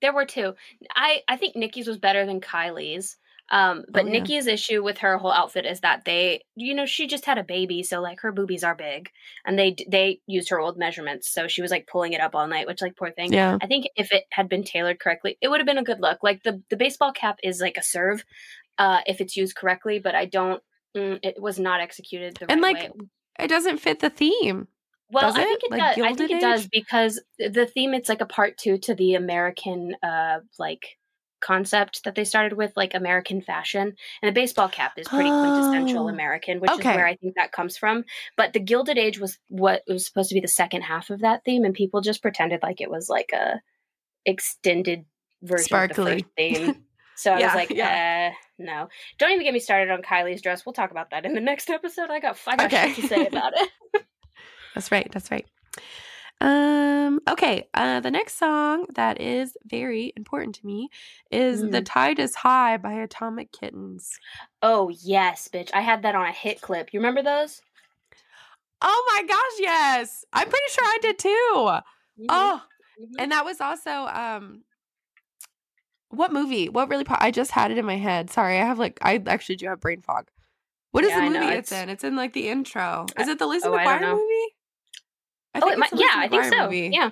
There 0.00 0.12
were 0.12 0.26
two. 0.26 0.54
I 0.94 1.22
I 1.28 1.36
think 1.36 1.56
Nicki's 1.56 1.86
was 1.88 1.98
better 1.98 2.26
than 2.26 2.40
Kylie's. 2.40 3.16
Um, 3.50 3.84
but 3.90 4.04
Oh, 4.04 4.06
yeah. 4.06 4.12
Nicki's 4.12 4.46
issue 4.46 4.82
with 4.82 4.98
her 4.98 5.18
whole 5.18 5.30
outfit 5.30 5.66
is 5.66 5.80
that 5.80 6.06
they, 6.06 6.42
you 6.56 6.74
know, 6.74 6.86
she 6.86 7.06
just 7.06 7.26
had 7.26 7.36
a 7.36 7.44
baby, 7.44 7.82
so 7.82 8.00
like 8.00 8.20
her 8.20 8.32
boobies 8.32 8.64
are 8.64 8.74
big, 8.74 9.10
and 9.44 9.58
they 9.58 9.76
they 9.86 10.20
used 10.26 10.48
her 10.48 10.58
old 10.58 10.78
measurements, 10.78 11.28
so 11.28 11.46
she 11.46 11.60
was 11.60 11.70
like 11.70 11.86
pulling 11.86 12.14
it 12.14 12.22
up 12.22 12.34
all 12.34 12.46
night, 12.46 12.66
which 12.66 12.80
like 12.80 12.96
poor 12.96 13.10
thing. 13.10 13.32
Yeah. 13.34 13.58
I 13.60 13.66
think 13.66 13.86
if 13.96 14.12
it 14.12 14.24
had 14.30 14.48
been 14.48 14.64
tailored 14.64 14.98
correctly, 14.98 15.36
it 15.42 15.48
would 15.48 15.60
have 15.60 15.66
been 15.66 15.78
a 15.78 15.84
good 15.84 16.00
look. 16.00 16.22
Like 16.22 16.42
the 16.42 16.62
the 16.70 16.76
baseball 16.78 17.12
cap 17.12 17.38
is 17.42 17.60
like 17.60 17.76
a 17.76 17.82
serve, 17.82 18.24
uh, 18.78 19.00
if 19.06 19.20
it's 19.20 19.36
used 19.36 19.56
correctly, 19.56 19.98
but 19.98 20.14
I 20.14 20.24
don't. 20.24 20.62
Mm, 20.96 21.18
it 21.22 21.40
was 21.40 21.58
not 21.58 21.80
executed 21.80 22.36
the 22.36 22.46
right. 22.46 22.52
And, 22.52 22.62
right 22.62 22.74
like, 22.74 22.94
way. 22.94 23.06
It 23.40 23.48
doesn't 23.48 23.78
fit 23.78 24.00
the 24.00 24.10
theme. 24.10 24.68
Well, 25.10 25.26
Does 25.28 25.36
I 25.36 25.42
think 25.44 25.60
it 25.64 25.70
Like 25.70 25.96
does. 25.96 26.04
I 26.04 26.14
think 26.14 26.30
it 26.30 26.34
Age? 26.36 26.40
does 26.40 26.68
because 26.68 27.22
the 27.38 27.66
theme 27.66 27.94
it's 27.94 28.08
like 28.08 28.20
a 28.20 28.26
part 28.26 28.56
two 28.56 28.78
to 28.78 28.94
the 28.94 29.14
American 29.14 29.94
uh 30.02 30.38
like 30.58 30.98
concept 31.40 32.04
that 32.04 32.14
they 32.14 32.24
started 32.24 32.56
with, 32.56 32.72
like 32.74 32.94
American 32.94 33.42
fashion. 33.42 33.94
And 34.22 34.28
the 34.28 34.32
baseball 34.40 34.68
cap 34.68 34.92
is 34.96 35.06
pretty 35.06 35.28
quintessential 35.28 36.06
Oh. 36.06 36.08
American, 36.08 36.58
which 36.58 36.70
Okay. 36.70 36.90
is 36.90 36.96
where 36.96 37.06
I 37.06 37.16
think 37.16 37.34
that 37.34 37.52
comes 37.52 37.76
from. 37.76 38.04
But 38.36 38.54
the 38.54 38.60
Gilded 38.60 38.96
Age 38.96 39.18
was 39.20 39.38
what 39.48 39.82
was 39.86 40.06
supposed 40.06 40.30
to 40.30 40.34
be 40.34 40.40
the 40.40 40.48
second 40.48 40.82
half 40.82 41.10
of 41.10 41.20
that 41.20 41.44
theme, 41.44 41.64
and 41.64 41.74
people 41.74 42.00
just 42.00 42.22
pretended 42.22 42.60
like 42.62 42.80
it 42.80 42.90
was 42.90 43.10
like 43.10 43.30
a 43.34 43.60
extended 44.24 45.04
version 45.42 45.64
Sparkly. 45.66 46.12
of 46.12 46.18
the 46.36 46.54
first 46.54 46.60
theme. 46.64 46.84
So 47.16 47.32
I 47.32 47.38
Yeah, 47.38 47.46
was 47.46 47.54
like, 47.54 47.70
yeah. 47.70 48.32
uh, 48.32 48.36
no. 48.58 48.88
Don't 49.18 49.30
even 49.30 49.44
get 49.44 49.54
me 49.54 49.60
started 49.60 49.90
on 49.92 50.02
Kylie's 50.02 50.42
dress. 50.42 50.64
We'll 50.66 50.72
talk 50.72 50.90
about 50.90 51.10
that 51.10 51.24
in 51.24 51.34
the 51.34 51.40
next 51.40 51.70
episode. 51.70 52.10
I 52.10 52.20
got 52.20 52.38
I 52.46 52.56
got 52.56 52.66
Okay. 52.66 52.92
to 52.94 53.02
say 53.08 53.26
about 53.26 53.52
it. 53.56 53.68
That's 54.74 54.90
right. 54.90 55.08
That's 55.12 55.30
right. 55.30 55.46
Um, 56.40 57.20
okay. 57.28 57.68
Uh, 57.74 58.00
the 58.00 58.10
next 58.10 58.36
song 58.38 58.86
that 58.96 59.20
is 59.20 59.56
very 59.64 60.12
important 60.16 60.56
to 60.56 60.66
me 60.66 60.88
is 61.30 61.60
The 61.62 61.80
Mm. 61.80 61.84
Tide 61.86 62.18
is 62.18 62.34
High 62.34 62.76
by 62.76 62.92
Atomic 62.94 63.52
Kittens. 63.52 64.18
Oh 64.60 64.88
yes, 64.88 65.48
bitch! 65.52 65.70
I 65.72 65.80
had 65.80 66.02
that 66.02 66.14
on 66.16 66.26
a 66.26 66.32
hit 66.32 66.60
clip. 66.60 66.92
You 66.92 66.98
remember 67.00 67.22
those? 67.22 67.62
Oh 68.82 69.12
my 69.14 69.22
gosh, 69.26 69.60
yes. 69.60 70.24
I'm 70.32 70.48
pretty 70.48 70.70
sure 70.70 70.84
I 70.84 70.98
did 71.00 71.18
too. 71.18 71.28
Mm-hmm. 71.30 72.26
Oh, 72.28 72.62
Mhm. 73.00 73.14
and 73.18 73.32
that 73.32 73.44
was 73.44 73.60
also 73.60 73.90
um 73.90 74.62
what 76.16 76.32
movie? 76.32 76.68
What 76.68 76.88
really 76.88 77.04
po- 77.04 77.16
I 77.18 77.30
just 77.30 77.50
had 77.50 77.70
it 77.70 77.78
in 77.78 77.84
my 77.84 77.96
head. 77.96 78.30
Sorry, 78.30 78.58
I 78.58 78.64
have 78.64 78.78
like 78.78 78.98
I 79.02 79.22
actually 79.26 79.56
do 79.56 79.66
have 79.66 79.80
brain 79.80 80.00
fog. 80.00 80.28
What 80.92 81.04
is 81.04 81.10
Yeah, 81.10 81.24
the 81.28 81.30
movie 81.38 81.52
it's, 81.54 81.72
it's- 81.72 81.82
in? 81.82 81.88
It's 81.90 82.04
in 82.04 82.16
like 82.16 82.32
the 82.32 82.48
intro. 82.48 83.06
Is 83.18 83.28
it 83.28 83.38
the 83.38 83.46
Lizzie 83.46 83.68
oh, 83.68 83.72
McGuire 83.72 84.00
movie? 84.00 84.54
I 85.54 85.60
oh, 85.62 85.68
it 85.68 85.72
it's 85.72 85.78
might. 85.78 85.90
the 85.90 85.98
Yeah, 85.98 86.12
I 86.14 86.28
think 86.28 86.44
so. 86.44 86.64
movie. 86.64 86.90
Yeah, 86.92 87.10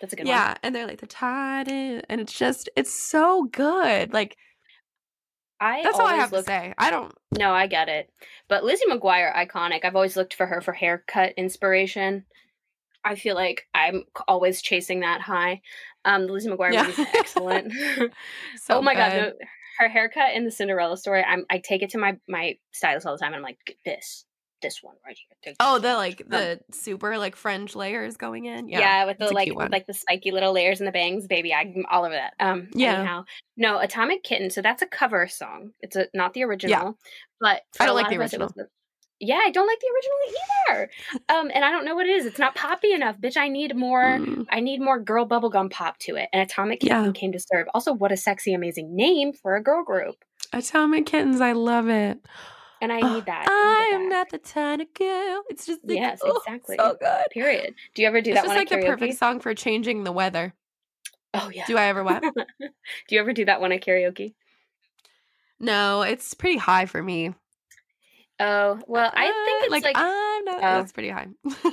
that's 0.00 0.12
a 0.12 0.16
good 0.16 0.26
one. 0.26 0.34
yeah, 0.34 0.54
and 0.62 0.74
they're 0.74 0.86
like 0.86 1.00
the 1.00 1.06
tide 1.06 1.68
and 1.68 2.20
it's 2.20 2.32
just 2.32 2.68
it's 2.76 2.92
so 2.92 3.44
good. 3.44 4.12
Like 4.12 4.36
I 5.60 5.82
that's 5.82 5.98
all 5.98 6.06
I 6.06 6.14
have 6.16 6.32
look- 6.32 6.44
to 6.44 6.50
say. 6.50 6.74
I 6.78 6.90
don't. 6.90 7.12
No, 7.36 7.52
I 7.52 7.66
get 7.66 7.88
it. 7.88 8.10
But 8.48 8.64
Lizzie 8.64 8.86
McGuire, 8.90 9.34
iconic. 9.34 9.84
I've 9.84 9.96
always 9.96 10.16
looked 10.16 10.34
for 10.34 10.46
her 10.46 10.60
for 10.60 10.72
haircut 10.72 11.32
inspiration. 11.36 12.24
I 13.04 13.14
feel 13.16 13.34
like 13.34 13.66
I'm 13.74 14.04
always 14.28 14.62
chasing 14.62 15.00
that 15.00 15.20
high. 15.20 15.60
Um, 16.04 16.26
the 16.26 16.32
Lizzie 16.32 16.50
McGuire 16.50 16.72
Yeah. 16.72 16.82
movies 16.82 16.98
are 16.98 17.06
excellent. 17.14 17.72
So 18.60 18.78
oh 18.78 18.82
my 18.82 18.94
god, 18.94 19.12
good. 19.12 19.20
no, 19.40 19.46
her 19.78 19.88
haircut 19.88 20.34
in 20.34 20.44
the 20.44 20.50
Cinderella 20.50 20.96
story. 20.96 21.22
I'm 21.22 21.44
I 21.50 21.58
take 21.58 21.82
it 21.82 21.90
to 21.90 21.98
my 21.98 22.18
my 22.28 22.56
stylist 22.72 23.06
all 23.06 23.14
the 23.14 23.18
time. 23.18 23.28
And 23.28 23.36
I'm 23.36 23.42
like 23.42 23.58
"Get 23.66 23.76
this 23.84 24.24
this 24.64 24.82
one 24.82 24.94
right 25.06 25.16
here. 25.44 25.54
Oh, 25.60 25.78
the 25.78 25.94
like 25.94 26.22
the 26.26 26.58
super 26.72 27.18
like 27.18 27.36
fringe 27.36 27.76
layers 27.76 28.16
going 28.16 28.46
in. 28.46 28.68
yeah, 28.68 28.78
Yeah, 28.80 29.04
with 29.04 29.18
the 29.18 29.32
like 29.32 29.54
with, 29.54 29.70
like 29.70 29.86
the 29.86 29.92
spiky 29.92 30.30
little 30.30 30.52
layers 30.52 30.80
and 30.80 30.86
the 30.86 30.92
bangs, 30.92 31.26
baby. 31.26 31.52
I'm 31.52 31.84
all 31.90 32.04
over 32.04 32.14
that. 32.14 32.32
Um, 32.40 32.68
Yeah. 32.74 32.98
Anyhow, 32.98 33.24
no, 33.56 33.78
Atomic 33.78 34.22
Kitten. 34.22 34.50
So 34.50 34.62
that's 34.62 34.82
a 34.82 34.86
cover 34.86 35.28
song. 35.28 35.72
It's 35.80 35.96
a 35.96 36.06
not 36.14 36.32
the 36.32 36.44
original, 36.44 36.70
yeah. 36.86 36.92
but 37.40 37.62
I 37.78 37.86
don't 37.86 37.94
like 37.94 38.08
the 38.08 38.22
us, 38.22 38.34
it 39.20 39.24
was 39.24 39.26
original. 39.26 39.26
the- 39.26 39.26
yeah, 39.26 39.40
I 39.44 39.50
don't 39.50 39.66
like 39.66 39.80
the 39.80 39.88
original 39.94 40.18
either. 40.78 40.90
um, 41.40 41.50
and 41.54 41.64
I 41.64 41.70
don't 41.70 41.84
know 41.84 41.94
what 41.94 42.06
it 42.06 42.10
is. 42.16 42.26
It's 42.26 42.38
not 42.38 42.54
poppy 42.54 42.92
enough, 42.92 43.16
bitch. 43.20 43.36
I 43.36 43.48
need 43.48 43.74
more. 43.76 44.18
Mm, 44.18 44.46
I 44.50 44.60
need 44.60 44.80
more 44.80 44.98
girl 44.98 45.26
bubblegum 45.26 45.70
pop 45.70 45.98
to 46.00 46.16
it. 46.16 46.28
And 46.32 46.42
Atomic 46.42 46.80
Kitten 46.80 47.04
Yeah. 47.06 47.12
came 47.12 47.32
to 47.32 47.38
serve. 47.38 47.66
Also, 47.74 47.92
what 47.92 48.12
a 48.12 48.16
sexy, 48.16 48.54
amazing 48.54 48.94
name 48.94 49.32
for 49.32 49.56
a 49.56 49.62
girl 49.62 49.84
group. 49.84 50.24
Atomic 50.52 51.06
Kittens, 51.06 51.40
I 51.40 51.52
love 51.52 51.88
it. 51.88 52.18
And 52.82 52.92
I 52.92 53.00
Oh, 53.00 53.14
need 53.14 53.26
that. 53.26 53.46
I 53.48 53.88
need 53.90 53.94
am 53.94 54.08
not 54.10 54.28
the 54.30 54.38
kind 54.38 54.82
of 54.82 54.92
girl. 54.94 55.42
It's 55.48 55.64
just 55.64 55.80
like, 55.84 55.96
Yes, 55.96 56.20
oh, 56.22 56.36
exactly. 56.46 56.76
so 56.76 56.96
good. 57.00 57.24
Period. 57.30 57.74
Do 57.94 58.02
you 58.02 58.08
ever 58.08 58.20
do 58.20 58.32
it's 58.32 58.40
that 58.40 58.46
just 58.46 58.56
like 58.56 58.68
the 58.68 58.86
perfect 58.86 59.16
song 59.16 59.40
for 59.40 59.54
changing 59.54 60.04
the 60.04 60.12
weather. 60.12 60.52
Oh 61.32 61.50
yeah. 61.52 61.64
Do 61.66 61.78
I 61.78 61.86
ever 61.86 62.04
what? 62.04 62.22
do 62.60 62.68
you 63.08 63.20
ever 63.20 63.32
do 63.32 63.46
that 63.46 63.60
one 63.60 63.72
at 63.72 63.80
karaoke? 63.82 64.34
no, 65.60 66.02
it's 66.02 66.34
pretty 66.34 66.58
high 66.58 66.86
for 66.86 67.02
me. 67.02 67.32
Oh 68.46 68.78
well, 68.86 69.10
I 69.14 69.26
Uh, 69.28 69.32
think 69.44 69.64
it's 69.74 69.84
like, 69.84 69.96
I'm 69.96 70.44
not. 70.44 70.56
Oh. 70.56 70.60
that's 70.60 70.92
pretty 70.92 71.10
high. 71.10 71.28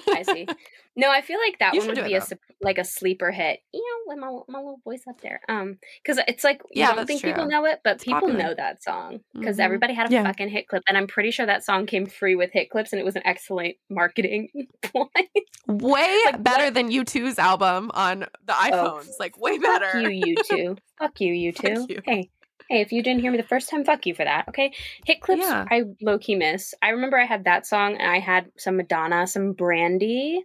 I 0.09 0.23
see. 0.23 0.47
No, 0.93 1.09
I 1.09 1.21
feel 1.21 1.39
like 1.39 1.57
that 1.59 1.73
You 1.73 1.79
one 1.79 1.87
would 1.95 2.03
be 2.03 2.13
it, 2.15 2.21
a 2.21 2.27
though. 2.31 2.35
like 2.59 2.77
a 2.77 2.83
sleeper 2.83 3.31
hit. 3.31 3.61
You 3.73 3.79
know, 3.79 4.13
with 4.13 4.19
my 4.19 4.27
my 4.49 4.59
little 4.59 4.81
voice 4.83 5.03
up 5.07 5.21
there. 5.21 5.39
Um, 5.47 5.77
because 6.03 6.19
it's 6.27 6.43
like 6.43 6.61
yeah, 6.69 6.89
I 6.89 6.95
don't 6.95 7.05
think 7.07 7.21
people 7.21 7.47
know 7.47 7.63
it, 7.63 7.79
but 7.81 7.93
It's 7.95 8.03
people 8.03 8.19
popular. 8.19 8.43
know 8.43 8.53
that 8.55 8.83
song 8.83 9.21
because 9.33 9.55
Mhm. 9.55 9.63
everybody 9.63 9.93
had 9.93 10.11
a 10.11 10.13
Yeah. 10.13 10.23
fucking 10.23 10.49
hit 10.49 10.67
clip, 10.67 10.83
and 10.89 10.97
I'm 10.97 11.07
pretty 11.07 11.31
sure 11.31 11.45
that 11.45 11.63
song 11.63 11.85
came 11.85 12.07
free 12.07 12.35
with 12.35 12.51
hit 12.51 12.69
clips, 12.69 12.91
and 12.91 12.99
it 12.99 13.05
was 13.05 13.15
an 13.15 13.21
excellent 13.23 13.77
marketing 13.89 14.49
point. 14.81 15.29
Way 15.67 16.19
Like, 16.25 16.43
better 16.43 16.65
what- 16.65 16.73
than 16.73 16.91
U2's 16.91 17.39
album 17.39 17.89
on 17.93 18.27
the 18.45 18.51
iPhones. 18.53 19.11
like 19.17 19.39
way 19.39 19.59
better. 19.59 19.91
Fuck 19.93 20.03
you, 20.03 20.09
you 20.09 20.35
two. 20.43 20.75
Fuck 20.99 21.21
you, 21.21 21.33
you 21.33 21.51
Fuck 21.53 21.73
two. 21.73 21.85
you. 21.87 22.01
Hey, 22.05 22.29
hey, 22.69 22.81
if 22.81 22.91
you 22.91 23.03
didn't 23.03 23.21
hear 23.21 23.31
me 23.31 23.37
the 23.37 23.43
first 23.43 23.69
time, 23.69 23.83
fuck 23.83 24.05
you 24.05 24.13
for 24.13 24.23
that. 24.23 24.47
Okay, 24.49 24.73
hit 25.05 25.21
clips. 25.21 25.43
Yeah. 25.43 25.65
I 25.69 25.83
low 26.01 26.17
key 26.17 26.35
miss. 26.35 26.73
I 26.81 26.89
remember 26.89 27.19
I 27.19 27.25
had 27.25 27.45
that 27.45 27.65
song, 27.65 27.97
and 27.97 28.11
I 28.11 28.19
had 28.19 28.51
some 28.57 28.77
Madonna, 28.77 29.27
some 29.27 29.53
Brandy, 29.53 30.43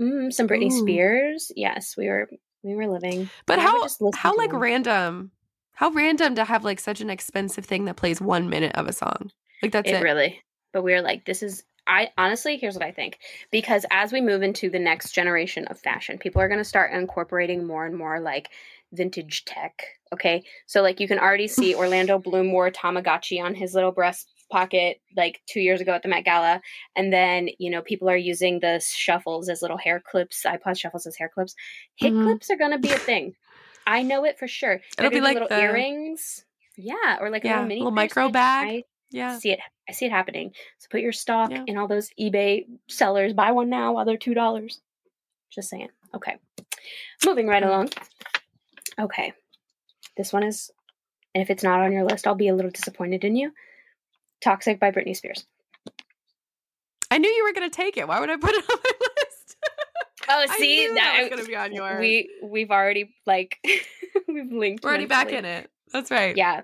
mm, 0.00 0.32
some 0.32 0.48
Britney 0.48 0.72
Ooh. 0.72 0.80
Spears. 0.80 1.52
Yes, 1.54 1.96
we 1.96 2.08
were 2.08 2.28
we 2.62 2.74
were 2.74 2.86
living. 2.86 3.30
But 3.46 3.58
how 3.58 3.86
how 4.14 4.36
like 4.36 4.50
them. 4.50 4.60
random? 4.60 5.30
How 5.72 5.90
random 5.90 6.36
to 6.36 6.44
have 6.44 6.64
like 6.64 6.80
such 6.80 7.00
an 7.00 7.10
expensive 7.10 7.66
thing 7.66 7.84
that 7.84 7.96
plays 7.96 8.20
one 8.20 8.48
minute 8.48 8.74
of 8.76 8.86
a 8.86 8.92
song. 8.92 9.30
Like 9.62 9.72
that's 9.72 9.90
it, 9.90 9.96
it. 9.96 10.02
really 10.02 10.40
but 10.76 10.82
we 10.82 10.92
were 10.92 11.00
like 11.00 11.24
this 11.24 11.42
is 11.42 11.64
i 11.86 12.10
honestly 12.18 12.58
here's 12.58 12.74
what 12.74 12.84
i 12.84 12.92
think 12.92 13.18
because 13.50 13.86
as 13.90 14.12
we 14.12 14.20
move 14.20 14.42
into 14.42 14.68
the 14.68 14.78
next 14.78 15.12
generation 15.12 15.64
of 15.68 15.78
fashion 15.80 16.18
people 16.18 16.42
are 16.42 16.48
going 16.48 16.60
to 16.60 16.64
start 16.64 16.92
incorporating 16.92 17.66
more 17.66 17.86
and 17.86 17.96
more 17.96 18.20
like 18.20 18.50
vintage 18.92 19.44
tech 19.44 19.82
okay 20.12 20.42
so 20.66 20.80
like 20.82 21.00
you 21.00 21.08
can 21.08 21.18
already 21.18 21.48
see 21.48 21.74
orlando 21.74 22.18
bloom 22.18 22.52
wore 22.52 22.68
a 22.68 22.72
tamagotchi 22.72 23.42
on 23.42 23.54
his 23.54 23.74
little 23.74 23.90
breast 23.92 24.32
pocket 24.50 25.00
like 25.16 25.40
two 25.48 25.58
years 25.60 25.80
ago 25.80 25.92
at 25.92 26.02
the 26.02 26.08
met 26.08 26.24
gala 26.24 26.60
and 26.94 27.12
then 27.12 27.48
you 27.58 27.68
know 27.68 27.82
people 27.82 28.08
are 28.08 28.16
using 28.16 28.60
the 28.60 28.80
shuffles 28.80 29.48
as 29.48 29.60
little 29.60 29.76
hair 29.76 30.00
clips 30.08 30.44
ipod 30.46 30.78
shuffles 30.78 31.04
as 31.06 31.16
hair 31.16 31.28
clips 31.32 31.54
hit 31.96 32.12
Mhm. 32.12 32.22
clips 32.24 32.48
are 32.50 32.56
going 32.56 32.70
to 32.70 32.78
be 32.78 32.90
a 32.90 32.98
thing 32.98 33.34
i 33.88 34.02
know 34.02 34.24
it 34.24 34.38
for 34.38 34.46
sure 34.46 34.80
They're 34.96 35.06
It'll 35.06 35.16
be 35.16 35.20
like 35.20 35.34
little 35.34 35.48
the- 35.48 35.60
earrings 35.60 36.44
yeah 36.76 37.16
or 37.20 37.28
like 37.30 37.44
a 37.44 37.48
Yeah, 37.48 37.54
little 37.54 37.68
mini 37.68 37.80
little 37.80 37.90
micro 37.90 38.28
bag. 38.28 38.68
I, 38.68 38.84
Yeah. 39.10 39.38
see 39.38 39.50
it 39.50 39.60
I 39.88 39.92
see 39.92 40.04
it 40.06 40.10
happening. 40.12 40.52
So 40.78 40.88
put 40.90 41.00
your 41.00 41.12
stock 41.12 41.50
Yeah. 41.52 41.62
in 41.66 41.76
all 41.78 41.86
those 41.86 42.10
eBay 42.20 42.66
sellers. 42.88 43.32
Buy 43.32 43.52
one 43.52 43.70
now 43.70 43.92
while 43.92 44.04
they're 44.04 44.16
two 44.16 44.34
dollars. 44.34 44.80
Just 45.48 45.70
saying. 45.70 45.90
Okay. 46.12 46.34
Moving 47.24 47.46
right 47.46 47.62
Mm. 47.62 47.66
along. 47.68 47.90
Okay. 49.00 49.32
This 50.16 50.32
one 50.32 50.42
is 50.42 50.70
and 51.34 51.42
if 51.42 51.50
it's 51.50 51.62
not 51.62 51.80
on 51.80 51.92
your 51.92 52.04
list, 52.04 52.26
I'll 52.26 52.34
be 52.34 52.48
a 52.48 52.54
little 52.54 52.70
disappointed 52.70 53.22
in 53.22 53.36
you. 53.36 53.52
Toxic 54.40 54.80
by 54.80 54.90
Britney 54.90 55.14
Spears. 55.14 55.44
I 57.10 57.18
knew 57.18 57.28
you 57.30 57.44
were 57.44 57.52
gonna 57.52 57.70
take 57.70 57.96
it. 57.96 58.08
Why 58.08 58.20
would 58.20 58.30
I 58.30 58.36
put 58.36 58.54
it 58.54 58.64
on 58.70 58.78
my 58.82 58.92
list? 59.00 59.56
Oh, 60.28 60.46
I 60.48 60.58
see 60.58 60.76
knew 60.86 60.94
that 60.94 61.18
was 61.20 61.28
gonna 61.28 61.44
be 61.44 61.56
on 61.56 61.72
yours. 61.72 62.00
we 62.00 62.30
we've 62.42 62.70
already 62.70 63.14
like 63.26 63.58
we've 64.28 64.50
linked. 64.50 64.82
We're 64.82 64.90
already 64.90 65.06
back 65.06 65.30
in 65.30 65.44
it. 65.44 65.70
That's 65.92 66.10
right. 66.10 66.36
Yeah. 66.36 66.62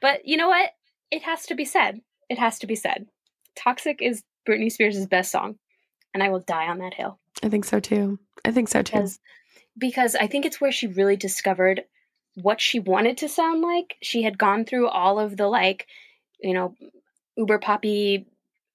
But 0.00 0.26
you 0.26 0.36
know 0.36 0.48
what? 0.48 0.70
It 1.10 1.22
has 1.22 1.46
to 1.46 1.54
be 1.54 1.64
said. 1.64 2.00
It 2.28 2.38
has 2.38 2.58
to 2.60 2.66
be 2.66 2.74
said. 2.74 3.06
Toxic 3.56 4.00
is 4.00 4.22
Britney 4.48 4.70
Spears' 4.70 5.04
best 5.06 5.30
song. 5.30 5.56
And 6.14 6.22
I 6.22 6.28
will 6.28 6.40
die 6.40 6.66
on 6.68 6.78
that 6.78 6.94
hill. 6.94 7.18
I 7.42 7.48
think 7.48 7.64
so 7.64 7.80
too. 7.80 8.18
I 8.44 8.50
think 8.50 8.68
so 8.68 8.82
too. 8.82 8.92
Because 8.92 9.18
because 9.78 10.14
I 10.14 10.26
think 10.26 10.44
it's 10.44 10.60
where 10.60 10.72
she 10.72 10.86
really 10.86 11.16
discovered 11.16 11.82
what 12.34 12.60
she 12.60 12.80
wanted 12.80 13.18
to 13.18 13.28
sound 13.28 13.62
like. 13.62 13.96
She 14.02 14.22
had 14.22 14.38
gone 14.38 14.64
through 14.64 14.88
all 14.88 15.18
of 15.18 15.36
the 15.36 15.48
like, 15.48 15.86
you 16.40 16.54
know, 16.54 16.74
uber 17.36 17.58
poppy 17.58 18.26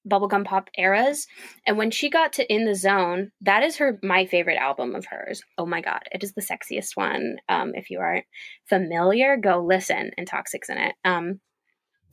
bubblegum 0.07 0.45
pop 0.45 0.69
eras. 0.77 1.27
And 1.65 1.77
when 1.77 1.91
she 1.91 2.09
got 2.09 2.33
to 2.33 2.53
In 2.53 2.65
the 2.65 2.75
Zone, 2.75 3.31
that 3.41 3.63
is 3.63 3.77
her 3.77 3.99
my 4.01 4.25
favorite 4.25 4.57
album 4.57 4.95
of 4.95 5.05
hers. 5.05 5.41
Oh 5.57 5.65
my 5.65 5.81
god, 5.81 6.01
it 6.11 6.23
is 6.23 6.33
the 6.33 6.41
sexiest 6.41 6.95
one. 6.95 7.37
Um, 7.49 7.73
if 7.75 7.89
you 7.89 7.99
aren't 7.99 8.25
familiar, 8.65 9.37
go 9.37 9.63
listen 9.63 10.11
and 10.17 10.27
Toxic's 10.27 10.69
in 10.69 10.77
it. 10.77 10.95
Um, 11.03 11.39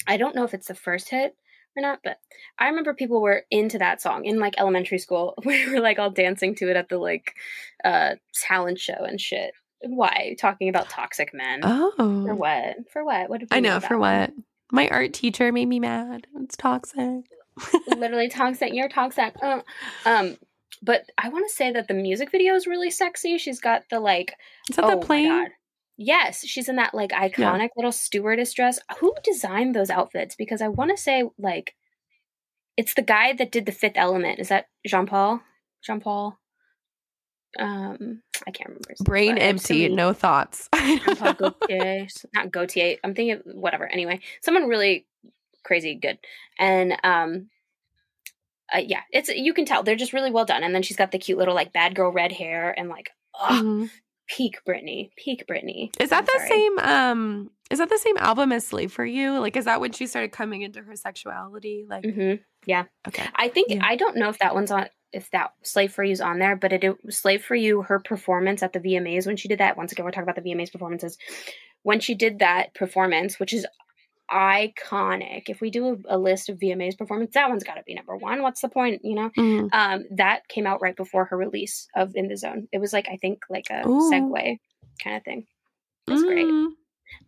I 0.07 0.16
don't 0.16 0.35
know 0.35 0.45
if 0.45 0.55
it's 0.55 0.68
the 0.68 0.74
first 0.74 1.09
hit 1.09 1.35
or 1.77 1.83
not, 1.83 2.01
but 2.03 2.18
I 2.59 2.68
remember 2.68 2.95
people 2.95 3.20
were 3.20 3.45
into 3.51 3.79
that 3.79 4.01
song 4.01 4.25
in 4.25 4.39
like 4.39 4.55
elementary 4.59 4.99
school. 4.99 5.35
We 5.45 5.68
were 5.70 5.81
like 5.81 5.99
all 5.99 6.11
dancing 6.11 6.55
to 6.57 6.70
it 6.70 6.77
at 6.77 6.89
the 6.89 6.99
like 6.99 7.35
uh 7.85 8.14
talent 8.35 8.81
show 8.81 9.05
and 9.05 9.20
shit. 9.20 9.53
Why? 9.81 10.35
Talking 10.39 10.68
about 10.68 10.89
toxic 10.89 11.35
men. 11.35 11.61
Oh, 11.62 11.93
for 11.99 12.35
what? 12.35 12.77
For 12.91 13.05
what? 13.05 13.29
What 13.29 13.43
I 13.51 13.61
know 13.61 13.81
for 13.81 13.99
what. 13.99 14.33
My 14.72 14.89
art 14.89 15.12
teacher 15.12 15.53
made 15.53 15.66
me 15.66 15.79
mad. 15.79 16.27
It's 16.37 16.57
toxic. 16.57 17.25
literally 17.87 18.29
toxic. 18.29 18.72
You're 18.72 18.89
toxic. 18.89 19.35
Uh, 19.43 19.61
um, 20.07 20.37
but 20.83 21.05
I 21.18 21.29
want 21.29 21.49
to 21.49 21.55
say 21.55 21.70
that 21.72 21.87
the 21.89 21.95
music 21.95 22.31
video 22.31 22.55
is 22.55 22.66
really 22.66 22.91
sexy. 22.91 23.39
She's 23.39 23.61
got 23.61 23.85
the 23.91 24.01
like. 24.01 24.35
Is 24.68 24.77
that 24.77 24.85
oh 24.85 24.99
the 24.99 25.07
plane? 25.07 25.49
Yes, 25.97 26.45
she's 26.45 26.69
in 26.69 26.77
that 26.77 26.95
like 26.95 27.11
iconic 27.11 27.69
little 27.77 27.93
stewardess 27.93 28.53
dress. 28.53 28.81
Who 28.99 29.15
designed 29.23 29.75
those 29.75 29.91
outfits? 29.91 30.35
Because 30.35 30.61
I 30.61 30.69
want 30.69 30.91
to 30.91 30.97
say 30.97 31.25
like, 31.39 31.75
it's 32.77 32.95
the 32.95 33.03
guy 33.03 33.33
that 33.35 33.53
did 33.53 33.67
the 33.67 33.73
Fifth 33.73 33.97
Element. 33.97 34.41
Is 34.41 34.49
that 34.49 34.67
Jean 34.87 35.07
Paul? 35.07 35.41
Jean 35.83 36.01
Paul. 36.01 36.39
Um, 37.59 38.23
I 38.47 38.51
can't 38.51 38.71
remember. 38.71 38.89
name, 38.89 39.05
Brain 39.05 39.39
empty, 39.39 39.89
no 39.89 40.13
thoughts. 40.13 40.69
Jean-Paul 40.75 41.35
not 42.35 42.51
Gaultier. 42.51 42.97
I'm 43.05 43.15
thinking 43.15 43.43
whatever. 43.55 43.87
Anyway, 43.87 44.21
someone 44.43 44.67
really 44.69 45.07
crazy 45.65 45.95
good, 45.95 46.19
and 46.59 46.99
um, 47.05 47.49
uh, 48.75 48.79
yeah, 48.79 49.03
it's 49.13 49.29
you 49.29 49.55
can 49.55 49.65
tell 49.67 49.83
they're 49.83 49.95
just 49.95 50.13
really 50.13 50.33
well 50.33 50.45
done. 50.45 50.65
And 50.65 50.75
then 50.75 50.83
she's 50.83 50.97
got 50.97 51.13
the 51.13 51.19
cute 51.19 51.39
little 51.39 51.55
like 51.55 51.73
bad 51.73 51.95
girl 51.95 52.11
red 52.11 52.33
hair 52.33 52.75
and 52.77 52.89
like 52.89 53.11
ugh, 53.39 53.63
Mhm. 53.65 53.91
Peak 54.27 54.59
Britney, 54.66 55.11
peak 55.16 55.45
Britney. 55.49 55.91
Is 56.01 56.11
that 56.11 56.20
I'm 56.20 56.25
the 56.27 56.33
sorry. 56.39 56.49
same 56.49 56.79
um 56.79 57.51
is 57.70 57.79
that 57.79 57.89
the 57.89 57.99
same 57.99 58.16
album 58.18 58.53
as 58.53 58.66
Slave 58.66 58.93
for 58.93 59.05
You? 59.05 59.39
Like 59.39 59.57
is 59.57 59.64
that 59.66 59.81
when 59.81 59.93
she 59.93 60.07
started 60.07 60.33
coming 60.33 60.62
into 60.62 60.83
her 60.83 60.97
sexuality? 60.97 61.85
Like 61.89 62.05
Mhm. 62.05 62.41
okay. 63.09 63.27
I 63.37 63.49
think 63.49 63.68
Yeah. 63.70 63.81
I 63.83 63.97
don't 63.97 64.16
know 64.16 64.29
if 64.29 64.39
that 64.39 64.55
one's 64.55 64.70
on. 64.70 64.87
If 65.12 65.31
that 65.31 65.53
Slave 65.62 65.93
for 65.93 66.03
You's 66.03 66.20
on 66.20 66.39
there, 66.41 66.57
but 66.57 66.72
it, 66.72 66.83
it 66.83 66.97
Slave 67.11 67.45
for 67.45 67.55
You, 67.55 67.83
her 67.83 68.01
performance 68.01 68.62
at 68.64 68.72
the 68.72 68.81
VMAs 68.81 69.27
when 69.27 69.37
she 69.37 69.47
did 69.49 69.61
that. 69.61 69.77
Once 69.77 69.93
again, 69.93 70.05
we're 70.05 70.11
talking 70.11 70.25
about 70.29 70.43
the 70.43 70.51
VMAs 70.51 70.72
performances. 70.72 71.16
When 71.83 72.01
she 72.01 72.14
did 72.16 72.41
that 72.41 72.75
performance, 72.75 73.39
which 73.39 73.53
is 73.53 73.64
iconic. 74.33 75.49
If 75.49 75.61
we 75.61 75.70
do 75.70 76.01
a, 76.09 76.16
a 76.16 76.18
list 76.18 76.49
of 76.49 76.59
VMAs 76.59 76.97
performance, 76.97 77.35
that 77.35 77.49
one's 77.49 77.64
got 77.64 77.75
to 77.75 77.83
be 77.85 77.95
number 77.95 78.16
one. 78.16 78.43
What's 78.43 78.61
the 78.61 78.68
point, 78.68 79.03
you 79.05 79.14
know? 79.14 79.31
Mhm. 79.37 79.68
Um, 79.72 80.05
that 80.16 80.47
came 80.49 80.66
out 80.66 80.81
right 80.83 80.97
before 80.97 81.25
her 81.27 81.37
release 81.37 81.89
of 81.97 82.12
In 82.14 82.29
the 82.29 82.37
Zone. 82.37 82.68
It 82.72 82.79
was 82.79 82.93
like 82.93 83.09
I 83.11 83.16
think 83.16 83.41
like 83.51 83.66
a 83.70 83.87
Ooh. 83.87 84.11
segue 84.12 84.59
kind 85.03 85.16
of 85.16 85.22
thing. 85.25 85.47
That's 86.07 86.22
great, 86.22 86.47
Mm. 86.47 86.72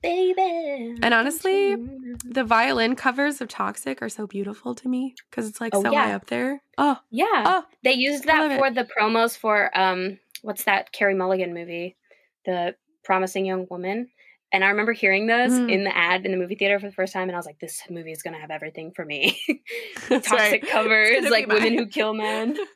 baby. 0.02 0.96
And 1.02 1.14
honestly, 1.14 1.76
The 2.24 2.44
violin 2.44 2.96
covers 2.96 3.40
of 3.40 3.48
Toxic 3.48 4.02
are 4.02 4.08
so 4.08 4.26
beautiful 4.26 4.74
to 4.74 4.88
me 4.88 5.14
because 5.30 5.48
it's 5.48 5.60
like 5.60 5.74
Oh, 5.74 5.82
so 5.82 5.90
yeah. 5.92 6.04
high 6.04 6.12
up 6.14 6.26
there. 6.26 6.62
Oh, 6.78 6.98
yeah, 7.10 7.26
oh, 7.46 7.64
they 7.84 7.92
used 7.92 8.24
that 8.24 8.50
it. 8.50 8.58
for 8.58 8.70
the 8.70 8.84
promos 8.84 9.36
for 9.36 9.76
um, 9.78 10.18
what's 10.42 10.64
that 10.64 10.92
Carey 10.92 11.14
Mulligan 11.14 11.54
movie, 11.54 11.96
The 12.44 12.74
Promising 13.04 13.46
Young 13.46 13.66
Woman. 13.70 14.08
And 14.52 14.64
I 14.64 14.68
remember 14.68 14.92
hearing 14.92 15.26
those 15.26 15.50
Mm. 15.52 15.70
in 15.70 15.84
the 15.84 15.94
ad 15.96 16.24
in 16.24 16.30
the 16.32 16.38
movie 16.38 16.54
theater 16.54 16.78
for 16.78 16.86
the 16.86 16.92
first 16.92 17.12
time, 17.12 17.28
and 17.28 17.32
I 17.32 17.38
was 17.38 17.46
like, 17.46 17.58
"This 17.58 17.82
movie 17.90 18.12
is 18.12 18.22
gonna 18.22 18.38
have 18.40 18.50
everything 18.50 18.92
for 18.92 19.04
me." 19.04 19.38
Toxic 20.08 20.30
right. 20.32 20.66
covers, 20.68 21.28
like 21.30 21.48
be 21.48 21.54
women 21.54 21.76
who 21.78 21.86
kill 21.86 22.14
men. 22.14 22.56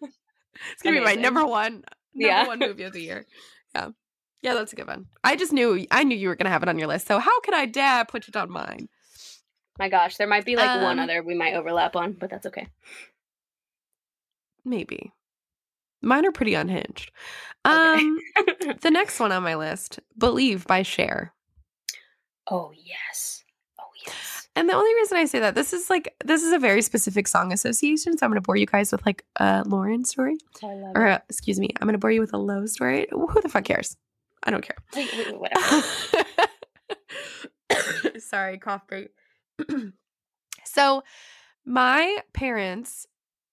It's 0.72 0.82
gonna 0.82 0.98
be 0.98 1.04
my 1.04 1.14
number 1.14 1.46
one, 1.46 1.72
number 1.74 1.86
Yeah. 2.14 2.46
one 2.46 2.58
movie 2.58 2.82
of 2.82 2.92
the 2.92 3.00
year. 3.00 3.24
Yeah, 3.74 3.90
yeah, 4.42 4.52
that's 4.54 4.72
a 4.72 4.76
good 4.76 4.88
one. 4.88 5.06
I 5.24 5.36
just 5.36 5.52
knew 5.52 5.86
I 5.90 6.02
knew 6.04 6.16
you 6.16 6.28
were 6.28 6.36
gonna 6.36 6.50
have 6.50 6.62
it 6.62 6.68
on 6.68 6.78
your 6.78 6.88
list. 6.88 7.06
So 7.06 7.18
how 7.18 7.40
could 7.40 7.54
I 7.54 7.64
dare 7.66 8.04
put 8.04 8.28
it 8.28 8.36
on 8.36 8.50
mine? 8.50 8.88
My 9.78 9.88
gosh, 9.88 10.16
there 10.18 10.26
might 10.26 10.44
be 10.44 10.56
like 10.56 10.82
one 10.82 10.98
Um, 10.98 11.04
other 11.04 11.22
we 11.22 11.34
might 11.34 11.54
overlap 11.54 11.96
on, 11.96 12.12
but 12.12 12.28
that's 12.28 12.44
okay. 12.46 12.66
Maybe 14.64 15.12
mine 16.02 16.26
are 16.26 16.32
pretty 16.32 16.54
unhinged. 16.54 17.10
Okay. 17.66 18.02
Um, 18.02 18.18
the 18.82 18.90
next 18.90 19.20
one 19.20 19.32
on 19.32 19.42
my 19.42 19.54
list, 19.54 20.00
"Believe" 20.18 20.66
by 20.66 20.82
Cher. 20.82 21.32
Oh 22.48 22.72
yes, 22.76 23.44
oh 23.78 23.84
yes. 24.06 24.48
And 24.56 24.68
the 24.68 24.74
only 24.74 24.94
reason 24.94 25.16
I 25.16 25.24
say 25.26 25.38
that 25.40 25.54
this 25.54 25.72
is 25.72 25.88
like 25.90 26.14
this 26.24 26.42
is 26.42 26.52
a 26.52 26.58
very 26.58 26.82
specific 26.82 27.28
song 27.28 27.52
association, 27.52 28.18
so 28.18 28.26
I'm 28.26 28.30
going 28.30 28.40
to 28.40 28.46
bore 28.46 28.56
you 28.56 28.66
guys 28.66 28.92
with 28.92 29.04
like 29.06 29.24
a 29.36 29.62
Lauren 29.66 30.04
story, 30.04 30.38
or 30.62 31.06
uh 31.06 31.18
excuse 31.28 31.60
me, 31.60 31.70
I'm 31.80 31.86
going 31.86 31.94
to 31.94 31.98
bore 31.98 32.10
you 32.10 32.20
with 32.20 32.34
a 32.34 32.38
low 32.38 32.66
story. 32.66 33.06
Who 33.10 33.40
the 33.42 33.48
fuck 33.48 33.64
cares? 33.64 33.96
I 34.42 34.50
don't 34.50 34.62
care. 34.62 34.76
Wait, 34.96 35.10
wait, 35.16 35.38
whatever. 35.38 35.86
Sorry, 38.18 38.58
cough 38.58 38.86
break. 38.86 39.10
so, 40.64 41.02
my 41.64 42.18
parents, 42.32 43.06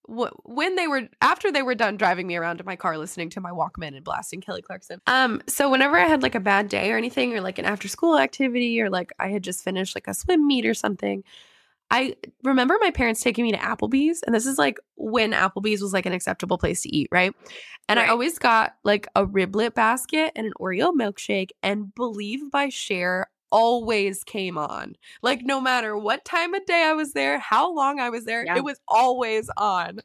when 0.08 0.76
they 0.76 0.88
were 0.88 1.08
after 1.22 1.52
they 1.52 1.62
were 1.62 1.76
done 1.76 1.98
driving 1.98 2.28
me 2.28 2.36
around 2.36 2.60
in 2.60 2.66
my 2.66 2.76
car, 2.76 2.98
listening 2.98 3.30
to 3.32 3.42
my 3.42 3.52
Walkman 3.52 3.96
and 3.96 4.04
blasting 4.04 4.42
Kelly 4.42 4.62
Clarkson. 4.62 5.02
Um, 5.08 5.42
so 5.48 5.70
whenever 5.70 5.98
I 5.98 6.06
had 6.06 6.24
like 6.24 6.36
a 6.36 6.40
bad 6.40 6.70
day 6.70 6.92
or 6.92 6.98
anything, 6.98 7.34
or 7.34 7.42
like 7.42 7.60
an 7.60 7.66
after 7.66 7.88
school 7.88 8.18
activity, 8.18 8.82
or 8.82 8.90
like 8.90 9.12
I 9.20 9.30
had 9.30 9.44
just 9.44 9.64
finished 9.64 9.96
like 9.96 10.08
a 10.08 10.14
swim 10.14 10.48
meet 10.48 10.66
or 10.66 10.74
something, 10.74 11.24
I 11.90 12.16
remember 12.44 12.78
my 12.80 12.92
parents 12.92 13.22
taking 13.22 13.44
me 13.44 13.52
to 13.52 13.58
Applebee's, 13.58 14.24
and 14.24 14.34
this 14.34 14.46
is 14.46 14.58
like 14.58 14.78
when 14.96 15.32
Applebee's 15.32 15.82
was 15.82 15.94
like 15.94 16.06
an 16.06 16.14
acceptable 16.14 16.58
place 16.58 16.82
to 16.82 16.96
eat, 16.96 17.10
right? 17.12 17.34
And 17.90 17.98
Right. 17.98 18.10
I 18.10 18.12
always 18.12 18.38
got 18.40 18.76
like 18.84 19.08
a 19.16 19.26
riblet 19.26 19.74
basket 19.74 20.34
and 20.36 20.48
an 20.48 20.54
Oreo 20.60 20.92
milkshake, 20.92 21.52
and 21.64 21.94
Believe 21.96 22.52
by 22.52 22.70
Cher 22.70 23.28
always 23.52 24.24
came 24.24 24.58
on. 24.58 24.96
Like, 25.22 25.42
no 25.44 25.60
matter 25.62 25.98
what 25.98 26.26
time 26.26 26.54
of 26.54 26.66
day 26.66 26.84
I 26.86 26.94
was 26.94 27.14
there, 27.14 27.40
how 27.40 27.74
long 27.74 28.00
I 28.00 28.10
was 28.10 28.26
there, 28.26 28.46
Yeah. 28.46 28.58
it 28.58 28.64
was 28.64 28.80
always 28.88 29.50
on. 29.58 30.00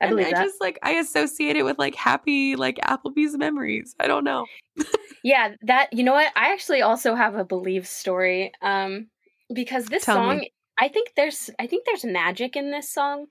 I 0.00 0.06
and 0.06 0.20
I 0.20 0.30
that. 0.30 0.44
just 0.44 0.60
like, 0.60 0.78
I 0.82 0.92
associate 0.92 1.56
it 1.56 1.64
with 1.64 1.78
like 1.78 1.94
happy, 1.94 2.54
like 2.56 2.76
Applebee's 2.78 3.36
memories. 3.36 3.94
I 3.98 4.06
don't 4.06 4.24
know. 4.24 4.46
Yeah, 5.24 5.54
that 5.62 5.92
you 5.92 6.04
know 6.04 6.12
what? 6.12 6.30
I 6.36 6.52
actually 6.52 6.82
also 6.82 7.14
have 7.16 7.34
a 7.34 7.44
believe 7.44 7.86
story. 7.88 8.52
Um 8.62 9.08
because 9.52 9.86
this 9.86 10.04
Tell 10.04 10.20
me. 10.20 10.38
song 10.38 10.46
I 10.78 10.86
think 10.88 11.12
there's 11.16 11.50
I 11.58 11.66
think 11.66 11.84
there's 11.86 12.04
magic 12.04 12.54
in 12.54 12.70
this 12.70 12.88
song. 12.88 13.26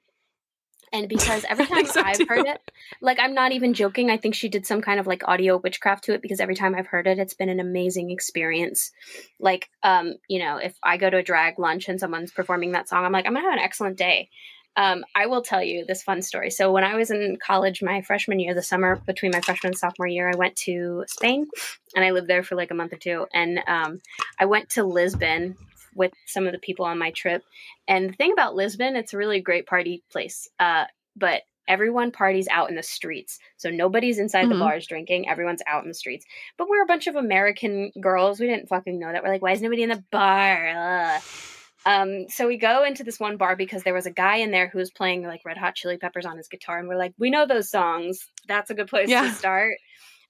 And 0.94 1.10
because 1.10 1.46
every 1.48 1.66
time 1.68 1.86
so 1.86 2.02
I've 2.02 2.18
too. 2.18 2.26
heard 2.28 2.46
it, 2.46 2.62
like 3.02 3.20
I'm 3.20 3.34
not 3.34 3.52
even 3.52 3.74
joking, 3.74 4.10
I 4.10 4.18
think 4.18 4.36
she 4.36 4.50
did 4.50 4.66
some 4.66 4.82
kind 4.82 5.00
of 5.00 5.08
like 5.08 5.28
audio 5.28 5.58
witchcraft 5.58 6.06
to 6.06 6.14
it 6.14 6.22
because 6.22 6.40
every 6.40 6.56
time 6.56 6.76
I've 6.76 6.88
heard 6.88 7.08
it, 7.08 7.20
it's 7.20 7.34
been 7.34 7.50
an 7.50 7.60
amazing 7.60 8.12
experience. 8.12 8.92
Like, 9.40 9.70
um, 9.84 10.16
you 10.28 10.40
know, 10.40 10.58
if 10.58 10.78
I 10.84 10.98
go 10.98 11.10
to 11.10 11.18
a 11.18 11.24
drag 11.24 11.60
lunch 11.60 11.90
and 11.90 12.00
someone's 12.00 12.32
performing 12.32 12.72
that 12.72 12.90
song, 12.90 13.06
I'm 13.06 13.12
like, 13.12 13.26
I'm 13.26 13.34
gonna 13.34 13.46
have 13.46 13.58
an 13.58 13.64
excellent 13.64 13.98
day. 13.98 14.30
Um, 14.78 15.04
I 15.16 15.26
will 15.26 15.42
tell 15.42 15.64
you 15.64 15.86
this 15.86 16.04
fun 16.04 16.22
story. 16.22 16.52
So 16.52 16.72
when 16.72 16.84
I 16.84 16.96
was 16.96 17.10
in 17.10 17.38
college, 17.38 17.82
my 17.82 18.02
freshman 18.02 18.40
year, 18.40 18.54
the 18.54 18.62
summer 18.62 18.96
between 18.96 19.32
my 19.34 19.42
freshman 19.42 19.72
and 19.72 19.78
sophomore 19.78 20.08
year, 20.08 20.30
I 20.30 20.38
went 20.38 20.56
to 20.58 21.04
Spain 21.08 21.48
and 21.96 22.06
I 22.06 22.12
lived 22.12 22.28
there 22.28 22.44
for 22.44 22.56
like 22.56 22.70
a 22.70 22.76
month 22.76 22.94
or 22.94 22.98
two. 22.98 23.26
And 23.34 23.60
um, 23.68 24.02
I 24.40 24.46
went 24.46 24.70
to 24.72 24.84
Lisbon 24.84 25.58
with 25.98 26.14
some 26.26 26.46
of 26.48 26.54
the 26.54 26.60
people 26.60 26.86
on 26.86 26.98
my 27.00 27.12
trip. 27.12 27.44
And 27.88 28.10
the 28.10 28.14
thing 28.14 28.32
about 28.32 28.56
Lisbon, 28.56 28.96
it's 28.96 29.14
a 29.14 29.18
really 29.18 29.42
great 29.42 29.66
party 29.66 30.04
place. 30.12 30.48
Uh, 30.60 30.86
but 31.16 31.42
everyone 31.68 32.12
parties 32.12 32.48
out 32.50 32.70
in 32.70 32.76
the 32.78 32.84
streets. 32.84 33.40
So 33.58 33.70
nobody's 33.70 34.20
inside 34.20 34.46
Mhm. 34.46 34.50
the 34.54 34.60
bars 34.60 34.88
drinking. 34.88 35.28
Everyone's 35.28 35.62
out 35.68 35.84
in 35.84 35.90
the 35.90 35.94
streets. 35.94 36.26
But 36.58 36.70
we're 36.70 36.84
a 36.84 36.88
bunch 36.88 37.08
of 37.08 37.18
American 37.18 37.92
girls. 38.00 38.40
We 38.40 38.48
didn't 38.48 38.70
fucking 38.70 38.98
know 38.98 39.12
that. 39.12 39.22
We're 39.24 39.30
like, 39.32 39.42
why 39.42 39.52
is 39.52 39.62
nobody 39.62 39.84
in 39.84 39.90
the 39.90 40.02
bar? 40.12 40.68
Ugh. 40.70 41.22
Um, 41.86 42.30
so 42.30 42.48
we 42.48 42.58
go 42.58 42.84
into 42.84 43.04
this 43.04 43.20
one 43.20 43.38
bar 43.38 43.56
because 43.56 43.84
there 43.84 43.94
was 43.94 44.06
a 44.06 44.12
guy 44.12 44.38
in 44.38 44.52
there 44.52 44.68
who 44.68 44.78
was 44.78 44.92
playing 44.92 45.24
like 45.24 45.42
Red 45.46 45.58
Hot 45.58 45.76
Chili 45.76 45.98
Peppers 45.98 46.26
on 46.26 46.38
his 46.38 46.48
guitar, 46.48 46.80
and 46.80 46.88
we're 46.88 46.98
like, 46.98 47.14
we 47.18 47.30
know 47.30 47.46
those 47.46 47.70
songs. 47.70 48.28
That's 48.48 48.70
a 48.70 48.74
good 48.74 48.88
place 48.88 49.10
Yeah. 49.10 49.24
to 49.24 49.32
start. 49.32 49.76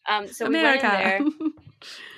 Um, 0.07 0.27
so 0.27 0.47
we 0.47 0.55
went 0.61 0.83
in 0.83 0.89
there. 0.89 1.19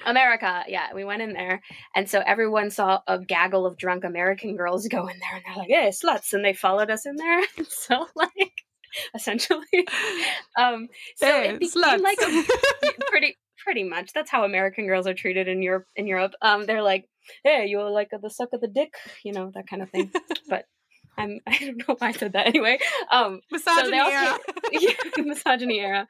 America. 0.05 0.64
Yeah, 0.68 0.93
we 0.93 1.03
went 1.03 1.22
in 1.22 1.34
there, 1.34 1.62
and 1.95 2.10
so 2.10 2.22
everyone 2.26 2.70
saw 2.72 3.01
a 3.07 3.20
gaggle 3.20 3.66
of 3.66 3.78
drunk 3.78 4.03
American 4.03 4.55
girls 4.55 4.88
go 4.88 5.07
in 5.07 5.20
there, 5.20 5.36
and 5.36 5.43
they're 5.45 5.55
like, 5.55 5.70
"Hey, 5.70 5.89
sluts!" 5.89 6.34
and 6.34 6.43
they 6.43 6.53
followed 6.53 6.89
us 6.89 7.05
in 7.05 7.16
there. 7.16 7.41
so, 7.70 8.07
like, 8.16 8.53
essentially, 9.16 9.66
um, 10.57 10.88
so 11.16 11.28
Hey, 11.28 11.49
it 11.49 11.60
became 11.60 11.84
sluts. 11.84 12.01
like 12.01 12.18
a 12.22 12.43
pretty, 13.10 13.38
pretty 13.64 13.84
much. 13.84 14.14
That's 14.14 14.32
how 14.32 14.43
American 14.43 14.88
girls 14.88 15.07
are 15.07 15.14
treated 15.14 15.47
in 15.47 15.62
Europe. 15.62 15.86
In 15.95 16.07
Europe, 16.07 16.34
um, 16.41 16.66
they're 16.66 16.84
like, 16.84 17.05
"Hey, 17.43 17.68
you're 17.68 17.89
like 17.89 18.10
the 18.12 18.30
suck 18.30 18.49
of 18.53 18.62
the 18.62 18.68
dick," 18.68 18.93
you 19.24 19.34
know, 19.34 19.51
that 19.53 19.68
kind 19.68 19.82
of 19.82 19.89
thing. 19.89 20.12
but 20.49 20.66
I'm, 21.20 21.39
I 21.47 21.57
don't 21.59 21.88
know 21.88 21.95
why 21.97 22.07
I 22.07 22.11
said 22.11 22.34
that 22.34 22.47
anyway. 22.47 22.80
Um, 23.11 23.41
Misogyny 23.51 23.99
all 23.99 24.09
era. 24.09 24.38
yeah, 24.72 24.93
misogyny 25.17 25.80
era. 25.80 26.07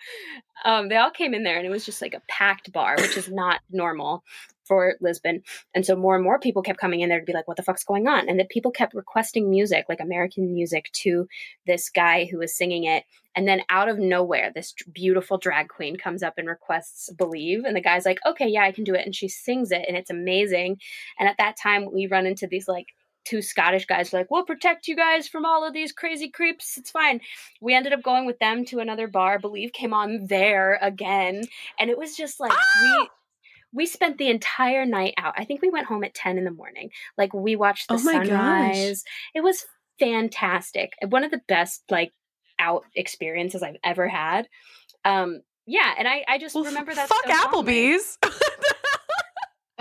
Um, 0.64 0.89
they 0.89 0.97
all 0.97 1.12
came 1.12 1.34
in 1.34 1.43
there, 1.43 1.57
and 1.57 1.66
it 1.66 1.70
was 1.70 1.86
just 1.86 2.01
like 2.01 2.14
a 2.14 2.22
packed 2.28 2.72
bar, 2.72 2.95
which 2.97 3.18
is 3.18 3.30
not 3.30 3.62
normal 3.72 4.24
for 4.66 4.95
Lisbon. 5.01 5.41
And 5.74 5.84
so 5.84 5.95
more 5.95 6.14
and 6.14 6.24
more 6.24 6.38
people 6.38 6.62
kept 6.62 6.80
coming 6.80 6.99
in 6.99 7.10
there 7.10 7.20
to 7.20 7.26
be 7.26 7.34
like, 7.34 7.47
"What 7.47 7.57
the 7.57 7.64
fuck's 7.64 7.84
going 7.84 8.07
on?" 8.07 8.30
And 8.30 8.39
that 8.39 8.49
people 8.49 8.72
kept 8.72 8.93
requesting 8.93 9.49
music, 9.49 9.86
like 9.89 9.99
American 9.99 10.53
music, 10.53 10.91
to 11.01 11.28
this 11.66 11.89
guy 11.89 12.26
who 12.26 12.38
was 12.38 12.55
singing 12.55 12.84
it. 12.84 13.03
And 13.36 13.47
then 13.47 13.62
out 13.70 13.89
of 13.89 13.99
nowhere, 13.99 14.51
this 14.53 14.74
beautiful 14.91 15.38
drag 15.38 15.70
queen 15.70 15.95
comes 15.95 16.22
up 16.22 16.34
and 16.38 16.47
requests 16.47 17.12
"Believe," 17.14 17.64
and 17.64 17.76
the 17.76 17.82
guy's 17.82 18.05
like, 18.05 18.20
"Okay, 18.28 18.47
yeah, 18.47 18.64
I 18.64 18.72
can 18.72 18.84
do 18.84 18.93
it," 18.93 19.05
and 19.05 19.16
she 19.16 19.28
sings 19.28 19.72
it, 19.72 19.86
and 19.88 19.97
it's 19.97 20.10
amazing. 20.10 20.78
And 21.18 21.28
at 21.28 21.38
that 21.38 21.57
time, 21.57 21.91
we 21.91 22.05
run 22.07 22.26
into 22.28 22.45
these 22.47 22.68
like 22.68 22.88
two 23.26 23.41
Scottish 23.41 23.86
guys 23.86 24.11
like, 24.13 24.30
we'll 24.32 24.45
protect 24.45 24.88
you 24.88 24.95
guys 24.95 25.28
from 25.28 25.45
all 25.45 25.65
of 25.67 25.74
these 25.74 25.91
crazy 25.91 26.30
creeps. 26.30 26.78
It's 26.78 26.91
fine. 26.91 27.22
We 27.61 27.74
ended 27.76 27.93
up 27.93 28.01
going 28.03 28.26
with 28.26 28.39
them 28.39 28.65
to 28.65 28.80
another 28.80 29.07
bar. 29.07 29.39
Believe 29.39 29.74
came 29.74 29.93
on 29.93 30.26
there 30.28 30.80
again, 30.82 31.43
and 31.80 31.89
it 31.89 31.97
was 31.97 32.15
just 32.15 32.39
like 32.39 32.51
Ah! 32.53 32.99
we 33.01 33.09
we 33.72 33.86
spent 33.86 34.17
the 34.17 34.30
entire 34.30 34.86
night 34.86 35.13
out. 35.17 35.36
I 35.38 35.45
think 35.45 35.61
we 35.61 35.70
went 35.70 35.86
home 35.88 36.03
at 36.03 36.13
ten 36.15 36.38
in 36.38 36.43
the 36.45 36.51
morning. 36.51 36.89
Like 37.17 37.34
we 37.34 37.55
watched 37.55 37.88
the 37.89 37.95
Oh 37.95 37.99
my 38.03 38.13
gosh. 38.13 38.26
sunrise. 38.26 39.03
It 39.36 39.41
was 39.41 39.65
fantastic. 39.99 40.93
One 41.07 41.24
of 41.24 41.32
the 41.32 41.41
best 41.47 41.84
like 41.91 42.11
out 42.57 42.84
experiences 42.95 43.61
I've 43.63 43.78
ever 43.84 44.07
had. 44.07 44.47
Um, 45.05 45.41
yeah, 45.67 45.93
and 45.97 46.07
I 46.07 46.24
I 46.28 46.39
just 46.39 46.55
Well, 46.55 46.63
remember 46.63 46.95
that. 46.95 47.07
Fuck 47.07 47.26
so. 47.26 47.32
Applebee's. 47.32 48.17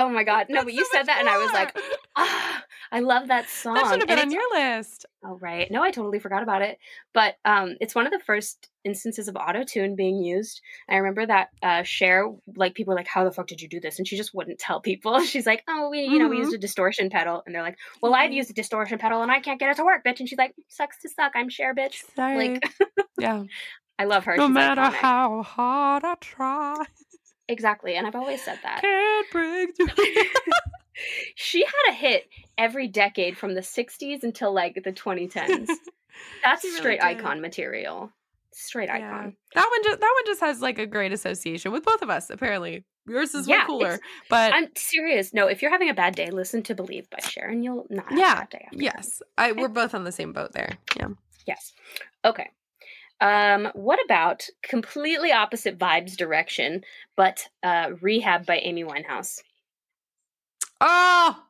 Oh 0.01 0.09
my 0.09 0.23
god, 0.23 0.47
no! 0.49 0.63
That's 0.63 0.67
But 0.67 0.71
so 0.75 0.79
you 0.79 0.87
said 0.93 0.99
much 1.01 1.07
that, 1.07 1.19
and 1.19 1.29
I 1.29 1.39
was 1.39 1.53
like, 1.53 1.77
ah, 2.17 2.58
I 2.91 3.01
love 3.01 3.29
that 3.29 3.49
song. 3.49 3.75
that 3.75 3.91
should 3.91 4.01
have 4.01 4.09
been 4.09 4.19
on 4.19 4.31
your 4.31 4.43
list. 4.53 5.07
Oh 5.25 5.37
right. 5.41 5.71
No, 5.71 5.83
I 5.83 5.91
totally 5.91 6.19
forgot 6.19 6.43
about 6.43 6.63
it. 6.63 6.79
But 7.13 7.37
um 7.45 7.77
it's 7.81 7.95
one 7.95 8.07
of 8.07 8.13
the 8.13 8.21
first 8.21 8.69
instances 8.85 9.29
of 9.29 9.37
auto 9.37 9.65
tune 9.65 9.95
being 9.97 10.23
used. 10.23 10.61
I 10.89 10.97
remember 10.97 11.27
that 11.27 11.49
uh 11.63 11.83
Cher, 11.83 12.29
like 12.57 12.75
people 12.75 12.93
were 12.93 12.97
like, 12.99 13.09
How 13.09 13.25
the 13.25 13.31
fuck 13.33 13.47
did 13.47 13.61
you 13.61 13.69
do 13.69 13.81
this? 13.81 13.99
And 13.99 14.07
she 14.09 14.17
just 14.17 14.33
wouldn't 14.35 14.59
tell 14.59 14.81
people. 14.81 15.21
She's 15.25 15.47
like, 15.47 15.63
Oh, 15.69 15.91
we 15.91 16.03
you 16.03 16.19
know, 16.19 16.29
we 16.29 16.37
Mhm. 16.37 16.41
used 16.41 16.55
a 16.55 16.59
distortion 16.59 17.11
pedal. 17.11 17.43
And 17.47 17.55
they're 17.55 17.63
like, 17.63 17.79
Well, 18.03 18.15
I've 18.15 18.31
Mhm. 18.31 18.35
used 18.37 18.51
a 18.51 18.55
distortion 18.55 18.99
pedal 18.99 19.23
and 19.23 19.31
I 19.31 19.41
can't 19.41 19.61
get 19.61 19.71
it 19.71 19.77
to 19.77 19.85
work, 19.85 20.05
bitch. 20.05 20.21
And 20.21 20.29
she's 20.29 20.39
like, 20.39 20.55
Sucks 20.69 21.01
to 21.03 21.09
suck, 21.09 21.33
I'm 21.35 21.49
Cher, 21.51 21.75
bitch. 21.75 22.03
Sorry. 22.17 22.37
Like 22.55 22.75
yeah. 23.19 23.45
I 23.99 24.05
love 24.05 24.25
her. 24.25 24.37
No 24.37 24.47
She's 24.47 24.55
matter 24.55 24.83
iconic. 24.83 24.93
how 24.95 25.43
hard 25.43 26.05
I 26.05 26.15
try, 26.21 26.85
Exactly. 27.49 27.97
And 27.97 28.07
I've 28.07 28.15
always 28.15 28.41
said 28.43 28.59
that. 28.63 28.81
can't 28.83 29.31
break 29.31 29.77
through. 29.77 29.87
she 31.35 31.65
had 31.65 31.91
a 31.91 31.95
hit 31.95 32.29
every 32.57 32.89
decade 32.89 33.37
from 33.37 33.55
the 33.55 33.61
60s 33.61 34.23
until 34.23 34.53
like 34.53 34.75
the 34.85 34.93
2010s. 34.93 35.69
That's 36.45 36.65
really 36.65 36.77
straight 36.77 37.01
did. 37.01 37.07
icon 37.07 37.41
material. 37.41 38.11
Straight 38.53 38.89
Yeah. 38.89 39.09
icon. 39.09 39.37
That 39.55 39.69
one 39.71 39.83
just 39.85 40.01
that 40.01 40.15
one 40.17 40.27
just 40.27 40.41
has 40.41 40.61
like 40.61 40.79
a 40.79 40.87
great 40.87 41.13
association 41.13 41.71
with 41.71 41.85
both 41.85 42.03
of 42.03 42.11
us. 42.11 42.29
Apparently, 42.31 42.85
yours 43.07 43.35
is 43.35 43.47
Yeah, 43.47 43.61
way 43.61 43.67
cooler. 43.67 44.01
But 44.29 44.53
I'm 44.53 44.69
serious. 44.77 45.33
No, 45.33 45.47
if 45.47 45.63
you're 45.63 45.71
having 45.71 45.91
a 45.91 45.95
bad 45.95 46.17
day, 46.17 46.31
listen 46.31 46.63
to 46.65 46.75
"Believe" 46.75 47.09
by 47.11 47.21
Sharon. 47.21 47.63
you'll 47.63 47.87
not 47.89 48.09
have 48.09 48.19
Yeah, 48.19 48.33
a 48.33 48.37
bad 48.41 48.51
day. 48.51 48.69
Yes, 48.73 49.23
I 49.37 49.53
we're 49.53 49.69
both 49.69 49.95
on 49.95 50.03
the 50.05 50.11
same 50.13 50.33
boat 50.33 50.53
there. 50.53 50.77
Yeah. 50.97 51.09
Yes. 51.47 51.73
Okay. 52.25 52.51
Um, 53.21 53.69
what 53.75 53.99
about 54.05 54.47
completely 54.63 55.33
opposite 55.33 55.79
vibes 55.79 56.17
direction, 56.17 56.83
but 57.17 57.47
uh, 57.63 57.91
"Rehab" 58.01 58.45
by 58.47 58.59
Amy 58.59 58.83
Winehouse? 58.85 59.41
Oh, 60.81 61.43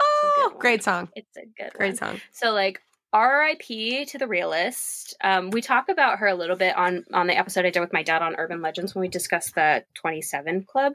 oh, 0.00 0.52
great 0.58 0.82
song. 0.82 1.08
It's 1.14 1.36
a 1.36 1.46
good 1.60 1.72
Great 1.74 1.88
one. 1.88 1.96
song. 1.96 2.20
So 2.32 2.52
like 2.52 2.80
R.I.P. 3.12 4.04
to 4.06 4.18
the 4.18 4.26
realist. 4.26 5.16
Um, 5.22 5.50
we 5.50 5.62
talk 5.62 5.88
about 5.88 6.18
her 6.18 6.26
a 6.26 6.34
little 6.34 6.56
bit 6.56 6.76
on 6.76 7.04
on 7.12 7.26
the 7.26 7.36
episode 7.38 7.64
I 7.64 7.70
did 7.70 7.80
with 7.80 7.92
my 7.92 8.02
dad 8.02 8.22
on 8.22 8.36
urban 8.36 8.60
legends 8.60 8.94
when 8.94 9.00
we 9.00 9.08
discussed 9.08 9.54
the 9.54 9.84
27 9.94 10.64
Club. 10.64 10.94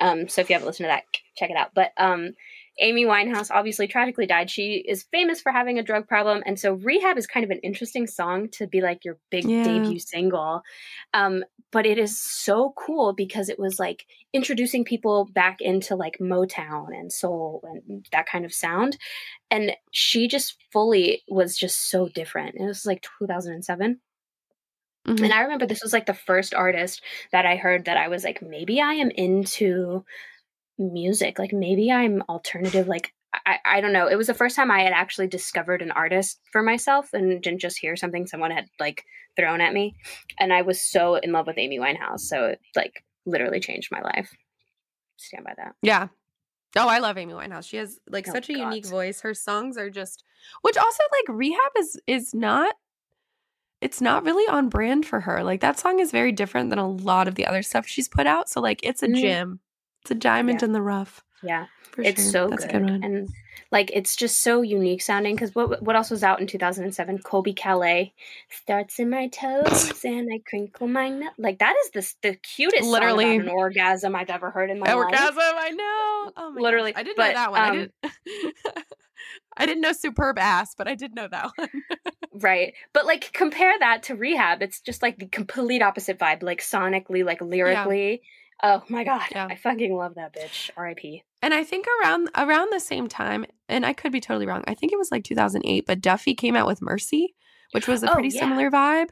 Um, 0.00 0.28
so 0.28 0.40
if 0.40 0.50
you 0.50 0.54
haven't 0.54 0.66
listened 0.66 0.84
to 0.84 0.88
that, 0.88 1.04
check 1.36 1.50
it 1.50 1.56
out. 1.56 1.70
But 1.74 1.92
um, 1.96 2.32
Amy 2.80 3.04
Winehouse 3.04 3.50
obviously 3.50 3.86
tragically 3.86 4.26
died. 4.26 4.50
She 4.50 4.76
is 4.88 5.04
famous 5.12 5.40
for 5.40 5.52
having 5.52 5.78
a 5.78 5.82
drug 5.82 6.08
problem, 6.08 6.42
and 6.46 6.58
so 6.58 6.74
Rehab 6.74 7.18
is 7.18 7.26
kind 7.26 7.44
of 7.44 7.50
an 7.50 7.60
interesting 7.62 8.06
song 8.06 8.48
to 8.52 8.66
be 8.66 8.80
like 8.80 9.04
your 9.04 9.18
big 9.30 9.46
Yeah. 9.46 9.62
debut 9.62 9.98
single. 9.98 10.62
Um, 11.14 11.44
but 11.70 11.86
it 11.86 11.98
is 11.98 12.18
so 12.20 12.74
cool 12.76 13.14
because 13.14 13.48
it 13.48 13.58
was 13.58 13.78
like 13.78 14.04
introducing 14.34 14.84
people 14.84 15.26
back 15.32 15.60
into 15.60 15.96
like 15.96 16.18
Motown 16.20 16.88
and 16.88 17.10
soul 17.12 17.62
and 17.64 18.06
that 18.12 18.26
kind 18.26 18.44
of 18.44 18.52
sound 18.52 18.98
and 19.50 19.72
she 19.92 20.28
just 20.28 20.56
fully 20.72 21.22
was 21.28 21.56
just 21.56 21.90
so 21.90 22.08
different. 22.08 22.56
It 22.56 22.64
was 22.66 22.86
like 22.86 23.02
2007. 23.18 24.00
Mhm. 25.06 25.24
And 25.24 25.32
I 25.32 25.40
remember 25.42 25.66
this 25.66 25.82
was 25.82 25.92
like 25.92 26.06
the 26.06 26.14
first 26.14 26.54
artist 26.54 27.02
that 27.32 27.44
I 27.46 27.56
heard 27.56 27.84
that 27.86 27.96
I 27.96 28.08
was 28.08 28.24
like, 28.24 28.40
maybe 28.42 28.80
I 28.80 28.94
am 28.94 29.10
into 29.10 30.04
music. 30.78 31.38
Like 31.38 31.52
maybe 31.52 31.90
I'm 31.90 32.22
alternative. 32.28 32.88
Like 32.88 33.12
I, 33.46 33.58
I 33.64 33.80
don't 33.80 33.92
know. 33.92 34.06
It 34.08 34.16
was 34.16 34.26
the 34.26 34.34
first 34.34 34.56
time 34.56 34.70
I 34.70 34.82
had 34.82 34.92
actually 34.92 35.26
discovered 35.26 35.80
an 35.82 35.90
artist 35.90 36.40
for 36.52 36.62
myself 36.62 37.08
and 37.12 37.42
didn't 37.42 37.60
just 37.60 37.78
hear 37.78 37.96
something 37.96 38.26
someone 38.26 38.50
had 38.50 38.66
like 38.78 39.04
thrown 39.36 39.60
at 39.60 39.72
me. 39.72 39.94
And 40.38 40.52
I 40.52 40.62
was 40.62 40.82
so 40.82 41.14
in 41.16 41.32
love 41.32 41.46
with 41.46 41.58
Amy 41.58 41.78
Winehouse. 41.78 42.20
So 42.20 42.46
it 42.46 42.60
like 42.76 43.04
literally 43.24 43.60
changed 43.60 43.88
my 43.90 44.02
life. 44.02 44.30
Stand 45.16 45.44
by 45.44 45.54
that. 45.56 45.74
Yeah. 45.82 46.08
Oh, 46.76 46.88
I 46.88 46.98
love 46.98 47.16
Amy 47.18 47.32
Winehouse. 47.32 47.68
She 47.68 47.76
has 47.78 47.98
like 48.08 48.28
Oh, 48.28 48.32
such 48.32 48.48
a 48.50 48.56
unique 48.58 48.86
voice. 48.86 49.20
Her 49.20 49.34
songs 49.34 49.76
are 49.78 49.90
just 49.90 50.24
which 50.62 50.76
also 50.76 51.02
like 51.12 51.36
Rehab 51.36 51.72
is 51.78 52.00
is 52.06 52.34
not 52.34 52.74
it's 53.80 54.00
not 54.00 54.24
really 54.24 54.46
on 54.48 54.68
brand 54.68 55.04
for 55.06 55.20
her. 55.20 55.42
Like 55.42 55.60
that 55.60 55.78
song 55.78 55.98
is 56.00 56.10
very 56.12 56.32
different 56.32 56.70
than 56.70 56.78
a 56.78 56.88
lot 56.88 57.28
of 57.28 57.34
the 57.34 57.46
other 57.46 57.62
stuff 57.62 57.86
she's 57.86 58.08
put 58.08 58.26
out. 58.26 58.48
So 58.48 58.60
like 58.60 58.80
it's 58.82 59.02
a 59.02 59.08
Mm. 59.08 59.20
gem. 59.20 59.60
It's 60.02 60.10
a 60.10 60.14
diamond 60.14 60.60
Yeah. 60.60 60.66
in 60.66 60.72
the 60.72 60.82
rough. 60.82 61.22
Yeah, 61.42 61.66
For 61.90 62.02
it's 62.02 62.22
sure. 62.22 62.30
so 62.30 62.48
That's 62.48 62.64
good, 62.66 62.74
a 62.76 62.78
good 62.80 62.90
one. 62.90 63.04
and 63.04 63.28
like 63.72 63.90
it's 63.94 64.14
just 64.14 64.42
so 64.42 64.62
unique 64.62 65.02
sounding. 65.02 65.34
Because 65.34 65.54
what 65.54 65.82
what 65.82 65.96
else 65.96 66.10
was 66.10 66.22
out 66.22 66.40
in 66.40 66.46
two 66.46 66.58
thousand 66.58 66.84
and 66.84 66.94
seven? 66.94 67.18
Colbie 67.18 67.54
Caillat 67.56 68.12
starts 68.50 68.98
in 69.00 69.10
my 69.10 69.26
toes 69.28 70.04
and 70.04 70.28
I 70.32 70.38
crinkle 70.48 70.86
my 70.86 71.08
nut. 71.08 71.32
Like 71.38 71.58
that 71.58 71.74
is 71.84 71.90
the 72.22 72.28
the 72.30 72.36
cutest 72.36 72.84
Literally. 72.84 73.36
an 73.36 73.48
orgasm 73.48 74.14
I've 74.14 74.30
ever 74.30 74.50
heard 74.50 74.70
in 74.70 74.78
my 74.78 74.86
life. 74.86 74.94
Orgasm, 74.94 75.36
I 75.38 75.70
know. 75.70 76.32
Oh 76.36 76.52
my 76.54 76.60
Literally, 76.60 76.92
gosh. 76.92 77.00
I 77.00 77.02
didn't 77.02 77.16
but, 77.16 77.28
know 77.28 77.34
that 77.34 77.50
one. 77.50 77.60
um, 77.60 77.68
I 77.68 77.72
didn't 77.72 78.84
I 79.56 79.66
didn't 79.66 79.82
know 79.82 79.92
Super 79.92 80.32
Bass, 80.32 80.74
but 80.76 80.88
I 80.88 80.94
did 80.94 81.14
know 81.14 81.28
that 81.28 81.50
one. 81.56 81.68
Right. 82.32 82.74
But 82.92 83.04
like 83.06 83.32
compare 83.32 83.72
that 83.78 84.04
to 84.04 84.14
Rehab. 84.14 84.62
It's 84.62 84.80
just 84.80 85.02
like 85.02 85.18
the 85.18 85.26
complete 85.26 85.82
opposite 85.82 86.18
vibe, 86.18 86.42
like 86.42 86.60
sonically, 86.60 87.24
like 87.24 87.40
lyrically. 87.40 88.22
Oh 88.62 88.82
my 88.88 89.02
god. 89.04 89.22
Yeah. 89.32 89.48
I 89.50 89.56
fucking 89.56 89.94
love 89.94 90.14
that 90.14 90.34
bitch. 90.34 90.70
R.I.P. 90.76 91.22
And 91.42 91.52
I 91.52 91.64
think 91.64 91.86
around 92.02 92.30
around 92.36 92.72
the 92.72 92.78
same 92.80 93.08
time, 93.08 93.44
and 93.68 93.84
I 93.84 93.92
could 93.92 94.12
be 94.12 94.20
totally 94.20 94.46
wrong. 94.46 94.62
I 94.66 94.74
think 94.74 94.92
it 94.92 94.98
was 94.98 95.10
like 95.10 95.24
2008, 95.24 95.84
but 95.86 96.00
Duffy 96.00 96.34
came 96.34 96.54
out 96.54 96.66
with 96.68 96.80
Mercy, 96.80 97.34
which 97.72 97.88
was 97.88 98.02
a 98.04 98.10
Oh, 98.10 98.14
pretty 98.14 98.28
yeah. 98.28 98.40
similar 98.40 98.70
vibe. 98.70 99.08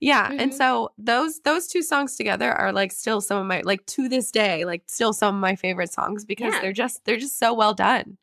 Yeah, 0.00 0.30
and 0.32 0.50
Mhm. 0.52 0.56
so 0.56 0.90
those 0.98 1.40
those 1.40 1.66
two 1.66 1.82
songs 1.82 2.16
together 2.16 2.50
are 2.52 2.72
like 2.72 2.92
still 2.92 3.20
some 3.20 3.38
of 3.38 3.46
my 3.46 3.60
like 3.64 3.84
to 3.86 4.08
this 4.08 4.30
day, 4.30 4.64
like 4.64 4.82
still 4.86 5.12
some 5.12 5.34
of 5.34 5.40
my 5.40 5.54
favorite 5.56 5.92
songs 5.92 6.24
because 6.24 6.54
Yeah. 6.54 6.60
they're 6.62 6.72
just 6.72 7.04
they're 7.04 7.16
just 7.18 7.38
so 7.38 7.52
well 7.54 7.74
done. 7.74 8.16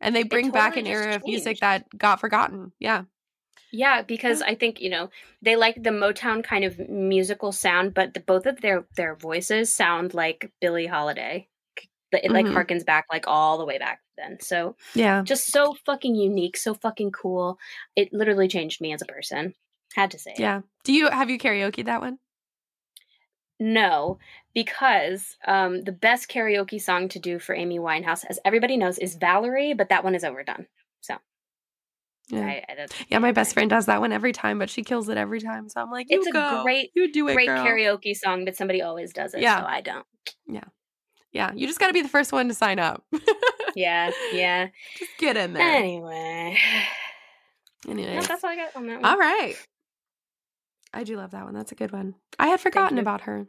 And 0.00 0.14
they 0.14 0.22
bring 0.24 0.50
back 0.50 0.76
an 0.76 0.86
era 0.86 1.14
of 1.14 1.22
music 1.24 1.60
that 1.60 1.86
got 1.96 2.20
forgotten. 2.20 2.72
Yeah. 2.78 3.04
Yeah, 3.74 4.02
because 4.02 4.40
I 4.40 4.54
think, 4.54 4.80
you 4.80 4.88
know, 4.88 5.10
they 5.42 5.56
like 5.56 5.82
the 5.82 5.90
Motown 5.90 6.44
kind 6.44 6.64
of 6.64 6.78
musical 6.88 7.50
sound, 7.50 7.92
but 7.92 8.14
the, 8.14 8.20
both 8.20 8.46
of 8.46 8.60
their 8.60 8.86
their 8.96 9.16
voices 9.16 9.72
sound 9.74 10.14
like 10.14 10.52
Billie 10.60 10.86
Holiday. 10.86 11.48
It 12.12 12.30
like 12.30 12.46
Mhm. 12.46 12.54
harkens 12.54 12.86
back 12.86 13.06
like 13.10 13.26
all 13.26 13.58
the 13.58 13.64
way 13.64 13.76
back 13.78 14.00
then. 14.16 14.38
So 14.40 14.76
Yeah. 14.94 15.22
just 15.24 15.50
so 15.50 15.74
fucking 15.84 16.14
unique, 16.14 16.56
so 16.56 16.72
fucking 16.74 17.10
cool. 17.10 17.58
It 17.96 18.12
literally 18.12 18.46
changed 18.46 18.80
me 18.80 18.92
as 18.92 19.02
a 19.02 19.06
person. 19.06 19.54
Had 19.96 20.12
to 20.12 20.18
say 20.20 20.30
it. 20.30 20.38
Yeah. 20.38 20.60
Do 20.84 20.92
you 20.92 21.10
have 21.10 21.28
you 21.28 21.38
karaoke 21.38 21.84
that 21.84 22.00
one? 22.00 22.20
No, 23.58 24.18
because 24.54 25.36
um, 25.46 25.82
the 25.82 25.90
best 25.92 26.30
karaoke 26.30 26.80
song 26.80 27.08
to 27.08 27.18
do 27.18 27.40
for 27.40 27.54
Amy 27.56 27.80
Winehouse, 27.80 28.24
as 28.28 28.38
everybody 28.44 28.76
knows, 28.76 28.98
is 28.98 29.16
Valerie, 29.16 29.74
but 29.74 29.88
that 29.88 30.04
one 30.04 30.14
is 30.14 30.22
overdone. 30.24 30.66
So, 31.00 31.16
Yeah. 32.28 32.46
I, 32.46 32.64
I, 32.68 32.86
Yeah, 33.08 33.18
my 33.18 33.32
best 33.32 33.52
friend 33.52 33.68
does 33.68 33.86
that 33.86 34.00
one 34.00 34.12
every 34.12 34.32
time, 34.32 34.58
but 34.58 34.70
she 34.70 34.82
kills 34.82 35.08
it 35.08 35.16
every 35.18 35.40
time. 35.40 35.68
So 35.68 35.80
I'm 35.82 35.90
like, 35.90 36.06
you 36.10 36.18
It's 36.18 36.26
a 36.28 36.32
go. 36.32 36.62
great- 36.62 36.90
you 36.94 37.12
do 37.12 37.28
it, 37.28 37.34
Great 37.34 37.46
girl. 37.48 37.64
karaoke 37.64 38.16
song, 38.16 38.44
but 38.44 38.56
somebody 38.56 38.80
always 38.82 39.12
does 39.12 39.34
it. 39.34 39.40
Yeah. 39.42 39.60
So 39.60 39.66
I 39.66 39.80
don't. 39.82 40.06
Yeah, 40.46 40.64
Yeah. 41.32 41.52
you 41.54 41.66
just 41.66 41.78
got 41.78 41.88
to 41.88 41.92
be 41.92 42.00
the 42.02 42.08
first 42.08 42.32
one 42.32 42.48
to 42.48 42.54
sign 42.54 42.78
up. 42.78 43.04
Yeah, 43.76 44.10
yeah. 44.32 44.68
just 44.98 45.10
get 45.18 45.36
in 45.36 45.52
there. 45.52 45.62
Anyway, 45.68 46.56
no, 47.86 47.92
Anyways. 47.92 48.26
that's 48.26 48.42
all 48.42 48.50
I 48.50 48.56
got 48.56 48.74
on 48.76 48.86
that 48.86 49.02
one. 49.02 49.04
All 49.04 49.18
right. 49.18 49.54
I 50.94 51.04
do 51.04 51.16
love 51.16 51.32
that 51.32 51.44
one. 51.44 51.54
That's 51.54 51.72
a 51.72 51.74
good 51.74 51.92
one. 51.92 52.14
I 52.38 52.46
had 52.48 52.60
forgotten 52.60 52.98
about 52.98 53.22
her. 53.22 53.46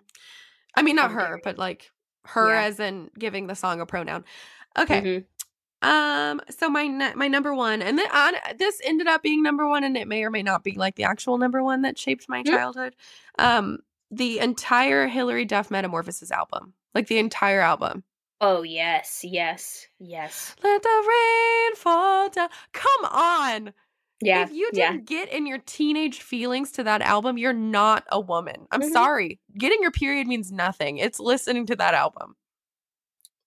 I 0.75 0.81
mean, 0.81 0.95
not 0.95 1.11
Oh, 1.11 1.13
her, 1.13 1.39
but 1.43 1.57
like 1.57 1.91
her 2.25 2.49
Yeah. 2.49 2.63
as 2.63 2.79
in 2.79 3.09
giving 3.17 3.47
the 3.47 3.55
song 3.55 3.79
a 3.79 3.85
pronoun. 3.85 4.25
Okay. 4.77 5.01
Mhm. 5.01 5.25
Um. 5.85 6.41
So 6.49 6.69
my 6.69 6.87
my 7.15 7.27
number 7.27 7.53
one, 7.53 7.81
and 7.81 7.97
then 7.97 8.09
on 8.11 8.33
this 8.57 8.81
ended 8.83 9.07
up 9.07 9.21
being 9.21 9.43
number 9.43 9.67
one, 9.67 9.83
and 9.83 9.95
it 9.95 10.07
may 10.07 10.23
or 10.23 10.31
may 10.31 10.43
not 10.43 10.63
be 10.63 10.71
like 10.73 10.95
the 10.95 11.03
actual 11.03 11.37
number 11.37 11.63
one 11.63 11.81
that 11.83 11.97
shaped 11.97 12.27
my 12.27 12.43
childhood. 12.43 12.95
Um. 13.39 13.79
The 14.11 14.39
entire 14.39 15.07
Hilary 15.07 15.45
Duff 15.45 15.71
Metamorphosis 15.71 16.31
album, 16.31 16.73
like 16.93 17.07
the 17.07 17.17
entire 17.17 17.59
album. 17.59 18.03
Oh 18.39 18.61
yes, 18.61 19.21
yes, 19.23 19.87
yes. 19.99 20.55
Let 20.63 20.83
the 20.83 21.05
rain 21.09 21.75
fall 21.75 22.29
down. 22.29 22.49
Come 22.73 23.05
on. 23.11 23.73
Yeah, 24.21 24.43
if 24.43 24.51
you 24.51 24.69
didn't 24.71 25.05
get 25.05 25.29
in 25.29 25.45
your 25.45 25.57
teenage 25.57 26.21
feelings 26.21 26.71
to 26.73 26.83
that 26.83 27.01
album, 27.01 27.37
you're 27.37 27.51
not 27.51 28.05
a 28.11 28.19
woman. 28.19 28.67
I'm 28.71 28.81
Mhm. 28.81 28.91
sorry. 28.93 29.39
Getting 29.57 29.81
your 29.81 29.91
period 29.91 30.27
means 30.27 30.51
nothing. 30.51 30.97
It's 30.99 31.19
listening 31.19 31.65
to 31.65 31.75
that 31.75 31.93
album. 31.93 32.35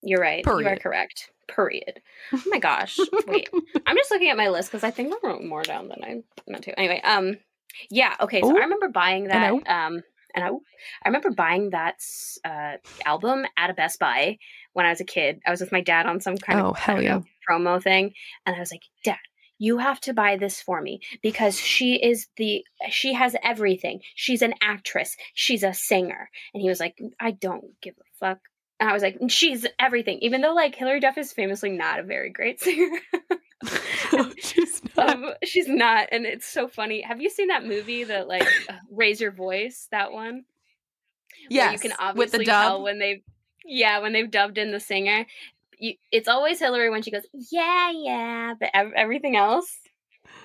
You're 0.03 0.21
right. 0.21 0.45
You 0.45 0.67
are 0.67 0.77
correct. 0.77 1.31
Period. 1.49 2.01
Oh 2.33 2.43
my 2.47 2.59
gosh. 2.59 2.99
Wait. 3.27 3.49
I'm 3.87 3.97
just 3.97 4.11
looking 4.11 4.29
at 4.31 4.37
my 4.37 4.49
list 4.49 4.71
because 4.71 4.85
I 4.85 4.91
think 4.91 5.13
I 5.13 5.27
wrote 5.27 5.43
more 5.43 5.63
down 5.63 5.89
than 5.89 5.99
I 6.05 6.23
meant 6.47 6.65
to. 6.65 6.79
Anyway, 6.79 7.01
um, 7.03 7.39
yeah, 7.91 8.15
okay. 8.21 8.41
So 8.41 8.49
Ooh. 8.53 8.57
I 8.57 8.61
remember 8.61 8.89
buying 8.89 9.25
that. 9.25 9.51
Um, 9.53 10.03
and 10.35 10.45
I, 10.45 10.49
I 10.49 11.09
remember 11.09 11.31
buying 11.31 11.71
that 11.71 11.97
uh, 12.45 12.75
album 13.05 13.47
at 13.57 13.71
a 13.71 13.75
Best 13.75 13.99
Buy 13.99 14.39
when 14.75 14.85
I 14.87 14.91
was 14.91 15.01
a 15.01 15.05
kid. 15.05 15.41
I 15.47 15.51
was 15.51 15.61
with 15.61 15.73
my 15.73 15.81
dad 15.81 16.07
on 16.07 16.21
some 16.21 16.37
kind 16.37 16.61
Oh, 16.61 16.71
of 16.71 16.79
hell 16.79 17.03
yeah. 17.03 17.21
promo 17.51 17.83
thing, 17.83 18.13
and 18.47 18.55
I 18.55 18.59
was 18.61 18.71
like, 18.71 18.83
Dad. 19.05 19.17
You 19.61 19.79
have 19.79 19.99
to 20.03 20.15
buy 20.15 20.37
this 20.37 20.61
for 20.63 20.81
me 20.81 21.01
because 21.21 21.59
she 21.59 21.97
is 21.97 22.29
the 22.37 22.65
she 22.91 23.15
has 23.15 23.35
everything. 23.43 24.03
She's 24.15 24.41
an 24.43 24.55
actress. 24.63 25.17
She's 25.35 25.65
a 25.65 25.75
singer. 25.75 26.31
And 26.55 26.63
he 26.63 26.69
was 26.69 26.79
like, 26.79 26.97
I 27.19 27.33
don't 27.33 27.65
give 27.83 27.95
a 27.99 28.05
fuck. 28.21 28.39
And 28.81 28.89
I 28.89 28.93
was 28.93 29.03
like, 29.03 29.19
she's 29.29 29.67
everything. 29.79 30.19
Even 30.21 30.41
though 30.41 30.55
like 30.55 30.75
Hilary 30.75 31.01
Duff 31.01 31.19
is 31.19 31.33
famously 31.33 31.71
not 31.71 31.99
a 31.99 32.03
very 32.05 32.31
great 32.31 32.61
singer. 32.61 32.99
She's 34.39 34.83
not. 34.97 35.09
um, 35.11 35.33
she's 35.43 35.67
not, 35.67 36.09
and 36.13 36.25
it's 36.25 36.47
so 36.47 36.69
funny. 36.69 37.03
Have 37.03 37.21
you 37.21 37.29
seen 37.29 37.49
that 37.49 37.67
movie 37.67 38.05
that 38.05 38.29
like 38.29 38.47
uh, 38.69 38.75
Raise 38.91 39.21
Your 39.21 39.33
Voice? 39.33 39.89
That 39.91 40.13
one. 40.13 40.45
Yes, 41.51 41.73
you 41.73 41.91
can 41.91 41.99
obviously 41.99 42.39
with 42.39 42.47
the 42.47 42.51
tell 42.53 42.83
when 42.83 43.01
they, 43.01 43.23
yeah, 43.65 43.99
when 43.99 44.13
they've 44.13 44.31
dubbed 44.31 44.59
in 44.59 44.71
the 44.71 44.79
singer. 44.81 45.27
You, 45.79 45.95
it's 46.13 46.29
always 46.29 46.61
Hilary 46.61 46.91
when 46.91 47.03
she 47.03 47.11
goes, 47.11 47.27
yeah, 47.33 47.91
yeah, 47.93 48.55
but 48.59 48.71
ev- 48.75 48.93
everything 48.95 49.37
else, 49.37 49.77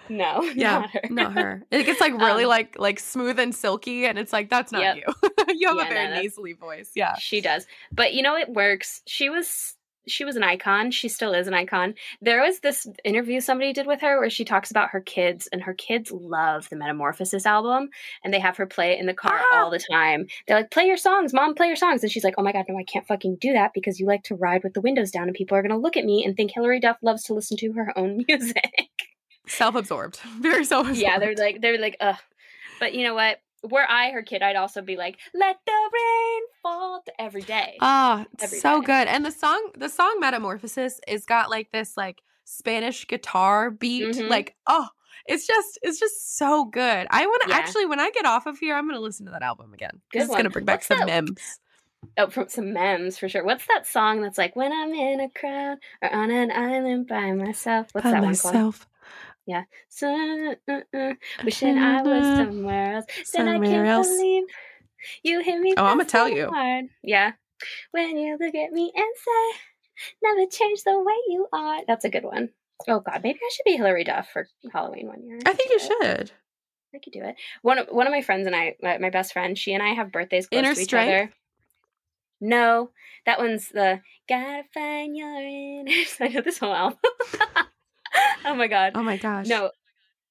no, 0.10 0.42
Yeah, 0.56 0.80
not 0.80 0.90
her. 0.92 1.02
not 1.10 1.34
her. 1.34 1.64
It 1.72 1.84
gets 1.86 2.00
like 2.02 2.14
really 2.14 2.44
Um, 2.44 2.50
like 2.50 2.78
like 2.80 3.00
smooth 3.00 3.40
and 3.40 3.54
silky, 3.54 4.06
and 4.06 4.18
it's 4.20 4.34
like 4.34 4.50
that's 4.50 4.72
not 4.72 4.82
Yep. 4.82 4.96
you. 4.98 5.04
you 5.56 5.68
have 5.70 5.78
Yeah, 5.78 5.86
a 5.86 5.90
very 5.90 6.10
no, 6.16 6.22
nasally 6.22 6.54
voice. 6.54 6.92
Yeah. 6.96 7.16
She 7.18 7.42
does. 7.42 7.66
But 7.92 8.14
you 8.14 8.22
know 8.22 8.36
it 8.36 8.50
works. 8.50 9.02
She 9.08 9.30
was 9.30 9.76
she 10.06 10.26
was 10.26 10.36
an 10.36 10.44
icon. 10.44 10.92
She 10.92 11.08
still 11.08 11.34
is 11.34 11.48
an 11.48 11.54
icon. 11.54 11.94
There 12.22 12.42
was 12.42 12.60
this 12.60 12.86
interview 13.06 13.40
somebody 13.40 13.72
did 13.72 13.88
with 13.88 14.02
her 14.02 14.20
where 14.20 14.30
she 14.30 14.44
talks 14.44 14.70
about 14.70 14.90
her 14.90 15.00
kids 15.00 15.48
and 15.54 15.64
her 15.64 15.74
kids 15.74 16.12
love 16.12 16.68
the 16.70 16.76
Metamorphosis 16.76 17.46
album 17.46 17.88
and 18.22 18.34
they 18.34 18.40
have 18.42 18.58
her 18.58 18.66
play 18.66 18.92
it 18.92 19.00
in 19.00 19.06
the 19.06 19.14
car 19.14 19.40
Ah. 19.54 19.64
all 19.64 19.70
the 19.72 19.80
time. 19.80 20.28
They're 20.46 20.58
like, 20.58 20.72
"Play 20.72 20.88
your 20.88 20.98
songs, 20.98 21.34
mom, 21.34 21.56
play 21.56 21.68
your 21.68 21.78
songs." 21.78 22.04
And 22.04 22.12
she's 22.12 22.26
like, 22.26 22.36
"Oh 22.38 22.44
my 22.44 22.52
god, 22.52 22.66
no, 22.68 22.78
I 22.78 22.84
can't 22.84 23.08
fucking 23.08 23.38
do 23.40 23.54
that 23.54 23.72
because 23.74 23.98
you 23.98 24.06
like 24.06 24.24
to 24.24 24.36
ride 24.36 24.66
with 24.66 24.74
the 24.74 24.82
windows 24.82 25.10
down 25.10 25.30
and 25.30 25.34
people 25.38 25.58
are 25.58 25.62
going 25.62 25.70
to 25.72 25.78
look 25.78 25.96
at 25.96 26.04
me 26.04 26.26
and 26.26 26.36
think 26.36 26.52
Hilary 26.54 26.82
Duff 26.82 26.98
loves 27.02 27.24
to 27.24 27.34
listen 27.34 27.56
to 27.58 27.72
her 27.72 27.98
own 27.98 28.26
music." 28.28 28.90
Self-absorbed. 29.48 30.20
Very 30.40 30.66
self-absorbed. 30.66 31.00
yeah, 31.02 31.20
they're 31.20 31.36
like 31.36 31.62
they're 31.62 31.80
like, 31.80 31.98
"Ugh." 32.00 32.16
But 32.80 32.94
you 32.94 33.04
know 33.04 33.14
what? 33.14 33.40
Were 33.70 33.86
I 33.90 34.12
her 34.12 34.24
kid, 34.24 34.42
I'd 34.42 34.56
also 34.58 34.82
be 34.82 34.98
like, 34.98 35.18
"Let 35.34 35.58
the 35.66 35.72
rain 35.72 36.42
fall" 36.62 37.04
every 37.20 37.42
day. 37.44 37.78
Ah, 37.82 38.26
every 38.42 38.60
so 38.60 38.82
day. 38.82 38.86
good. 38.86 39.08
And 39.08 39.26
the 39.26 39.32
song, 39.32 39.70
the 39.78 39.90
song 39.90 40.18
Metamorphosis 40.20 41.00
is 41.08 41.26
got 41.26 41.50
like 41.50 41.72
this 41.72 41.96
like 41.96 42.22
Spanish 42.46 43.08
guitar 43.08 43.72
beat. 43.72 44.16
Mhm. 44.16 44.30
Like, 44.30 44.56
oh, 44.68 44.88
it's 45.28 45.48
just 45.48 45.80
it's 45.82 46.00
just 46.00 46.38
so 46.38 46.66
good. 46.66 47.08
I 47.10 47.26
want 47.26 47.44
to 47.44 47.50
Yeah. 47.50 47.56
actually 47.58 47.86
when 47.86 48.00
I 48.02 48.10
get 48.12 48.26
off 48.26 48.46
of 48.48 48.58
here, 48.60 48.76
I'm 48.76 48.88
gonna 48.88 49.00
listen 49.00 49.26
to 49.28 49.32
that 49.32 49.44
album 49.44 49.74
again. 49.74 50.02
Good 50.12 50.24
is 50.24 50.28
gonna 50.30 50.50
bring 50.50 50.66
back 50.66 50.78
What's 50.80 50.88
some 50.88 51.00
that- 51.00 51.08
memes. 51.08 51.60
Oh, 52.18 52.30
from 52.30 52.50
some 52.50 52.74
memes 52.74 53.18
for 53.18 53.30
sure. 53.30 53.46
What's 53.46 53.66
that 53.68 53.88
song 53.88 54.22
that's 54.22 54.38
like 54.38 54.58
when 54.58 54.74
I'm 54.74 54.94
in 54.94 55.22
a 55.22 55.30
crowd 55.30 55.78
or 56.02 56.14
on 56.14 56.32
an 56.32 56.52
island 56.52 57.08
by 57.08 57.32
myself? 57.32 57.88
What's 57.94 58.04
By 58.04 58.12
that 58.12 58.22
one 58.24 58.36
called? 58.36 58.86
Myself. 59.48 59.66
So, 59.90 60.56
uh, 60.70 60.82
uh, 60.98 61.14
wishing 61.44 61.78
I 61.78 62.02
was 62.02 62.38
somewhere 62.38 62.96
else. 62.96 63.06
Then 63.34 63.48
I 63.48 63.60
can't 63.60 63.88
else. 63.88 64.08
believe 64.08 64.44
you 65.24 65.42
hit 65.42 65.60
me. 65.60 65.74
Oh, 65.78 65.86
I'ma 65.86 66.04
tell 66.04 66.28
so 66.28 66.34
you. 66.36 66.48
Hard. 66.48 66.86
Yeah. 67.04 67.34
When 67.92 68.18
you 68.18 68.38
look 68.40 68.56
at 68.56 68.72
me 68.72 68.92
and 68.96 69.06
say, 69.18 69.60
"Never 70.24 70.50
change 70.50 70.84
the 70.84 71.00
way 71.00 71.16
you 71.28 71.48
are." 71.54 71.82
That's 71.88 72.06
a 72.06 72.10
good 72.10 72.24
one. 72.24 72.50
Oh 72.88 73.00
God, 73.00 73.22
maybe 73.24 73.40
I 73.42 73.50
should 73.54 73.64
be 73.66 73.78
Hilary 73.78 74.04
Duff 74.04 74.30
for 74.32 74.48
Halloween 74.72 75.08
one 75.08 75.24
year. 75.26 75.40
I 75.46 75.54
think 75.54 75.70
you 75.70 75.78
it. 75.78 75.82
should. 75.82 76.32
I 76.96 77.00
could 77.00 77.14
do 77.14 77.24
it. 77.24 77.36
One 77.62 77.80
of 77.80 77.88
one 77.90 78.08
of 78.08 78.12
my 78.12 78.22
friends 78.22 78.46
and 78.46 78.56
I, 78.56 78.76
my, 78.82 78.98
my 78.98 79.10
best 79.10 79.34
friend, 79.34 79.58
she 79.58 79.74
and 79.74 79.82
I 79.82 79.90
have 79.94 80.12
birthdays 80.12 80.48
close 80.48 80.60
Inner 80.60 80.74
to 80.76 80.82
each 80.82 80.88
Strength? 80.88 81.10
other. 81.10 81.34
No, 82.42 82.90
that 83.26 83.40
one's 83.40 83.70
the 83.70 84.02
gotta 84.28 84.64
find 84.74 85.16
your 85.16 85.36
inner. 85.40 85.92
I 86.20 86.28
know 86.28 86.42
this 86.42 86.58
whole 86.58 86.74
album. 86.74 87.00
oh 88.46 88.56
my 88.56 88.68
god. 88.68 88.94
Oh 88.96 89.04
my 89.04 89.18
gosh. 89.18 89.48
No, 89.48 89.72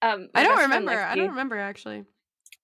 um, 0.03 0.29
I 0.35 0.43
don't 0.43 0.57
best 0.57 0.67
friend 0.69 0.85
remember. 0.87 1.01
I 1.03 1.15
don't 1.15 1.29
remember 1.31 1.59
actually. 1.59 2.05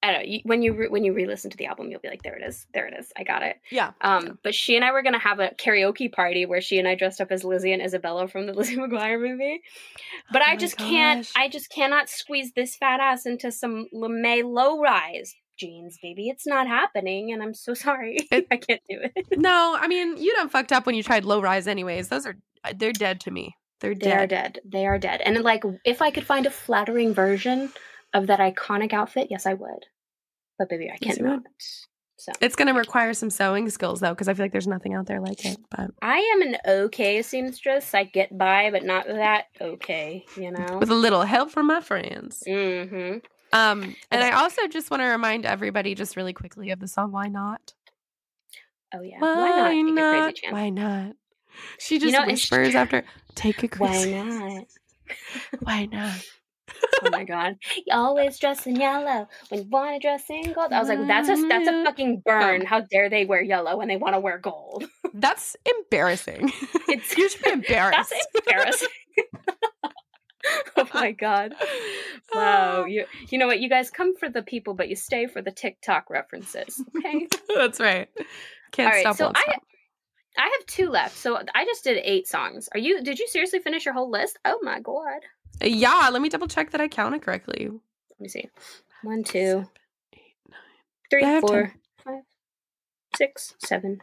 I 0.00 0.12
don't 0.12 0.20
know. 0.22 0.28
You, 0.28 0.40
when 0.44 0.62
you 0.62 0.74
re- 0.74 0.88
when 0.88 1.02
you 1.02 1.12
re-listen 1.12 1.50
to 1.50 1.56
the 1.56 1.66
album, 1.66 1.90
you'll 1.90 1.98
be 2.00 2.08
like, 2.08 2.22
"There 2.22 2.36
it 2.36 2.46
is, 2.46 2.66
there 2.72 2.86
it 2.86 2.94
is, 2.96 3.10
I 3.16 3.24
got 3.24 3.42
it." 3.42 3.56
Yeah. 3.72 3.92
Um, 4.00 4.26
Yeah. 4.26 4.32
but 4.44 4.54
she 4.54 4.76
and 4.76 4.84
I 4.84 4.92
were 4.92 5.02
gonna 5.02 5.18
have 5.18 5.40
a 5.40 5.48
karaoke 5.58 6.12
party 6.12 6.46
where 6.46 6.60
she 6.60 6.78
and 6.78 6.86
I 6.86 6.94
dressed 6.94 7.20
up 7.20 7.32
as 7.32 7.42
Lizzie 7.42 7.72
and 7.72 7.82
Isabella 7.82 8.28
from 8.28 8.46
the 8.46 8.52
Lizzie 8.58 8.76
McGuire 8.76 9.20
movie. 9.20 9.60
But 10.30 10.42
Oh 10.42 10.44
I 10.46 10.54
just 10.56 10.76
can't. 10.76 11.28
I 11.36 11.48
just 11.48 11.68
cannot 11.70 12.08
squeeze 12.08 12.52
this 12.54 12.76
fat 12.76 13.00
ass 13.00 13.26
into 13.26 13.50
some 13.50 13.86
LeMay 13.92 14.44
low 14.44 14.78
rise. 14.80 15.34
jeans, 15.58 15.98
baby. 16.00 16.28
It's 16.28 16.46
not 16.46 16.68
happening, 16.68 17.32
and 17.32 17.42
I'm 17.42 17.54
so 17.54 17.74
sorry. 17.86 18.18
It- 18.30 18.46
I 18.52 18.56
can't 18.58 18.82
do 18.88 19.00
it. 19.02 19.26
No, 19.36 19.76
I 19.80 19.88
mean 19.88 20.16
you 20.16 20.32
done 20.36 20.48
fucked 20.48 20.72
up 20.72 20.86
when 20.86 20.94
you 20.94 21.02
tried 21.02 21.24
low 21.24 21.40
rise. 21.42 21.66
Anyways, 21.66 22.08
those 22.08 22.24
are 22.24 22.36
uh, 22.62 22.72
they're 22.76 22.92
dead 22.92 23.18
to 23.22 23.32
me. 23.32 23.56
They're 23.80 23.94
They 23.94 24.12
are 24.12 24.26
dead. 24.26 24.54
dead. 24.54 24.60
They 24.64 24.86
are 24.86 24.98
dead. 24.98 25.20
And 25.20 25.42
like, 25.42 25.62
if 25.84 26.02
I 26.02 26.10
could 26.10 26.26
find 26.26 26.46
a 26.46 26.50
flattering 26.50 27.14
version 27.14 27.72
of 28.12 28.26
that 28.26 28.40
iconic 28.40 28.92
outfit, 28.92 29.28
yes, 29.30 29.46
I 29.46 29.54
would. 29.54 29.86
But 30.58 30.68
baby, 30.68 30.90
I 30.90 30.96
Yes, 31.00 31.16
cannot. 31.18 31.42
would. 31.42 31.46
So 32.20 32.32
It's 32.40 32.56
gonna 32.56 32.74
require 32.74 33.14
some 33.14 33.30
sewing 33.30 33.70
skills 33.70 34.00
though, 34.00 34.10
because 34.10 34.26
I 34.26 34.34
feel 34.34 34.44
like 34.44 34.50
there's 34.50 34.66
nothing 34.66 34.94
out 34.94 35.06
there 35.06 35.20
like 35.20 35.44
it. 35.44 35.56
But 35.70 35.92
I 36.02 36.18
am 36.18 36.42
an 36.42 36.56
okay 36.66 37.22
seamstress. 37.22 37.94
I 37.94 38.02
get 38.04 38.36
by, 38.36 38.72
but 38.72 38.82
not 38.82 39.06
that 39.06 39.44
okay. 39.60 40.24
You 40.36 40.50
know. 40.50 40.78
with 40.78 40.90
a 40.90 40.96
little 40.96 41.22
help 41.22 41.50
from 41.52 41.68
my 41.68 41.80
friends. 41.80 42.42
Mm-hmm. 42.44 43.18
Um, 43.52 43.94
and 44.10 44.24
I 44.24 44.32
also 44.32 44.66
just 44.66 44.90
want 44.90 45.00
to 45.02 45.06
remind 45.06 45.46
everybody, 45.46 45.94
just 45.94 46.16
really 46.16 46.32
quickly, 46.32 46.70
of 46.70 46.80
the 46.80 46.88
song 46.88 47.12
"Why 47.12 47.28
Not." 47.28 47.72
Oh 48.92 49.02
yeah. 49.02 49.20
Why, 49.20 49.48
not? 49.50 49.70
Take 49.70 49.88
a 49.88 50.10
crazy 50.10 50.32
chance. 50.40 50.52
Why 50.52 50.70
not? 50.70 51.12
She 51.78 51.98
just 51.98 52.12
know, 52.12 52.22
and 52.22 52.38
she- 52.38 52.54
whispers 52.54 52.74
after, 52.74 53.04
"Take 53.34 53.62
a 53.62 53.68
Why 53.78 54.04
not? 54.04 54.64
Why 55.60 55.86
not?" 55.92 56.24
Oh 57.02 57.10
my 57.10 57.24
god. 57.24 57.56
You 57.86 57.94
always 57.94 58.38
dress 58.38 58.66
in 58.66 58.76
yellow 58.76 59.26
when 59.48 59.62
you 59.62 59.68
want 59.68 59.94
to 60.00 60.06
dress 60.06 60.24
in 60.28 60.52
gold. 60.52 60.72
I 60.72 60.78
was 60.78 60.88
like, 60.88 61.06
that's 61.06 61.28
a 61.28 61.48
that's 61.48 61.66
a 61.68 61.84
fucking 61.84 62.22
burn. 62.24 62.64
How 62.64 62.80
dare 62.80 63.08
they 63.10 63.24
wear 63.24 63.42
yellow 63.42 63.76
when 63.78 63.88
they 63.88 63.96
want 63.96 64.14
to 64.14 64.20
wear 64.20 64.38
gold? 64.38 64.84
That's 65.14 65.56
embarrassing. 65.64 66.52
It's 66.88 67.16
you 67.16 67.28
should 67.28 67.42
be 67.42 67.50
embarrassed. 67.50 68.10
That's 68.10 68.26
embarrassing. 68.46 68.88
oh 70.76 70.88
my 70.94 71.12
god. 71.12 71.54
Wow. 72.34 72.82
Ah. 72.82 72.84
You 72.84 73.06
you 73.30 73.38
know 73.38 73.46
what? 73.46 73.60
You 73.60 73.68
guys 73.68 73.90
come 73.90 74.14
for 74.16 74.28
the 74.28 74.42
people, 74.42 74.74
but 74.74 74.88
you 74.88 74.96
stay 74.96 75.26
for 75.26 75.42
the 75.42 75.50
TikTok 75.50 76.10
references. 76.10 76.82
Okay. 76.98 77.26
That's 77.54 77.80
right. 77.80 78.08
Can't 78.72 78.86
All 78.88 78.92
right, 78.94 79.00
stop. 79.00 79.16
so 79.16 79.32
I- 79.34 79.42
stop. 79.42 79.62
I 80.38 80.44
have 80.58 80.66
two 80.66 80.88
left. 80.88 81.16
So 81.16 81.36
I 81.54 81.64
just 81.64 81.84
did 81.84 82.00
eight 82.04 82.26
songs. 82.28 82.68
Are 82.72 82.78
you 82.78 83.02
did 83.02 83.18
you 83.18 83.26
seriously 83.28 83.58
finish 83.58 83.84
your 83.84 83.94
whole 83.94 84.10
list? 84.10 84.38
Oh 84.44 84.58
my 84.62 84.80
god. 84.80 85.20
Yeah, 85.62 86.08
let 86.12 86.22
me 86.22 86.28
double 86.28 86.46
check 86.48 86.70
that 86.70 86.80
I 86.80 86.88
counted 86.88 87.22
correctly. 87.22 87.68
Let 87.68 88.20
me 88.20 88.28
see. 88.28 88.48
One, 89.02 89.24
two, 89.24 89.66
Eight, 90.14 90.36
nine. 90.48 90.60
three, 91.10 91.40
four, 91.40 91.62
ten. 91.62 91.72
five, 92.04 92.22
six, 93.16 93.54
seven, 93.58 94.00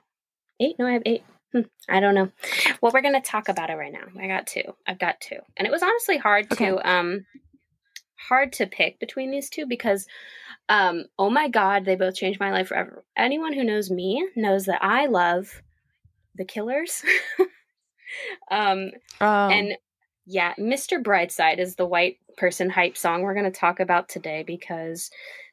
eight. 0.59 0.75
No, 0.77 0.87
I 0.87 0.93
have 0.93 1.03
eight. 1.05 1.23
Hmm, 1.53 1.61
I 1.87 1.99
don't 2.01 2.15
know. 2.15 2.29
Well, 2.81 2.91
we're 2.93 3.01
gonna 3.01 3.21
talk 3.21 3.47
about 3.49 3.69
it 3.69 3.75
right 3.75 3.93
now. 3.93 4.07
I 4.21 4.27
got 4.27 4.47
two. 4.47 4.63
I've 4.85 4.99
got 4.99 5.21
two, 5.21 5.37
and 5.57 5.65
it 5.67 5.71
was 5.71 5.83
honestly 5.83 6.17
hard 6.17 6.51
Okay. 6.51 6.67
to 6.71 6.89
um 6.89 7.25
hard 8.27 8.51
to 8.53 8.65
pick 8.65 8.99
between 8.99 9.31
these 9.31 9.49
two 9.49 9.65
because 9.65 10.07
um 10.67 11.05
oh 11.19 11.29
my 11.29 11.47
god, 11.47 11.85
they 11.85 11.95
both 11.95 12.15
changed 12.15 12.39
my 12.39 12.51
life 12.51 12.67
forever. 12.69 13.03
Anyone 13.15 13.53
who 13.53 13.63
knows 13.63 13.89
me 13.91 14.27
knows 14.35 14.65
that 14.65 14.83
I 14.83 15.05
love 15.05 15.61
the 16.35 16.45
Killers. 16.45 17.03
um 18.51 18.91
Um, 19.21 19.51
and 19.51 19.73
yeah, 20.25 20.53
Mr. 20.55 21.01
Brightside 21.01 21.59
is 21.59 21.75
the 21.75 21.85
white 21.85 22.17
person 22.37 22.69
hype 22.69 22.97
song 22.97 23.21
we're 23.21 23.33
going 23.35 23.51
to 23.51 23.59
talk 23.59 23.79
about 23.79 24.09
today 24.09 24.43
because 24.45 25.09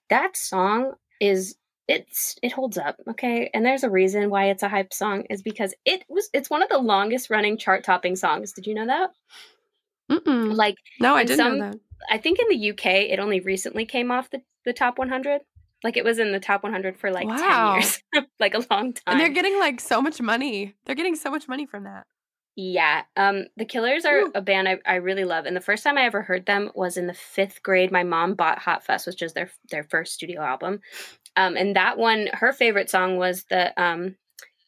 that 0.09 0.37
song 0.37 0.93
is 1.21 1.55
it's 1.89 2.37
it 2.43 2.53
holds 2.53 2.79
up, 2.79 2.97
okay? 3.11 3.51
And 3.53 3.65
there's 3.67 3.85
a 3.85 3.91
reason 3.91 4.31
why 4.31 4.47
it's 4.47 4.63
a 4.63 4.69
hype 4.69 4.93
song 4.93 5.25
is 5.29 5.43
because 5.43 5.75
it 5.85 6.05
was 6.09 6.29
it's 6.33 6.49
one 6.51 6.63
of 6.63 6.69
the 6.69 6.79
longest 6.79 7.29
running 7.31 7.59
chart 7.59 7.85
topping 7.85 8.17
songs. 8.17 8.53
Did 8.53 8.67
you 8.67 8.75
know 8.75 8.87
that? 8.87 9.11
mm-mm. 10.11 10.55
Like 10.55 10.77
no, 11.01 11.15
I 11.15 11.25
didn't 11.25 11.37
some- 11.39 11.59
know 11.59 11.71
that. 11.71 11.81
I 12.11 12.19
think 12.19 12.41
in 12.41 12.49
the 12.49 12.71
UK 12.71 12.87
it 12.87 13.19
only 13.21 13.41
recently 13.41 13.85
came 13.87 14.11
off 14.11 14.31
the 14.31 14.43
the 14.65 14.73
top 14.73 14.99
100. 14.99 15.41
Like 15.85 15.97
it 15.97 16.05
was 16.05 16.19
in 16.19 16.33
the 16.33 16.41
top 16.41 16.63
100 16.63 16.97
for 16.97 17.11
like 17.11 17.27
Wow. 17.27 17.73
10 17.73 17.81
years. 17.81 18.03
like 18.41 18.55
a 18.55 18.65
long 18.71 18.93
time. 18.93 19.03
And 19.07 19.21
they're 19.21 19.29
getting 19.29 19.59
like 19.59 19.81
so 19.81 20.01
much 20.01 20.21
money. 20.21 20.75
They're 20.85 20.95
getting 20.95 21.17
so 21.17 21.31
much 21.31 21.49
money 21.49 21.67
from 21.67 21.85
that. 21.85 22.07
Yeah. 22.55 23.03
Um, 23.17 23.47
the 23.57 23.65
Killers 23.65 24.05
are 24.05 24.19
Ooh. 24.19 24.33
a 24.35 24.43
band 24.43 24.69
I, 24.69 24.79
I 24.85 24.97
really 24.97 25.25
love. 25.25 25.47
And 25.47 25.57
the 25.57 25.61
first 25.61 25.83
time 25.83 25.97
I 25.97 26.05
ever 26.05 26.21
heard 26.21 26.45
them 26.45 26.71
was 26.75 26.97
in 26.99 27.07
the 27.07 27.15
fifth 27.15 27.63
grade. 27.63 27.91
My 27.91 28.03
mom 28.03 28.35
bought 28.35 28.59
Hot 28.59 28.85
Fuss, 28.85 29.07
which 29.07 29.23
is 29.23 29.33
their 29.33 29.51
their 29.71 29.85
first 29.85 30.13
studio 30.13 30.43
album. 30.43 30.81
Um, 31.35 31.57
and 31.57 31.77
that 31.77 31.97
one, 31.97 32.29
her 32.33 32.53
favorite 32.53 32.91
song 32.91 33.17
was 33.17 33.45
the 33.45 33.73
um, 33.83 34.17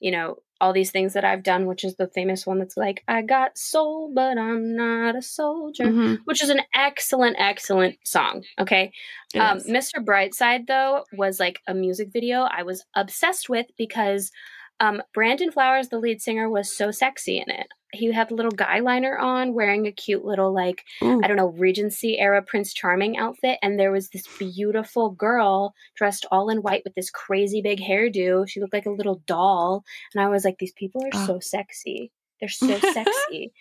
you 0.00 0.10
know, 0.10 0.36
all 0.64 0.72
these 0.72 0.90
things 0.90 1.12
that 1.12 1.24
I've 1.24 1.42
done, 1.42 1.66
which 1.66 1.84
is 1.84 1.96
the 1.96 2.08
famous 2.08 2.46
one 2.46 2.58
that's 2.58 2.76
like, 2.76 3.04
I 3.06 3.20
got 3.22 3.58
soul, 3.58 4.10
but 4.14 4.38
I'm 4.38 4.74
not 4.74 5.14
a 5.14 5.22
soldier. 5.22 5.84
Mhm. 5.84 6.18
Which 6.24 6.42
is 6.42 6.48
an 6.48 6.62
excellent, 6.74 7.36
excellent 7.38 7.96
song. 8.04 8.44
Okay. 8.58 8.92
Um. 9.38 9.58
Mr. 9.60 10.02
Brightside, 10.04 10.66
though, 10.66 11.04
was 11.12 11.38
like 11.38 11.60
a 11.66 11.74
music 11.74 12.08
video 12.12 12.48
I 12.50 12.62
was 12.62 12.84
obsessed 12.96 13.48
with 13.48 13.66
because 13.76 14.32
um, 14.80 15.02
Brandon 15.12 15.52
Flowers, 15.52 15.88
the 15.88 15.98
lead 15.98 16.20
singer, 16.20 16.48
was 16.48 16.74
so 16.74 16.90
sexy 16.90 17.38
in 17.38 17.50
it. 17.50 17.68
He 17.94 18.12
had 18.12 18.30
a 18.30 18.34
little 18.34 18.50
guy 18.50 18.80
liner 18.80 19.16
on, 19.16 19.54
wearing 19.54 19.86
a 19.86 19.92
cute 19.92 20.24
little, 20.24 20.52
like, 20.52 20.84
Ooh. 21.02 21.20
I 21.22 21.26
don't 21.28 21.36
know, 21.36 21.48
Regency 21.48 22.18
era 22.18 22.42
Prince 22.42 22.72
Charming 22.74 23.16
outfit. 23.16 23.58
And 23.62 23.78
there 23.78 23.92
was 23.92 24.08
this 24.10 24.26
beautiful 24.38 25.10
girl 25.10 25.74
dressed 25.96 26.26
all 26.30 26.50
in 26.50 26.58
white 26.62 26.82
with 26.84 26.94
this 26.94 27.10
crazy 27.10 27.62
big 27.62 27.80
hairdo. 27.80 28.48
She 28.48 28.60
looked 28.60 28.74
like 28.74 28.86
a 28.86 28.90
little 28.90 29.22
doll. 29.26 29.84
And 30.14 30.22
I 30.22 30.28
was 30.28 30.44
like, 30.44 30.58
these 30.58 30.72
people 30.72 31.02
are 31.04 31.10
Oh. 31.14 31.26
so 31.26 31.38
sexy. 31.40 32.10
They're 32.40 32.48
so 32.50 32.78
sexy. 32.78 33.52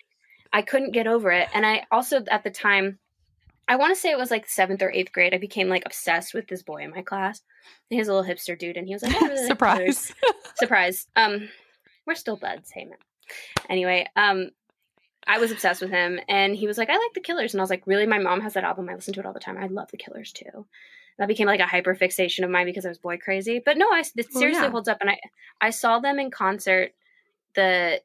I 0.52 0.62
couldn't 0.62 0.92
get 0.92 1.06
over 1.06 1.30
it. 1.32 1.48
And 1.54 1.64
I 1.66 1.84
also, 1.90 2.22
at 2.30 2.44
the 2.44 2.50
time, 2.50 2.98
I 3.66 3.76
want 3.76 3.94
to 3.94 4.00
say 4.00 4.10
it 4.10 4.18
was 4.18 4.30
like 4.30 4.46
seventh 4.48 4.82
or 4.82 4.92
eighth 4.92 5.10
grade. 5.10 5.32
I 5.32 5.38
became 5.38 5.68
like 5.70 5.84
obsessed 5.86 6.34
with 6.34 6.46
this 6.48 6.62
boy 6.62 6.82
in 6.82 6.90
my 6.90 7.00
class. 7.02 7.40
He 7.88 7.96
was 7.98 8.08
a 8.08 8.14
little 8.14 8.28
hipster 8.30 8.58
dude, 8.58 8.76
and 8.76 8.86
he 8.86 8.92
was 8.92 9.02
like, 9.02 9.14
"I 9.16 9.26
really. 9.26 9.46
Surprise. 9.46 10.12
surprise. 10.56 11.06
Um, 11.16 11.48
we're 12.06 12.14
still 12.14 12.36
buds. 12.36 12.70
Hey 12.70 12.84
man. 12.84 12.98
Anyway, 13.68 14.06
um, 14.16 14.50
I 15.26 15.38
was 15.38 15.50
obsessed 15.50 15.80
with 15.80 15.90
him, 15.90 16.20
and 16.28 16.54
he 16.54 16.66
was 16.66 16.76
like, 16.78 16.90
"I 16.90 16.96
like 16.98 17.14
the 17.14 17.20
Killers," 17.20 17.54
and 17.54 17.60
I 17.60 17.64
was 17.64 17.70
like, 17.70 17.86
"Really? 17.86 18.06
My 18.06 18.18
mom 18.18 18.40
has 18.42 18.52
that 18.54 18.64
album. 18.64 18.88
I 18.88 18.94
listen 18.94 19.14
to 19.14 19.20
it 19.20 19.26
all 19.26 19.32
the 19.32 19.40
time. 19.40 19.56
I 19.56 19.66
love 19.66 19.90
the 19.90 19.96
Killers 19.96 20.32
too." 20.32 20.66
That 21.18 21.28
became 21.28 21.46
like 21.46 21.60
a 21.60 21.66
hyper 21.66 21.94
fixation 21.94 22.44
of 22.44 22.50
mine 22.50 22.66
because 22.66 22.84
I 22.84 22.88
was 22.88 22.98
boy 22.98 23.16
crazy. 23.18 23.62
But 23.64 23.78
no, 23.78 23.86
I 23.90 24.00
it 24.00 24.14
Well, 24.16 24.40
seriously 24.40 24.64
yeah. 24.64 24.70
holds 24.70 24.88
up, 24.88 24.98
and 25.00 25.10
I 25.10 25.18
I 25.60 25.70
saw 25.70 25.98
them 26.00 26.18
in 26.18 26.30
concert 26.30 26.92
the 27.54 28.02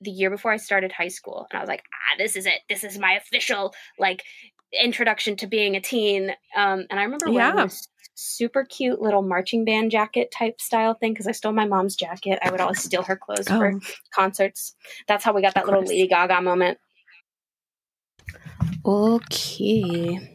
the 0.00 0.10
year 0.10 0.28
before 0.30 0.50
I 0.52 0.56
started 0.58 0.92
high 0.92 1.08
school, 1.08 1.46
and 1.50 1.56
I 1.58 1.62
was 1.62 1.68
like, 1.68 1.84
"Ah, 1.94 2.16
this 2.18 2.36
is 2.36 2.44
it. 2.46 2.60
This 2.68 2.84
is 2.84 2.98
my 2.98 3.12
official 3.14 3.72
like 3.98 4.22
introduction 4.72 5.36
to 5.36 5.46
being 5.46 5.76
a 5.76 5.80
teen." 5.80 6.30
Um, 6.56 6.86
and 6.90 6.98
I 7.00 7.04
remember 7.04 7.28
Yeah. 7.30 7.52
this 7.64 7.88
super 8.14 8.64
cute 8.64 9.00
little 9.00 9.22
marching 9.22 9.64
band 9.64 9.90
jacket 9.90 10.30
type 10.30 10.60
style 10.60 10.94
thing 10.94 11.12
because 11.12 11.26
I 11.26 11.32
stole 11.32 11.52
my 11.52 11.66
mom's 11.66 11.96
jacket. 11.96 12.38
I 12.42 12.50
would 12.50 12.60
always 12.60 12.82
steal 12.82 13.02
her 13.02 13.16
clothes 13.16 13.48
for 13.48 13.72
Oh, 13.72 13.80
concerts. 14.14 14.74
That's 15.08 15.24
how 15.24 15.32
we 15.32 15.42
got 15.42 15.54
that 15.54 15.66
little. 15.66 15.82
Lady 15.82 16.06
Gaga 16.06 16.40
moment. 16.40 16.78
Okay. 18.84 20.30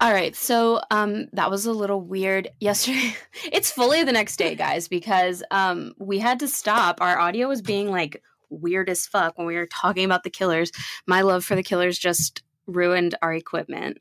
All 0.00 0.14
right, 0.14 0.34
so 0.34 0.80
um 0.90 1.26
that 1.34 1.50
was 1.50 1.66
a 1.66 1.72
little 1.72 2.00
weird 2.00 2.48
yesterday. 2.58 3.14
it's 3.52 3.70
fully 3.70 4.02
the 4.02 4.12
next 4.12 4.38
day, 4.38 4.54
guys, 4.54 4.88
because 4.88 5.42
um 5.50 5.92
we 5.98 6.18
had 6.18 6.40
to 6.40 6.48
stop. 6.48 7.00
Our 7.02 7.18
audio 7.18 7.48
was 7.48 7.60
being 7.60 7.90
like 7.90 8.22
weird 8.48 8.88
as 8.88 9.06
fuck 9.06 9.36
when 9.36 9.46
we 9.46 9.56
were 9.56 9.66
talking 9.66 10.04
about 10.04 10.24
the 10.24 10.30
killers. 10.30 10.72
My 11.06 11.20
love 11.20 11.44
for 11.44 11.54
the 11.54 11.62
killers 11.62 11.98
just 11.98 12.42
ruined 12.70 13.14
our 13.22 13.32
equipment. 13.32 13.98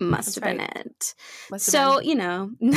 Must 0.00 0.26
That's 0.26 0.34
have 0.36 0.44
been 0.44 0.58
right. 0.58 0.76
it 0.76 1.14
must 1.50 1.66
so 1.66 1.98
been. 1.98 2.08
you 2.08 2.14
know 2.14 2.50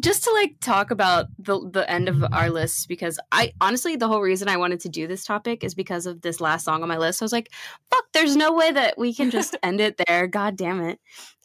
just 0.00 0.24
to 0.24 0.32
like 0.32 0.56
talk 0.60 0.90
about 0.90 1.26
the 1.38 1.58
the 1.70 1.90
end 1.90 2.06
of 2.06 2.22
our 2.34 2.50
list 2.50 2.86
because 2.86 3.18
i 3.32 3.50
honestly 3.62 3.96
the 3.96 4.08
whole 4.08 4.20
reason 4.20 4.46
i 4.46 4.58
wanted 4.58 4.80
to 4.80 4.90
do 4.90 5.06
this 5.06 5.24
topic 5.24 5.64
is 5.64 5.74
because 5.74 6.04
of 6.04 6.20
this 6.20 6.42
last 6.42 6.66
song 6.66 6.82
on 6.82 6.88
my 6.88 6.98
list 6.98 7.22
i 7.22 7.24
was 7.24 7.32
like 7.32 7.50
fuck 7.90 8.04
there's 8.12 8.36
no 8.36 8.52
way 8.52 8.70
that 8.70 8.98
we 8.98 9.14
can 9.14 9.30
just 9.30 9.56
end 9.62 9.80
it 9.80 9.98
there 10.06 10.26
god 10.26 10.54
damn 10.54 10.82
it 10.82 11.00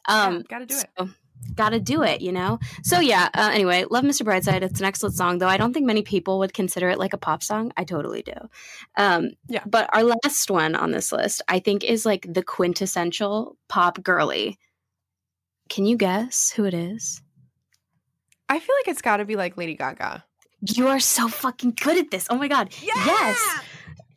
um 0.06 0.34
yeah, 0.34 0.42
gotta 0.50 0.66
do 0.66 0.76
it. 0.76 0.86
so, 0.98 1.08
gotta 1.54 1.80
do 1.80 2.02
it 2.02 2.20
you 2.20 2.30
know 2.32 2.58
so 2.82 3.00
yeah 3.00 3.28
uh, 3.34 3.50
anyway 3.52 3.84
love 3.90 4.04
mr 4.04 4.22
brightside 4.22 4.62
it's 4.62 4.78
an 4.80 4.86
excellent 4.86 5.14
song 5.14 5.38
though 5.38 5.48
i 5.48 5.56
don't 5.56 5.72
think 5.72 5.84
many 5.86 6.02
people 6.02 6.38
would 6.38 6.54
consider 6.54 6.88
it 6.88 6.98
like 6.98 7.12
a 7.12 7.18
pop 7.18 7.42
song 7.42 7.72
i 7.76 7.84
totally 7.84 8.22
do 8.22 8.32
um 8.96 9.30
Yeah. 9.48 9.62
but 9.66 9.88
our 9.94 10.02
last 10.04 10.50
one 10.50 10.74
on 10.74 10.90
this 10.92 11.12
list 11.12 11.42
i 11.48 11.58
think 11.58 11.82
is 11.84 12.06
like 12.06 12.26
the 12.32 12.42
quintessential 12.42 13.56
pop 13.68 14.02
girly 14.02 14.58
can 15.68 15.86
you 15.86 15.96
guess 15.96 16.50
who 16.50 16.64
it 16.64 16.74
is 16.74 17.20
I 18.48 18.58
feel 18.58 18.74
like 18.80 18.88
it's 18.88 19.02
gotta 19.02 19.24
be 19.24 19.36
like 19.36 19.56
Lady 19.56 19.76
Gaga. 19.76 20.24
you 20.74 20.88
are 20.88 20.98
so 21.00 21.28
fucking 21.28 21.76
good 21.80 21.96
at 21.98 22.10
this 22.10 22.26
oh 22.30 22.36
my 22.36 22.48
god 22.48 22.74
yes 22.82 23.38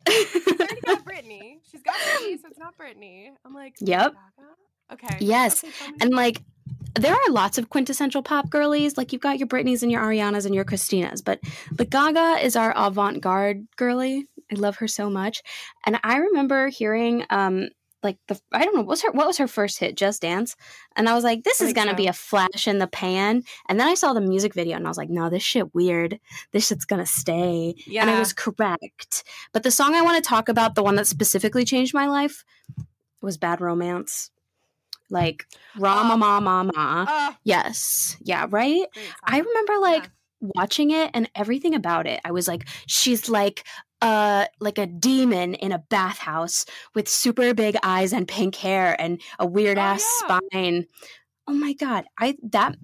She's 0.08 0.44
already 0.60 0.80
got 0.82 1.04
Britney. 1.06 1.58
She's 1.70 1.82
got 1.82 1.94
Britney, 1.94 2.38
so 2.40 2.48
it's 2.48 2.58
not 2.58 2.76
Britney. 2.76 3.28
I'm 3.44 3.54
like, 3.54 3.74
Yep. 3.80 4.12
Gaga? 4.12 4.48
Okay. 4.92 5.16
Yes, 5.24 5.62
me. 5.62 5.70
And 6.02 6.10
like, 6.14 6.42
there 6.94 7.14
are 7.14 7.30
lots 7.30 7.58
of 7.58 7.68
quintessential 7.70 8.22
pop 8.22 8.50
girlies. 8.50 8.96
Like 8.96 9.12
you've 9.12 9.22
got 9.22 9.38
your 9.38 9.48
Britneys 9.48 9.82
and 9.82 9.90
your 9.90 10.02
Arianas 10.02 10.46
and 10.46 10.54
your 10.54 10.64
Christinas, 10.64 11.24
but 11.24 11.40
but 11.72 11.90
Gaga 11.90 12.44
is 12.44 12.56
our 12.56 12.72
avant-garde 12.76 13.66
girly. 13.76 14.26
I 14.52 14.56
love 14.56 14.76
her 14.76 14.88
so 14.88 15.10
much. 15.10 15.42
And 15.86 15.98
I 16.04 16.18
remember 16.18 16.68
hearing 16.68 17.24
um 17.30 17.68
like 18.04 18.18
the 18.28 18.38
I 18.52 18.64
don't 18.64 18.74
know 18.74 18.82
what 18.82 18.88
was 18.88 19.02
her 19.02 19.10
what 19.12 19.26
was 19.26 19.38
her 19.38 19.48
first 19.48 19.78
hit 19.80 19.96
Just 19.96 20.22
Dance 20.22 20.54
and 20.94 21.08
I 21.08 21.14
was 21.14 21.24
like 21.24 21.42
this 21.42 21.62
is 21.62 21.72
gonna 21.72 21.92
so. 21.92 21.96
be 21.96 22.06
a 22.06 22.12
flash 22.12 22.68
in 22.68 22.78
the 22.78 22.86
pan 22.86 23.42
and 23.68 23.80
then 23.80 23.88
I 23.88 23.94
saw 23.94 24.12
the 24.12 24.20
music 24.20 24.52
video 24.52 24.76
and 24.76 24.86
I 24.86 24.90
was 24.90 24.98
like 24.98 25.08
no 25.08 25.30
this 25.30 25.42
shit 25.42 25.74
weird 25.74 26.20
this 26.52 26.66
shit's 26.66 26.84
gonna 26.84 27.06
stay 27.06 27.74
Yeah. 27.86 28.02
and 28.02 28.10
I 28.10 28.18
was 28.18 28.34
correct 28.34 29.24
but 29.54 29.62
the 29.62 29.70
song 29.70 29.94
I 29.94 30.02
want 30.02 30.22
to 30.22 30.28
talk 30.28 30.50
about 30.50 30.74
the 30.74 30.82
one 30.82 30.96
that 30.96 31.06
specifically 31.06 31.64
changed 31.64 31.94
my 31.94 32.06
life 32.06 32.44
was 33.22 33.38
Bad 33.38 33.62
Romance 33.62 34.30
like 35.10 35.46
Rama 35.76 36.14
Oh. 36.14 36.16
Ma 36.16 36.40
Ma 36.40 36.62
Ma 36.64 37.04
Ah, 37.06 37.38
yes 37.44 38.16
yeah 38.22 38.46
right 38.50 38.86
I 39.26 39.38
remember 39.40 39.78
like 39.78 40.04
Yeah. 40.04 40.08
watching 40.56 40.90
it 40.90 41.10
and 41.14 41.30
everything 41.34 41.74
about 41.74 42.06
it. 42.06 42.20
I 42.24 42.30
was 42.32 42.46
like, 42.48 42.68
she's 42.86 43.28
like 43.28 43.64
uh 44.02 44.46
like 44.60 44.78
a 44.78 44.86
demon 44.86 45.54
in 45.54 45.72
a 45.72 45.78
bathhouse 45.90 46.66
with 46.94 47.08
super 47.08 47.54
big 47.54 47.76
eyes 47.82 48.12
and 48.12 48.28
pink 48.28 48.54
hair 48.56 49.00
and 49.00 49.20
a 49.38 49.46
weird 49.46 49.78
Oh, 49.78 49.82
ass 49.82 50.02
yeah. 50.28 50.38
spine. 50.50 50.86
Oh 51.48 51.52
my 51.54 51.72
god. 51.74 52.04
I 52.18 52.36
that 52.52 52.76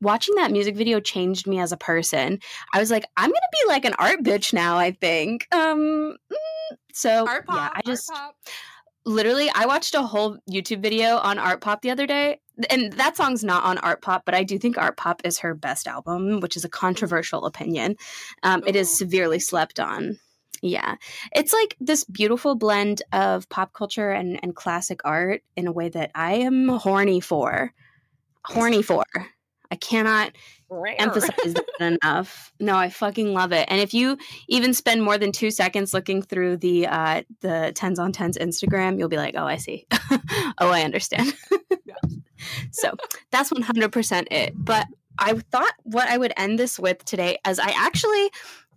watching 0.00 0.34
that 0.36 0.52
music 0.52 0.76
video 0.76 1.00
changed 1.00 1.46
me 1.46 1.58
as 1.60 1.72
a 1.72 1.76
person. 1.76 2.38
I 2.74 2.80
was 2.80 2.90
like, 2.90 3.06
I'm 3.16 3.30
gonna 3.30 3.40
be 3.64 3.68
like 3.68 3.84
an 3.84 3.94
art 3.98 4.22
bitch 4.22 4.52
now, 4.52 4.76
I 4.78 4.92
think. 4.92 5.46
Um 5.52 6.16
mm, 6.32 6.76
so 6.92 7.26
Art 7.26 7.46
pop. 7.46 7.56
yeah, 7.56 7.70
I 7.74 7.80
just. 7.86 8.10
Literally 9.04 9.50
I 9.54 9.66
watched 9.66 9.94
a 9.94 10.02
whole 10.02 10.38
YouTube 10.50 10.82
video 10.82 11.16
on 11.16 11.38
Art 11.38 11.60
Pop 11.60 11.82
the 11.82 11.90
other 11.90 12.06
day. 12.06 12.40
And 12.68 12.92
that 12.94 13.16
song's 13.16 13.42
not 13.42 13.64
on 13.64 13.78
Art 13.78 14.02
Pop, 14.02 14.24
but 14.26 14.34
I 14.34 14.44
do 14.44 14.58
think 14.58 14.76
Art 14.76 14.96
Pop 14.96 15.22
is 15.24 15.38
her 15.38 15.54
best 15.54 15.86
album, 15.86 16.40
which 16.40 16.56
is 16.56 16.64
a 16.64 16.68
controversial 16.68 17.46
opinion. 17.46 17.96
Um, 18.42 18.62
it 18.66 18.76
is 18.76 18.96
severely 18.96 19.38
slept 19.38 19.80
on. 19.80 20.18
Yeah. 20.62 20.96
It's 21.34 21.54
like 21.54 21.76
this 21.80 22.04
beautiful 22.04 22.54
blend 22.54 23.00
of 23.12 23.48
pop 23.48 23.72
culture 23.72 24.10
and, 24.10 24.38
and 24.42 24.54
classic 24.54 25.00
art 25.04 25.42
in 25.56 25.66
a 25.66 25.72
way 25.72 25.88
that 25.88 26.10
I 26.14 26.34
am 26.34 26.68
horny 26.68 27.20
for. 27.20 27.72
Horny 28.44 28.82
for. 28.82 29.04
I 29.70 29.76
cannot 29.76 30.32
emphasize 30.98 31.54
that 31.54 31.98
enough. 32.02 32.52
No, 32.60 32.76
I 32.76 32.88
fucking 32.90 33.32
love 33.32 33.52
it. 33.52 33.66
And 33.68 33.80
if 33.80 33.92
you 33.94 34.18
even 34.48 34.72
spend 34.74 35.02
more 35.02 35.18
than 35.18 35.32
two 35.32 35.50
seconds 35.50 35.92
looking 35.92 36.22
through 36.22 36.58
the 36.58 36.86
uh, 36.86 37.22
the 37.40 37.72
tens 37.74 37.98
on 37.98 38.12
tens 38.12 38.38
Instagram, 38.38 38.98
you'll 38.98 39.08
be 39.08 39.16
like, 39.16 39.34
oh, 39.36 39.46
I 39.46 39.56
see. 39.56 39.86
oh, 40.58 40.70
I 40.70 40.82
understand. 40.82 41.34
so 42.70 42.94
that's 43.30 43.50
one 43.50 43.62
hundred 43.62 43.92
percent 43.92 44.28
it. 44.30 44.52
But 44.56 44.86
I 45.18 45.34
thought 45.50 45.72
what 45.82 46.08
I 46.08 46.16
would 46.18 46.32
end 46.36 46.58
this 46.58 46.78
with 46.78 47.04
today, 47.04 47.38
as 47.44 47.58
I 47.58 47.70
actually. 47.70 48.30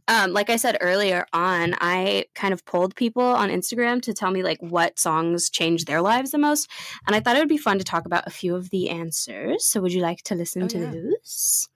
Um, 0.10 0.34
like 0.34 0.49
I 0.49 0.57
said 0.57 0.78
earlier 0.82 1.26
on, 1.32 1.76
I 1.80 2.26
kind 2.36 2.53
of 2.53 2.65
polled 2.65 2.94
people 2.94 3.24
on 3.24 3.48
Instagram 3.48 4.02
to 4.02 4.14
tell 4.14 4.32
me 4.32 4.44
like 4.44 4.57
what 4.61 4.99
songs 4.99 5.49
changed 5.49 5.88
their 5.88 6.02
lives 6.02 6.32
the 6.32 6.38
most, 6.38 6.70
and 7.07 7.15
I 7.15 7.22
thought 7.22 7.38
it 7.38 7.40
would 7.40 7.48
be 7.48 7.56
fun 7.57 7.78
to 7.78 7.86
talk 7.86 8.06
about 8.06 8.28
a 8.28 8.30
few 8.30 8.53
of 8.53 8.70
the 8.70 8.90
answers. 8.90 9.64
So, 9.65 9.80
would 9.80 9.94
you 9.94 10.02
like 10.02 10.22
to 10.24 10.36
listen 10.36 10.64
Oh, 10.64 10.68
to 10.68 10.78
yeah. 10.78 10.91
those? 10.91 11.70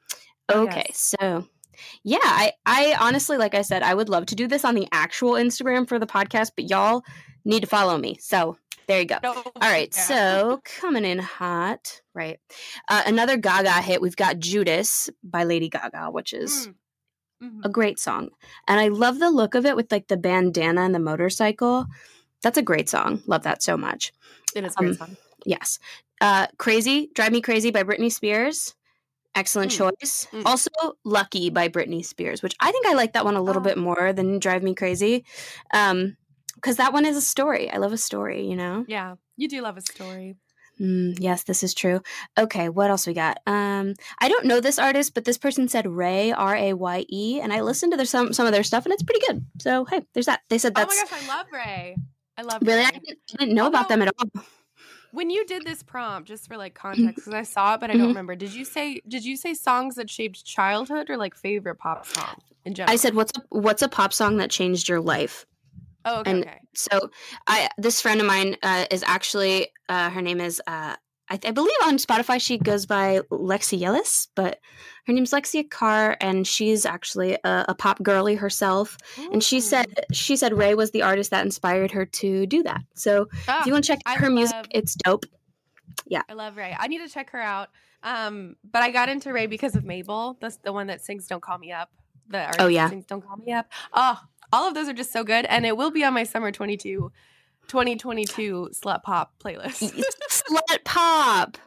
Oh, 0.50 0.64
Okay, 0.64 0.86
yes. 0.90 1.16
so 1.20 1.48
yeah, 2.04 2.18
I, 2.24 2.54
I 2.66 2.96
honestly, 3.00 3.38
like 3.38 3.54
I 3.54 3.62
said, 3.62 3.84
I 3.84 3.94
would 3.94 4.10
love 4.10 4.26
to 4.28 4.36
do 4.36 4.48
this 4.48 4.66
on 4.66 4.76
the 4.76 4.88
actual 4.92 5.34
Instagram 5.34 5.88
for 5.88 6.00
the 6.00 6.08
podcast, 6.08 6.52
but 6.56 6.70
y'all 6.70 7.04
need 7.46 7.62
to 7.62 7.68
follow 7.68 7.98
me. 7.98 8.18
So 8.20 8.58
there 8.88 9.00
you 9.00 9.06
go. 9.06 9.18
No. 9.22 9.34
All 9.34 9.52
right, 9.62 9.94
Yeah. 9.96 10.02
so 10.04 10.62
coming 10.64 11.06
in 11.06 11.20
hot, 11.20 12.02
right? 12.16 12.40
Uh, 12.90 13.04
another 13.06 13.38
Gaga 13.38 13.82
hit. 13.82 14.02
We've 14.02 14.16
got 14.16 14.40
Judas 14.40 15.10
by 15.24 15.44
Lady 15.44 15.70
Gaga, 15.70 16.10
which 16.12 16.34
is 16.34 16.68
Mm. 16.68 16.74
Mhm. 17.44 17.66
a 17.66 17.70
great 17.70 18.00
song, 18.00 18.30
and 18.68 18.80
I 18.80 18.88
love 18.88 19.20
the 19.20 19.30
look 19.30 19.54
of 19.54 19.66
it 19.68 19.76
with 19.76 19.92
like 19.92 20.08
the 20.08 20.18
bandana 20.18 20.82
and 20.82 20.96
the 20.96 21.00
motorcycle. 21.00 21.86
That's 22.42 22.58
a 22.58 22.64
great 22.64 22.90
song. 22.90 23.22
Love 23.28 23.44
that 23.44 23.62
so 23.62 23.78
much. 23.78 24.12
It 24.56 24.64
is 24.64 24.74
um, 24.78 24.96
song. 24.96 25.18
Yes. 25.46 25.78
Uh, 26.20 26.48
Crazy, 26.58 27.12
Drive 27.14 27.32
Me 27.32 27.42
Crazy 27.42 27.70
by 27.70 27.84
Britney 27.84 28.12
Spears. 28.12 28.74
Excellent 29.38 29.72
Mm. 29.72 29.78
choice. 29.78 30.28
Mm. 30.34 30.44
Also, 30.46 30.70
Lucky 31.06 31.50
by 31.50 31.70
Britney 31.70 32.04
Spears, 32.06 32.42
which 32.42 32.56
I 32.60 32.72
think 32.72 32.86
I 32.88 32.94
like 32.94 33.14
that 33.14 33.24
one 33.24 33.36
a 33.36 33.42
little 33.42 33.62
Oh. 33.62 33.64
bit 33.64 33.78
more 33.78 34.12
than 34.12 34.40
Drive 34.40 34.64
Me 34.64 34.74
Crazy. 34.76 35.24
Um, 35.74 36.18
because 36.56 36.78
that 36.78 36.92
one 36.92 37.06
is 37.06 37.16
a 37.16 37.22
story. 37.22 37.70
I 37.70 37.78
love 37.78 37.94
a 37.94 37.98
story, 37.98 38.48
you 38.48 38.56
know? 38.56 38.84
Yeah, 38.88 39.16
you 39.38 39.48
do 39.48 39.62
love 39.62 39.78
a 39.78 39.82
story. 39.82 40.36
Mm, 40.82 41.18
yes, 41.20 41.44
this 41.44 41.62
is 41.64 41.74
true. 41.74 42.02
Okay, 42.38 42.70
what 42.70 42.90
else 42.90 43.06
we 43.08 43.14
got? 43.14 43.40
Um, 43.48 43.94
I 44.20 44.28
don't 44.30 44.46
know 44.46 44.60
this 44.60 44.78
artist, 44.80 45.14
but 45.14 45.26
this 45.26 45.38
person 45.38 45.68
said 45.68 45.86
Raye 45.88 46.32
R 46.32 46.56
A 46.56 46.74
Y 46.74 47.06
E, 47.10 47.40
and 47.42 47.52
I 47.54 47.62
listened 47.62 47.94
to 47.94 47.98
their 47.98 48.06
some 48.06 48.34
some 48.34 48.46
of 48.48 48.52
their 48.54 48.64
stuff, 48.64 48.86
and 48.86 48.94
it's 48.94 49.02
pretty 49.04 49.26
good. 49.28 49.46
So 49.60 49.86
hey, 49.86 50.02
there's 50.14 50.28
that. 50.28 50.42
They 50.50 50.58
said 50.60 50.74
oh 50.76 50.82
that's 50.82 50.96
my 50.96 51.02
gosh, 51.10 51.24
I 51.24 51.28
love 51.36 51.46
Raye. 51.52 51.96
I 52.38 52.42
love 52.44 52.62
really. 52.62 52.80
Raye. 52.82 52.86
I 52.86 52.92
didn't, 52.92 53.20
I 53.34 53.38
didn't 53.40 53.56
know 53.56 53.66
about 53.68 53.90
them 53.90 54.02
at 54.04 54.14
all. 54.20 54.30
When 55.18 55.32
you 55.32 55.48
did 55.48 55.66
this 55.66 55.82
prompt, 55.82 56.28
just 56.28 56.48
for 56.48 56.58
like 56.58 56.76
context, 56.76 57.26
because 57.26 57.34
I 57.34 57.42
saw 57.42 57.74
it 57.74 57.80
but 57.80 57.90
I 57.90 57.96
don't 57.96 58.10
remember. 58.10 58.36
Did 58.36 58.54
you 58.54 58.64
say 58.64 59.02
did 59.08 59.26
you 59.26 59.36
say 59.36 59.56
songs 59.56 59.96
that 59.96 60.12
shaped 60.12 60.46
childhood 60.46 61.10
or 61.10 61.18
like 61.18 61.36
favorite 61.36 61.80
pop 61.80 62.06
song 62.06 62.36
in 62.66 62.76
general? 62.76 62.94
I 62.94 62.98
said, 62.98 63.16
"What's 63.16 63.32
a, 63.36 63.42
what's 63.50 63.82
a 63.82 63.88
pop 63.88 64.14
song 64.14 64.38
that 64.38 64.52
changed 64.52 64.88
your 64.88 65.02
life?" 65.02 65.48
oh, 66.06 66.20
okay, 66.20 66.30
and- 66.30 66.44
okay. 66.44 66.60
So 66.76 67.10
I 67.48 67.68
this 67.80 68.00
friend 68.00 68.22
of 68.22 68.28
mine 68.28 68.58
uh, 68.62 68.86
is 68.92 69.02
actually 69.08 69.70
uh, 69.90 70.12
her 70.12 70.22
name 70.22 70.40
is 70.40 70.62
uh, 70.68 70.98
I, 71.30 71.40
I 71.46 71.52
believe 71.52 71.72
on 71.84 71.98
Spotify 71.98 72.40
she 72.40 72.58
goes 72.58 72.86
by 72.86 73.20
Lexi 73.32 73.80
Yellis, 73.80 74.28
but 74.36 74.60
her 75.06 75.14
name's 75.14 75.32
Lexia 75.32 75.70
Carr, 75.70 76.18
and 76.22 76.48
she's 76.48 76.86
actually 76.86 77.38
a, 77.44 77.66
a 77.70 77.76
pop 77.76 78.02
girly 78.02 78.36
herself. 78.36 78.98
And 79.32 79.44
she 79.44 79.60
said 79.60 79.88
she 80.12 80.36
said 80.36 80.58
Raye 80.58 80.76
was 80.76 80.92
the 80.92 81.02
artist 81.02 81.32
that 81.32 81.46
inspired 81.46 81.92
her 81.92 82.06
to 82.06 82.46
do 82.46 82.64
that. 82.64 82.82
So 82.94 83.28
Ah, 83.48 83.62
if 83.62 83.68
you 83.68 83.74
want 83.74 83.86
to 83.86 83.94
check 83.94 84.02
out 84.06 84.18
her 84.18 84.30
music, 84.30 84.68
it's 84.72 84.96
dope. 84.96 85.26
Yeah, 86.06 86.22
I 86.30 86.34
love 86.34 86.58
Raye. 86.58 86.76
I 86.78 86.88
need 86.88 87.00
to 87.00 87.10
check 87.10 87.32
her 87.32 87.42
out. 87.42 87.70
Um, 88.04 88.56
but 88.70 88.84
I 88.84 88.92
got 88.92 89.10
into 89.10 89.34
Raye 89.34 89.48
because 89.48 89.76
of 89.76 89.84
Mabel. 89.84 90.38
That's 90.40 90.58
the 90.58 90.72
one 90.72 90.88
that 90.88 91.02
sings 91.02 91.28
"Don't 91.28 91.42
Call 91.42 91.58
Me 91.58 91.72
Up." 91.72 91.90
The 92.30 92.40
artist 92.40 92.60
that 92.60 92.72
yeah. 92.72 92.90
sings 92.90 93.06
"Don't 93.06 93.22
Call 93.22 93.38
Me 93.38 93.52
Up." 93.52 93.72
Oh, 93.94 94.20
all 94.54 94.68
of 94.68 94.74
those 94.74 94.88
are 94.88 94.94
just 94.94 95.12
so 95.12 95.24
good, 95.24 95.46
and 95.46 95.66
it 95.66 95.76
will 95.76 95.92
be 95.92 96.04
on 96.04 96.14
my 96.14 96.24
summer 96.24 96.52
22, 96.52 97.12
2022 97.68 98.70
slut 98.74 99.04
pop 99.04 99.34
playlist. 99.44 100.04
Slut 100.30 100.84
pop. 100.86 101.58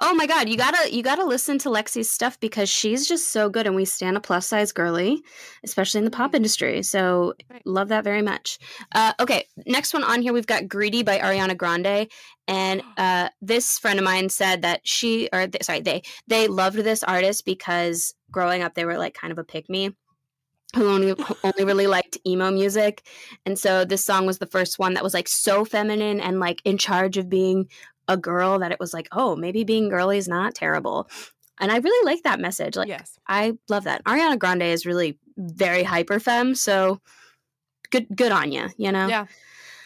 Oh 0.00 0.14
my 0.14 0.26
god, 0.26 0.48
you 0.48 0.56
gotta 0.56 0.92
you 0.94 1.02
gotta 1.02 1.24
listen 1.24 1.58
to 1.58 1.68
Lexi's 1.68 2.08
stuff 2.08 2.38
because 2.40 2.68
she's 2.68 3.06
just 3.06 3.28
so 3.28 3.48
good, 3.48 3.66
and 3.66 3.74
we 3.76 3.84
stand 3.84 4.16
a 4.16 4.20
plus 4.20 4.46
size 4.46 4.72
girly, 4.72 5.22
especially 5.64 5.98
in 5.98 6.04
the 6.04 6.10
pop 6.10 6.32
Mhm. 6.32 6.36
industry. 6.36 6.82
So 6.82 7.34
Right. 7.50 7.62
love 7.66 7.88
that 7.88 8.04
very 8.04 8.22
much. 8.22 8.58
Uh, 8.94 9.12
okay, 9.20 9.46
next 9.66 9.92
one 9.92 10.02
on 10.04 10.22
here 10.22 10.32
we've 10.32 10.46
got 10.46 10.68
"Greedy" 10.68 11.02
by 11.02 11.18
Ariana 11.18 11.56
Grande, 11.56 12.08
and 12.48 12.82
uh, 12.96 13.28
this 13.40 13.78
friend 13.78 13.98
of 13.98 14.04
mine 14.04 14.28
said 14.28 14.62
that 14.62 14.80
she 14.84 15.28
or 15.32 15.46
th- 15.46 15.62
sorry 15.64 15.80
they 15.80 16.02
they 16.26 16.48
loved 16.48 16.78
this 16.78 17.02
artist 17.02 17.44
because 17.44 18.14
growing 18.30 18.62
up 18.62 18.74
they 18.74 18.84
were 18.84 18.98
like 18.98 19.14
kind 19.14 19.32
of 19.32 19.38
a 19.38 19.44
pick 19.44 19.68
me 19.68 19.94
who 20.76 20.88
only 20.88 21.14
only 21.44 21.64
really 21.64 21.86
liked 21.86 22.18
emo 22.26 22.50
music 22.50 23.06
and 23.46 23.58
so 23.58 23.84
this 23.84 24.04
song 24.04 24.26
was 24.26 24.38
the 24.38 24.46
first 24.46 24.78
one 24.78 24.94
that 24.94 25.02
was 25.02 25.14
like 25.14 25.28
so 25.28 25.64
feminine 25.64 26.20
and 26.20 26.40
like 26.40 26.60
in 26.64 26.78
charge 26.78 27.16
of 27.16 27.28
being 27.28 27.68
a 28.08 28.16
girl 28.16 28.58
that 28.58 28.72
it 28.72 28.80
was 28.80 28.92
like 28.92 29.08
oh 29.12 29.36
maybe 29.36 29.64
being 29.64 29.88
girly 29.88 30.18
is 30.18 30.28
not 30.28 30.54
terrible 30.54 31.08
and 31.60 31.70
i 31.70 31.76
really 31.78 32.04
like 32.10 32.22
that 32.22 32.40
message 32.40 32.76
like 32.76 32.88
yes. 32.88 33.18
i 33.28 33.52
love 33.68 33.84
that 33.84 34.02
ariana 34.04 34.38
grande 34.38 34.62
is 34.62 34.86
really 34.86 35.18
very 35.36 35.82
hyper 35.82 36.18
femme 36.18 36.54
so 36.54 37.00
good 37.90 38.06
good 38.14 38.32
on 38.32 38.50
you 38.52 38.68
you 38.76 38.90
know 38.90 39.06
Yeah. 39.06 39.26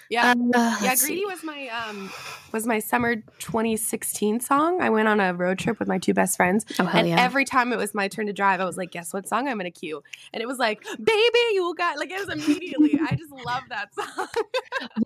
Yeah. 0.08 0.34
Uh, 0.54 0.76
yeah, 0.82 0.94
Greedy 0.96 1.20
see. 1.20 1.24
was 1.26 1.42
my 1.42 1.68
um 1.68 2.10
was 2.52 2.66
my 2.66 2.78
summer 2.78 3.16
2016 3.16 4.40
song. 4.40 4.80
I 4.80 4.88
went 4.90 5.08
on 5.08 5.20
a 5.20 5.34
road 5.34 5.58
trip 5.58 5.78
with 5.78 5.88
my 5.88 5.98
two 5.98 6.14
best 6.14 6.36
friends, 6.36 6.64
oh 6.78 6.90
and 6.92 7.08
yeah 7.08 7.20
every 7.20 7.44
time 7.44 7.72
it 7.72 7.76
was 7.76 7.94
my 7.94 8.08
turn 8.08 8.26
to 8.26 8.32
drive, 8.32 8.60
I 8.60 8.64
was 8.64 8.76
like, 8.76 8.90
"Guess 8.92 9.12
what 9.12 9.28
song 9.28 9.48
I'm 9.48 9.56
gonna 9.56 9.70
cue?" 9.70 10.02
And 10.32 10.42
it 10.42 10.46
was 10.46 10.58
like, 10.58 10.84
"Baby, 11.02 11.38
you 11.52 11.74
got." 11.76 11.98
Like 11.98 12.10
it 12.10 12.24
was 12.26 12.28
immediately. 12.28 12.98
I 13.00 13.14
just 13.16 13.32
love 13.32 13.62
that 13.70 13.92
song. 13.94 14.26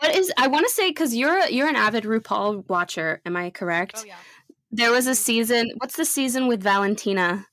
what 0.00 0.14
is 0.14 0.32
i 0.38 0.46
want 0.46 0.66
to 0.66 0.72
say 0.72 0.90
because 0.90 1.14
you're 1.14 1.46
you're 1.46 1.68
an 1.68 1.76
avid 1.76 2.04
rupaul 2.04 2.68
watcher 2.68 3.20
am 3.24 3.36
i 3.36 3.50
correct 3.50 3.94
oh 3.98 4.04
yeah. 4.06 4.16
there 4.72 4.90
was 4.90 5.06
a 5.06 5.14
season 5.14 5.70
what's 5.78 5.96
the 5.96 6.04
season 6.04 6.46
with 6.48 6.62
valentina 6.62 7.46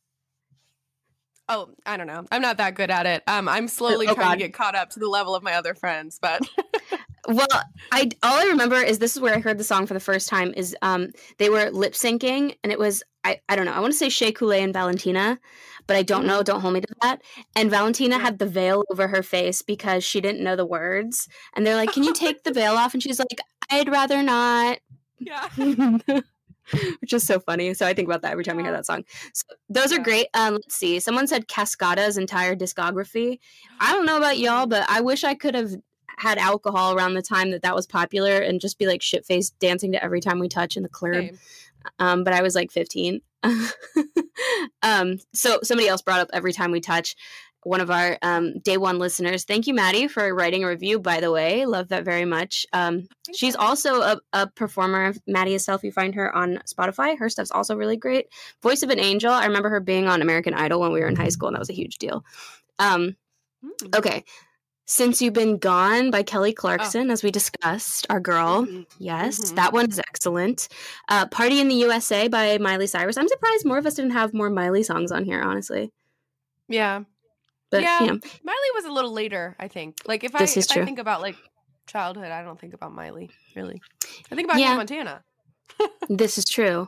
Oh, 1.49 1.69
I 1.86 1.95
don't 1.95 2.07
know. 2.07 2.26
I'm 2.30 2.41
not 2.41 2.57
that 2.57 2.76
good 2.76 2.91
at 2.91 3.06
it. 3.06 3.24
Um, 3.26 3.48
I'm 3.48 3.69
slowly 3.69 4.06
Oh, 4.06 4.14
trying 4.14 4.28
God. 4.28 4.34
to 4.34 4.38
get 4.40 4.53
caught 4.53 4.76
up 4.76 4.90
to 4.91 4.99
the 4.99 5.07
level 5.07 5.34
of 5.34 5.44
my 5.44 5.53
other 5.53 5.74
friends, 5.74 6.19
but 6.22 6.41
Well, 7.27 7.47
I 7.91 8.09
all 8.23 8.39
I 8.39 8.45
remember 8.45 8.77
is 8.77 8.99
this 8.99 9.15
is 9.15 9.21
where 9.21 9.35
I 9.35 9.39
heard 9.39 9.57
the 9.57 9.63
song 9.63 9.85
for 9.85 9.93
the 9.93 9.99
first 9.99 10.29
time. 10.29 10.53
Is 10.55 10.75
um 10.81 11.09
they 11.37 11.49
were 11.49 11.69
lip 11.71 11.93
syncing 11.93 12.55
and 12.63 12.71
it 12.71 12.79
was 12.79 13.03
I 13.23 13.39
I 13.49 13.55
don't 13.55 13.65
know 13.65 13.73
I 13.73 13.79
want 13.81 13.91
to 13.91 13.97
say 13.97 14.09
Shea 14.09 14.31
Coulee 14.31 14.61
and 14.61 14.73
Valentina, 14.73 15.37
but 15.87 15.97
I 15.97 16.03
don't 16.03 16.25
know. 16.25 16.41
Don't 16.41 16.61
hold 16.61 16.73
me 16.73 16.81
to 16.81 16.87
that. 17.01 17.21
And 17.55 17.69
Valentina 17.69 18.15
Mm-hmm. 18.15 18.25
Had 18.25 18.39
the 18.39 18.45
veil 18.45 18.83
over 18.91 19.07
her 19.09 19.23
face 19.23 19.61
because 19.61 20.03
she 20.03 20.21
didn't 20.21 20.43
know 20.43 20.55
the 20.55 20.65
words. 20.65 21.27
And 21.55 21.65
they're 21.65 21.75
like, 21.75 21.91
"Can 21.91 22.03
you 22.03 22.13
take 22.13 22.43
the 22.43 22.53
veil 22.53 22.73
off?" 22.75 22.93
And 22.93 23.03
she's 23.03 23.19
like, 23.19 23.39
"I'd 23.69 23.89
rather 23.89 24.23
not." 24.23 24.79
yeah. 25.19 25.47
Which 26.99 27.13
is 27.13 27.25
so 27.25 27.39
funny. 27.39 27.73
So 27.73 27.85
I 27.85 27.93
think 27.93 28.07
about 28.07 28.21
that 28.23 28.31
every 28.31 28.43
time 28.43 28.59
I 28.59 28.63
hear 28.63 28.73
that 28.73 28.85
song. 28.85 29.05
So 29.33 29.45
those 29.69 29.93
are 29.93 29.99
great. 29.99 30.27
Um, 30.33 30.55
let's 30.55 30.75
see. 30.75 30.99
Someone 30.99 31.27
said 31.27 31.47
Cascada's 31.47 32.17
entire 32.17 32.55
discography. 32.55 33.39
I 33.79 33.93
don't 33.93 34.05
know 34.05 34.17
about 34.17 34.37
y'all, 34.37 34.67
but 34.67 34.85
I 34.89 34.99
wish 34.99 35.23
I 35.23 35.33
could 35.33 35.55
have 35.55 35.75
had 36.18 36.38
alcohol 36.38 36.94
around 36.95 37.14
the 37.14 37.22
time 37.22 37.52
that 37.52 37.61
that 37.61 37.76
was 37.76 37.85
popular 37.88 38.38
and 38.38 38.60
just 38.60 38.77
be 38.80 38.88
like 38.88 39.02
shit 39.02 39.26
faced 39.26 39.57
dancing 39.60 39.91
to 39.91 40.03
every 40.03 40.19
time 40.19 40.39
we 40.39 40.49
touch 40.49 40.76
in 40.76 40.84
the 40.84 40.89
club. 40.89 41.14
Same. 41.14 41.39
Um, 41.99 42.23
but 42.23 42.34
I 42.34 42.41
was 42.41 42.56
like 42.56 42.72
15. 42.72 43.22
um, 44.81 45.18
so 45.34 45.60
somebody 45.64 45.88
else 45.88 46.02
brought 46.02 46.19
up 46.19 46.30
every 46.34 46.53
time 46.53 46.72
we 46.72 46.81
touch. 46.81 47.15
One 47.64 47.81
of 47.81 47.91
our 47.91 48.18
um, 48.22 48.60
day 48.60 48.77
one 48.77 48.98
listeners. 48.98 49.44
Thank 49.44 49.68
you, 49.68 49.73
Maddie, 49.73 50.07
for 50.07 50.34
writing 50.34 50.64
a 50.64 50.68
review. 50.68 50.99
By 50.99 51.19
the 51.19 51.31
way, 51.31 51.65
love 51.65 51.89
that 51.89 52.06
very 52.06 52.23
much. 52.23 52.65
Um, 52.72 53.07
she's 53.34 53.56
also 53.56 54.02
a, 54.02 54.19
a 54.31 54.48
performer. 54.48 55.14
Maddie 55.27 55.53
herself, 55.53 55.84
you 55.84 55.91
find 55.91 56.15
her 56.15 56.34
on 56.34 56.60
Spotify. 56.65 57.18
Her 57.18 57.30
stuff's 57.30 57.52
also 57.52 57.76
really 57.76 57.98
great. 57.98 58.27
Voice 58.64 58.84
of 58.84 58.89
an 58.89 58.99
Angel. 58.99 59.31
I 59.31 59.45
remember 59.45 59.69
her 59.69 59.81
being 59.81 60.07
on 60.07 60.22
American 60.22 60.53
Idol 60.53 60.80
when 60.80 60.94
we 60.94 61.02
were 61.02 61.07
in 61.07 61.15
high 61.18 61.30
school, 61.30 61.49
and 61.49 61.56
that 61.56 61.60
was 61.60 61.69
a 61.69 61.73
huge 61.73 61.98
deal. 61.98 62.23
Um, 62.80 63.15
Mm. 63.65 63.98
okay, 63.98 64.23
since 64.88 65.22
you've 65.22 65.34
been 65.34 65.57
gone 65.57 66.09
by 66.11 66.23
Kelly 66.23 66.51
Oh. 66.57 66.61
Clarkson, 66.61 67.11
as 67.11 67.22
we 67.23 67.30
discussed, 67.30 68.07
our 68.09 68.19
girl. 68.19 68.65
Mhm. 68.65 68.85
Yes, 68.97 69.51
Mhm. 69.51 69.55
that 69.57 69.73
one 69.73 69.89
is 69.89 69.99
excellent. 69.99 70.69
Uh, 71.09 71.27
Party 71.27 71.59
in 71.59 71.68
the 71.68 71.76
USA 71.76 72.27
by 72.27 72.57
Miley 72.57 72.88
Cyrus. 72.88 73.18
I'm 73.18 73.27
surprised 73.27 73.65
more 73.65 73.77
of 73.77 73.85
us 73.85 73.93
didn't 73.95 74.11
have 74.11 74.34
more 74.34 74.49
Miley 74.49 74.84
songs 74.84 75.11
on 75.11 75.26
here, 75.26 75.41
honestly. 75.41 75.91
Yeah. 76.69 77.03
But 77.69 77.84
Yeah. 77.84 77.99
know, 77.99 78.19
Miley 78.43 78.72
was 78.76 78.85
a 78.85 78.91
little 78.91 79.11
later, 79.11 79.55
I 79.59 79.68
think. 79.68 79.97
Like 80.05 80.23
if 80.23 80.31
This 80.31 80.55
I 80.55 80.59
if 80.61 80.68
true. 80.69 80.81
I 80.84 80.85
think 80.85 80.99
about 80.99 81.22
like 81.22 81.35
childhood, 81.85 82.31
I 82.31 82.41
don't 82.43 82.59
think 82.59 82.73
about 82.73 82.93
Miley, 82.93 83.30
really. 83.55 83.81
I 84.31 84.35
think 84.35 84.47
about 84.47 84.59
Yeah. 84.59 84.68
Hannah 84.68 84.77
Montana. 84.77 85.23
this 86.09 86.38
is 86.38 86.45
true. 86.45 86.88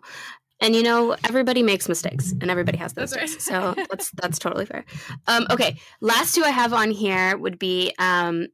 And 0.62 0.76
you 0.76 0.84
know, 0.84 1.16
everybody 1.24 1.64
makes 1.64 1.88
mistakes, 1.88 2.34
and 2.42 2.52
everybody 2.52 2.78
has 2.78 2.94
those 2.94 3.12
That's 3.12 3.34
right. 3.36 3.42
So 3.42 3.76
that's 3.90 4.12
that's 4.12 4.40
totally 4.40 4.66
fair. 4.66 4.86
Um, 5.28 5.48
okay, 5.52 5.78
last 6.02 6.36
two 6.36 6.44
I 6.44 6.50
have 6.50 6.74
on 6.74 6.92
here 6.92 7.38
would 7.38 7.58
be 7.58 7.94
um, 7.98 8.48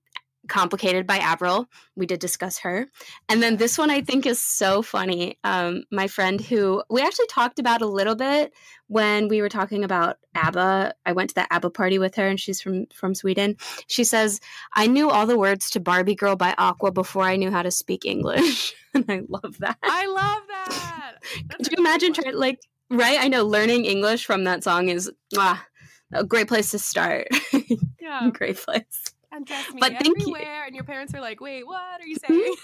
"Complicated" 0.48 1.08
by 1.08 1.18
Avril. 1.18 1.68
We 1.96 2.06
did 2.06 2.20
discuss 2.20 2.60
her, 2.60 2.88
and 3.30 3.42
then 3.42 3.58
this 3.58 3.78
one 3.78 3.90
I 3.90 4.02
think 4.02 4.26
is 4.26 4.40
so 4.40 4.82
funny. 4.82 5.38
Um, 5.44 5.84
my 5.92 6.08
friend 6.08 6.42
who 6.42 6.84
we 6.90 7.02
actually 7.02 7.28
talked 7.28 7.60
about 7.60 7.82
a 7.82 7.88
little 7.88 8.16
bit 8.16 8.54
when 8.88 9.28
we 9.28 9.42
were 9.42 9.50
talking 9.50 9.84
about 9.84 10.18
ABBA. 10.36 10.94
I 11.06 11.12
went 11.14 11.30
to 11.30 11.36
that 11.36 11.48
ABBA 11.52 11.72
party 11.72 12.00
with 12.00 12.16
her, 12.16 12.28
and 12.28 12.40
she's 12.40 12.62
from 12.62 12.86
from 12.94 13.16
Sweden. 13.16 13.58
She 13.88 14.04
says, 14.04 14.40
"I 14.74 14.88
knew 14.88 15.10
all 15.10 15.26
the 15.26 15.38
words 15.38 15.70
to 15.72 15.80
Barbie 15.80 16.16
Girl 16.16 16.36
by 16.36 16.54
Aqua 16.58 16.92
before 16.92 17.24
I 17.24 17.36
knew 17.36 17.52
how 17.52 17.62
to 17.62 17.72
speak 17.72 18.06
English," 18.06 18.76
and 18.94 19.06
I 19.10 19.22
love 19.28 19.58
that. 19.60 19.78
I 19.84 20.06
love 20.06 20.44
that. 20.48 21.16
Could 21.50 21.72
you 21.72 21.78
imagine 21.78 22.14
trying 22.14 22.36
like 22.36 22.60
right? 22.90 23.20
I 23.20 23.28
know 23.28 23.46
learning 23.46 23.86
English 23.86 24.26
from 24.26 24.44
that 24.44 24.64
song 24.64 24.90
is 24.90 25.12
ah, 25.38 25.66
a 26.14 26.24
great 26.24 26.48
place 26.48 26.72
to 26.72 26.80
start. 26.80 27.28
Yeah. 28.06 28.30
great 28.30 28.58
place. 28.58 29.15
And 29.36 29.46
dress 29.46 29.74
me 29.74 29.80
But 29.80 29.94
thank 29.94 30.06
you. 30.06 30.36
everywhere. 30.36 30.64
And 30.66 30.76
your 30.76 30.84
parents 30.84 31.14
are 31.14 31.22
like, 31.22 31.42
wait, 31.42 31.66
what 31.68 32.02
are 32.02 32.06
you 32.06 32.16
saying? 32.28 32.56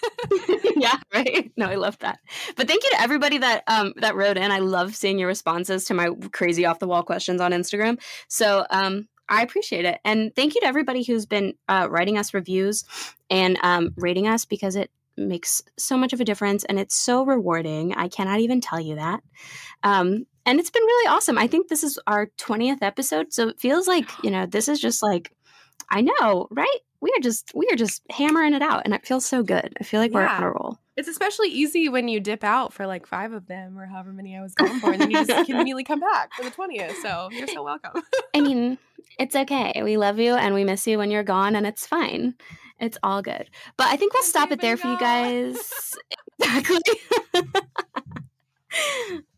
yeah, 0.77 0.97
right. 1.13 1.51
No, 1.57 1.65
I 1.67 1.75
love 1.75 1.97
that. 1.99 2.19
But 2.55 2.67
thank 2.67 2.83
you 2.83 2.89
to 2.91 3.01
everybody 3.01 3.37
that 3.39 3.63
um 3.67 3.93
that 3.97 4.15
wrote 4.15 4.37
in. 4.37 4.51
I 4.51 4.59
love 4.59 4.95
seeing 4.95 5.19
your 5.19 5.27
responses 5.27 5.85
to 5.85 5.93
my 5.93 6.09
crazy 6.31 6.65
off 6.65 6.79
the 6.79 6.87
wall 6.87 7.03
questions 7.03 7.41
on 7.41 7.51
Instagram. 7.51 7.99
So 8.27 8.65
um 8.69 9.07
I 9.29 9.43
appreciate 9.43 9.85
it. 9.85 9.99
And 10.03 10.35
thank 10.35 10.55
you 10.55 10.61
to 10.61 10.67
everybody 10.67 11.03
who's 11.03 11.25
been 11.25 11.53
uh, 11.69 11.87
writing 11.89 12.17
us 12.17 12.33
reviews 12.33 12.83
and 13.29 13.57
um, 13.63 13.93
rating 13.95 14.27
us 14.27 14.43
because 14.43 14.75
it 14.75 14.91
makes 15.15 15.61
so 15.77 15.95
much 15.95 16.11
of 16.11 16.19
a 16.19 16.25
difference 16.25 16.65
and 16.65 16.77
it's 16.77 16.95
so 16.95 17.23
rewarding. 17.23 17.93
I 17.93 18.09
cannot 18.09 18.41
even 18.41 18.59
tell 18.59 18.81
you 18.81 18.95
that. 18.95 19.21
Um, 19.83 20.25
and 20.45 20.59
it's 20.59 20.69
been 20.69 20.83
really 20.83 21.07
awesome. 21.07 21.37
I 21.37 21.47
think 21.47 21.69
this 21.69 21.83
is 21.83 21.97
our 22.07 22.27
20th 22.39 22.81
episode. 22.81 23.31
So 23.31 23.47
it 23.47 23.59
feels 23.59 23.87
like, 23.87 24.09
you 24.21 24.31
know, 24.31 24.45
this 24.47 24.67
is 24.67 24.81
just 24.81 25.01
like, 25.01 25.31
I 25.89 26.01
know, 26.01 26.47
right? 26.51 26.67
We 26.99 27.09
are 27.17 27.21
just, 27.21 27.51
we 27.55 27.67
are 27.71 27.75
just 27.75 28.01
hammering 28.11 28.53
it 28.53 28.61
out 28.61 28.83
and 28.85 28.93
it 28.93 29.05
feels 29.05 29.25
so 29.25 29.41
good. 29.43 29.75
I 29.79 29.83
feel 29.83 29.99
like 29.99 30.11
we're 30.11 30.25
on 30.27 30.43
a 30.43 30.51
roll. 30.51 30.77
it's 30.95 31.07
especially 31.07 31.49
easy 31.49 31.89
when 31.89 32.07
you 32.07 32.19
dip 32.19 32.43
out 32.43 32.73
for 32.73 32.85
like 32.85 33.07
five 33.07 33.33
of 33.33 33.47
them 33.47 33.77
or 33.77 33.85
however 33.87 34.13
many 34.13 34.37
I 34.37 34.41
was 34.41 34.53
gone 34.53 34.79
for, 34.79 34.91
and 34.91 35.01
then 35.01 35.09
you 35.11 35.25
just 35.25 35.49
immediately 35.49 35.83
come 35.83 35.99
back 35.99 36.31
for 36.33 36.43
the 36.43 36.51
20th. 36.51 36.93
So 37.01 37.29
you're 37.31 37.47
so 37.47 37.63
welcome. 37.63 38.03
I 38.35 38.41
mean, 38.41 38.77
it's 39.17 39.35
okay. 39.35 39.81
We 39.83 39.97
love 39.97 40.19
you 40.19 40.35
and 40.35 40.53
we 40.53 40.63
miss 40.63 40.85
you 40.85 40.97
when 40.99 41.09
you're 41.09 41.23
gone, 41.23 41.55
and 41.55 41.65
it's 41.65 41.87
fine. 41.87 42.35
It's 42.79 42.97
all 43.03 43.21
good. 43.21 43.49
But 43.77 43.87
I 43.87 43.95
think 43.95 44.13
we'll 44.13 44.23
stop 44.23 44.51
it 44.51 44.61
there 44.61 44.77
for 44.77 44.87
you 44.87 44.99
guys. 44.99 45.95
exactly. 46.39 46.79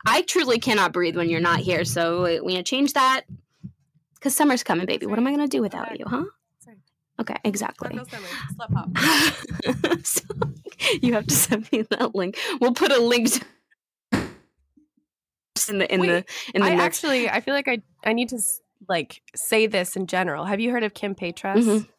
I 0.05 0.21
truly 0.23 0.59
cannot 0.59 0.93
breathe 0.93 1.15
when 1.15 1.29
you're 1.29 1.39
not 1.41 1.59
here, 1.59 1.85
so 1.85 2.23
we 2.43 2.53
need 2.53 2.57
to 2.57 2.63
change 2.63 2.93
that. 2.93 3.21
Because 4.23 4.37
summer's 4.37 4.63
coming, 4.63 4.85
baby. 4.85 4.99
That's 4.99 5.09
What 5.09 5.19
am 5.19 5.27
I 5.27 5.31
going 5.31 5.49
to 5.49 5.49
do 5.49 5.61
without 5.61 5.89
back. 5.89 5.99
you, 5.99 6.05
huh? 6.07 6.23
Right. 6.65 6.77
Okay, 7.19 7.35
exactly. 7.43 7.89
Slut 7.89 8.09
summer, 8.09 8.27
slut 8.57 8.71
pop. 9.83 10.05
so, 10.05 10.23
you 11.01 11.11
have 11.11 11.27
to 11.27 11.35
send 11.35 11.69
me 11.73 11.81
that 11.81 12.15
link. 12.15 12.39
We'll 12.61 12.73
put 12.73 12.93
a 12.93 12.99
link 12.99 13.31
to 13.33 13.43
in 15.67 15.77
the 15.77 15.93
in 15.93 15.99
Wait, 15.99 16.07
the 16.07 16.25
in 16.55 16.61
the 16.61 16.67
I 16.67 16.75
actually, 16.75 17.29
I 17.29 17.41
feel 17.41 17.53
like 17.53 17.67
I, 17.67 17.81
I 18.05 18.13
need 18.13 18.29
to 18.29 18.39
like 18.87 19.21
say 19.35 19.67
this 19.67 19.97
in 19.97 20.07
general. 20.07 20.45
Have 20.45 20.61
you 20.61 20.71
heard 20.71 20.83
of 20.83 20.93
Kim 20.93 21.15
Petras? 21.15 21.57
Mhm. 21.57 21.89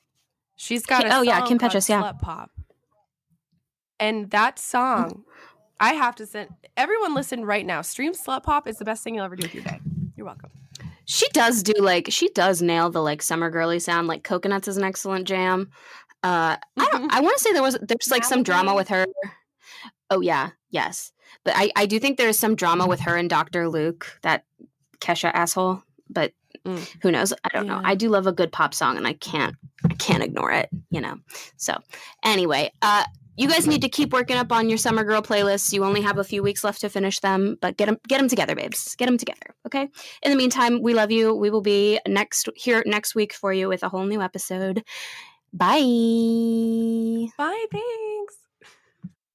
She's 0.56 0.86
got 0.86 1.04
a 1.04 1.18
oh, 1.18 1.20
yeah, 1.20 1.46
Kim 1.46 1.58
Petras, 1.58 1.90
yeah. 1.90 2.00
Slut 2.00 2.20
Pop. 2.20 2.52
And 4.00 4.30
that 4.30 4.58
song, 4.58 5.24
I 5.78 5.92
have 5.92 6.14
to 6.14 6.24
send 6.26 6.48
everyone 6.74 7.12
listen 7.12 7.44
right 7.44 7.66
now. 7.66 7.82
Stream 7.82 8.14
Slut 8.14 8.44
Pop 8.44 8.66
is 8.66 8.78
the 8.78 8.86
best 8.86 9.04
thing 9.04 9.14
you'll 9.14 9.26
ever 9.26 9.36
do 9.36 9.42
with 9.44 9.54
your 9.54 9.64
day. 9.64 9.78
You're 10.16 10.24
welcome. 10.24 10.50
She 11.06 11.26
does 11.32 11.62
do 11.62 11.74
like 11.80 12.06
she 12.10 12.28
does 12.30 12.62
nail 12.62 12.90
the 12.90 13.02
like 13.02 13.22
summer 13.22 13.50
girly 13.50 13.78
sound. 13.78 14.08
Like 14.08 14.24
Coconuts 14.24 14.68
is 14.68 14.76
an 14.76 14.84
excellent 14.84 15.26
jam. 15.26 15.70
Uh, 16.22 16.56
I 16.78 16.88
don't. 16.90 17.12
I 17.12 17.20
want 17.20 17.36
to 17.36 17.42
say 17.42 17.52
there 17.52 17.62
was 17.62 17.78
there's 17.82 18.10
like 18.10 18.24
some 18.24 18.42
drama 18.42 18.74
with 18.74 18.88
her. 18.88 19.06
Oh 20.10 20.20
yeah, 20.20 20.50
yes, 20.70 21.12
but 21.44 21.54
I 21.56 21.70
I 21.76 21.86
do 21.86 21.98
think 21.98 22.16
there's 22.18 22.38
some 22.38 22.54
drama 22.56 22.86
with 22.86 23.00
her 23.00 23.16
and 23.16 23.28
Doctor 23.28 23.68
Luke 23.68 24.18
that 24.22 24.44
Kesha 25.00 25.30
asshole. 25.34 25.82
But 26.08 26.32
Mm. 26.64 26.88
who 27.02 27.10
knows? 27.10 27.32
I 27.44 27.48
don't 27.52 27.66
know. 27.66 27.80
I 27.84 27.94
do 27.94 28.08
love 28.08 28.26
a 28.26 28.32
good 28.32 28.50
pop 28.50 28.72
song, 28.72 28.96
and 28.96 29.06
I 29.06 29.12
can't 29.14 29.54
I 29.84 29.92
can't 29.94 30.22
ignore 30.22 30.50
it. 30.52 30.70
You 30.90 31.00
know. 31.02 31.16
So 31.56 31.76
anyway, 32.24 32.72
uh. 32.80 33.04
You 33.36 33.48
guys 33.48 33.66
need 33.66 33.82
to 33.82 33.88
keep 33.88 34.12
working 34.12 34.36
up 34.36 34.52
on 34.52 34.68
your 34.68 34.78
summer 34.78 35.02
girl 35.02 35.20
playlists. 35.20 35.72
You 35.72 35.84
only 35.84 36.00
have 36.02 36.18
a 36.18 36.24
few 36.24 36.42
weeks 36.42 36.62
left 36.62 36.80
to 36.82 36.88
finish 36.88 37.18
them, 37.18 37.56
but 37.60 37.76
get 37.76 37.86
them 37.86 37.98
get 38.06 38.18
them 38.18 38.28
together, 38.28 38.54
babes. 38.54 38.94
Get 38.96 39.06
them 39.06 39.18
together, 39.18 39.54
okay? 39.66 39.88
In 40.22 40.30
the 40.30 40.36
meantime, 40.36 40.80
we 40.80 40.94
love 40.94 41.10
you. 41.10 41.34
We 41.34 41.50
will 41.50 41.60
be 41.60 41.98
next 42.06 42.48
here 42.54 42.84
next 42.86 43.16
week 43.16 43.32
for 43.32 43.52
you 43.52 43.68
with 43.68 43.82
a 43.82 43.88
whole 43.88 44.06
new 44.06 44.22
episode. 44.22 44.84
Bye. 45.52 47.28
Bye, 47.36 47.66
thanks. 47.72 48.36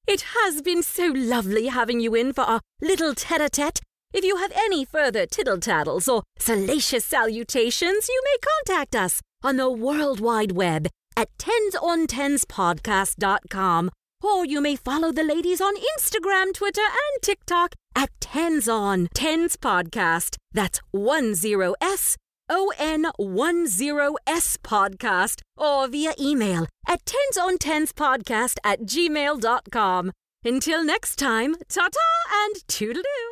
It 0.06 0.22
has 0.34 0.62
been 0.62 0.82
so 0.82 1.12
lovely 1.14 1.66
having 1.66 2.00
you 2.00 2.14
in 2.14 2.32
for 2.32 2.42
our 2.42 2.60
little 2.80 3.14
tete 3.14 3.42
a 3.42 3.50
tete. 3.50 3.80
If 4.12 4.24
you 4.24 4.36
have 4.36 4.52
any 4.54 4.84
further 4.84 5.26
tittle 5.26 5.58
tattles 5.58 6.08
or 6.08 6.22
salacious 6.38 7.04
salutations, 7.04 8.08
you 8.08 8.22
may 8.24 8.36
contact 8.66 8.96
us 8.96 9.20
on 9.42 9.56
the 9.56 9.70
World 9.70 10.20
Wide 10.20 10.52
Web 10.52 10.88
at 11.20 11.28
tensontenspodcast.com. 11.38 13.90
Or 14.22 14.44
you 14.44 14.60
may 14.60 14.76
follow 14.76 15.12
the 15.12 15.22
ladies 15.22 15.60
on 15.60 15.74
Instagram, 15.76 16.52
Twitter, 16.52 16.82
and 16.82 17.22
TikTok 17.22 17.74
at 17.94 18.10
Tens 18.20 18.68
on 18.68 19.08
Tens 19.14 19.56
Podcast. 19.56 20.36
That's 20.52 20.80
10S 20.92 22.16
O 22.50 22.72
N 22.78 23.06
10S 23.18 24.58
podcast 24.58 25.40
or 25.56 25.88
via 25.88 26.12
email 26.20 26.66
at 26.88 27.00
tensontenspodcast 27.04 28.56
at 28.64 28.82
gmail.com. 28.82 30.12
Until 30.44 30.84
next 30.84 31.16
time, 31.16 31.54
ta 31.68 31.88
ta 31.88 32.44
and 32.44 32.56
toodaloo. 32.66 33.29